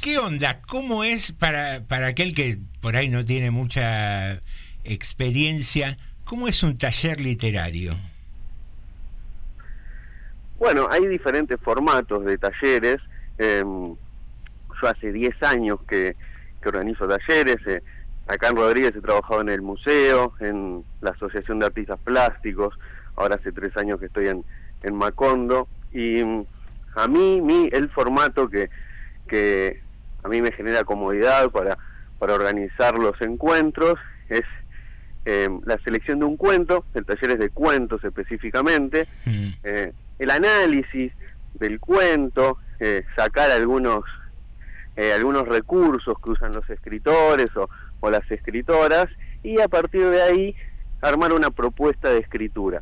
¿Qué 0.01 0.17
onda? 0.17 0.61
¿Cómo 0.67 1.03
es 1.03 1.31
para, 1.31 1.83
para 1.87 2.07
aquel 2.07 2.35
que 2.35 2.59
por 2.81 2.95
ahí 2.95 3.09
no 3.09 3.25
tiene 3.25 3.51
mucha 3.51 4.39
experiencia? 4.83 5.97
¿Cómo 6.25 6.47
es 6.47 6.63
un 6.63 6.77
taller 6.77 7.21
literario? 7.21 7.95
Bueno, 10.57 10.87
hay 10.89 11.05
diferentes 11.07 11.59
formatos 11.61 12.25
de 12.25 12.37
talleres. 12.37 13.01
eh, 13.37 13.63
yo 14.81 14.87
hace 14.89 15.11
10 15.13 15.41
años 15.43 15.79
que, 15.87 16.15
que 16.61 16.69
organizo 16.69 17.07
talleres. 17.07 17.57
eh, 17.65 17.81
acá 18.27 18.49
en 18.49 18.57
Rodríguez 18.57 18.93
he 18.95 19.01
trabajado 19.01 19.41
en 19.41 19.49
el 19.49 19.61
museo, 19.61 20.33
en 20.39 20.83
la 21.01 21.11
Asociación 21.11 21.59
de 21.59 21.67
Artistas 21.67 21.99
Plásticos. 22.03 22.77
Ahora 23.15 23.35
hace 23.35 23.51
tres 23.51 23.75
años 23.77 23.99
que 23.99 24.07
estoy 24.07 24.27
en, 24.27 24.43
en 24.83 24.95
Macondo. 24.95 25.67
Y 25.93 26.23
mm, 26.23 26.45
a 26.95 27.07
mí, 27.07 27.39
mi, 27.41 27.69
el 27.71 27.89
formato 27.89 28.49
que, 28.49 28.69
que 29.27 29.79
a 30.23 30.27
mí 30.27 30.41
me 30.41 30.51
genera 30.51 30.83
comodidad 30.83 31.49
para, 31.51 31.77
para 32.19 32.33
organizar 32.33 32.97
los 32.97 33.19
encuentros 33.21 33.99
es 34.29 34.41
eh, 35.25 35.49
la 35.65 35.77
selección 35.79 36.19
de 36.19 36.25
un 36.25 36.37
cuento, 36.37 36.85
el 36.93 37.05
taller 37.05 37.31
es 37.31 37.39
de 37.39 37.49
cuentos 37.49 38.03
específicamente, 38.03 39.07
eh, 39.63 39.91
el 40.19 40.31
análisis 40.31 41.13
del 41.53 41.79
cuento, 41.79 42.57
eh, 42.79 43.03
sacar 43.15 43.51
algunos 43.51 44.03
eh, 44.97 45.11
algunos 45.11 45.47
recursos 45.47 46.15
que 46.23 46.29
usan 46.29 46.53
los 46.53 46.69
escritores 46.69 47.55
o, 47.57 47.69
o 47.99 48.09
las 48.09 48.29
escritoras 48.31 49.07
y 49.43 49.59
a 49.59 49.67
partir 49.67 50.09
de 50.09 50.21
ahí 50.21 50.55
armar 51.01 51.33
una 51.33 51.51
propuesta 51.51 52.09
de 52.09 52.19
escritura 52.19 52.81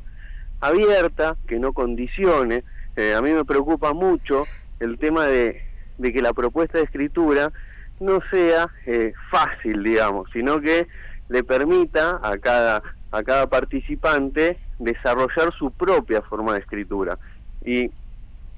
abierta, 0.63 1.35
que 1.47 1.59
no 1.59 1.73
condicione. 1.73 2.63
Eh, 2.95 3.13
a 3.13 3.21
mí 3.21 3.33
me 3.33 3.43
preocupa 3.43 3.93
mucho 3.93 4.45
el 4.79 4.97
tema 4.97 5.25
de, 5.25 5.61
de 5.97 6.13
que 6.13 6.21
la 6.21 6.33
propuesta 6.33 6.77
de 6.77 6.85
escritura 6.85 7.51
no 7.99 8.19
sea 8.31 8.69
eh, 8.85 9.13
fácil, 9.29 9.83
digamos, 9.83 10.29
sino 10.31 10.61
que 10.61 10.87
le 11.27 11.43
permita 11.43 12.19
a 12.23 12.37
cada, 12.37 12.81
a 13.11 13.23
cada 13.23 13.47
participante 13.47 14.57
desarrollar 14.83 15.53
su 15.57 15.71
propia 15.71 16.21
forma 16.21 16.53
de 16.53 16.59
escritura. 16.59 17.17
Y 17.65 17.89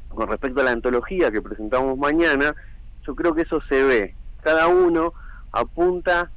con 0.09 0.27
respecto 0.27 0.61
a 0.61 0.63
la 0.63 0.71
antología 0.71 1.31
que 1.31 1.41
presentamos 1.41 1.97
mañana, 1.97 2.55
yo 3.05 3.15
creo 3.15 3.35
que 3.35 3.43
eso 3.43 3.61
se 3.69 3.83
ve. 3.83 4.15
Cada 4.41 4.67
uno 4.67 5.13
apunta 5.51 6.29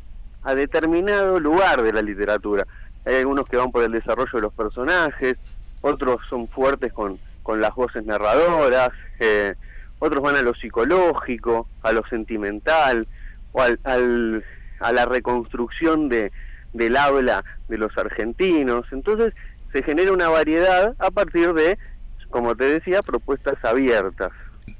a 0.43 0.55
determinado 0.55 1.39
lugar 1.40 1.82
de 1.82 1.93
la 1.93 2.02
literatura. 2.02 2.66
Hay 3.05 3.16
algunos 3.16 3.47
que 3.47 3.56
van 3.56 3.70
por 3.70 3.82
el 3.82 3.93
desarrollo 3.93 4.31
de 4.32 4.40
los 4.43 4.52
personajes, 4.52 5.36
otros 5.81 6.16
son 6.28 6.48
fuertes 6.48 6.93
con, 6.93 7.19
con 7.43 7.60
las 7.60 7.74
voces 7.74 8.05
narradoras, 8.05 8.90
eh, 9.20 9.55
otros 9.98 10.23
van 10.23 10.36
a 10.36 10.43
lo 10.43 10.55
psicológico, 10.55 11.69
a 11.82 11.93
lo 11.93 12.05
sentimental, 12.09 13.06
o 13.52 13.62
al, 13.62 13.78
al- 13.85 14.44
a 14.81 14.93
la 14.93 15.06
reconstrucción 15.06 16.09
de, 16.09 16.31
del 16.73 16.97
habla 16.97 17.44
de 17.69 17.78
los 17.78 17.97
argentinos. 17.98 18.86
Entonces 18.93 19.35
se 19.73 19.82
genera 19.82 20.12
una 20.12 20.28
variedad 20.28 20.95
a 20.99 21.11
partir 21.11 21.53
de, 21.53 21.78
como 22.31 22.55
te 22.57 22.65
decía, 22.65 23.03
propuestas 23.03 23.62
abiertas. 23.65 24.31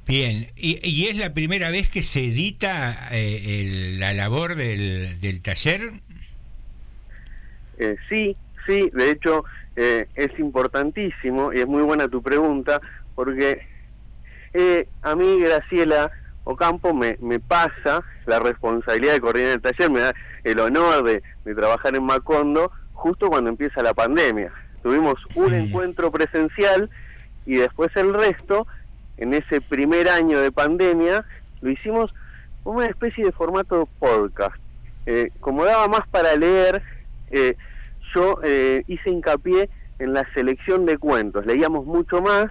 Bien, 0.07 0.47
¿y, 0.55 0.79
y 0.87 1.07
es 1.07 1.17
la 1.17 1.33
primera 1.33 1.69
vez 1.71 1.89
que 1.89 2.03
se 2.03 2.25
edita 2.25 3.09
eh, 3.11 3.61
el- 3.61 3.99
la 3.99 4.13
labor 4.13 4.55
del, 4.55 5.19
del 5.21 5.41
taller? 5.41 5.91
Eh, 7.77 7.95
sí, 8.09 8.35
sí, 8.67 8.89
de 8.93 9.11
hecho 9.11 9.45
eh, 9.75 10.07
es 10.15 10.37
importantísimo 10.39 11.53
y 11.53 11.59
es 11.59 11.67
muy 11.67 11.81
buena 11.83 12.07
tu 12.07 12.21
pregunta 12.21 12.81
porque 13.15 13.61
eh, 14.53 14.87
a 15.01 15.15
mí 15.15 15.39
Graciela 15.41 16.11
Ocampo 16.43 16.93
me, 16.93 17.17
me 17.21 17.39
pasa 17.39 18.03
la 18.25 18.39
responsabilidad 18.39 19.13
de 19.13 19.21
coordinar 19.21 19.51
el 19.51 19.61
taller, 19.61 19.91
me 19.91 19.99
da 19.99 20.15
el 20.43 20.59
honor 20.59 21.03
de, 21.03 21.21
de 21.45 21.55
trabajar 21.55 21.95
en 21.95 22.03
Macondo 22.03 22.71
justo 22.93 23.29
cuando 23.29 23.49
empieza 23.49 23.83
la 23.83 23.93
pandemia. 23.93 24.51
Tuvimos 24.81 25.19
un 25.35 25.53
encuentro 25.53 26.11
presencial 26.11 26.89
y 27.45 27.57
después 27.57 27.95
el 27.95 28.13
resto, 28.13 28.67
en 29.17 29.33
ese 29.33 29.61
primer 29.61 30.09
año 30.09 30.39
de 30.39 30.51
pandemia, 30.51 31.25
lo 31.61 31.69
hicimos 31.69 32.13
como 32.63 32.77
una 32.77 32.87
especie 32.87 33.25
de 33.25 33.31
formato 33.31 33.87
podcast. 33.99 34.55
Eh, 35.05 35.31
como 35.39 35.65
daba 35.65 35.87
más 35.87 36.07
para 36.09 36.35
leer, 36.35 36.81
eh, 37.31 37.55
yo 38.13 38.39
eh, 38.43 38.83
hice 38.87 39.09
hincapié 39.09 39.69
en 39.99 40.13
la 40.13 40.31
selección 40.33 40.85
de 40.85 40.97
cuentos. 40.97 41.45
Leíamos 41.45 41.85
mucho 41.85 42.21
más, 42.21 42.49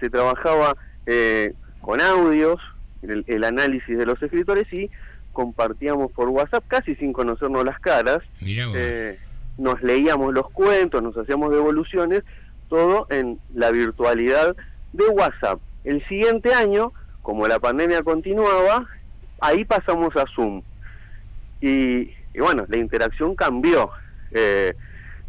se 0.00 0.10
trabajaba 0.10 0.76
eh, 1.06 1.54
con 1.80 2.00
audios, 2.00 2.60
el, 3.02 3.24
el 3.26 3.44
análisis 3.44 3.96
de 3.96 4.06
los 4.06 4.20
escritores 4.22 4.72
y 4.72 4.90
compartíamos 5.32 6.10
por 6.12 6.28
WhatsApp 6.30 6.64
casi 6.66 6.94
sin 6.96 7.12
conocernos 7.12 7.64
las 7.64 7.78
caras. 7.78 8.22
Mirá. 8.40 8.68
Nos 9.58 9.82
leíamos 9.82 10.34
los 10.34 10.50
cuentos, 10.50 11.02
nos 11.02 11.16
hacíamos 11.16 11.50
devoluciones, 11.50 12.22
todo 12.68 13.06
en 13.10 13.38
la 13.54 13.70
virtualidad 13.70 14.56
de 14.92 15.08
WhatsApp. 15.08 15.60
El 15.84 16.06
siguiente 16.08 16.52
año, 16.52 16.92
como 17.22 17.46
la 17.46 17.58
pandemia 17.58 18.02
continuaba, 18.02 18.86
ahí 19.40 19.64
pasamos 19.64 20.14
a 20.16 20.24
Zoom. 20.34 20.62
Y, 21.60 22.10
y 22.34 22.40
bueno, 22.40 22.66
la 22.68 22.76
interacción 22.76 23.34
cambió. 23.34 23.90
Eh, 24.32 24.74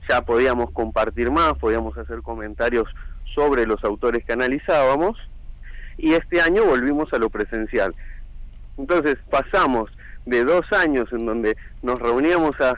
ya 0.09 0.21
podíamos 0.21 0.71
compartir 0.71 1.31
más, 1.31 1.57
podíamos 1.57 1.97
hacer 1.97 2.21
comentarios 2.21 2.87
sobre 3.35 3.65
los 3.65 3.83
autores 3.83 4.25
que 4.25 4.33
analizábamos. 4.33 5.17
Y 5.97 6.13
este 6.13 6.41
año 6.41 6.65
volvimos 6.65 7.11
a 7.13 7.17
lo 7.17 7.29
presencial. 7.29 7.93
Entonces 8.77 9.17
pasamos 9.29 9.89
de 10.25 10.43
dos 10.43 10.71
años 10.71 11.11
en 11.11 11.25
donde 11.25 11.57
nos 11.81 11.99
reuníamos 11.99 12.59
a 12.61 12.77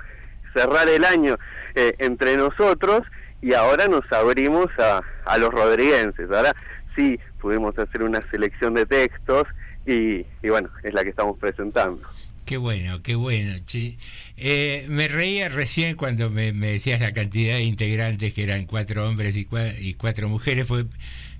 cerrar 0.53 0.87
el 0.89 1.03
año 1.05 1.37
eh, 1.75 1.93
entre 1.99 2.37
nosotros 2.37 3.01
y 3.41 3.53
ahora 3.53 3.87
nos 3.87 4.03
abrimos 4.11 4.67
a, 4.79 5.01
a 5.25 5.37
los 5.37 5.51
rodriguenses. 5.51 6.29
Ahora 6.31 6.55
sí 6.95 7.19
pudimos 7.41 7.77
hacer 7.79 8.03
una 8.03 8.21
selección 8.31 8.73
de 8.73 8.85
textos 8.85 9.47
y, 9.85 10.25
y 10.43 10.49
bueno, 10.49 10.69
es 10.83 10.93
la 10.93 11.03
que 11.03 11.09
estamos 11.09 11.37
presentando. 11.39 12.01
Qué 12.45 12.57
bueno, 12.57 13.03
qué 13.03 13.13
bueno. 13.15 13.55
che. 13.65 13.97
Eh, 14.35 14.85
me 14.89 15.07
reía 15.07 15.49
recién 15.49 15.95
cuando 15.95 16.29
me, 16.31 16.51
decías 16.51 16.99
la 16.99 17.13
cantidad 17.13 17.55
de 17.55 17.61
integrantes, 17.63 18.33
que 18.33 18.41
eran 18.43 18.65
cuatro 18.65 19.07
hombres 19.07 19.37
y, 19.37 19.45
cua- 19.45 19.75
y 19.79 19.93
cuatro 19.93 20.27
mujeres. 20.29 20.65
Pues 20.65 20.85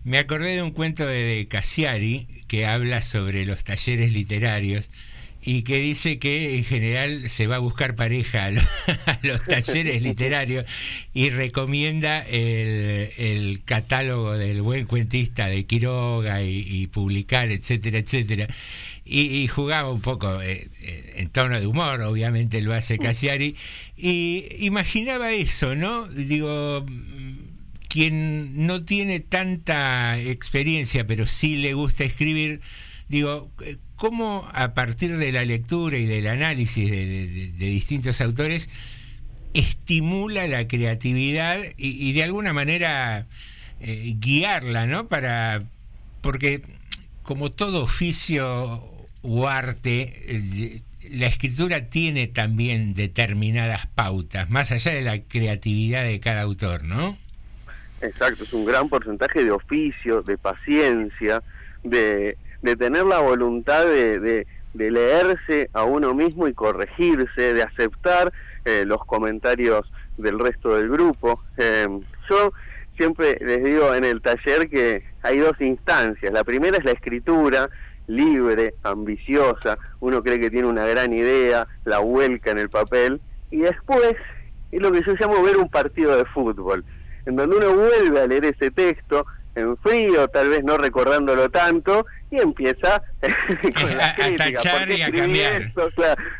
me 0.04 0.20
acordé 0.20 0.56
de 0.56 0.62
un 0.62 0.72
cuento 0.72 1.06
de 1.08 1.48
Cassiari 1.50 2.28
que 2.48 2.68
habla 2.68 3.02
sobre 3.02 3.46
los 3.46 3.64
talleres 3.64 4.14
literarios 4.14 4.90
y 5.52 5.64
que 5.64 5.78
dice 5.80 6.20
que 6.20 6.58
en 6.58 6.64
general 6.64 7.30
se 7.30 7.48
va 7.48 7.56
a 7.56 7.60
buscar 7.60 7.96
pareja 7.96 8.46
a, 8.46 8.52
lo- 8.52 8.62
a 9.08 9.20
los 9.24 9.44
talleres 9.46 10.02
literarios 10.04 10.66
y 11.14 11.30
recomienda 11.32 12.22
el, 12.22 13.10
el 13.18 13.62
catálogo 13.66 14.34
del 14.38 14.62
buen 14.62 14.86
cuentista 14.86 15.48
de 15.48 15.66
Quiroga 15.66 16.44
y, 16.44 16.60
y 16.68 16.88
publicar, 16.88 17.50
etcétera, 17.52 17.98
etcétera. 17.98 18.48
Y, 19.06 19.22
y 19.42 19.48
jugaba 19.48 19.92
un 19.92 20.02
poco 20.02 20.40
eh, 20.40 20.68
eh, 20.82 21.14
en 21.18 21.30
tono 21.30 21.60
de 21.60 21.66
humor, 21.66 22.02
obviamente 22.02 22.62
lo 22.62 22.76
hace 22.76 23.00
Cassiari, 23.00 23.56
y 23.98 24.46
imaginaba 24.60 25.32
eso, 25.32 25.74
¿no? 25.74 26.08
Digo, 26.08 26.86
mm, 26.88 27.38
quien 27.88 28.68
no 28.68 28.84
tiene 28.86 29.20
tanta 29.20 30.20
experiencia, 30.20 31.08
pero 31.08 31.26
sí 31.26 31.58
le 31.58 31.74
gusta 31.74 32.04
escribir, 32.04 32.62
digo, 33.08 33.50
¿cómo 34.00 34.50
a 34.54 34.74
partir 34.74 35.18
de 35.18 35.32
la 35.32 35.44
lectura 35.44 35.98
y 35.98 36.06
del 36.08 36.28
análisis 36.28 36.90
de, 36.90 37.52
distintos 37.58 38.22
autores 38.22 38.70
estimula 39.54 40.48
la 40.48 40.68
creatividad 40.68 41.60
y, 41.78 42.14
de 42.14 42.24
alguna 42.24 42.54
manera 42.54 43.28
eh, 43.82 44.16
guiarla, 44.18 44.86
¿no? 44.86 45.08
Para, 45.08 45.64
porque 46.22 46.62
como 47.24 47.52
todo 47.52 47.84
oficio 47.84 48.84
o 49.22 49.48
arte, 49.48 50.82
la 51.10 51.28
escritura 51.28 51.90
tiene 51.90 52.28
también 52.28 52.94
determinadas 52.94 53.86
pautas, 53.88 54.50
más 54.50 54.72
allá 54.72 54.94
de 54.94 55.02
la 55.02 55.20
creatividad 55.20 56.04
de 56.04 56.22
cada 56.22 56.42
autor, 56.42 56.86
¿no? 56.86 57.18
Exacto, 58.00 58.46
es 58.46 58.54
un 58.54 58.64
gran 58.64 58.88
porcentaje 58.88 59.44
de 59.44 59.52
oficio, 59.52 60.22
de 60.22 60.38
paciencia, 60.38 61.44
de, 61.84 62.38
de 62.62 62.76
tener 62.76 63.06
la 63.06 63.20
voluntad 63.20 63.86
de, 63.86 64.20
de- 64.20 64.48
leerse 64.74 65.70
a 65.74 65.84
uno 65.84 66.14
mismo 66.14 66.48
y 66.48 66.54
corregirse, 66.54 67.54
de 67.54 67.64
aceptar 67.64 68.32
eh, 68.66 68.84
los 68.86 69.04
comentarios 69.06 69.92
del 70.16 70.40
resto 70.40 70.76
del 70.76 70.90
grupo. 70.90 71.42
Eh, 71.58 71.88
yo 72.30 72.54
siempre 72.96 73.38
les 73.42 73.64
digo 73.64 73.94
en 73.96 74.04
el 74.06 74.22
taller 74.22 74.70
que 74.70 75.04
hay 75.24 75.40
dos 75.40 75.60
instancias. 75.60 76.32
La 76.32 76.44
primera 76.44 76.78
es 76.78 76.86
la 76.86 76.92
escritura, 76.92 77.70
libre, 78.08 78.76
ambiciosa, 78.84 79.78
uno 80.00 80.22
cree 80.24 80.40
que 80.40 80.50
tiene 80.52 80.68
una 80.68 80.86
gran 80.86 81.14
idea, 81.14 81.68
la 81.86 82.00
vuelca 82.00 82.52
en 82.52 82.60
el 82.60 82.70
papel, 82.70 83.20
y 83.52 83.58
después 83.62 84.16
es 84.72 84.82
lo 84.82 84.92
que 84.92 85.02
yo 85.04 85.14
llamo 85.20 85.42
ver 85.44 85.58
un 85.58 85.70
partido 85.70 86.16
de 86.16 86.26
fútbol, 86.26 86.86
en 87.26 87.36
donde 87.36 87.58
uno 87.58 87.74
vuelve 87.76 88.22
a 88.22 88.28
leer 88.28 88.46
ese 88.46 88.72
texto 88.72 89.26
en 89.60 89.78
frío, 89.78 90.28
tal 90.30 90.50
vez 90.50 90.64
no 90.64 90.78
recordándolo 90.78 91.50
tanto, 91.50 92.06
y 92.32 92.38
empieza 92.40 93.02
con 93.22 94.00
A- 94.02 94.10
a 94.10 94.16
crítica. 94.16 94.52
tachar 94.64 94.80
¿Por 94.80 94.88
qué 94.88 94.98
y 94.98 95.02
a 95.02 95.12
cambiar. 95.12 95.62
esto? 95.62 95.90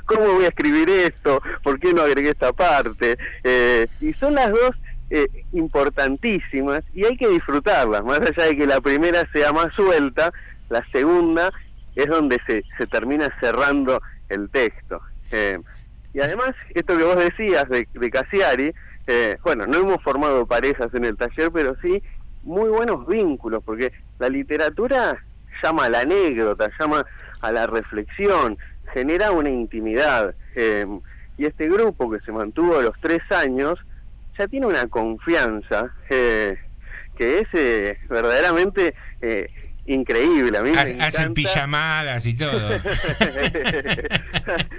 ¿Cómo 0.06 0.34
voy 0.34 0.46
a 0.46 0.50
escribir 0.50 0.90
esto? 0.90 1.42
¿Por 1.64 1.80
qué 1.80 1.94
no 1.94 2.02
agregué 2.04 2.30
esta 2.30 2.54
parte? 2.54 3.18
Eh, 3.44 3.88
y 4.02 4.14
son 4.14 4.36
las 4.36 4.50
dos 4.52 4.72
eh, 5.10 5.26
importantísimas 5.54 6.84
y 6.94 7.06
hay 7.06 7.18
que 7.18 7.28
disfrutarlas, 7.28 8.04
más 8.04 8.20
allá 8.20 8.46
de 8.48 8.56
que 8.58 8.68
la 8.68 8.80
primera 8.82 9.28
sea 9.34 9.52
más 9.52 9.74
suelta, 9.74 10.32
la 10.70 10.86
segunda 10.92 11.52
es 11.96 12.06
donde 12.06 12.38
se, 12.46 12.64
se 12.78 12.88
termina 12.88 13.28
cerrando 13.40 14.02
el 14.30 14.50
texto. 14.50 15.02
Eh, 15.32 15.58
y 16.14 16.20
además, 16.22 16.52
esto 16.74 16.98
que 16.98 17.04
vos 17.04 17.18
decías 17.18 17.68
de, 17.70 17.88
de 17.94 18.10
Cassiari, 18.12 18.72
eh, 19.08 19.38
bueno, 19.44 19.66
no 19.66 19.78
hemos 19.80 20.04
formado 20.04 20.46
parejas 20.46 20.94
en 20.94 21.06
el 21.06 21.18
taller, 21.18 21.52
pero 21.52 21.76
sí 21.82 22.02
muy 22.44 22.70
buenos 22.70 23.06
vínculos, 23.08 23.64
porque 23.64 23.92
la 24.18 24.30
literatura 24.30 25.22
llama 25.62 25.86
a 25.86 25.90
la 25.90 26.02
anécdota, 26.02 26.70
llama 26.80 27.06
a 27.42 27.52
la 27.52 27.68
reflexión, 27.68 28.58
genera 28.94 29.32
una 29.32 29.50
intimidad. 29.50 30.36
eh, 30.56 30.86
y 31.40 31.46
este 31.46 31.70
grupo 31.70 32.12
que 32.12 32.20
se 32.20 32.34
mantuvo 32.34 32.80
a 32.80 32.84
los 32.84 33.00
tres 33.00 33.22
años 33.32 33.80
ya 34.38 34.46
tiene 34.48 34.66
una 34.66 34.88
confianza 34.88 35.94
eh, 36.10 36.58
que 37.16 37.40
es 37.40 37.48
eh, 37.54 37.98
verdaderamente 38.10 38.94
eh, 39.22 39.50
increíble. 39.94 40.58
A 40.58 40.62
mí 40.64 40.72
me 40.72 40.78
Ha- 40.78 40.82
Hacen 40.84 40.96
encanta. 41.02 41.34
pijamadas 41.34 42.26
y 42.26 42.36
todo. 42.36 42.70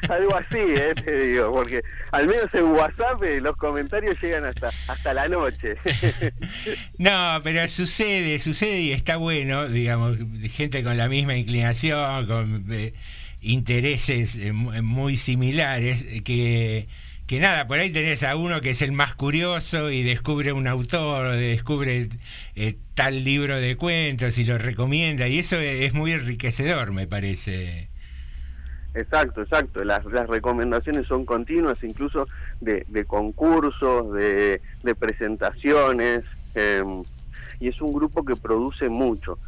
Algo 0.08 0.36
así, 0.36 0.56
eh, 0.58 0.94
te 1.04 1.26
digo, 1.28 1.52
porque 1.52 1.82
al 2.12 2.26
menos 2.26 2.52
en 2.54 2.64
WhatsApp 2.64 3.22
eh, 3.22 3.40
los 3.40 3.56
comentarios 3.56 4.16
llegan 4.22 4.44
hasta 4.44 4.70
hasta 4.88 5.14
la 5.14 5.28
noche. 5.28 5.76
No, 6.98 7.40
pero 7.42 7.66
sucede, 7.68 8.38
sucede 8.38 8.80
y 8.80 8.92
está 8.92 9.16
bueno, 9.16 9.68
digamos, 9.68 10.16
gente 10.52 10.82
con 10.82 10.96
la 10.98 11.08
misma 11.08 11.34
inclinación, 11.36 12.26
con 12.26 12.66
eh, 12.70 12.92
intereses 13.40 14.36
eh, 14.36 14.52
mu- 14.52 14.72
muy 14.82 15.16
similares, 15.16 16.04
que, 16.24 16.88
que 17.30 17.38
nada, 17.38 17.68
por 17.68 17.78
ahí 17.78 17.92
tenés 17.92 18.24
a 18.24 18.34
uno 18.34 18.60
que 18.60 18.70
es 18.70 18.82
el 18.82 18.90
más 18.90 19.14
curioso 19.14 19.92
y 19.92 20.02
descubre 20.02 20.52
un 20.52 20.66
autor, 20.66 21.36
descubre 21.36 22.08
eh, 22.56 22.76
tal 22.94 23.22
libro 23.22 23.54
de 23.54 23.76
cuentos 23.76 24.36
y 24.36 24.44
lo 24.44 24.58
recomienda, 24.58 25.28
y 25.28 25.38
eso 25.38 25.54
es, 25.54 25.94
muy 25.94 26.10
enriquecedor, 26.10 26.90
me 26.90 27.06
parece. 27.06 27.88
Exacto, 28.94 29.42
exacto. 29.42 29.84
Las, 29.84 30.02
recomendaciones 30.06 31.06
son 31.06 31.24
continuas, 31.24 31.84
incluso 31.84 32.26
de, 32.60 33.04
concursos, 33.06 34.12
de, 34.12 34.60
presentaciones, 34.98 36.24
eh, 36.56 36.82
y 37.60 37.68
es 37.68 37.80
un 37.80 37.92
grupo 37.92 38.24
que 38.24 38.34
produce 38.34 38.88
mucho, 38.88 39.38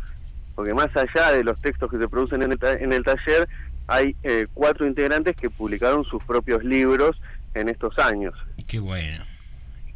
porque 0.55 0.73
más 0.73 0.97
allá 0.97 1.33
de 1.33 1.43
los 1.43 1.61
textos 1.61 1.91
que 1.91 1.99
se 1.99 2.07
producen 2.07 2.43
en 2.43 2.53
el, 2.53 2.59
en 2.63 2.93
el 2.93 3.03
taller, 3.03 3.49
hay 3.89 4.15
eh, 4.23 4.47
cuatro 4.55 4.87
integrantes 4.87 5.37
que 5.37 5.51
publicaron 5.51 6.05
sus 6.05 6.23
propios 6.25 6.63
libros 6.63 7.21
en 7.55 7.69
estos 7.69 7.99
años. 7.99 8.35
Qué 8.67 8.79
bueno, 8.79 9.25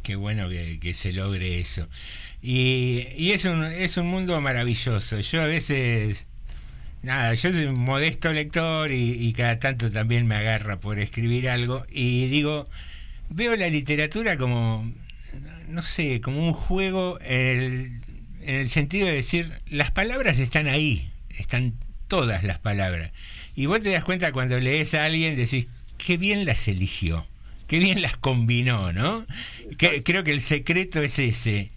qué 0.03 0.15
bueno 0.15 0.49
que, 0.49 0.93
se 0.93 1.13
logre 1.13 1.59
eso. 1.59 1.87
Y, 2.41 3.07
y 3.17 3.31
es, 3.31 3.45
un, 3.45 3.63
es 3.63 3.97
un 3.97 4.07
mundo 4.07 4.39
maravilloso. 4.41 5.19
Yo 5.19 5.41
a 5.41 5.47
veces, 5.47 6.27
nada, 7.01 7.33
yo 7.33 7.51
soy 7.51 7.65
un 7.65 7.79
modesto 7.79 8.31
lector 8.31 8.91
y, 8.91 9.27
y 9.27 9.33
cada 9.33 9.59
tanto 9.59 9.91
también 9.91 10.27
me 10.27 10.35
agarra 10.35 10.79
por 10.79 10.99
escribir 10.99 11.49
algo 11.49 11.85
y 11.89 12.27
digo, 12.27 12.67
veo 13.29 13.55
la 13.55 13.69
literatura 13.69 14.37
como, 14.37 14.91
no 15.67 15.81
sé, 15.81 16.21
como 16.21 16.45
un 16.45 16.53
juego 16.53 17.19
en 17.21 17.59
el, 17.59 18.01
en 18.41 18.55
el 18.55 18.69
sentido 18.69 19.07
de 19.07 19.13
decir, 19.13 19.51
las 19.69 19.91
palabras 19.91 20.39
están 20.39 20.67
ahí, 20.67 21.11
están 21.29 21.73
todas 22.07 22.43
las 22.43 22.59
palabras. 22.59 23.11
Y 23.55 23.65
vos 23.65 23.81
te 23.81 23.91
das 23.91 24.03
cuenta 24.03 24.31
cuando 24.31 24.59
lees 24.59 24.93
a 24.93 25.05
alguien, 25.05 25.35
decís, 25.35 25.67
qué 25.97 26.17
bien 26.17 26.45
las 26.45 26.67
eligió, 26.67 27.25
qué 27.67 27.79
bien 27.79 28.01
las 28.01 28.17
combinó, 28.17 28.91
¿no? 28.93 29.25
Que- 29.77 30.03
creo 30.03 30.23
que 30.23 30.31
el 30.31 30.41
secreto 30.41 30.99
es 31.01 31.19
ese. 31.19 31.71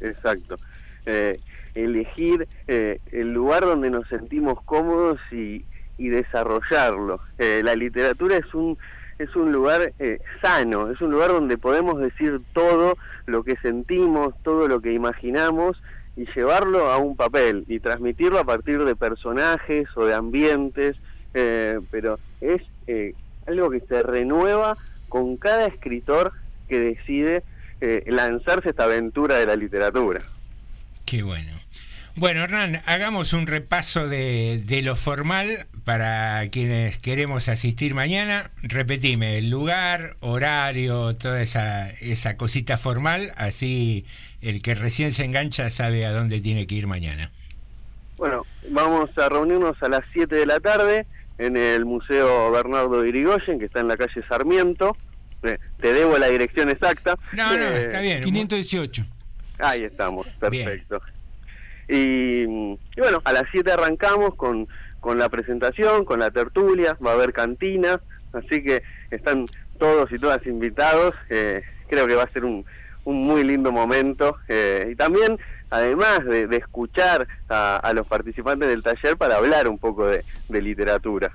Exacto. 0.00 0.58
Eh, 1.06 1.38
elegir 1.74 2.46
eh, 2.66 3.00
el 3.12 3.32
lugar 3.32 3.62
donde 3.64 3.90
nos 3.90 4.06
sentimos 4.08 4.62
cómodos 4.64 5.18
y, 5.32 5.64
y 5.96 6.08
desarrollarlo. 6.08 7.20
Eh, 7.38 7.60
la 7.64 7.74
literatura 7.76 8.36
es 8.36 8.54
un 8.54 8.76
es 9.18 9.34
un 9.34 9.50
lugar 9.50 9.92
eh, 9.98 10.20
sano, 10.40 10.92
es 10.92 11.00
un 11.00 11.10
lugar 11.10 11.30
donde 11.30 11.58
podemos 11.58 11.98
decir 12.00 12.40
todo 12.52 12.96
lo 13.26 13.42
que 13.42 13.56
sentimos, 13.56 14.32
todo 14.44 14.68
lo 14.68 14.80
que 14.80 14.92
imaginamos 14.92 15.76
y 16.16 16.24
llevarlo 16.36 16.92
a 16.92 16.98
un 16.98 17.16
papel 17.16 17.64
y 17.66 17.80
transmitirlo 17.80 18.38
a 18.38 18.44
partir 18.44 18.84
de 18.84 18.94
personajes 18.94 19.88
o 19.96 20.04
de 20.04 20.14
ambientes, 20.14 20.94
eh, 21.34 21.80
pero 21.90 22.20
es 22.40 22.62
eh, 22.86 23.14
algo 23.48 23.70
que 23.70 23.80
se 23.80 24.02
renueva 24.02 24.76
con 25.08 25.36
cada 25.36 25.66
escritor 25.66 26.32
que 26.68 26.78
decide 26.78 27.42
eh, 27.80 28.04
lanzarse 28.06 28.70
esta 28.70 28.84
aventura 28.84 29.38
de 29.38 29.46
la 29.46 29.56
literatura. 29.56 30.20
Qué 31.04 31.22
bueno. 31.22 31.52
Bueno, 32.16 32.42
Hernán, 32.42 32.82
hagamos 32.84 33.32
un 33.32 33.46
repaso 33.46 34.08
de, 34.08 34.60
de 34.66 34.82
lo 34.82 34.96
formal 34.96 35.66
para 35.84 36.46
quienes 36.50 36.98
queremos 36.98 37.48
asistir 37.48 37.94
mañana. 37.94 38.50
Repetime, 38.62 39.38
el 39.38 39.50
lugar, 39.50 40.16
horario, 40.18 41.14
toda 41.14 41.40
esa, 41.40 41.88
esa 41.90 42.36
cosita 42.36 42.76
formal, 42.76 43.32
así 43.36 44.04
el 44.42 44.62
que 44.62 44.74
recién 44.74 45.12
se 45.12 45.24
engancha 45.24 45.70
sabe 45.70 46.06
a 46.06 46.12
dónde 46.12 46.40
tiene 46.40 46.66
que 46.66 46.74
ir 46.74 46.88
mañana. 46.88 47.30
Bueno, 48.16 48.44
vamos 48.68 49.16
a 49.16 49.28
reunirnos 49.28 49.80
a 49.80 49.88
las 49.88 50.04
7 50.12 50.34
de 50.34 50.46
la 50.46 50.58
tarde 50.58 51.06
en 51.38 51.56
el 51.56 51.84
Museo 51.84 52.50
Bernardo 52.50 53.00
de 53.02 53.08
Irigoyen, 53.08 53.58
que 53.58 53.66
está 53.66 53.80
en 53.80 53.88
la 53.88 53.96
calle 53.96 54.22
Sarmiento. 54.28 54.96
te, 55.40 55.58
te 55.80 55.92
debo 55.92 56.18
la 56.18 56.26
dirección 56.28 56.68
exacta. 56.68 57.14
No, 57.32 57.56
no, 57.56 57.64
Eh, 57.68 57.80
está 57.82 58.00
bien. 58.00 58.22
518. 58.24 59.04
Ahí 59.60 59.84
estamos, 59.84 60.26
perfecto. 60.40 61.00
Y, 61.88 62.42
y 62.42 62.78
bueno, 63.00 63.22
a 63.24 63.32
las 63.32 63.44
7 63.50 63.70
arrancamos 63.72 64.34
con, 64.34 64.68
con 65.00 65.18
la 65.18 65.28
presentación, 65.28 66.04
con 66.04 66.20
la 66.20 66.30
tertulia, 66.30 66.96
va 67.04 67.12
a 67.12 67.14
haber 67.14 67.32
cantina, 67.32 68.00
así 68.32 68.62
que 68.62 68.82
están 69.10 69.46
todos 69.78 70.10
y 70.12 70.18
todas 70.18 70.44
invitados. 70.46 71.14
eh, 71.30 71.62
creo 71.88 72.06
que 72.06 72.14
va 72.14 72.24
a 72.24 72.32
ser 72.32 72.44
un, 72.44 72.64
un 73.08 73.24
muy 73.24 73.42
lindo 73.42 73.72
momento. 73.72 74.36
eh, 74.48 74.90
y 74.92 74.94
también, 74.96 75.38
además 75.70 76.24
de, 76.24 76.46
de 76.46 76.56
escuchar 76.56 77.26
a, 77.48 77.76
a 77.76 77.92
los 77.92 78.06
participantes 78.06 78.68
del 78.68 78.82
taller 78.82 79.16
para 79.16 79.36
hablar 79.36 79.68
un 79.68 79.78
poco 79.78 80.06
de, 80.06 80.24
de 80.48 80.62
literatura. 80.62 81.32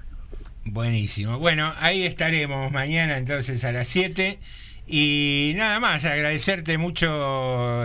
Buenísimo. 0.65 1.39
Bueno, 1.39 1.73
ahí 1.79 2.05
estaremos 2.05 2.71
mañana 2.71 3.17
entonces 3.17 3.63
a 3.65 3.71
las 3.71 3.87
7. 3.87 4.39
Y 4.85 5.53
nada 5.55 5.79
más, 5.79 6.05
agradecerte 6.05 6.77
mucho 6.77 7.07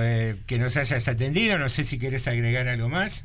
eh, 0.02 0.36
que 0.46 0.58
nos 0.58 0.76
hayas 0.76 1.08
atendido. 1.08 1.58
No 1.58 1.68
sé 1.68 1.84
si 1.84 1.98
querés 1.98 2.28
agregar 2.28 2.68
algo 2.68 2.88
más. 2.88 3.24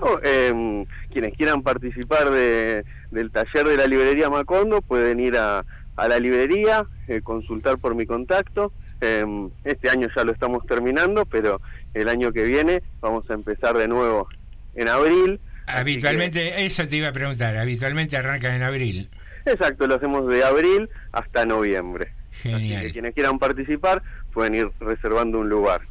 No, 0.00 0.18
eh, 0.22 0.84
quienes 1.12 1.36
quieran 1.36 1.62
participar 1.62 2.30
de, 2.30 2.84
del 3.10 3.30
taller 3.30 3.66
de 3.66 3.76
la 3.76 3.86
librería 3.86 4.30
Macondo 4.30 4.82
pueden 4.82 5.20
ir 5.20 5.36
a, 5.36 5.64
a 5.96 6.08
la 6.08 6.18
librería, 6.18 6.86
eh, 7.08 7.20
consultar 7.22 7.78
por 7.78 7.94
mi 7.94 8.06
contacto. 8.06 8.72
Eh, 9.00 9.48
este 9.64 9.90
año 9.90 10.08
ya 10.14 10.24
lo 10.24 10.32
estamos 10.32 10.66
terminando, 10.66 11.24
pero 11.26 11.60
el 11.94 12.08
año 12.08 12.32
que 12.32 12.44
viene 12.44 12.82
vamos 13.00 13.28
a 13.30 13.34
empezar 13.34 13.76
de 13.76 13.88
nuevo 13.88 14.28
en 14.74 14.88
abril. 14.88 15.40
Habitualmente, 15.66 16.64
eso 16.66 16.86
te 16.86 16.96
iba 16.96 17.08
a 17.08 17.12
preguntar, 17.12 17.56
habitualmente 17.56 18.16
arrancan 18.16 18.54
en 18.54 18.62
abril. 18.62 19.08
Exacto, 19.46 19.86
lo 19.86 19.94
hacemos 19.94 20.28
de 20.28 20.44
abril 20.44 20.88
hasta 21.12 21.46
noviembre. 21.46 22.12
Así 22.40 22.50
Genial. 22.50 22.82
que 22.82 22.92
quienes 22.92 23.14
quieran 23.14 23.38
participar 23.38 24.02
pueden 24.32 24.54
ir 24.54 24.68
reservando 24.80 25.38
un 25.38 25.48
lugar. 25.48 25.82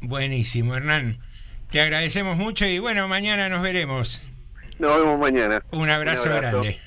Buenísimo, 0.00 0.74
Hernán. 0.76 1.18
Te 1.70 1.80
agradecemos 1.80 2.36
mucho 2.36 2.66
y 2.66 2.78
bueno, 2.78 3.08
mañana 3.08 3.48
nos 3.48 3.62
veremos. 3.62 4.22
Nos 4.78 4.96
vemos 4.96 5.18
mañana. 5.18 5.62
Un 5.70 5.88
abrazo, 5.88 6.24
grande. 6.24 6.78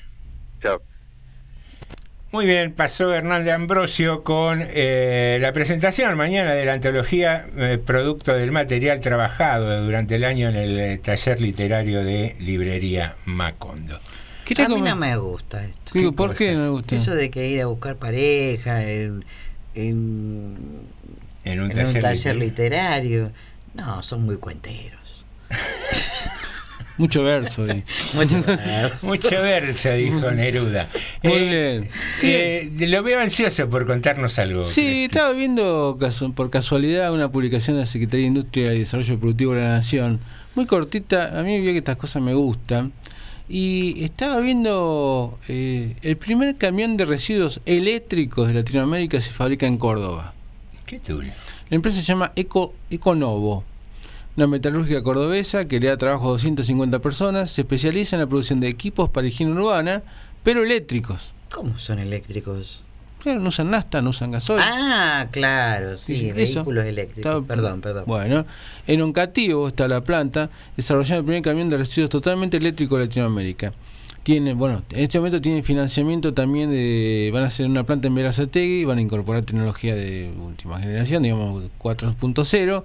Chao. 0.62 0.80
Muy 2.36 2.44
bien, 2.44 2.74
pasó 2.74 3.14
Hernán 3.14 3.46
de 3.46 3.52
Ambrosio 3.52 4.22
con 4.22 4.62
eh, 4.62 5.38
la 5.40 5.54
presentación 5.54 6.18
mañana 6.18 6.52
de 6.52 6.66
la 6.66 6.74
antología 6.74 7.46
eh, 7.56 7.78
producto 7.82 8.34
del 8.34 8.52
material 8.52 9.00
trabajado 9.00 9.82
durante 9.82 10.16
el 10.16 10.24
año 10.24 10.50
en 10.50 10.56
el 10.56 10.78
eh, 10.78 10.98
taller 10.98 11.40
literario 11.40 12.04
de 12.04 12.36
librería 12.38 13.16
Macondo. 13.24 13.98
A 14.58 14.68
mí 14.68 14.82
no 14.82 14.96
me 14.96 15.16
gusta 15.16 15.64
esto. 15.64 15.92
Digo, 15.94 16.12
¿por 16.12 16.34
qué 16.34 16.52
no 16.52 16.64
me 16.64 16.68
gusta? 16.68 16.96
Eso 16.96 17.14
de 17.14 17.30
que 17.30 17.48
ir 17.48 17.62
a 17.62 17.66
buscar 17.68 17.96
pareja 17.96 18.82
en, 18.82 19.24
en, 19.74 20.58
En 21.42 21.60
un 21.62 21.70
en 21.70 21.76
taller, 21.78 21.86
un 21.86 22.02
taller 22.02 22.36
literario. 22.36 23.24
literario. 23.24 23.32
No, 23.72 24.02
son 24.02 24.26
muy 24.26 24.36
cuenteros. 24.36 25.24
Mucho 26.98 27.22
verso. 27.22 27.64
ahí. 27.64 27.84
Mucho 28.14 28.42
verso. 28.42 29.06
Mucho 29.06 29.30
verso, 29.30 29.90
dijo 29.92 30.30
Neruda. 30.30 30.88
Muy 31.22 31.32
Eh, 31.32 31.90
eh, 32.22 32.86
lo 32.88 33.02
veo 33.02 33.20
ansioso 33.20 33.68
por 33.68 33.86
contarnos 33.86 34.38
algo. 34.38 34.64
Sí, 34.64 35.04
estaba 35.04 35.32
viendo 35.32 35.98
por 36.34 36.50
casualidad 36.50 37.12
una 37.12 37.30
publicación 37.30 37.76
de 37.76 37.80
la 37.80 37.86
Secretaría 37.86 38.24
de 38.24 38.28
Industria 38.28 38.74
y 38.74 38.80
Desarrollo 38.80 39.18
Productivo 39.18 39.54
de 39.54 39.62
la 39.62 39.68
Nación, 39.68 40.20
muy 40.54 40.66
cortita, 40.66 41.38
a 41.38 41.42
mí 41.42 41.60
vio 41.60 41.72
que 41.72 41.78
estas 41.78 41.96
cosas 41.96 42.22
me 42.22 42.34
gustan, 42.34 42.92
y 43.48 44.02
estaba 44.02 44.40
viendo 44.40 45.38
eh, 45.48 45.96
el 46.02 46.16
primer 46.16 46.56
camión 46.56 46.96
de 46.96 47.04
residuos 47.04 47.60
eléctricos 47.66 48.48
de 48.48 48.54
Latinoamérica 48.54 49.20
se 49.20 49.30
fabrica 49.30 49.66
en 49.66 49.76
Córdoba. 49.76 50.34
¿Qué? 50.86 51.00
La 51.08 51.74
empresa 51.74 51.98
se 51.98 52.04
llama 52.04 52.32
Eco, 52.36 52.74
Econovo, 52.90 53.64
una 54.36 54.46
metalúrgica 54.46 55.02
cordobesa 55.02 55.66
que 55.66 55.80
le 55.80 55.88
da 55.88 55.96
trabajo 55.96 56.28
a 56.28 56.32
250 56.32 56.98
personas, 57.00 57.50
se 57.50 57.62
especializa 57.62 58.16
en 58.16 58.20
la 58.20 58.26
producción 58.26 58.60
de 58.60 58.68
equipos 58.68 59.08
para 59.10 59.26
higiene 59.26 59.52
urbana, 59.52 60.02
pero 60.42 60.62
eléctricos. 60.62 61.32
¿Cómo 61.50 61.78
son 61.78 61.98
eléctricos? 61.98 62.82
Claro, 63.22 63.40
no 63.40 63.48
usan 63.48 63.70
nafta, 63.70 64.02
no 64.02 64.10
usan 64.10 64.30
gasoil. 64.30 64.60
Ah, 64.62 65.26
claro, 65.32 65.96
sí, 65.96 66.30
vehículos 66.32 66.84
eléctricos. 66.84 67.32
Está- 67.32 67.46
perdón, 67.46 67.80
perdón. 67.80 68.04
Bueno, 68.06 68.46
en 68.86 69.00
Oncativo 69.02 69.66
está 69.68 69.88
la 69.88 70.02
planta 70.02 70.50
desarrollando 70.76 71.20
el 71.20 71.24
primer 71.24 71.42
camión 71.42 71.70
de 71.70 71.78
residuos 71.78 72.10
totalmente 72.10 72.58
eléctrico 72.58 72.98
de 72.98 73.06
Latinoamérica. 73.06 73.72
Tiene, 74.22 74.54
bueno, 74.54 74.82
en 74.90 75.00
este 75.00 75.18
momento 75.18 75.40
tiene 75.40 75.62
financiamiento 75.62 76.34
también 76.34 76.70
de, 76.70 77.30
van 77.32 77.44
a 77.44 77.46
hacer 77.46 77.66
una 77.66 77.84
planta 77.84 78.08
en 78.08 78.14
Verazategui, 78.16 78.84
van 78.84 78.98
a 78.98 79.00
incorporar 79.00 79.44
tecnología 79.44 79.94
de 79.94 80.30
última 80.44 80.78
generación, 80.80 81.22
digamos 81.22 81.64
4.0. 81.80 82.82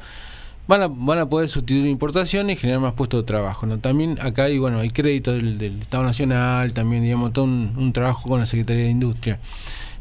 Van 0.67 0.81
a, 0.83 0.87
van 0.87 1.19
a 1.19 1.27
poder 1.27 1.49
sustituir 1.49 1.85
importaciones 1.87 2.57
y 2.57 2.59
generar 2.59 2.81
más 2.81 2.93
puestos 2.93 3.23
de 3.23 3.27
trabajo. 3.27 3.65
¿no? 3.65 3.79
También 3.79 4.17
acá 4.21 4.43
hay, 4.43 4.57
bueno, 4.57 4.79
hay 4.79 4.91
crédito 4.91 5.33
del, 5.33 5.57
del 5.57 5.81
Estado 5.81 6.03
Nacional, 6.03 6.73
también, 6.73 7.03
digamos, 7.03 7.33
todo 7.33 7.45
un, 7.45 7.73
un 7.77 7.91
trabajo 7.93 8.29
con 8.29 8.39
la 8.39 8.45
Secretaría 8.45 8.83
de 8.83 8.91
Industria. 8.91 9.39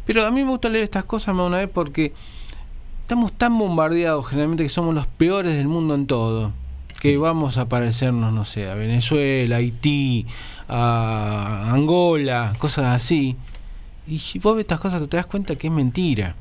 Pero 0.07 0.27
a 0.27 0.31
mí 0.31 0.43
me 0.43 0.51
gusta 0.51 0.69
leer 0.69 0.85
estas 0.85 1.05
cosas 1.05 1.35
más 1.35 1.47
una 1.47 1.59
vez 1.59 1.69
porque 1.73 2.13
estamos 3.03 3.33
tan 3.33 3.59
bombardeados 3.59 4.29
generalmente 4.29 4.63
que 4.63 4.69
somos 4.69 4.95
los 4.95 5.07
peores 5.07 5.57
del 5.57 5.67
mundo 5.69 5.95
en 5.95 6.07
todo. 6.07 6.53
Que 7.01 7.17
vamos 7.17 7.59
a 7.59 7.69
parecernos, 7.69 8.33
no 8.33 8.45
sé, 8.45 8.69
a 8.69 8.75
Venezuela, 8.75 9.57
Haití, 9.57 10.27
a 10.69 11.71
Angola, 11.73 12.55
cosas 12.59 12.95
así. 12.95 13.37
Y 14.07 14.21
vos 14.39 14.55
ves 14.55 14.63
estas 14.63 14.81
cosas 14.81 15.09
te 15.09 15.17
das 15.17 15.27
cuenta 15.27 15.57
que 15.57 15.67
es 15.69 15.73
mentira. 15.73 16.35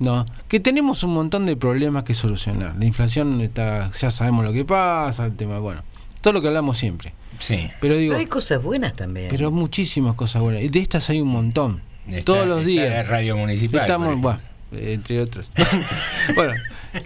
No, 0.00 0.26
que 0.48 0.58
tenemos 0.60 1.02
un 1.04 1.14
montón 1.14 1.46
de 1.46 1.54
problemas 1.56 2.02
que 2.04 2.14
solucionar. 2.14 2.74
La 2.76 2.84
inflación 2.86 3.40
está, 3.42 3.90
ya 3.92 4.10
sabemos 4.10 4.44
lo 4.44 4.52
que 4.52 4.64
pasa, 4.64 5.26
el 5.26 5.36
tema, 5.36 5.58
bueno, 5.60 5.82
todo 6.22 6.32
lo 6.32 6.40
que 6.42 6.48
hablamos 6.48 6.78
siempre. 6.78 7.12
Sí. 7.38 7.70
Pero 7.80 7.96
digo, 7.96 8.10
Pero 8.12 8.20
hay 8.20 8.26
cosas 8.26 8.62
buenas 8.62 8.94
también. 8.94 9.28
pero 9.30 9.50
muchísimas 9.50 10.14
cosas 10.14 10.42
buenas. 10.42 10.62
Y 10.62 10.68
de 10.68 10.80
estas 10.80 11.08
hay 11.10 11.20
un 11.20 11.28
montón. 11.28 11.82
Está- 12.08 12.24
Todos 12.24 12.46
los 12.46 12.58
está 12.60 12.68
días. 12.70 12.90
la 12.90 13.02
radio 13.04 13.36
municipal, 13.36 13.80
Estamos, 13.82 14.18
bueno, 14.20 14.40
entre 14.72 15.20
otros. 15.20 15.52
bueno, 16.34 16.54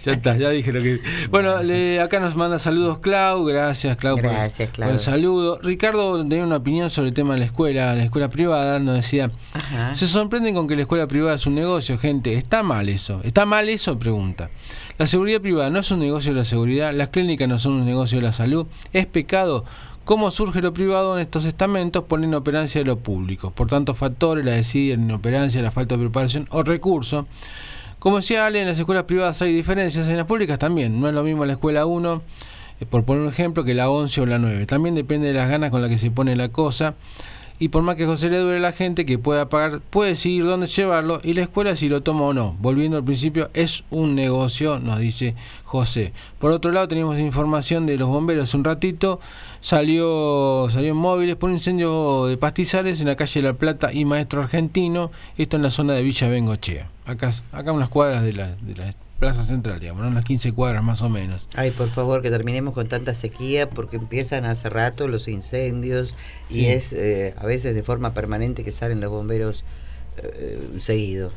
ya 0.03 0.13
está, 0.13 0.35
ya 0.37 0.49
dije 0.49 0.71
lo 0.73 0.81
que. 0.81 1.01
Bueno, 1.29 1.61
le- 1.63 1.99
acá 1.99 2.19
nos 2.19 2.35
manda 2.35 2.59
saludos 2.59 2.99
Clau, 2.99 3.45
gracias 3.45 3.97
Clau, 3.97 4.15
por- 4.15 4.23
Gracias, 4.31 4.69
por, 4.69 4.75
Clau. 4.75 4.89
el 4.91 4.99
saludo. 4.99 5.59
Ricardo 5.61 6.25
tenía 6.27 6.43
una 6.45 6.57
opinión 6.57 6.89
sobre 6.89 7.09
el 7.09 7.13
tema 7.13 7.33
de 7.33 7.39
la 7.39 7.45
escuela, 7.45 7.95
la 7.95 8.03
escuela 8.03 8.29
privada, 8.29 8.79
nos 8.79 8.95
decía, 8.95 9.31
Ajá. 9.53 9.93
se 9.93 10.07
sorprenden 10.07 10.55
con 10.55 10.67
que 10.67 10.75
la 10.75 10.81
escuela 10.83 11.07
privada 11.07 11.35
es 11.35 11.45
un 11.45 11.55
negocio, 11.55 11.97
gente. 11.97 12.33
¿Está 12.33 12.63
mal 12.63 12.89
eso? 12.89 13.21
¿Está 13.23 13.45
mal 13.45 13.69
eso? 13.69 13.97
Pregunta. 13.99 14.49
La 14.97 15.07
seguridad 15.07 15.41
privada 15.41 15.69
no 15.69 15.79
es 15.79 15.91
un 15.91 15.99
negocio 15.99 16.33
de 16.33 16.39
la 16.39 16.45
seguridad, 16.45 16.93
las 16.93 17.09
clínicas 17.09 17.47
no 17.49 17.59
son 17.59 17.73
un 17.73 17.85
negocio 17.85 18.17
de 18.19 18.23
la 18.25 18.31
salud, 18.31 18.65
es 18.93 19.05
pecado. 19.05 19.65
¿Cómo 20.05 20.29
surge 20.29 20.61
lo 20.61 20.71
privado 20.71 21.15
en 21.17 21.21
estos 21.23 21.45
estamentos 21.45 22.03
por 22.03 22.19
la 22.19 22.27
inoperancia 22.27 22.79
de 22.79 22.85
lo 22.85 22.99
público? 22.99 23.49
Por 23.49 23.67
tantos 23.67 23.97
factores, 23.97 24.45
la 24.45 24.51
desidia, 24.51 24.95
la 24.97 25.01
inoperancia, 25.01 25.63
la 25.63 25.71
falta 25.71 25.95
de 25.97 26.01
preparación 26.03 26.47
o 26.51 26.61
recursos. 26.61 27.25
Como 28.05 28.17
decía 28.17 28.45
Ale, 28.45 28.61
en 28.61 28.67
las 28.67 28.77
escuelas 28.77 29.05
privadas 29.05 29.41
hay 29.41 29.51
diferencias, 29.51 30.07
en 30.09 30.17
las 30.17 30.27
públicas 30.27 30.59
también. 30.59 31.01
No 31.01 31.07
es 31.07 31.15
lo 31.15 31.23
mismo 31.23 31.43
la 31.43 31.53
escuela 31.53 31.87
1, 31.87 32.21
eh, 32.79 32.85
por 32.85 33.03
poner 33.03 33.23
un 33.23 33.29
ejemplo, 33.29 33.63
que 33.63 33.73
la 33.73 33.89
11 33.89 34.21
o 34.21 34.25
la 34.27 34.37
9. 34.37 34.67
También 34.67 34.93
depende 34.93 35.29
de 35.29 35.33
las 35.33 35.49
ganas 35.49 35.71
con 35.71 35.81
las 35.81 35.89
que 35.89 35.97
se 35.97 36.11
pone 36.11 36.35
la 36.35 36.49
cosa. 36.49 36.93
Y 37.57 37.69
por 37.69 37.83
más 37.83 37.95
que 37.95 38.05
José 38.05 38.29
le 38.29 38.39
dure 38.39 38.59
la 38.59 38.73
gente 38.73 39.05
que 39.05 39.17
pueda 39.17 39.47
pagar, 39.47 39.79
puede 39.79 40.09
decidir 40.09 40.43
dónde 40.43 40.67
llevarlo 40.67 41.21
y 41.23 41.33
la 41.33 41.43
escuela 41.43 41.75
si 41.77 41.87
lo 41.87 42.03
toma 42.03 42.23
o 42.23 42.33
no. 42.33 42.55
Volviendo 42.59 42.97
al 42.97 43.03
principio, 43.05 43.49
es 43.53 43.85
un 43.89 44.13
negocio, 44.13 44.79
nos 44.79 44.99
dice 44.99 45.35
José. 45.63 46.11
Por 46.37 46.51
otro 46.51 46.73
lado, 46.73 46.89
tenemos 46.89 47.17
información 47.17 47.85
de 47.85 47.97
los 47.97 48.09
bomberos 48.09 48.53
un 48.53 48.65
ratito. 48.65 49.21
Salió, 49.61 50.67
salió 50.69 50.91
en 50.91 50.97
móviles 50.97 51.37
por 51.37 51.49
un 51.49 51.55
incendio 51.55 52.25
de 52.25 52.35
pastizales 52.35 52.99
en 52.99 53.07
la 53.07 53.15
calle 53.15 53.41
La 53.41 53.53
Plata 53.53 53.93
y 53.93 54.03
Maestro 54.03 54.41
Argentino. 54.41 55.11
Esto 55.37 55.55
en 55.55 55.63
la 55.63 55.71
zona 55.71 55.93
de 55.93 56.03
Villa 56.03 56.27
Bengochea. 56.27 56.89
Acá, 57.05 57.31
acá 57.53 57.71
unas 57.71 57.89
cuadras 57.89 58.23
de 58.23 58.33
la, 58.33 58.55
de 58.55 58.75
la 58.75 58.93
plaza 59.19 59.43
central, 59.43 59.79
digamos, 59.79 60.03
¿no? 60.03 60.09
unas 60.09 60.25
15 60.25 60.53
cuadras 60.53 60.83
más 60.83 61.01
o 61.01 61.09
menos. 61.09 61.47
Ay, 61.55 61.71
por 61.71 61.89
favor, 61.89 62.21
que 62.21 62.29
terminemos 62.29 62.73
con 62.73 62.87
tanta 62.87 63.13
sequía 63.13 63.69
porque 63.69 63.97
empiezan 63.97 64.45
hace 64.45 64.69
rato 64.69 65.07
los 65.07 65.27
incendios 65.27 66.15
y 66.49 66.65
es 66.65 66.93
eh, 66.93 67.33
a 67.37 67.45
veces 67.45 67.75
de 67.75 67.83
forma 67.83 68.13
permanente 68.13 68.63
que 68.63 68.71
salen 68.71 68.99
los 68.99 69.11
bomberos 69.11 69.63
eh, 70.17 70.59
seguido. 70.79 71.31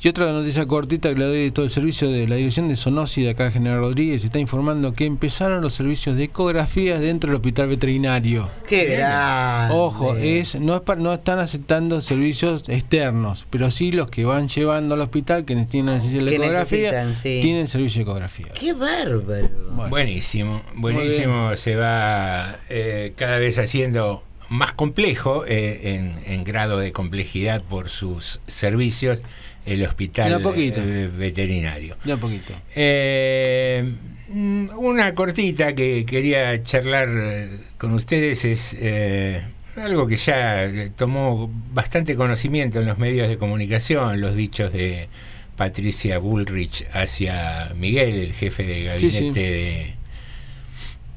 Y 0.00 0.08
otra 0.08 0.32
noticia 0.32 0.66
cortita 0.66 1.08
que 1.12 1.18
le 1.20 1.24
doy 1.26 1.38
de 1.44 1.50
todo 1.50 1.64
el 1.64 1.70
servicio 1.70 2.10
de 2.10 2.26
la 2.26 2.36
dirección 2.36 2.68
de 2.68 2.76
Sonosi 2.76 3.22
de 3.22 3.30
acá 3.30 3.50
General 3.50 3.78
Rodríguez 3.80 4.24
está 4.24 4.38
informando 4.38 4.92
que 4.94 5.04
empezaron 5.04 5.60
los 5.62 5.74
servicios 5.74 6.16
de 6.16 6.24
ecografías 6.24 7.00
dentro 7.00 7.28
del 7.30 7.36
hospital 7.36 7.68
veterinario. 7.68 8.48
¡Qué 8.68 8.84
grande! 8.86 9.74
Ojo, 9.74 10.16
es 10.16 10.54
no 10.54 10.76
es 10.76 10.82
pa- 10.82 10.96
no 10.96 11.12
están 11.12 11.38
aceptando 11.38 12.00
servicios 12.02 12.68
externos, 12.68 13.46
pero 13.50 13.70
sí 13.70 13.92
los 13.92 14.10
que 14.10 14.24
van 14.24 14.48
llevando 14.48 14.94
al 14.94 15.00
hospital 15.00 15.44
que 15.44 15.54
tienen 15.66 15.94
necesidad 15.94 16.24
de 16.24 16.34
ecografía 16.36 17.14
sí. 17.14 17.38
tienen 17.42 17.68
servicio 17.68 17.98
de 18.00 18.02
ecografía. 18.10 18.48
¡Qué 18.58 18.72
bárbaro! 18.72 19.48
Buenísimo, 19.88 20.62
buenísimo. 20.76 21.54
Se 21.56 21.76
va 21.76 22.56
eh, 22.68 23.12
cada 23.16 23.38
vez 23.38 23.58
haciendo 23.58 24.22
más 24.52 24.72
complejo 24.72 25.44
eh, 25.46 25.94
en, 25.94 26.18
en 26.26 26.44
grado 26.44 26.78
de 26.78 26.92
complejidad 26.92 27.62
por 27.62 27.88
sus 27.88 28.40
servicios, 28.46 29.20
el 29.64 29.84
hospital 29.84 30.42
poquito. 30.42 30.80
eh, 30.82 31.08
veterinario. 31.08 31.96
Ya 32.04 32.14
un 32.14 32.20
poquito. 32.20 32.52
Eh, 32.74 33.92
mm, 34.28 34.68
una 34.76 35.14
cortita 35.14 35.74
que 35.74 36.04
quería 36.04 36.62
charlar 36.64 37.08
eh, 37.10 37.48
con 37.78 37.94
ustedes 37.94 38.44
es 38.44 38.76
eh, 38.78 39.42
algo 39.76 40.06
que 40.06 40.16
ya 40.16 40.68
tomó 40.96 41.50
bastante 41.72 42.14
conocimiento 42.16 42.80
en 42.80 42.86
los 42.86 42.98
medios 42.98 43.28
de 43.28 43.38
comunicación, 43.38 44.20
los 44.20 44.36
dichos 44.36 44.72
de 44.72 45.08
Patricia 45.56 46.18
Bullrich 46.18 46.86
hacia 46.92 47.70
Miguel, 47.76 48.14
el 48.16 48.32
jefe 48.32 48.64
de 48.64 48.84
gabinete 48.84 49.10
Sí, 49.10 49.18
sí. 49.18 49.30
de 49.30 49.94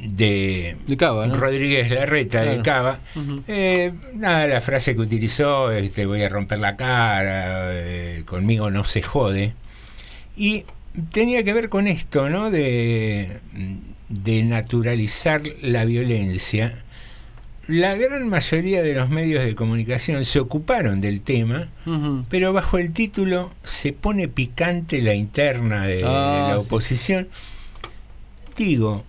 de, 0.08 0.78
De 0.88 0.98
Cava, 0.98 1.28
¿no? 1.28 1.36
Rodríguez 1.36 1.90
Larreta 1.92 2.42
de. 2.42 2.62
Cava. 2.62 3.00
Eh, 3.48 3.92
nada, 4.14 4.48
la 4.48 4.62
frase 4.62 4.96
que 4.96 5.02
utilizó 5.02 5.72
es 5.72 5.92
te 5.92 6.06
voy 6.06 6.24
a 6.24 6.30
romper 6.30 6.60
la 6.60 6.76
cara, 6.76 7.70
eh, 7.74 8.24
conmigo 8.26 8.70
no 8.72 8.84
se 8.84 9.02
jode. 9.02 9.54
Y 10.38 10.66
tenía 11.12 11.44
que 11.44 11.54
ver 11.54 11.70
con 11.70 11.88
esto, 11.88 12.30
¿no? 12.30 12.52
De, 12.52 13.38
de 14.10 14.44
naturalizar 14.44 15.42
la 15.62 15.86
violencia. 15.86 16.82
La 17.68 17.96
gran 17.96 18.30
mayoría 18.30 18.84
de 18.84 18.94
los 18.94 19.10
medios 19.10 19.44
de 19.44 19.56
comunicación 19.56 20.24
se 20.24 20.40
ocuparon 20.40 21.02
del 21.02 21.22
tema, 21.22 21.70
pero 22.30 22.54
bajo 22.54 22.78
el 22.78 22.94
título 22.94 23.50
se 23.64 23.92
pone 23.92 24.28
picante 24.28 25.02
la 25.02 25.16
interna 25.16 25.88
de, 25.88 25.96
de 25.96 26.04
Ah, 26.06 26.50
la 26.54 26.60
sí. 26.62 26.66
oposición. 26.68 27.28
Digo, 28.56 29.04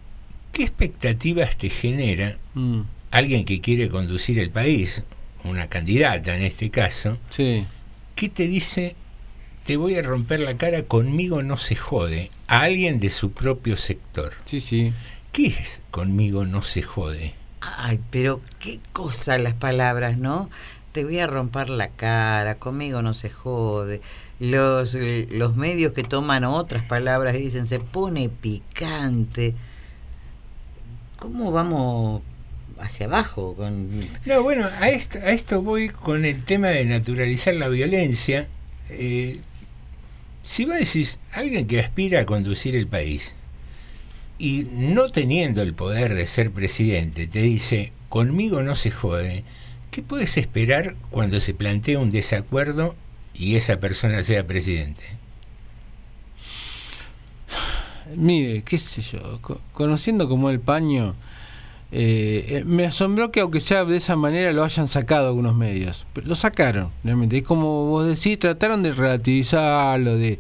¿qué 0.57 0.63
expectativas 0.63 1.57
te 1.59 1.69
genera 1.69 2.39
Mm. 2.55 2.81
alguien 3.11 3.45
que 3.45 3.61
quiere 3.61 3.91
conducir 3.91 4.39
el 4.39 4.49
país, 4.49 5.03
una 5.45 5.69
candidata 5.69 6.35
en 6.35 6.43
este 6.43 6.71
caso, 6.71 7.19
Sí. 7.29 7.67
¿qué 8.15 8.31
te 8.31 8.49
dice? 8.49 8.97
Te 9.67 9.77
voy 9.77 9.97
a 9.97 10.03
romper 10.03 10.41
la 10.41 10.57
cara, 10.57 10.85
conmigo 10.85 11.43
no 11.43 11.59
se 11.59 11.77
jode, 11.77 12.31
a 12.47 12.61
alguien 12.63 13.01
de 13.01 13.11
su 13.11 13.33
propio 13.33 13.77
sector. 13.77 14.33
Sí, 14.47 14.61
sí. 14.61 14.95
¿Qué 15.33 15.49
es 15.49 15.83
conmigo 15.91 16.47
no 16.47 16.63
se 16.63 16.81
jode? 16.81 17.35
Ay, 17.61 18.01
pero 18.11 18.41
qué 18.61 18.81
cosa 18.95 19.37
las 19.39 19.53
palabras, 19.55 20.17
¿no? 20.17 20.49
Te 20.93 21.05
voy 21.05 21.19
a 21.19 21.27
romper 21.27 21.69
la 21.69 21.89
cara, 21.89 22.55
conmigo 22.55 23.03
no 23.03 23.13
se 23.13 23.29
jode. 23.29 24.01
Los, 24.41 24.95
los 25.31 25.57
medios 25.57 25.93
que 25.93 26.03
toman 26.03 26.45
otras 26.45 26.85
palabras 26.85 27.35
y 27.37 27.41
dicen 27.41 27.67
se 27.67 27.79
pone 27.81 28.31
picante. 28.31 29.55
¿Cómo 31.19 31.51
vamos 31.51 32.23
hacia 32.79 33.07
abajo? 33.07 33.55
Con... 33.55 33.89
No, 34.25 34.43
bueno, 34.43 34.69
a 34.81 34.89
esto, 34.89 35.19
a 35.19 35.31
esto 35.31 35.63
voy 35.63 35.89
con 35.89 36.25
el 36.25 36.45
tema 36.45 36.69
de 36.69 36.85
naturalizar 36.85 37.55
la 37.55 37.69
violencia. 37.69 38.49
Eh, 38.91 39.41
si 40.45 40.65
vos 40.65 40.79
decís, 40.79 41.19
alguien 41.33 41.67
que 41.67 41.81
aspira 41.81 42.21
a 42.21 42.27
conducir 42.27 42.77
el 42.77 42.87
país 42.87 43.35
y 44.39 44.65
no 44.71 45.09
teniendo 45.09 45.63
el 45.63 45.75
poder 45.75 46.15
de 46.15 46.27
ser 46.27 46.51
presidente, 46.51 47.27
te 47.27 47.41
dice, 47.41 47.93
conmigo 48.09 48.63
no 48.63 48.77
se 48.77 48.91
jode, 48.91 49.45
¿qué 49.91 50.03
puedes 50.03 50.37
esperar 50.37 50.95
cuando 51.11 51.41
se 51.41 51.55
plantea 51.55 51.99
un 51.99 52.11
desacuerdo 52.11 52.95
y 53.35 53.57
esa 53.57 53.79
persona 53.79 54.23
sea 54.23 54.47
presidente? 54.47 55.03
Mire, 58.15 58.63
qué 58.63 58.79
sé 58.79 59.03
yo, 59.03 59.39
co- 59.41 59.61
conociendo 59.73 60.29
como 60.29 60.51
el 60.51 60.61
paño, 60.61 61.15
eh, 61.93 62.45
eh, 62.49 62.63
me 62.65 62.85
asombró 62.85 63.31
que 63.33 63.41
aunque 63.41 63.61
sea 63.61 63.85
de 63.85 63.97
esa 63.97 64.17
manera 64.17 64.53
lo 64.53 64.63
hayan 64.65 64.89
sacado 64.89 65.29
algunos 65.29 65.57
medios. 65.57 66.07
Pero 66.13 66.29
lo 66.29 66.35
sacaron, 66.35 66.91
realmente. 67.05 67.39
Es 67.39 67.43
como 67.43 67.87
vos 67.87 68.07
decís, 68.07 68.39
trataron 68.39 68.83
de 68.83 68.93
relativizarlo, 68.93 70.17
de, 70.17 70.39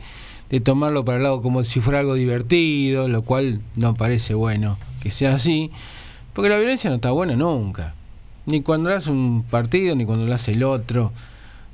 de 0.50 0.60
tomarlo 0.60 1.04
para 1.04 1.18
el 1.18 1.24
lado 1.24 1.42
como 1.42 1.64
si 1.64 1.80
fuera 1.80 2.00
algo 2.00 2.14
divertido, 2.14 3.08
lo 3.08 3.22
cual 3.22 3.60
no 3.76 3.94
parece 3.94 4.34
bueno 4.34 4.78
que 5.02 5.10
sea 5.10 5.34
así. 5.34 5.70
Porque 6.34 6.50
la 6.50 6.58
violencia 6.58 6.90
no 6.90 6.96
está 6.96 7.10
buena 7.10 7.34
nunca. 7.34 7.94
Ni 8.46 8.62
cuando 8.62 8.90
lo 8.90 8.94
hace 8.96 9.10
un 9.10 9.42
partido, 9.42 9.96
ni 9.96 10.04
cuando 10.04 10.26
lo 10.26 10.34
hace 10.34 10.52
el 10.52 10.62
otro. 10.62 11.12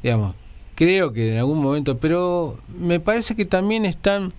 Digamos, 0.03 0.35
creo 0.75 1.13
que 1.13 1.33
en 1.33 1.39
algún 1.39 1.61
momento, 1.63 1.99
pero 1.99 2.59
me 2.79 2.99
parece 2.99 3.37
que 3.37 3.45
también 3.45 3.85
están 3.85 4.33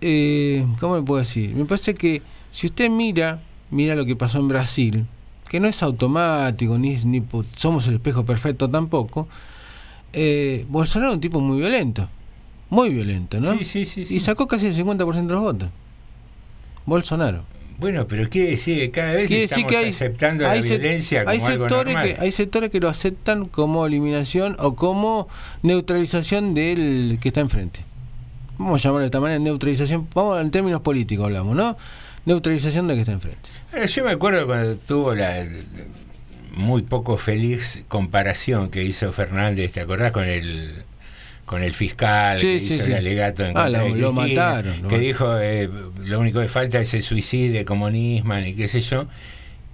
eh, 0.00 0.66
¿cómo 0.78 0.96
le 0.96 1.02
puedo 1.02 1.18
decir? 1.18 1.54
Me 1.54 1.64
parece 1.64 1.94
que 1.94 2.22
si 2.50 2.66
usted 2.66 2.90
mira, 2.90 3.42
mira 3.70 3.94
lo 3.94 4.04
que 4.04 4.16
pasó 4.16 4.38
en 4.38 4.48
Brasil, 4.48 5.06
que 5.48 5.60
no 5.60 5.68
es 5.68 5.82
automático, 5.82 6.78
ni, 6.78 6.96
somos 7.56 7.86
el 7.86 7.94
espejo 7.94 8.24
perfecto 8.24 8.68
tampoco, 8.68 9.28
eh, 10.12 10.64
Bolsonaro 10.68 11.12
es 11.12 11.14
un 11.16 11.20
tipo 11.20 11.40
muy 11.40 11.58
violento, 11.58 12.08
muy 12.68 12.90
violento, 12.90 13.40
¿no? 13.40 13.58
Sí, 13.58 13.64
sí, 13.64 13.86
sí, 13.86 14.06
sí. 14.06 14.16
Y 14.16 14.20
sacó 14.20 14.46
casi 14.46 14.66
el 14.66 14.74
50% 14.74 15.26
de 15.26 15.32
los 15.32 15.42
votos. 15.42 15.68
Bolsonaro. 16.86 17.44
Bueno, 17.78 18.06
pero 18.06 18.28
quiere 18.28 18.50
decir 18.50 18.78
que 18.78 18.90
cada 18.90 19.12
vez 19.14 19.28
Quiere 19.28 19.44
estamos 19.44 19.66
que 19.70 19.76
hay, 19.76 19.88
aceptando 19.88 20.46
hay 20.46 20.60
la 20.60 20.68
violencia 20.68 21.24
como 21.24 21.30
hay 21.30 21.38
algo 21.40 21.64
sectores 21.64 21.94
normal. 21.94 22.14
que 22.14 22.20
hay 22.20 22.32
sectores 22.32 22.70
que 22.70 22.78
lo 22.78 22.88
aceptan 22.90 23.46
como 23.46 23.86
eliminación 23.86 24.54
o 24.58 24.76
como 24.76 25.28
neutralización 25.62 26.52
del 26.52 27.18
que 27.22 27.28
está 27.28 27.40
enfrente. 27.40 27.80
Vamos 28.60 28.80
a 28.80 28.88
llamarlo 28.88 29.00
de 29.00 29.06
esta 29.06 29.20
manera, 29.20 29.38
neutralización, 29.40 30.06
vamos 30.14 30.40
en 30.40 30.50
términos 30.50 30.82
políticos 30.82 31.24
hablamos, 31.26 31.56
¿no? 31.56 31.76
Neutralización 32.26 32.86
del 32.86 32.96
que 32.96 33.00
está 33.00 33.12
enfrente. 33.12 33.50
Ahora, 33.72 33.86
yo 33.86 34.04
me 34.04 34.10
acuerdo 34.12 34.46
cuando 34.46 34.76
tuvo 34.76 35.14
la 35.14 35.46
muy 36.54 36.82
poco 36.82 37.16
feliz 37.16 37.82
comparación 37.88 38.70
que 38.70 38.84
hizo 38.84 39.12
Fernández, 39.12 39.72
¿te 39.72 39.80
acordás 39.80 40.12
con 40.12 40.24
el 40.24 40.72
con 41.46 41.62
el 41.64 41.72
fiscal 41.74 42.38
Sí, 42.38 42.46
que 42.46 42.60
sí, 42.60 42.74
hizo 42.74 42.84
sí. 42.84 42.90
el 42.92 42.98
alegato 42.98 43.44
en 43.44 43.56
Ah, 43.56 43.64
contra 43.64 43.82
lo- 43.82 43.94
de 43.94 44.00
lo 44.00 44.12
Cristina, 44.14 44.44
mataron, 44.44 44.66
lo 44.70 44.76
que 44.76 44.82
mataron. 44.84 45.00
dijo 45.00 45.38
eh, 45.40 45.70
lo 46.04 46.20
único 46.20 46.40
que 46.40 46.46
falta 46.48 46.78
es 46.78 46.94
el 46.94 47.02
suicidio 47.02 47.64
como 47.64 47.90
Nisman 47.90 48.46
y 48.46 48.54
qué 48.54 48.68
sé 48.68 48.80
yo 48.82 49.06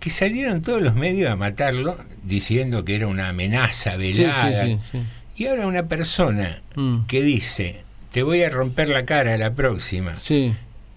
que 0.01 0.09
salieron 0.09 0.63
todos 0.63 0.81
los 0.81 0.95
medios 0.95 1.31
a 1.31 1.37
matarlo 1.37 1.97
diciendo 2.25 2.85
que 2.85 2.97
era 2.97 3.09
una 3.09 3.29
amenaza 3.29 3.97
velada 3.97 4.65
sí, 4.65 4.79
sí, 4.85 4.89
sí. 4.93 4.99
y 5.37 5.47
ahora 5.49 5.67
una 5.67 5.83
persona 5.87 6.63
Mm. 6.77 7.01
que 7.07 7.23
dice 7.23 7.83
te 8.13 8.23
voy 8.23 8.43
a 8.43 8.51
romper 8.51 8.89
la 8.89 9.05
cara 9.05 9.35
a 9.35 9.39
la 9.39 9.53
próxima 9.55 10.19
Sí. 10.21 10.55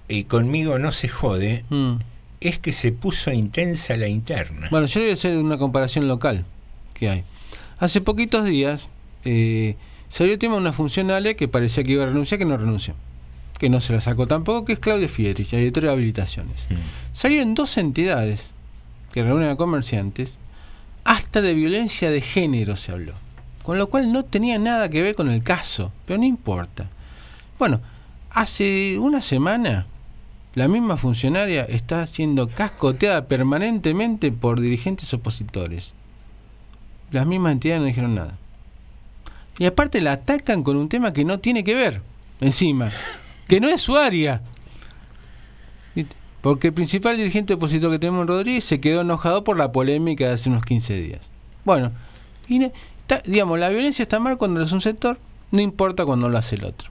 y 0.07 0.23
conmigo 0.25 0.79
no 0.79 0.91
se 0.91 1.07
jode 1.07 1.65
Mm. 1.69 1.95
es 2.41 2.57
que 2.59 2.71
se 2.71 2.91
puso 2.91 3.31
intensa 3.31 3.97
la 3.97 4.07
interna. 4.07 4.67
Bueno, 4.71 4.87
yo 4.87 5.01
voy 5.01 5.09
a 5.09 5.13
hacer 5.13 5.37
una 5.37 5.57
comparación 5.57 6.07
local 6.07 6.45
que 6.93 7.09
hay. 7.09 7.23
Hace 7.79 8.01
poquitos 8.01 8.45
días 8.45 8.87
eh, 9.25 9.75
salió 10.07 10.33
el 10.33 10.39
tema 10.39 10.55
de 10.55 10.61
una 10.61 10.71
funcionaria 10.73 11.33
que 11.35 11.47
parecía 11.47 11.83
que 11.83 11.91
iba 11.93 12.03
a 12.03 12.07
renunciar, 12.07 12.39
que 12.39 12.45
no 12.45 12.57
renunció. 12.57 12.93
Que 13.59 13.69
no 13.69 13.81
se 13.81 13.91
la 13.91 13.99
sacó 13.99 14.25
tampoco, 14.27 14.63
que 14.63 14.73
es 14.73 14.79
Claudia 14.79 15.09
Fiedrich, 15.09 15.51
la 15.51 15.57
directora 15.59 15.87
de 15.89 15.93
habilitaciones. 15.95 16.67
Salieron 17.11 17.55
dos 17.55 17.77
entidades 17.77 18.51
que 19.11 19.21
reúnen 19.23 19.49
a 19.49 19.57
comerciantes, 19.57 20.37
hasta 21.03 21.41
de 21.41 21.53
violencia 21.53 22.09
de 22.11 22.21
género 22.21 22.77
se 22.77 22.93
habló. 22.93 23.13
Con 23.63 23.77
lo 23.77 23.87
cual 23.89 24.13
no 24.13 24.23
tenía 24.23 24.57
nada 24.59 24.87
que 24.89 25.01
ver 25.01 25.15
con 25.15 25.29
el 25.29 25.43
caso, 25.43 25.91
pero 26.05 26.19
no 26.19 26.25
importa. 26.25 26.89
Bueno, 27.59 27.81
hace 28.31 28.97
una 28.97 29.21
semana 29.21 29.85
la 30.55 30.69
misma 30.69 30.95
funcionaria 30.95 31.65
está 31.65 32.07
siendo 32.07 32.47
cascoteada 32.47 33.27
permanentemente 33.27 34.31
por 34.31 34.61
dirigentes 34.61 35.13
opositores. 35.13 35.93
Las 37.11 37.27
mismas 37.27 37.51
entidades 37.51 37.81
no 37.81 37.87
dijeron 37.87 38.15
nada. 38.15 38.37
Y 39.57 39.65
aparte 39.65 39.99
la 39.99 40.13
atacan 40.13 40.63
con 40.63 40.77
un 40.77 40.87
tema 40.87 41.11
que 41.11 41.25
no 41.25 41.39
tiene 41.39 41.65
que 41.65 41.75
ver, 41.75 42.01
encima, 42.39 42.91
que 43.49 43.59
no 43.59 43.67
es 43.67 43.81
su 43.81 43.97
área. 43.97 44.41
Porque 46.39 46.67
el 46.67 46.73
principal 46.73 47.17
dirigente 47.17 47.55
opositor 47.55 47.91
que 47.91 47.99
tenemos 47.99 48.21
en 48.21 48.29
Rodríguez 48.29 48.63
se 48.63 48.79
quedó 48.79 49.01
enojado 49.01 49.43
por 49.43 49.57
la 49.57 49.73
polémica 49.73 50.27
de 50.27 50.33
hace 50.35 50.49
unos 50.49 50.63
15 50.63 51.01
días. 51.01 51.29
Bueno, 51.65 51.91
y 52.47 52.71
digamos, 53.25 53.59
la 53.59 53.67
violencia 53.67 54.03
está 54.03 54.21
mal 54.21 54.37
cuando 54.37 54.61
lo 54.61 54.65
hace 54.65 54.75
un 54.75 54.79
sector, 54.79 55.19
no 55.51 55.59
importa 55.59 56.05
cuando 56.05 56.29
lo 56.29 56.37
hace 56.37 56.55
el 56.55 56.63
otro. 56.63 56.89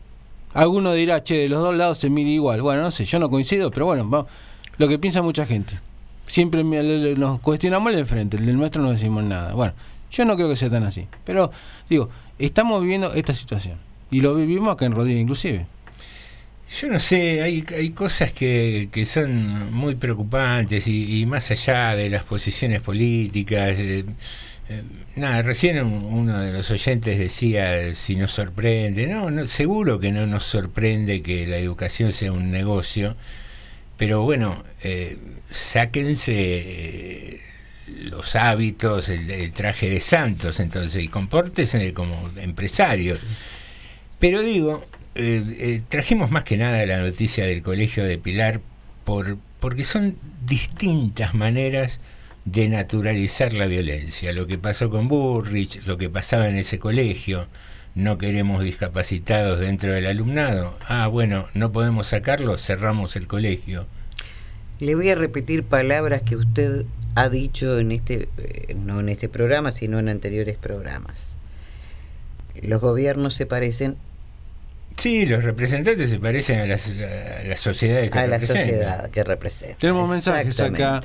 Alguno 0.54 0.92
dirá, 0.92 1.22
che, 1.22 1.34
de 1.36 1.48
los 1.48 1.60
dos 1.60 1.76
lados 1.76 1.98
se 1.98 2.10
mira 2.10 2.30
igual. 2.30 2.62
Bueno, 2.62 2.82
no 2.82 2.90
sé, 2.90 3.04
yo 3.04 3.18
no 3.18 3.30
coincido, 3.30 3.70
pero 3.70 3.86
bueno, 3.86 4.08
vamos, 4.08 4.30
lo 4.78 4.88
que 4.88 4.98
piensa 4.98 5.22
mucha 5.22 5.46
gente. 5.46 5.78
Siempre 6.26 6.62
nos 6.64 7.40
cuestionamos 7.40 7.92
el 7.92 8.00
enfrente, 8.00 8.36
el 8.36 8.46
del 8.46 8.56
nuestro 8.56 8.82
no 8.82 8.90
decimos 8.90 9.24
nada. 9.24 9.54
Bueno, 9.54 9.72
yo 10.10 10.24
no 10.24 10.36
creo 10.36 10.48
que 10.48 10.56
sea 10.56 10.70
tan 10.70 10.84
así. 10.84 11.06
Pero, 11.24 11.50
digo, 11.88 12.10
estamos 12.38 12.82
viviendo 12.82 13.12
esta 13.14 13.34
situación. 13.34 13.78
Y 14.10 14.20
lo 14.20 14.34
vivimos 14.34 14.72
acá 14.72 14.86
en 14.86 14.92
Rodríguez, 14.92 15.22
inclusive. 15.22 15.66
Yo 16.80 16.88
no 16.88 16.98
sé, 16.98 17.40
hay, 17.40 17.64
hay 17.74 17.90
cosas 17.90 18.32
que, 18.32 18.90
que 18.92 19.06
son 19.06 19.72
muy 19.72 19.94
preocupantes 19.94 20.86
y, 20.86 21.20
y 21.20 21.26
más 21.26 21.50
allá 21.50 21.96
de 21.96 22.10
las 22.10 22.24
posiciones 22.24 22.82
políticas. 22.82 23.76
eh, 23.78 24.04
eh, 24.68 24.82
nada, 25.16 25.42
recién 25.42 25.82
un- 25.84 26.04
uno 26.04 26.38
de 26.40 26.52
los 26.52 26.70
oyentes 26.70 27.18
decía 27.18 27.94
si 27.94 28.16
nos 28.16 28.32
sorprende. 28.32 29.06
No, 29.06 29.30
no, 29.30 29.46
seguro 29.46 29.98
que 30.00 30.12
no 30.12 30.26
nos 30.26 30.44
sorprende 30.44 31.22
que 31.22 31.46
la 31.46 31.56
educación 31.58 32.12
sea 32.12 32.32
un 32.32 32.50
negocio, 32.50 33.16
pero 33.96 34.22
bueno, 34.22 34.62
eh, 34.82 35.16
sáquense 35.50 36.32
eh, 36.36 37.40
los 38.04 38.36
hábitos, 38.36 39.08
el, 39.08 39.30
el 39.30 39.52
traje 39.52 39.88
de 39.90 40.00
santos, 40.00 40.60
entonces, 40.60 41.02
y 41.02 41.08
compórtese 41.08 41.92
como 41.94 42.30
empresarios. 42.36 43.20
Pero 44.18 44.42
digo, 44.42 44.84
eh, 45.14 45.82
trajimos 45.88 46.30
más 46.30 46.44
que 46.44 46.56
nada 46.56 46.84
la 46.86 47.00
noticia 47.00 47.44
del 47.46 47.62
colegio 47.62 48.04
de 48.04 48.18
Pilar 48.18 48.60
por, 49.04 49.38
porque 49.60 49.84
son 49.84 50.16
distintas 50.46 51.34
maneras 51.34 52.00
de 52.52 52.68
naturalizar 52.68 53.52
la 53.52 53.66
violencia. 53.66 54.32
Lo 54.32 54.46
que 54.46 54.58
pasó 54.58 54.88
con 54.90 55.08
Burrich, 55.08 55.84
lo 55.86 55.98
que 55.98 56.08
pasaba 56.08 56.48
en 56.48 56.56
ese 56.56 56.78
colegio, 56.78 57.46
no 57.94 58.16
queremos 58.16 58.62
discapacitados 58.62 59.60
dentro 59.60 59.92
del 59.92 60.06
alumnado. 60.06 60.76
Ah, 60.88 61.08
bueno, 61.08 61.46
no 61.54 61.72
podemos 61.72 62.06
sacarlo, 62.08 62.56
cerramos 62.56 63.16
el 63.16 63.26
colegio. 63.26 63.86
Le 64.80 64.94
voy 64.94 65.10
a 65.10 65.14
repetir 65.14 65.64
palabras 65.64 66.22
que 66.22 66.36
usted 66.36 66.84
ha 67.16 67.28
dicho 67.28 67.78
en 67.78 67.92
este, 67.92 68.28
eh, 68.38 68.74
no 68.74 69.00
en 69.00 69.08
este 69.08 69.28
programa, 69.28 69.72
sino 69.72 69.98
en 69.98 70.08
anteriores 70.08 70.56
programas. 70.56 71.34
Los 72.62 72.80
gobiernos 72.80 73.34
se 73.34 73.46
parecen 73.46 73.96
Sí, 74.96 75.26
los 75.26 75.44
representantes 75.44 76.10
se 76.10 76.18
parecen 76.18 76.58
a 76.58 76.66
las, 76.66 76.88
a 76.90 77.44
las 77.44 77.60
sociedades 77.60 78.10
que 78.10 78.18
a 78.18 78.26
la 78.26 78.38
representan. 78.38 78.64
sociedad 78.64 79.10
que 79.10 79.22
representa. 79.24 79.76
Tenemos 79.78 80.10
mensajes 80.10 80.58
acá. 80.58 81.00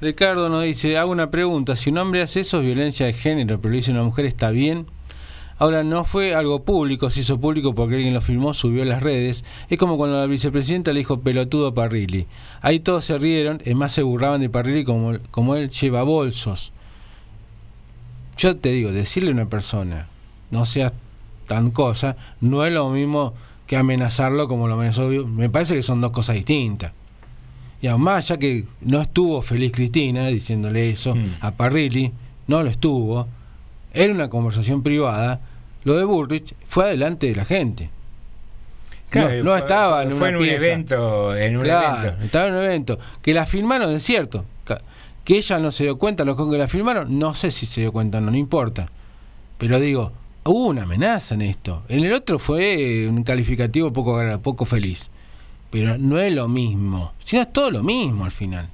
Ricardo 0.00 0.48
nos 0.48 0.62
dice, 0.62 0.96
hago 0.96 1.10
una 1.10 1.30
pregunta, 1.30 1.74
si 1.74 1.90
un 1.90 1.98
hombre 1.98 2.22
hace 2.22 2.40
eso 2.40 2.58
es 2.58 2.64
violencia 2.64 3.06
de 3.06 3.12
género, 3.12 3.60
pero 3.60 3.72
lo 3.72 3.76
dice 3.76 3.90
una 3.90 4.04
mujer, 4.04 4.26
¿está 4.26 4.50
bien? 4.50 4.86
Ahora, 5.60 5.82
no 5.82 6.04
fue 6.04 6.36
algo 6.36 6.62
público, 6.62 7.10
se 7.10 7.20
hizo 7.20 7.40
público 7.40 7.74
porque 7.74 7.96
alguien 7.96 8.14
lo 8.14 8.20
filmó, 8.20 8.54
subió 8.54 8.84
a 8.84 8.86
las 8.86 9.02
redes. 9.02 9.44
Es 9.68 9.76
como 9.76 9.96
cuando 9.96 10.16
la 10.16 10.26
vicepresidenta 10.26 10.92
le 10.92 11.00
dijo 11.00 11.20
pelotudo 11.20 11.66
a 11.66 11.74
Parrilli. 11.74 12.28
Ahí 12.60 12.78
todos 12.78 13.04
se 13.04 13.18
rieron, 13.18 13.60
es 13.64 13.74
más 13.74 13.92
se 13.92 14.04
burlaban 14.04 14.40
de 14.40 14.48
Parrilli 14.48 14.84
como, 14.84 15.18
como 15.32 15.56
él 15.56 15.70
lleva 15.70 16.04
bolsos. 16.04 16.72
Yo 18.36 18.56
te 18.56 18.70
digo, 18.70 18.92
decirle 18.92 19.30
a 19.30 19.32
una 19.32 19.46
persona, 19.46 20.06
no 20.52 20.64
seas 20.64 20.92
tan 21.48 21.72
cosa, 21.72 22.16
no 22.40 22.64
es 22.64 22.72
lo 22.72 22.88
mismo 22.90 23.34
que 23.66 23.76
amenazarlo 23.76 24.46
como 24.46 24.68
lo 24.68 24.74
amenazó. 24.74 25.08
Me 25.08 25.50
parece 25.50 25.74
que 25.74 25.82
son 25.82 26.00
dos 26.00 26.12
cosas 26.12 26.36
distintas. 26.36 26.92
Y 27.80 27.86
además, 27.86 28.28
ya 28.28 28.36
que 28.38 28.64
no 28.80 29.00
estuvo 29.00 29.40
feliz 29.42 29.72
Cristina 29.72 30.26
diciéndole 30.28 30.90
eso 30.90 31.14
a 31.40 31.52
Parrilli, 31.52 32.12
no 32.46 32.62
lo 32.62 32.70
estuvo, 32.70 33.28
era 33.94 34.12
una 34.12 34.28
conversación 34.28 34.82
privada, 34.82 35.40
lo 35.84 35.96
de 35.96 36.04
Bullrich 36.04 36.54
fue 36.66 36.84
adelante 36.84 37.28
de 37.28 37.36
la 37.36 37.44
gente. 37.44 37.90
Claro, 39.10 39.42
no, 39.42 39.56
estaba 39.56 40.02
en, 40.02 40.10
fue 40.10 40.18
una 40.18 40.28
en 40.28 40.36
un 40.36 40.42
pieza. 40.42 40.66
evento, 40.66 41.36
en 41.36 41.56
un 41.56 41.62
Claro, 41.62 42.08
evento. 42.08 42.24
Estaba 42.24 42.48
en 42.48 42.54
un 42.54 42.64
evento. 42.64 42.98
Que 43.22 43.32
la 43.32 43.46
filmaron, 43.46 43.92
es 43.94 44.02
cierto. 44.02 44.44
Que 45.24 45.36
ella 45.38 45.58
no 45.58 45.70
se 45.72 45.84
dio 45.84 45.98
cuenta, 45.98 46.24
los 46.24 46.36
que 46.36 46.58
la 46.58 46.68
filmaron, 46.68 47.18
no 47.18 47.34
sé 47.34 47.50
si 47.50 47.64
se 47.66 47.82
dio 47.82 47.92
cuenta, 47.92 48.20
no, 48.20 48.30
no 48.30 48.36
importa. 48.36 48.88
Pero 49.56 49.78
digo, 49.80 50.12
hubo 50.44 50.66
una 50.66 50.82
amenaza 50.82 51.34
en 51.34 51.42
esto. 51.42 51.82
En 51.88 52.04
el 52.04 52.12
otro 52.12 52.38
fue 52.38 53.02
eh, 53.04 53.08
un 53.08 53.22
calificativo 53.24 53.92
poco, 53.92 54.20
poco 54.42 54.64
feliz. 54.64 55.10
Pero 55.70 55.98
no 55.98 56.18
es 56.18 56.32
lo 56.32 56.48
mismo. 56.48 57.12
Sino 57.24 57.42
es 57.42 57.52
todo 57.52 57.70
lo 57.70 57.82
mismo 57.82 58.24
al 58.24 58.32
final. 58.32 58.68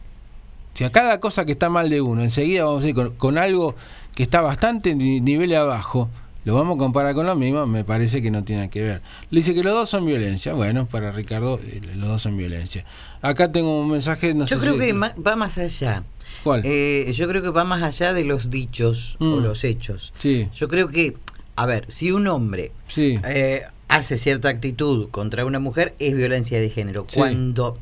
Si 0.74 0.84
a 0.84 0.90
cada 0.90 1.20
cosa 1.20 1.44
que 1.44 1.52
está 1.52 1.68
mal 1.68 1.88
de 1.90 2.00
uno, 2.00 2.22
enseguida 2.22 2.64
vamos 2.64 2.84
a 2.84 2.88
ir 2.88 2.94
con, 2.94 3.10
con 3.16 3.38
algo 3.38 3.74
que 4.14 4.22
está 4.24 4.40
bastante 4.40 4.94
nivel 4.94 5.54
abajo, 5.54 6.08
lo 6.44 6.54
vamos 6.54 6.76
a 6.76 6.78
comparar 6.78 7.14
con 7.14 7.26
lo 7.26 7.34
mismo, 7.36 7.64
me 7.66 7.84
parece 7.84 8.20
que 8.22 8.30
no 8.30 8.44
tiene 8.44 8.68
que 8.70 8.82
ver. 8.82 9.02
Le 9.30 9.40
dice 9.40 9.54
que 9.54 9.62
los 9.62 9.72
dos 9.72 9.88
son 9.88 10.04
violencia. 10.04 10.52
Bueno, 10.52 10.86
para 10.86 11.10
Ricardo, 11.12 11.58
eh, 11.64 11.80
los 11.96 12.08
dos 12.08 12.22
son 12.22 12.36
violencia. 12.36 12.84
Acá 13.22 13.50
tengo 13.50 13.80
un 13.80 13.90
mensaje, 13.90 14.34
no 14.34 14.44
Yo 14.46 14.56
sé 14.56 14.60
creo 14.62 14.74
si- 14.74 14.80
que 14.80 14.92
va 14.92 15.36
más 15.36 15.58
allá. 15.58 16.02
¿Cuál? 16.42 16.62
Eh, 16.64 17.12
yo 17.16 17.26
creo 17.28 17.40
que 17.42 17.50
va 17.50 17.64
más 17.64 17.82
allá 17.82 18.12
de 18.12 18.24
los 18.24 18.50
dichos 18.50 19.16
o 19.20 19.24
Mm. 19.24 19.42
los 19.42 19.64
hechos. 19.64 20.12
Sí. 20.18 20.48
Yo 20.54 20.68
creo 20.68 20.88
que, 20.88 21.14
a 21.56 21.66
ver, 21.66 21.86
si 21.88 22.10
un 22.12 22.26
hombre 22.26 22.72
Sí. 22.88 23.18
eh, 23.24 23.62
hace 23.96 24.16
cierta 24.16 24.48
actitud 24.48 25.08
contra 25.10 25.44
una 25.44 25.58
mujer, 25.58 25.94
es 25.98 26.14
violencia 26.14 26.60
de 26.60 26.68
género. 26.70 27.06
Sí. 27.08 27.18
Cuando, 27.18 27.78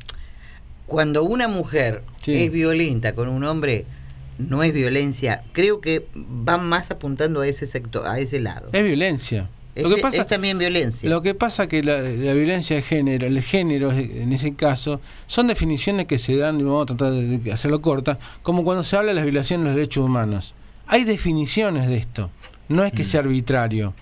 cuando 0.87 1.23
una 1.25 1.49
mujer 1.49 2.03
Sí. 2.23 2.35
es 2.35 2.53
violenta 2.53 3.15
con 3.15 3.29
un 3.29 3.45
hombre, 3.45 3.87
no 4.39 4.63
es 4.63 4.73
violencia. 4.73 5.43
Creo 5.53 5.81
que 5.81 6.07
van 6.15 6.65
más 6.67 6.91
apuntando 6.91 7.41
a 7.41 7.47
ese 7.47 7.67
sector, 7.67 8.07
a 8.07 8.19
ese 8.19 8.41
lado. 8.41 8.69
Es 8.73 8.83
violencia. 8.83 9.49
Es, 9.75 9.85
Lo 9.85 9.95
que 9.95 10.03
pasa 10.03 10.21
es 10.23 10.27
también 10.27 10.59
violencia. 10.59 11.09
Lo 11.09 11.23
que 11.23 11.35
pasa 11.35 11.67
que 11.67 11.83
la, 11.83 12.03
la 12.03 12.35
violencia 12.35 12.77
de 12.77 12.83
género, 12.83 13.27
el 13.27 13.41
género 13.41 13.91
en 13.91 14.31
ese 14.33 14.55
caso, 14.55 15.01
son 15.27 15.47
definiciones 15.47 16.07
que 16.07 16.19
se 16.19 16.37
dan, 16.37 16.61
y 16.61 16.63
vamos 16.63 16.83
a 16.83 16.87
tratar 16.95 17.13
de 17.15 17.53
hacerlo 17.53 17.81
corta, 17.81 18.19
como 18.43 18.65
cuando 18.65 18.83
se 18.83 18.97
habla 18.97 19.13
de 19.13 19.15
las 19.15 19.25
violaciones 19.25 19.65
de 19.65 19.71
los 19.71 19.77
derechos 19.77 20.05
humanos. 20.05 20.55
Hay 20.87 21.05
definiciones 21.05 21.89
de 21.89 21.97
esto, 21.97 22.29
no 22.69 22.85
es 22.85 22.93
que 22.93 23.03
sea 23.05 23.21
arbitrario, 23.21 23.95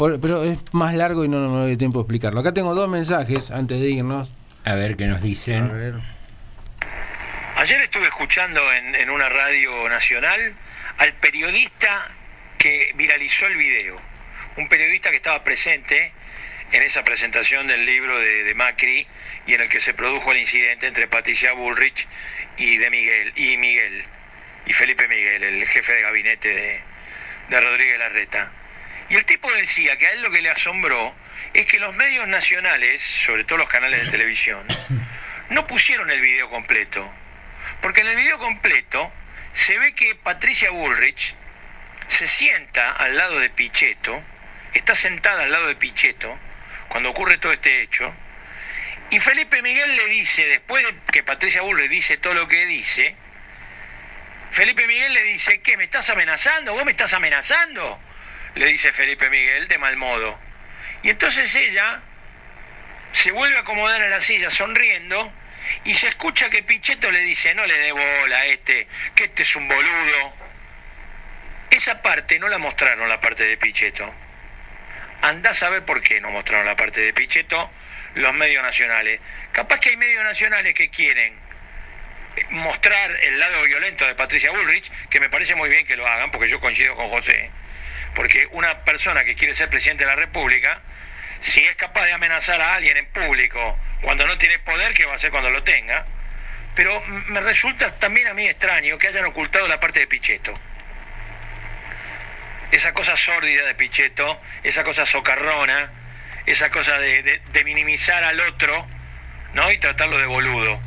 Por- 0.00 0.18
pero 0.18 0.42
es 0.44 0.56
más 0.72 0.94
largo 0.94 1.26
y 1.26 1.28
no 1.28 1.46
me 1.50 1.58
doy 1.66 1.76
tiempo 1.76 1.98
de 1.98 2.04
explicarlo. 2.04 2.40
Acá 2.40 2.54
tengo 2.54 2.74
dos 2.74 2.88
mensajes 2.88 3.50
antes 3.50 3.78
de 3.80 3.90
irnos. 3.90 4.32
A 4.64 4.74
ver 4.74 4.96
qué 4.96 5.04
nos 5.04 5.20
dicen. 5.20 5.64
A 5.70 5.72
ver. 5.74 5.94
Ayer 7.56 7.82
estuve 7.82 8.06
escuchando 8.06 8.62
en, 8.72 8.94
en 8.94 9.10
una 9.10 9.28
radio 9.28 9.86
nacional 9.90 10.40
al 10.96 11.12
periodista 11.16 12.10
que 12.56 12.92
viralizó 12.96 13.46
el 13.46 13.56
video. 13.58 14.00
Un 14.56 14.70
periodista 14.70 15.10
que 15.10 15.16
estaba 15.16 15.44
presente 15.44 16.12
en 16.72 16.82
esa 16.82 17.04
presentación 17.04 17.66
del 17.66 17.84
libro 17.84 18.18
de, 18.18 18.44
de 18.44 18.54
Macri 18.54 19.06
y 19.46 19.52
en 19.52 19.60
el 19.60 19.68
que 19.68 19.80
se 19.80 19.92
produjo 19.92 20.32
el 20.32 20.38
incidente 20.38 20.86
entre 20.86 21.08
Patricia 21.08 21.52
Bullrich 21.52 22.08
y 22.56 22.78
de 22.78 22.88
Miguel 22.88 23.32
y 23.36 23.58
Miguel 23.58 24.02
y 24.64 24.72
Felipe 24.72 25.06
Miguel, 25.08 25.42
el 25.42 25.66
jefe 25.68 25.92
de 25.92 26.00
gabinete 26.00 26.48
de, 26.48 26.80
de 27.50 27.60
Rodríguez 27.60 27.98
Larreta. 27.98 28.50
Y 29.10 29.16
el 29.16 29.24
tipo 29.24 29.50
decía 29.52 29.96
que 29.98 30.06
a 30.06 30.10
él 30.12 30.22
lo 30.22 30.30
que 30.30 30.40
le 30.40 30.50
asombró 30.50 31.14
es 31.52 31.66
que 31.66 31.80
los 31.80 31.92
medios 31.94 32.28
nacionales, 32.28 33.02
sobre 33.02 33.42
todo 33.42 33.58
los 33.58 33.68
canales 33.68 34.04
de 34.04 34.10
televisión, 34.10 34.64
no 35.50 35.66
pusieron 35.66 36.08
el 36.10 36.20
video 36.20 36.48
completo. 36.48 37.12
Porque 37.82 38.02
en 38.02 38.06
el 38.06 38.16
video 38.16 38.38
completo 38.38 39.12
se 39.52 39.78
ve 39.80 39.94
que 39.94 40.14
Patricia 40.14 40.70
Bullrich 40.70 41.34
se 42.06 42.26
sienta 42.26 42.92
al 42.92 43.16
lado 43.16 43.40
de 43.40 43.50
Pichetto, 43.50 44.22
está 44.74 44.94
sentada 44.94 45.42
al 45.42 45.50
lado 45.50 45.66
de 45.66 45.74
Pichetto, 45.74 46.38
cuando 46.88 47.10
ocurre 47.10 47.38
todo 47.38 47.52
este 47.52 47.82
hecho, 47.82 48.14
y 49.10 49.18
Felipe 49.18 49.60
Miguel 49.60 49.96
le 49.96 50.06
dice, 50.06 50.46
después 50.46 50.86
de 50.86 50.94
que 51.10 51.24
Patricia 51.24 51.62
Bullrich 51.62 51.90
dice 51.90 52.16
todo 52.16 52.34
lo 52.34 52.46
que 52.46 52.64
dice, 52.66 53.16
Felipe 54.52 54.86
Miguel 54.86 55.12
le 55.12 55.24
dice, 55.24 55.60
¿qué? 55.62 55.76
¿Me 55.76 55.84
estás 55.84 56.10
amenazando? 56.10 56.74
¿Vos 56.74 56.84
me 56.84 56.92
estás 56.92 57.12
amenazando? 57.12 58.00
Le 58.54 58.66
dice 58.66 58.92
Felipe 58.92 59.30
Miguel 59.30 59.68
de 59.68 59.78
mal 59.78 59.96
modo. 59.96 60.38
Y 61.02 61.10
entonces 61.10 61.54
ella 61.54 62.00
se 63.12 63.32
vuelve 63.32 63.56
a 63.56 63.60
acomodar 63.60 64.02
en 64.02 64.10
la 64.10 64.20
silla 64.20 64.50
sonriendo 64.50 65.32
y 65.84 65.94
se 65.94 66.08
escucha 66.08 66.50
que 66.50 66.62
Pichetto 66.62 67.10
le 67.10 67.20
dice, 67.20 67.54
no 67.54 67.66
le 67.66 67.78
dé 67.78 67.92
bola 67.92 68.38
a 68.38 68.46
este, 68.46 68.86
que 69.14 69.24
este 69.24 69.42
es 69.42 69.56
un 69.56 69.68
boludo. 69.68 70.34
Esa 71.70 72.02
parte 72.02 72.38
no 72.38 72.48
la 72.48 72.58
mostraron, 72.58 73.08
la 73.08 73.20
parte 73.20 73.44
de 73.44 73.56
Pichetto. 73.56 74.12
Andá 75.22 75.50
a 75.50 75.54
saber 75.54 75.84
por 75.84 76.02
qué 76.02 76.20
no 76.20 76.30
mostraron 76.30 76.66
la 76.66 76.76
parte 76.76 77.00
de 77.00 77.12
Pichetto 77.12 77.70
los 78.14 78.34
medios 78.34 78.62
nacionales. 78.62 79.20
Capaz 79.52 79.78
que 79.78 79.90
hay 79.90 79.96
medios 79.96 80.24
nacionales 80.24 80.74
que 80.74 80.90
quieren 80.90 81.34
mostrar 82.50 83.10
el 83.22 83.38
lado 83.38 83.62
violento 83.64 84.06
de 84.06 84.14
Patricia 84.14 84.50
Bullrich, 84.50 84.90
que 85.08 85.20
me 85.20 85.28
parece 85.28 85.54
muy 85.54 85.68
bien 85.68 85.86
que 85.86 85.96
lo 85.96 86.06
hagan, 86.06 86.30
porque 86.30 86.48
yo 86.48 86.60
coincido 86.60 86.94
con 86.96 87.08
José, 87.08 87.50
porque 88.14 88.48
una 88.52 88.80
persona 88.80 89.24
que 89.24 89.34
quiere 89.34 89.54
ser 89.54 89.68
presidente 89.70 90.04
de 90.04 90.10
la 90.10 90.16
República, 90.16 90.80
si 91.40 91.60
es 91.64 91.74
capaz 91.76 92.04
de 92.04 92.12
amenazar 92.12 92.60
a 92.60 92.74
alguien 92.74 92.96
en 92.96 93.06
público 93.06 93.78
cuando 94.02 94.26
no 94.26 94.36
tiene 94.38 94.58
poder, 94.58 94.92
¿qué 94.94 95.04
va 95.06 95.12
a 95.12 95.16
hacer 95.16 95.30
cuando 95.30 95.50
lo 95.50 95.62
tenga? 95.62 96.04
Pero 96.74 97.00
me 97.06 97.40
resulta 97.40 97.92
también 97.98 98.28
a 98.28 98.34
mí 98.34 98.46
extraño 98.46 98.96
que 98.98 99.08
hayan 99.08 99.24
ocultado 99.24 99.66
la 99.68 99.80
parte 99.80 100.00
de 100.00 100.06
Pichetto. 100.06 100.54
Esa 102.72 102.92
cosa 102.92 103.16
sórdida 103.16 103.64
de 103.66 103.74
Pichetto, 103.74 104.40
esa 104.62 104.84
cosa 104.84 105.04
socarrona, 105.04 105.90
esa 106.46 106.70
cosa 106.70 106.98
de, 106.98 107.22
de- 107.22 107.40
de 107.52 107.64
minimizar 107.64 108.22
al 108.22 108.38
otro, 108.40 108.86
¿no? 109.54 109.72
Y 109.72 109.78
tratarlo 109.78 110.18
de 110.18 110.26
boludo. 110.26 110.80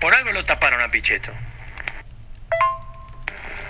Por 0.00 0.14
algo 0.14 0.32
lo 0.32 0.44
taparon 0.44 0.82
a 0.82 0.88
Pichetto. 0.90 1.32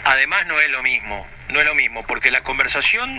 Además 0.04 0.46
no 0.46 0.58
es 0.60 0.68
lo 0.70 0.82
mismo, 0.82 1.26
no 1.48 1.60
es 1.60 1.66
lo 1.66 1.74
mismo, 1.74 2.04
porque 2.06 2.30
la 2.30 2.42
conversación 2.42 3.18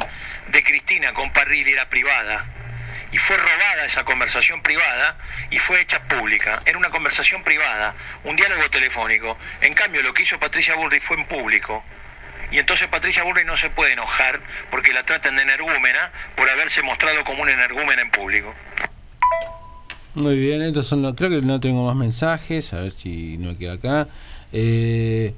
de 0.52 0.64
Cristina 0.64 1.14
con 1.14 1.32
Parrilli 1.32 1.72
era 1.72 1.88
privada 1.90 2.46
y 3.14 3.18
fue 3.18 3.38
robada 3.38 3.86
esa 3.86 4.04
conversación 4.04 4.62
privada 4.62 5.18
y 5.52 5.60
fue 5.60 5.82
hecha 5.82 6.02
pública. 6.08 6.62
Era 6.66 6.78
una 6.78 6.90
conversación 6.90 7.44
privada, 7.44 7.96
un 8.24 8.36
diálogo 8.36 8.70
telefónico. 8.70 9.38
En 9.62 9.76
cambio, 9.76 10.02
lo 10.02 10.14
que 10.14 10.24
hizo 10.24 10.40
Patricia 10.40 10.76
Bullrich 10.76 11.02
fue 11.02 11.18
en 11.18 11.28
público. 11.28 11.84
Y 12.52 12.58
entonces 12.58 12.88
Patricia 12.88 13.24
Bullrich 13.24 13.46
no 13.46 13.56
se 13.56 13.70
puede 13.70 13.94
enojar 13.94 14.42
porque 14.72 14.94
la 14.94 15.04
tratan 15.04 15.36
de 15.36 15.44
energúmena 15.44 16.12
por 16.36 16.50
haberse 16.50 16.82
mostrado 16.82 17.24
como 17.24 17.44
un 17.44 17.50
energúmena 17.50 18.02
en 18.02 18.12
público. 18.12 18.54
Muy 20.16 20.38
bien, 20.38 20.62
estos 20.62 20.88
son 20.88 21.02
los, 21.02 21.16
creo 21.16 21.30
que 21.30 21.42
no 21.42 21.60
tengo 21.60 21.86
más 21.86 21.96
mensajes, 21.96 22.74
a 22.74 22.82
ver 22.82 22.92
si 22.92 23.38
no 23.38 23.58
queda 23.58 23.74
acá. 23.74 24.08
Eh, 24.52 25.34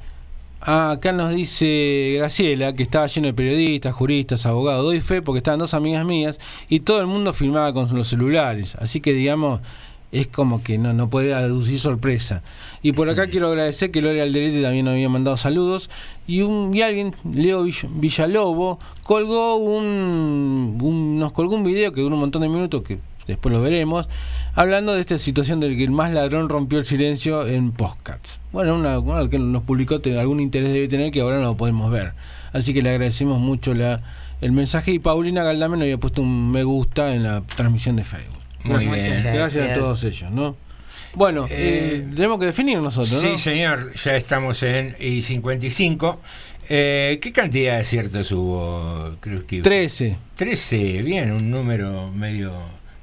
Ah, 0.62 0.92
acá 0.92 1.12
nos 1.12 1.30
dice 1.36 2.16
Graciela 2.18 2.74
que 2.74 2.82
estaba 2.84 3.06
lleno 3.08 3.28
de 3.28 3.34
periodistas, 3.34 3.94
juristas, 3.94 4.46
abogados. 4.46 4.84
Doy 4.86 5.02
fe 5.02 5.22
porque 5.22 5.38
estaban 5.38 5.60
dos 5.60 5.74
amigas 5.76 6.06
mías 6.06 6.40
y 6.70 6.80
todo 6.80 7.00
el 7.02 7.08
mundo 7.08 7.34
filmaba 7.34 7.72
con 7.74 7.88
los 7.96 8.08
celulares. 8.08 8.76
Así 8.76 9.00
que, 9.00 9.14
digamos, 9.14 9.62
es 10.12 10.26
como 10.28 10.64
que 10.64 10.80
no, 10.80 10.92
no 10.94 11.08
puede 11.10 11.36
aducir 11.36 11.80
sorpresa. 11.80 12.42
Y 12.82 12.94
por 12.94 13.10
acá 13.10 13.28
quiero 13.28 13.48
agradecer 13.48 13.92
que 13.92 14.02
Lore 14.02 14.22
Alderete 14.24 14.62
también 14.64 14.86
nos 14.86 14.94
había 14.94 15.10
mandado 15.10 15.38
saludos. 15.38 15.90
Y, 16.26 16.42
un, 16.42 16.74
y 16.74 16.82
alguien, 16.82 17.16
Leo 17.32 17.64
Vill- 17.66 17.88
Villalobos, 17.92 18.78
colgó 19.04 19.58
un, 19.58 20.80
un- 20.82 21.20
nos 21.20 21.32
colgó 21.32 21.56
un 21.56 21.64
video 21.64 21.92
que 21.94 22.02
duró 22.02 22.16
un 22.16 22.22
montón 22.22 22.42
de 22.42 22.50
minutos 22.50 22.82
que 22.82 22.98
después 23.28 23.54
lo 23.54 23.62
veremos, 23.62 24.08
hablando 24.54 24.94
de 24.94 25.02
esta 25.02 25.18
situación 25.20 25.60
de 25.60 25.76
que 25.76 25.84
el 25.84 25.92
más 25.92 26.12
ladrón 26.12 26.50
rompió 26.50 26.80
el 26.80 26.86
silencio 26.86 27.46
en 27.48 27.72
Postcats. 27.72 28.40
Bueno, 28.52 28.76
una, 28.76 29.30
que 29.30 29.40
nos 29.40 29.64
publicó 29.64 30.00
te- 30.02 30.18
algún 30.20 30.40
interés 30.40 30.72
debe 30.74 30.88
tener 30.88 31.12
que 31.12 31.22
ahora 31.22 31.38
no 31.38 31.44
lo 31.44 31.58
podemos 31.58 31.92
ver. 31.92 32.14
Así 32.54 32.74
que 32.74 32.82
le 32.82 32.90
agradecemos 32.90 33.40
mucho 33.40 33.74
la, 33.74 34.02
el 34.42 34.52
mensaje 34.52 34.92
y 34.92 35.00
Paulina 35.00 35.44
Galdame 35.44 35.76
nos 35.78 35.84
había 35.84 35.98
puesto 35.98 36.22
un 36.22 36.52
me 36.52 36.64
gusta 36.64 37.14
en 37.14 37.24
la 37.24 37.42
transmisión 37.42 37.96
de 37.96 38.04
Facebook. 38.04 38.40
Muy 38.64 38.86
Bueno, 38.88 38.92
bien. 38.94 39.24
Gracias. 39.24 39.34
Gracias. 39.36 39.70
a 39.70 39.74
todos 39.80 40.04
ellos, 40.04 40.32
¿no? 40.32 40.56
Bueno, 41.14 41.46
eh, 41.50 42.08
tenemos 42.16 42.40
que 42.40 42.46
definir 42.46 42.80
nosotros, 42.80 43.22
Sí, 43.22 43.28
¿no? 43.32 43.38
señor, 43.38 43.94
ya 43.96 44.16
estamos 44.16 44.62
en 44.64 44.96
I-55. 45.00 46.18
Eh, 46.68 47.20
¿Qué 47.22 47.32
cantidad 47.32 47.76
de 47.76 47.82
aciertos 47.82 48.32
hubo? 48.32 49.16
13. 49.22 50.18
13, 50.36 51.02
bien, 51.04 51.32
un 51.32 51.50
número 51.52 52.10
medio 52.12 52.54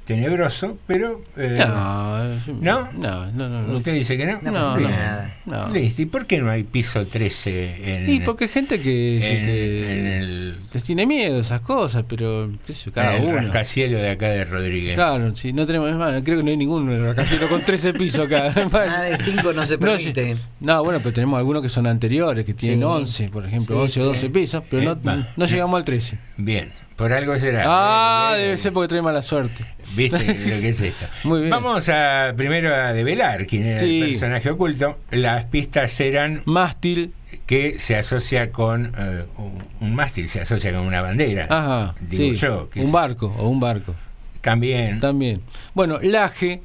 tenebroso, 0.05 0.77
pero... 0.87 1.21
eh, 1.37 1.55
No, 1.57 2.23
¿No? 2.61 2.89
No, 2.93 3.31
no, 3.31 3.49
no. 3.49 3.61
no. 3.67 3.77
¿Usted 3.77 3.93
dice 3.93 4.17
que 4.17 4.25
no? 4.25 4.39
No 4.41 4.51
nada. 4.79 5.35
No. 5.45 5.69
Listo. 5.69 6.01
¿Y 6.01 6.05
por 6.05 6.25
qué 6.25 6.39
no 6.41 6.49
hay 6.51 6.63
piso 6.63 7.05
13 7.07 7.95
en, 8.03 8.09
Y 8.09 8.19
porque 8.19 8.45
hay 8.45 8.49
gente 8.49 8.79
que 8.81 9.17
en- 9.17 9.23
este, 9.23 9.93
en 9.99 10.07
el, 10.07 10.55
les 10.73 10.83
tiene 10.83 11.05
miedo 11.05 11.37
a 11.37 11.41
esas 11.41 11.61
cosas, 11.61 12.03
pero 12.07 12.51
qué 12.67 12.73
sé 12.73 12.91
cada 12.91 13.15
el 13.15 13.23
uno. 13.25 13.37
rascacielos 13.37 14.01
de 14.01 14.09
acá 14.09 14.27
de 14.29 14.43
Rodríguez? 14.45 14.95
Claro, 14.95 15.33
sí, 15.35 15.53
no 15.53 15.65
tenemos, 15.65 15.89
es 15.89 15.95
más, 15.95 16.21
creo 16.23 16.37
que 16.37 16.43
no 16.43 16.49
hay 16.49 16.57
ningún 16.57 16.87
rascacielos 17.05 17.49
con 17.49 17.61
13 17.63 17.93
pisos 17.93 18.25
acá. 18.31 18.53
Más 18.71 19.03
de 19.09 19.17
5 19.17 19.53
no 19.53 19.65
se 19.65 19.77
permite. 19.77 20.35
No, 20.59 20.83
bueno, 20.83 20.99
pero 20.99 21.13
tenemos 21.13 21.37
algunos 21.37 21.61
que 21.61 21.69
son 21.69 21.87
anteriores, 21.87 22.45
que 22.45 22.53
tienen 22.53 22.79
Sí. 22.79 22.83
11, 22.85 23.29
por 23.29 23.45
ejemplo, 23.45 23.75
Sí, 23.75 23.81
11 23.99 24.01
o 24.01 24.03
sí. 24.03 24.09
12 24.27 24.29
pisos, 24.29 24.63
pero 24.69 24.91
Eh, 24.93 24.97
no, 25.03 25.27
no 25.35 25.45
llegamos 25.45 25.77
al 25.77 25.83
13. 25.85 26.17
Bien, 26.37 26.71
por 26.95 27.11
algo 27.13 27.37
será. 27.37 27.63
Ah, 27.65 28.33
debe 28.35 28.57
ser 28.57 28.71
porque 28.73 28.87
trae 28.89 29.01
mala 29.01 29.21
suerte. 29.21 29.65
¿Viste 29.95 30.17
lo 30.19 30.25
que 30.61 30.69
es 30.69 30.81
esto? 30.81 31.05
Muy 31.23 31.39
bien. 31.39 31.49
Vamos 31.51 31.89
a 31.89 32.33
primero 32.37 32.73
a 32.73 32.93
develar 32.93 33.45
quién 33.47 33.65
era 33.67 33.79
Sí. 33.79 34.01
el 34.01 34.09
personaje 34.09 34.49
oculto. 34.49 34.97
Las 35.11 35.45
pistas 35.45 35.99
eran 35.99 36.41
mástil 36.45 37.13
que 37.45 37.79
se 37.79 37.95
asocia 37.95 38.51
con 38.51 38.93
eh, 38.97 39.23
un, 39.37 39.63
un 39.81 39.95
mástil, 39.95 40.27
se 40.29 40.41
asocia 40.41 40.71
con 40.71 40.81
una 40.81 41.01
bandera. 41.01 41.47
Ajá, 41.49 41.95
digo 41.99 42.33
sí, 42.33 42.35
yo. 42.35 42.69
que 42.69 42.79
un 42.79 42.85
es- 42.87 42.91
barco 42.91 43.33
o 43.37 43.49
un 43.49 43.59
barco. 43.59 43.95
También. 44.41 44.99
También. 44.99 45.41
Bueno, 45.73 45.99
Laje. 46.01 46.61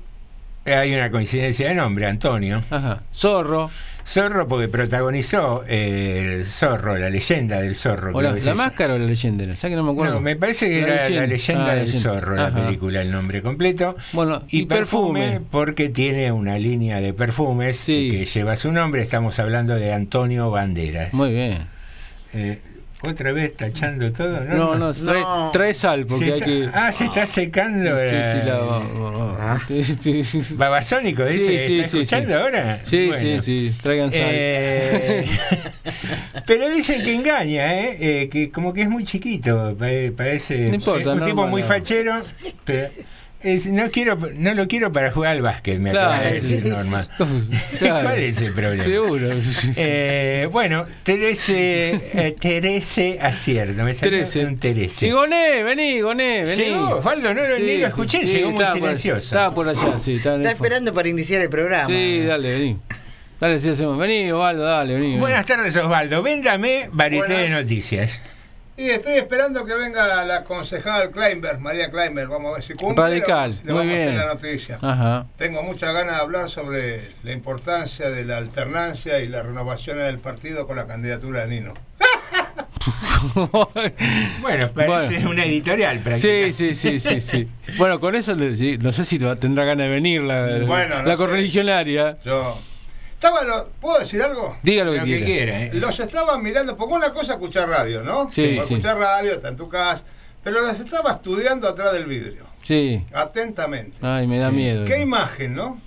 Hay 0.75 0.95
una 0.95 1.11
coincidencia 1.11 1.69
de 1.69 1.75
nombre, 1.75 2.07
Antonio. 2.07 2.61
Ajá. 2.71 3.03
Zorro. 3.15 3.71
Zorro 4.07 4.49
porque 4.49 4.69
protagonizó 4.69 5.65
eh, 5.69 6.37
el 6.39 6.45
Zorro, 6.47 6.97
la 6.97 7.11
leyenda 7.11 7.61
del 7.61 7.75
Zorro. 7.75 8.17
O 8.17 8.23
la, 8.23 8.33
la 8.33 8.55
máscara 8.55 8.95
o 8.95 8.99
la 8.99 9.05
leyenda, 9.05 9.45
¿sabes 9.55 9.61
que 9.73 9.77
no 9.77 9.83
me 9.85 9.91
acuerdo? 9.93 10.15
No, 10.15 10.21
me 10.21 10.35
parece 10.35 10.67
que 10.67 10.81
era 10.81 11.09
la 11.11 11.27
leyenda 11.27 11.73
Ah, 11.73 11.75
del 11.75 11.85
leyenda. 11.85 12.11
zorro, 12.15 12.35
la 12.37 12.51
película, 12.51 13.03
el 13.03 13.11
nombre 13.11 13.43
completo. 13.43 13.97
Bueno, 14.15 14.45
Y, 14.49 14.63
y 14.63 14.67
perfume, 14.67 15.21
perfume. 15.33 15.47
porque 15.51 15.91
tiene 15.91 16.33
una 16.33 16.59
línea 16.59 17.03
de 17.03 17.13
perfumes 17.13 17.85
que 17.85 18.25
lleva 18.25 18.57
su 18.57 18.73
nombre. 18.73 19.03
Estamos 19.03 19.39
hablando 19.41 19.75
de 19.75 19.93
Antonio 19.93 20.51
Banderas. 20.51 21.13
Muy 21.13 21.33
bien. 21.35 21.67
Eh, 22.33 22.61
Otra 23.01 23.31
vez 23.31 23.57
tachando 23.57 24.11
todo, 24.13 24.41
¿no? 24.41 24.57
No, 24.57 24.75
no, 24.75 24.93
trae, 24.93 25.23
trae 25.53 25.73
sal 25.75 26.05
porque 26.05 26.25
Se 26.27 26.33
hay 26.33 26.39
está- 26.41 26.47
que. 26.47 26.69
Ah, 26.75 26.93
se 26.93 27.05
está 27.05 27.27
secando. 27.27 27.91
Sí, 28.09 28.15
la- 28.17 28.33
sí, 28.33 28.47
la- 28.49 28.59
oh, 28.59 28.83
oh. 28.97 29.59
Sí, 29.69 29.85
sí, 29.85 30.43
sí. 30.43 30.55
Babasónico, 30.57 31.25
dice, 31.25 31.39
Sí, 31.41 31.47
sí, 31.67 31.77
¿está 31.81 31.91
sí, 31.91 31.99
escuchando 32.01 32.31
sí. 32.31 32.35
ahora? 32.35 32.81
Sí, 32.85 33.07
Bueno. 33.07 33.41
sí, 33.43 33.71
sí, 33.71 33.81
traigan 33.81 34.11
sal. 34.11 34.21
Eh, 34.25 35.29
pero 36.47 36.69
dicen 36.71 37.03
que 37.05 37.15
engaña, 37.15 37.73
¿eh? 37.75 37.97
Eh, 38.01 38.29
que 38.29 38.51
como 38.51 38.73
que 38.73 38.83
es 38.83 38.89
muy 38.89 39.05
chiquito, 39.05 39.77
pa- 39.79 39.87
parece 40.17 40.69
No 40.69 40.75
importa, 40.75 41.13
un 41.13 41.25
tipo 41.25 41.47
muy 41.47 41.63
no. 41.63 41.69
fachero, 41.69 42.19
pero 42.65 42.89
es- 43.43 43.67
no 43.67 43.91
quiero 43.91 44.17
no 44.35 44.55
lo 44.55 44.67
quiero 44.69 44.93
para 44.93 45.11
jugar 45.13 45.33
al 45.33 45.43
básquet, 45.43 45.79
me 45.79 45.91
Claro, 45.91 46.11
acaba 46.13 46.25
de 46.29 46.35
decir 46.41 46.63
sí. 46.63 46.69
Norma. 46.69 47.07
Claro. 47.79 48.09
¿Cuál 48.09 48.19
es 48.21 48.41
el 48.41 48.53
problema? 48.53 48.85
Seguro. 48.85 49.29
Eh, 49.77 50.49
bueno, 50.51 50.87
Terese, 51.05 51.91
eh, 52.13 52.35
Terese 52.41 53.19
acierto, 53.21 53.85
me 53.85 53.95
salió 53.95 54.19
Terese. 54.19 54.45
un 54.45 54.59
Terese. 54.59 54.97
Sí, 55.07 55.11
Goné, 55.11 55.63
vení, 55.63 56.01
Goné, 56.01 56.45
vení. 56.45 56.65
Llegó, 56.65 56.97
Osvaldo, 56.99 57.35
no 57.35 57.43
lo- 57.47 57.59
ni 57.59 57.79
lo 57.79 57.87
escuché, 57.87 58.21
llegó 58.23 58.51
muy 58.51 58.65
silencioso. 58.67 59.19
estaba 59.19 59.55
por 59.55 59.69
allá, 59.69 59.99
sí. 59.99 60.15
Estaba 60.17 60.37
Está 60.37 60.51
esperando 60.51 60.93
para 60.93 61.09
iniciar 61.09 61.41
el 61.43 61.49
programa. 61.49 61.87
Sí, 61.87 62.25
dale, 62.27 62.51
vení. 62.59 62.77
Dale, 63.41 63.61
sí, 63.61 63.69
hacemos. 63.69 63.97
Vení, 63.99 64.33
Osvaldo, 64.33 64.65
dale, 64.65 64.95
vení. 64.95 65.07
vení. 65.09 65.19
Buenas 65.21 65.47
tardes, 65.47 65.77
Osvaldo. 65.77 66.23
Véndame 66.25 66.89
varité 66.93 67.33
de 67.35 67.49
noticias. 67.51 68.21
Y 68.79 68.91
estoy 68.91 69.15
esperando 69.15 69.65
que 69.65 69.75
venga 69.75 70.25
la 70.25 70.45
concejal 70.45 71.11
Kleinberg, 71.11 71.59
María 71.59 71.91
Kleinberg, 71.91 72.29
vamos 72.29 72.53
a 72.53 72.55
ver 72.55 72.63
si 72.63 72.75
cumple. 72.75 73.03
Radical, 73.03 73.51
le 73.65 73.73
muy 73.73 73.79
vamos 73.81 73.93
a 73.93 73.95
hacer 73.97 74.07
bien. 74.11 74.17
la 74.19 74.27
noticia. 74.35 74.79
Ajá. 74.81 75.27
Tengo 75.37 75.63
muchas 75.65 75.93
ganas 75.93 76.15
de 76.15 76.21
hablar 76.21 76.49
sobre 76.49 77.11
la 77.25 77.33
importancia 77.33 78.09
de 78.09 78.25
la 78.25 78.37
alternancia 78.37 79.19
y 79.19 79.27
la 79.29 79.43
renovación 79.43 79.99
del 79.99 80.21
partido 80.21 80.69
con 80.69 80.77
la 80.77 80.87
candidatura 80.87 81.41
de 81.45 81.49
Nino. 81.49 81.75
Bueno, 84.41 84.69
parece 84.73 85.15
Bueno. 85.17 85.31
una 85.31 85.45
editorial 85.45 85.97
Sí, 85.99 86.03
prácticamente. 86.05 86.53
sí, 86.53 86.75
sí, 86.75 87.01
sí, 87.01 87.21
sí. 87.21 87.49
Bueno, 87.77 87.99
con 87.99 88.15
eso 88.15 88.37
no 88.37 88.93
sé 88.93 89.05
si 89.05 89.19
tendrá 89.19 89.65
ganas 89.65 89.87
de 89.89 89.93
venir 89.93 90.23
la, 90.23 90.59
Bueno, 90.67 90.97
no 90.99 91.03
la 91.03 91.11
sé. 91.13 91.17
correligionaria. 91.17 92.17
Yo. 92.25 92.59
Estaba 93.19 93.43
lo- 93.43 93.67
¿Puedo 93.81 93.99
decir 93.99 94.23
algo? 94.23 94.57
Diga 94.63 94.85
lo 94.85 94.93
que 94.93 94.99
Lo 94.99 95.05
que 95.05 95.11
quiera. 95.11 95.27
quiera, 95.27 95.63
¿eh? 95.65 95.71
Los 95.75 95.99
estaba 95.99 96.39
mirando, 96.39 96.77
porque 96.77 96.95
una 96.95 97.13
cosa 97.13 97.33
es 97.33 97.39
escuchar 97.41 97.69
radio, 97.69 98.05
¿no? 98.05 98.31
Sí, 98.31 98.43
sí. 98.43 98.59
Escuchar 98.59 98.97
radio, 98.97 99.33
está 99.33 99.49
en 99.49 99.57
tu 99.57 99.69
casa, 99.69 100.05
pero 100.45 100.61
los 100.61 100.79
estaba 100.79 101.11
estudiando 101.11 101.67
atrás 101.69 101.93
del 101.95 102.07
vidrio, 102.07 102.45
Sí. 102.63 103.05
atentamente. 103.13 103.97
Ay, 104.03 104.29
me 104.29 104.39
da 104.39 104.53
miedo. 104.53 104.85
Qué 104.85 105.01
imagen, 105.01 105.57
¿no? 105.57 105.81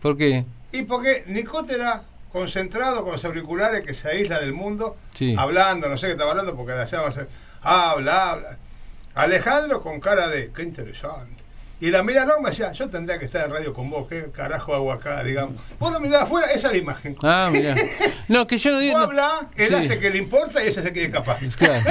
¿Por 0.00 0.16
qué? 0.16 0.46
Y 0.72 0.82
porque 0.84 1.24
Nicotera, 1.26 2.04
concentrado 2.32 3.02
con 3.02 3.12
los 3.12 3.24
auriculares 3.26 3.84
que 3.86 3.92
se 3.92 4.08
aísla 4.08 4.40
del 4.40 4.54
mundo, 4.54 4.96
Sí. 5.12 5.34
hablando, 5.38 5.90
no 5.90 5.98
sé 5.98 6.06
qué 6.06 6.12
estaba 6.12 6.30
hablando, 6.30 6.56
porque 6.56 6.72
la 6.72 6.86
llama, 6.86 7.12
habla, 7.60 8.30
habla. 8.30 8.56
Alejandro 9.14 9.82
con 9.82 10.00
cara 10.00 10.28
de, 10.28 10.50
qué 10.56 10.62
interesante. 10.62 11.41
Y 11.82 11.90
la 11.90 12.04
mira 12.04 12.24
Norma 12.24 12.50
decía, 12.50 12.70
yo 12.70 12.88
tendría 12.88 13.18
que 13.18 13.24
estar 13.24 13.44
en 13.44 13.50
radio 13.50 13.74
con 13.74 13.90
vos, 13.90 14.06
qué 14.08 14.30
carajo 14.32 14.72
hago 14.72 14.92
acá, 14.92 15.22
digamos. 15.24 15.56
Vos 15.80 15.92
lo 15.92 15.98
mirás 15.98 16.22
afuera, 16.22 16.46
esa 16.52 16.68
es 16.68 16.72
la 16.74 16.78
imagen. 16.78 17.16
Ah, 17.24 17.48
mira. 17.50 17.74
No, 18.28 18.46
que 18.46 18.56
yo 18.56 18.70
no 18.70 18.78
digo. 18.78 18.94
Vos 18.98 19.08
hablás, 19.08 19.46
él 19.56 19.68
Sí. 19.68 19.74
hace 19.74 19.98
que 19.98 20.10
le 20.10 20.18
importa 20.18 20.62
y 20.64 20.68
ese 20.68 20.80
se 20.80 20.92
quede 20.92 21.10
capaz. 21.10 21.40
Claro. 21.58 21.82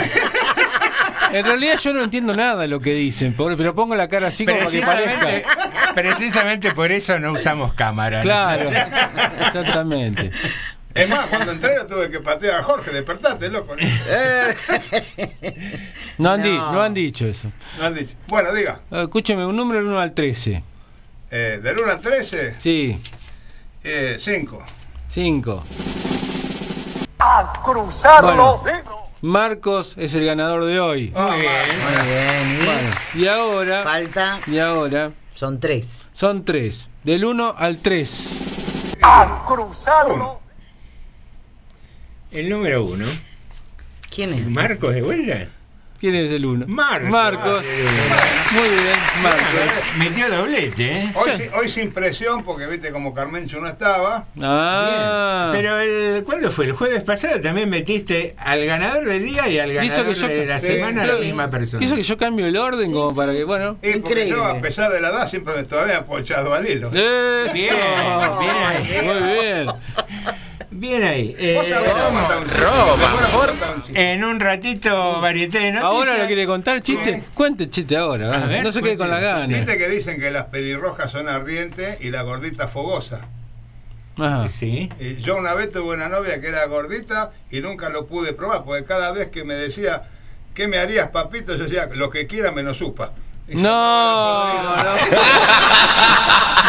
En 1.33 1.45
realidad 1.45 1.77
yo 1.79 1.93
no 1.93 2.03
entiendo 2.03 2.35
nada 2.35 2.61
de 2.63 2.67
lo 2.67 2.79
que 2.81 2.93
dicen, 2.93 3.33
pobre, 3.33 3.55
pero 3.55 3.73
pongo 3.73 3.95
la 3.95 4.07
cara 4.09 4.27
así 4.27 4.45
como 4.45 4.57
para 4.59 4.69
que 4.69 4.79
Precisamente, 4.79 5.45
parezca. 5.45 5.93
precisamente 5.93 6.71
por 6.73 6.91
eso 6.91 7.19
no 7.19 7.31
usamos 7.33 7.73
cámara. 7.73 8.17
¿no? 8.17 8.23
Claro, 8.23 8.69
exactamente. 9.45 10.31
Es 10.93 11.07
más, 11.09 11.27
cuando 11.27 11.51
entré 11.53 11.75
yo 11.77 11.85
tuve 11.85 12.09
que 12.11 12.19
patear 12.19 12.59
a 12.59 12.63
Jorge, 12.63 12.91
despertate, 12.91 13.49
loco. 13.49 13.75
No 16.17 16.31
han, 16.31 16.43
di- 16.43 16.57
No. 16.57 16.71
no 16.73 16.81
han 16.81 16.93
dicho 16.93 17.25
eso. 17.25 17.51
No 17.79 17.85
han 17.85 17.95
dicho. 17.95 18.15
Bueno, 18.27 18.53
diga, 18.53 18.81
Eh, 18.91 19.03
Escúcheme, 19.03 19.45
un 19.45 19.55
número 19.55 19.79
del 19.79 19.87
1 19.89 19.99
al 19.99 20.13
13. 20.13 20.63
eh, 21.31 21.59
del 21.63 21.79
1 21.79 21.91
al 21.91 21.99
13, 21.99 22.55
Sí, 22.59 22.99
5. 24.19 24.63
5. 25.07 25.63
A 27.19 27.53
cruzarlo. 27.63 28.57
Bueno, 28.59 28.81
Marcos 29.21 29.95
es 29.97 30.13
el 30.15 30.25
ganador 30.25 30.65
de 30.65 30.79
hoy. 30.79 31.13
Ah, 31.15 31.29
Muy 31.31 31.41
bien. 31.41 32.65
Bueno, 32.65 32.89
y 33.15 33.27
ahora. 33.27 33.83
Falta. 33.83 34.39
Y 34.47 34.57
ahora. 34.59 35.11
Son 35.35 35.59
tres. 35.59 36.09
Son 36.13 36.43
tres. 36.43 36.89
Del 37.03 37.25
1 37.25 37.55
al 37.57 37.77
3. 37.77 38.41
A 39.01 39.43
cruzarlo. 39.47 40.40
El 42.31 42.49
número 42.49 42.85
uno. 42.85 43.05
¿Quién 44.13 44.33
es? 44.33 44.47
¿Marcos 44.49 44.93
de 44.93 45.01
vuelta? 45.01 45.49
¿Quién 46.01 46.15
es 46.15 46.31
el 46.31 46.43
1? 46.47 46.65
Marcos. 46.67 47.09
Marcos. 47.11 47.63
Muy 47.63 48.69
bien, 48.69 48.97
Marcos. 49.21 49.47
Metió 49.99 50.29
doblete, 50.35 50.83
¿eh? 51.03 51.11
Hoy, 51.13 51.29
sin- 51.37 51.53
hoy 51.53 51.69
sin 51.69 51.91
presión, 51.91 52.43
porque 52.43 52.65
viste 52.65 52.91
como 52.91 53.13
Carmencho 53.13 53.59
no 53.59 53.67
estaba. 53.67 54.25
Ah. 54.41 55.51
Bien. 55.53 55.61
pero 55.63 55.79
el, 55.79 56.23
¿cuándo 56.23 56.51
fue? 56.51 56.65
El 56.65 56.71
jueves 56.73 57.03
pasado 57.03 57.39
también 57.39 57.69
metiste 57.69 58.33
al 58.39 58.65
ganador 58.65 59.05
del 59.05 59.23
día 59.25 59.47
y 59.47 59.59
al 59.59 59.71
ganador 59.73 60.07
que 60.07 60.13
yo- 60.15 60.27
de 60.27 60.45
la 60.47 60.57
semana 60.57 61.03
sí. 61.03 61.07
la 61.07 61.15
misma 61.19 61.49
persona. 61.51 61.85
Hizo 61.85 61.95
que 61.95 62.01
yo 62.03 62.17
cambio 62.17 62.47
el 62.47 62.57
orden 62.57 62.91
como 62.91 63.15
para 63.15 63.31
que, 63.33 63.43
bueno. 63.43 63.77
Y 63.83 63.97
porque 63.99 64.27
yo, 64.27 64.43
a 64.43 64.59
pesar 64.59 64.91
de 64.91 65.01
la 65.01 65.09
edad, 65.09 65.27
siempre 65.29 65.53
me 65.55 65.63
todavía 65.65 65.97
apoyado 65.97 66.51
al 66.55 66.67
hilo. 66.67 66.87
Eso. 66.91 67.53
Bien, 67.53 67.75
bien. 68.39 69.05
Muy 69.05 69.33
bien. 69.33 69.67
Bien 70.73 71.03
ahí. 71.03 71.35
Eh, 71.37 71.59
contar 73.47 73.75
un 73.75 73.83
chiste. 73.83 74.11
En 74.13 74.23
un 74.23 74.39
ratito, 74.39 75.19
varieté 75.21 75.71
noticias. 75.71 75.90
Ahora 75.91 76.17
lo 76.17 76.25
quiere 76.27 76.45
contar 76.45 76.81
chiste. 76.81 77.23
Cuente 77.33 77.65
el 77.65 77.69
chiste 77.69 77.95
ahora. 77.97 78.45
Ver, 78.47 78.63
no 78.63 78.71
se 78.71 78.81
quede 78.81 78.97
con 78.97 79.09
la 79.09 79.19
gana. 79.19 79.47
Viste 79.57 79.77
que 79.77 79.87
dicen 79.89 80.19
que 80.19 80.31
las 80.31 80.45
pelirrojas 80.45 81.11
son 81.11 81.27
ardientes 81.29 81.99
y 82.01 82.09
la 82.09 82.21
gordita 82.23 82.67
fogosa. 82.67 83.21
Ajá. 84.17 84.47
Sí. 84.49 84.89
Y 84.99 85.17
yo 85.17 85.37
una 85.37 85.53
vez 85.53 85.71
tuve 85.71 85.95
una 85.95 86.09
novia 86.09 86.41
que 86.41 86.47
era 86.47 86.65
gordita 86.65 87.31
y 87.49 87.61
nunca 87.61 87.89
lo 87.89 88.07
pude 88.07 88.33
probar, 88.33 88.63
porque 88.65 88.83
cada 88.85 89.11
vez 89.11 89.29
que 89.29 89.43
me 89.43 89.53
decía, 89.55 90.03
¿qué 90.53 90.67
me 90.67 90.77
harías, 90.79 91.09
papito? 91.09 91.55
Yo 91.55 91.63
decía, 91.63 91.87
lo 91.93 92.09
que 92.09 92.27
quiera 92.27 92.51
menos 92.51 92.77
supa. 92.77 93.11
Y 93.47 93.55
No, 93.55 93.61
me 93.61 93.63
no. 94.73 94.83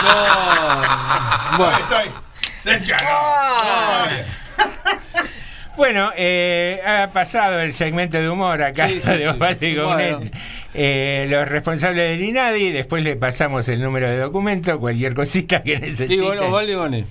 no. 0.02 1.58
Bueno. 1.58 1.76
Ahí 1.76 1.82
estoy. 1.82 2.86
Ya, 2.86 2.96
no. 2.98 4.64
No, 4.64 5.31
Bueno, 5.76 6.10
eh, 6.16 6.80
ha 6.86 7.10
pasado 7.12 7.60
el 7.60 7.72
segmento 7.72 8.18
de 8.18 8.28
humor 8.28 8.62
acá 8.62 8.88
Sí, 8.88 9.00
sí, 9.00 9.10
de 9.12 9.18
sí. 9.18 9.26
Osvaldo 9.26 9.66
y. 9.66 9.74
Bueno. 9.76 10.20
Eh, 10.74 11.26
los 11.28 11.48
responsables 11.48 12.10
del 12.10 12.22
INADI, 12.28 12.72
después 12.72 13.02
le 13.02 13.16
pasamos 13.16 13.68
el 13.68 13.80
número 13.82 14.08
de 14.08 14.18
documento, 14.18 14.78
cualquier 14.80 15.14
cosita 15.14 15.62
que 15.62 15.78
necesite. 15.78 16.14
Y 16.14 16.20
bueno, 16.20 16.46
Osvaldo 16.46 16.96
y. 16.96 17.04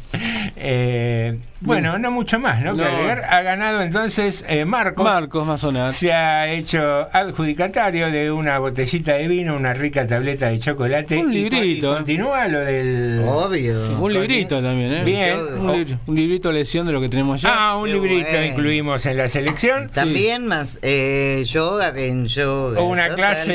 Eh, 0.56 1.38
bueno, 1.62 1.98
no 2.00 2.12
mucho 2.12 2.40
más, 2.40 2.62
¿no? 2.62 2.72
Ha 2.72 3.42
ganado 3.42 3.82
entonces 3.82 4.44
eh, 4.48 4.66
Marcos. 4.66 5.04
Marcos 5.04 5.46
Mazonas. 5.46 5.96
Se 5.96 6.12
ha 6.12 6.52
hecho 6.52 7.08
adjudicatario 7.14 8.12
de 8.12 8.32
una 8.32 8.58
botellita 8.60 9.14
de 9.14 9.28
vino, 9.28 9.56
una 9.56 9.74
rica 9.74 10.06
tableta 10.08 10.50
de 10.50 10.60
chocolate. 10.60 11.18
Un 11.18 11.32
y- 11.32 11.36
librito. 11.44 11.92
Y, 11.92 11.96
continúa 11.98 12.48
lo 12.48 12.60
del. 12.60 13.24
Obvio. 13.28 13.98
Un 14.00 14.14
librito 14.14 14.62
también, 14.62 14.94
¿eh? 14.94 15.04
Bien. 15.04 15.38
Un, 15.40 15.72
libro- 15.74 16.00
un 16.08 16.16
librito 16.16 16.50
de 16.50 16.56
lesión 16.56 16.86
de 16.88 16.94
lo 16.94 17.02
que 17.02 17.10
tenemos 17.10 17.42
ya. 17.42 17.50
Ah, 17.56 17.78
un 17.78 17.86
Qué 17.86 17.94
librito 17.94 18.30
bueno. 18.32 18.46
incluimos 18.46 19.06
en 19.06 19.18
la 19.18 19.30
selección. 19.30 19.90
También 19.94 20.48
más 20.48 20.80
eh, 20.82 21.44
yoga 21.46 21.94
que 21.94 22.08
en 22.08 22.26
yoga. 22.28 22.80
O 22.82 22.86
una 22.86 23.04
total. 23.10 23.16
clase 23.18 23.52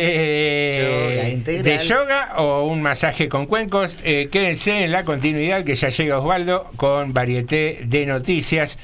de 1.63 1.79
yoga 1.87 2.35
o 2.39 2.65
un 2.67 2.83
masaje 2.83 3.29
con 3.29 3.47
cuencos. 3.47 3.99
Eh, 4.05 4.29
quédense 4.31 4.85
en 4.85 4.93
la 4.93 5.05
continuidad 5.05 5.65
que 5.65 5.75
ya 5.75 5.89
llega 5.89 6.19
Osvaldo 6.19 6.71
con 6.77 7.13
varieté 7.13 7.81
de 7.85 7.96
de 7.99 8.07
noticias. 8.07 8.79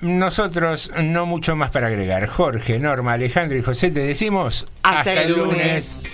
Nosotros 0.00 0.90
no 1.02 1.26
mucho 1.26 1.56
más 1.56 1.70
para 1.70 1.86
agregar. 1.86 2.26
Jorge, 2.26 2.78
Norma, 2.78 3.14
Alejandro 3.14 3.58
y 3.58 3.62
José 3.62 3.90
te 3.90 4.00
decimos 4.00 4.66
hasta, 4.82 5.22
el 5.22 5.32
lunes. 5.32 5.98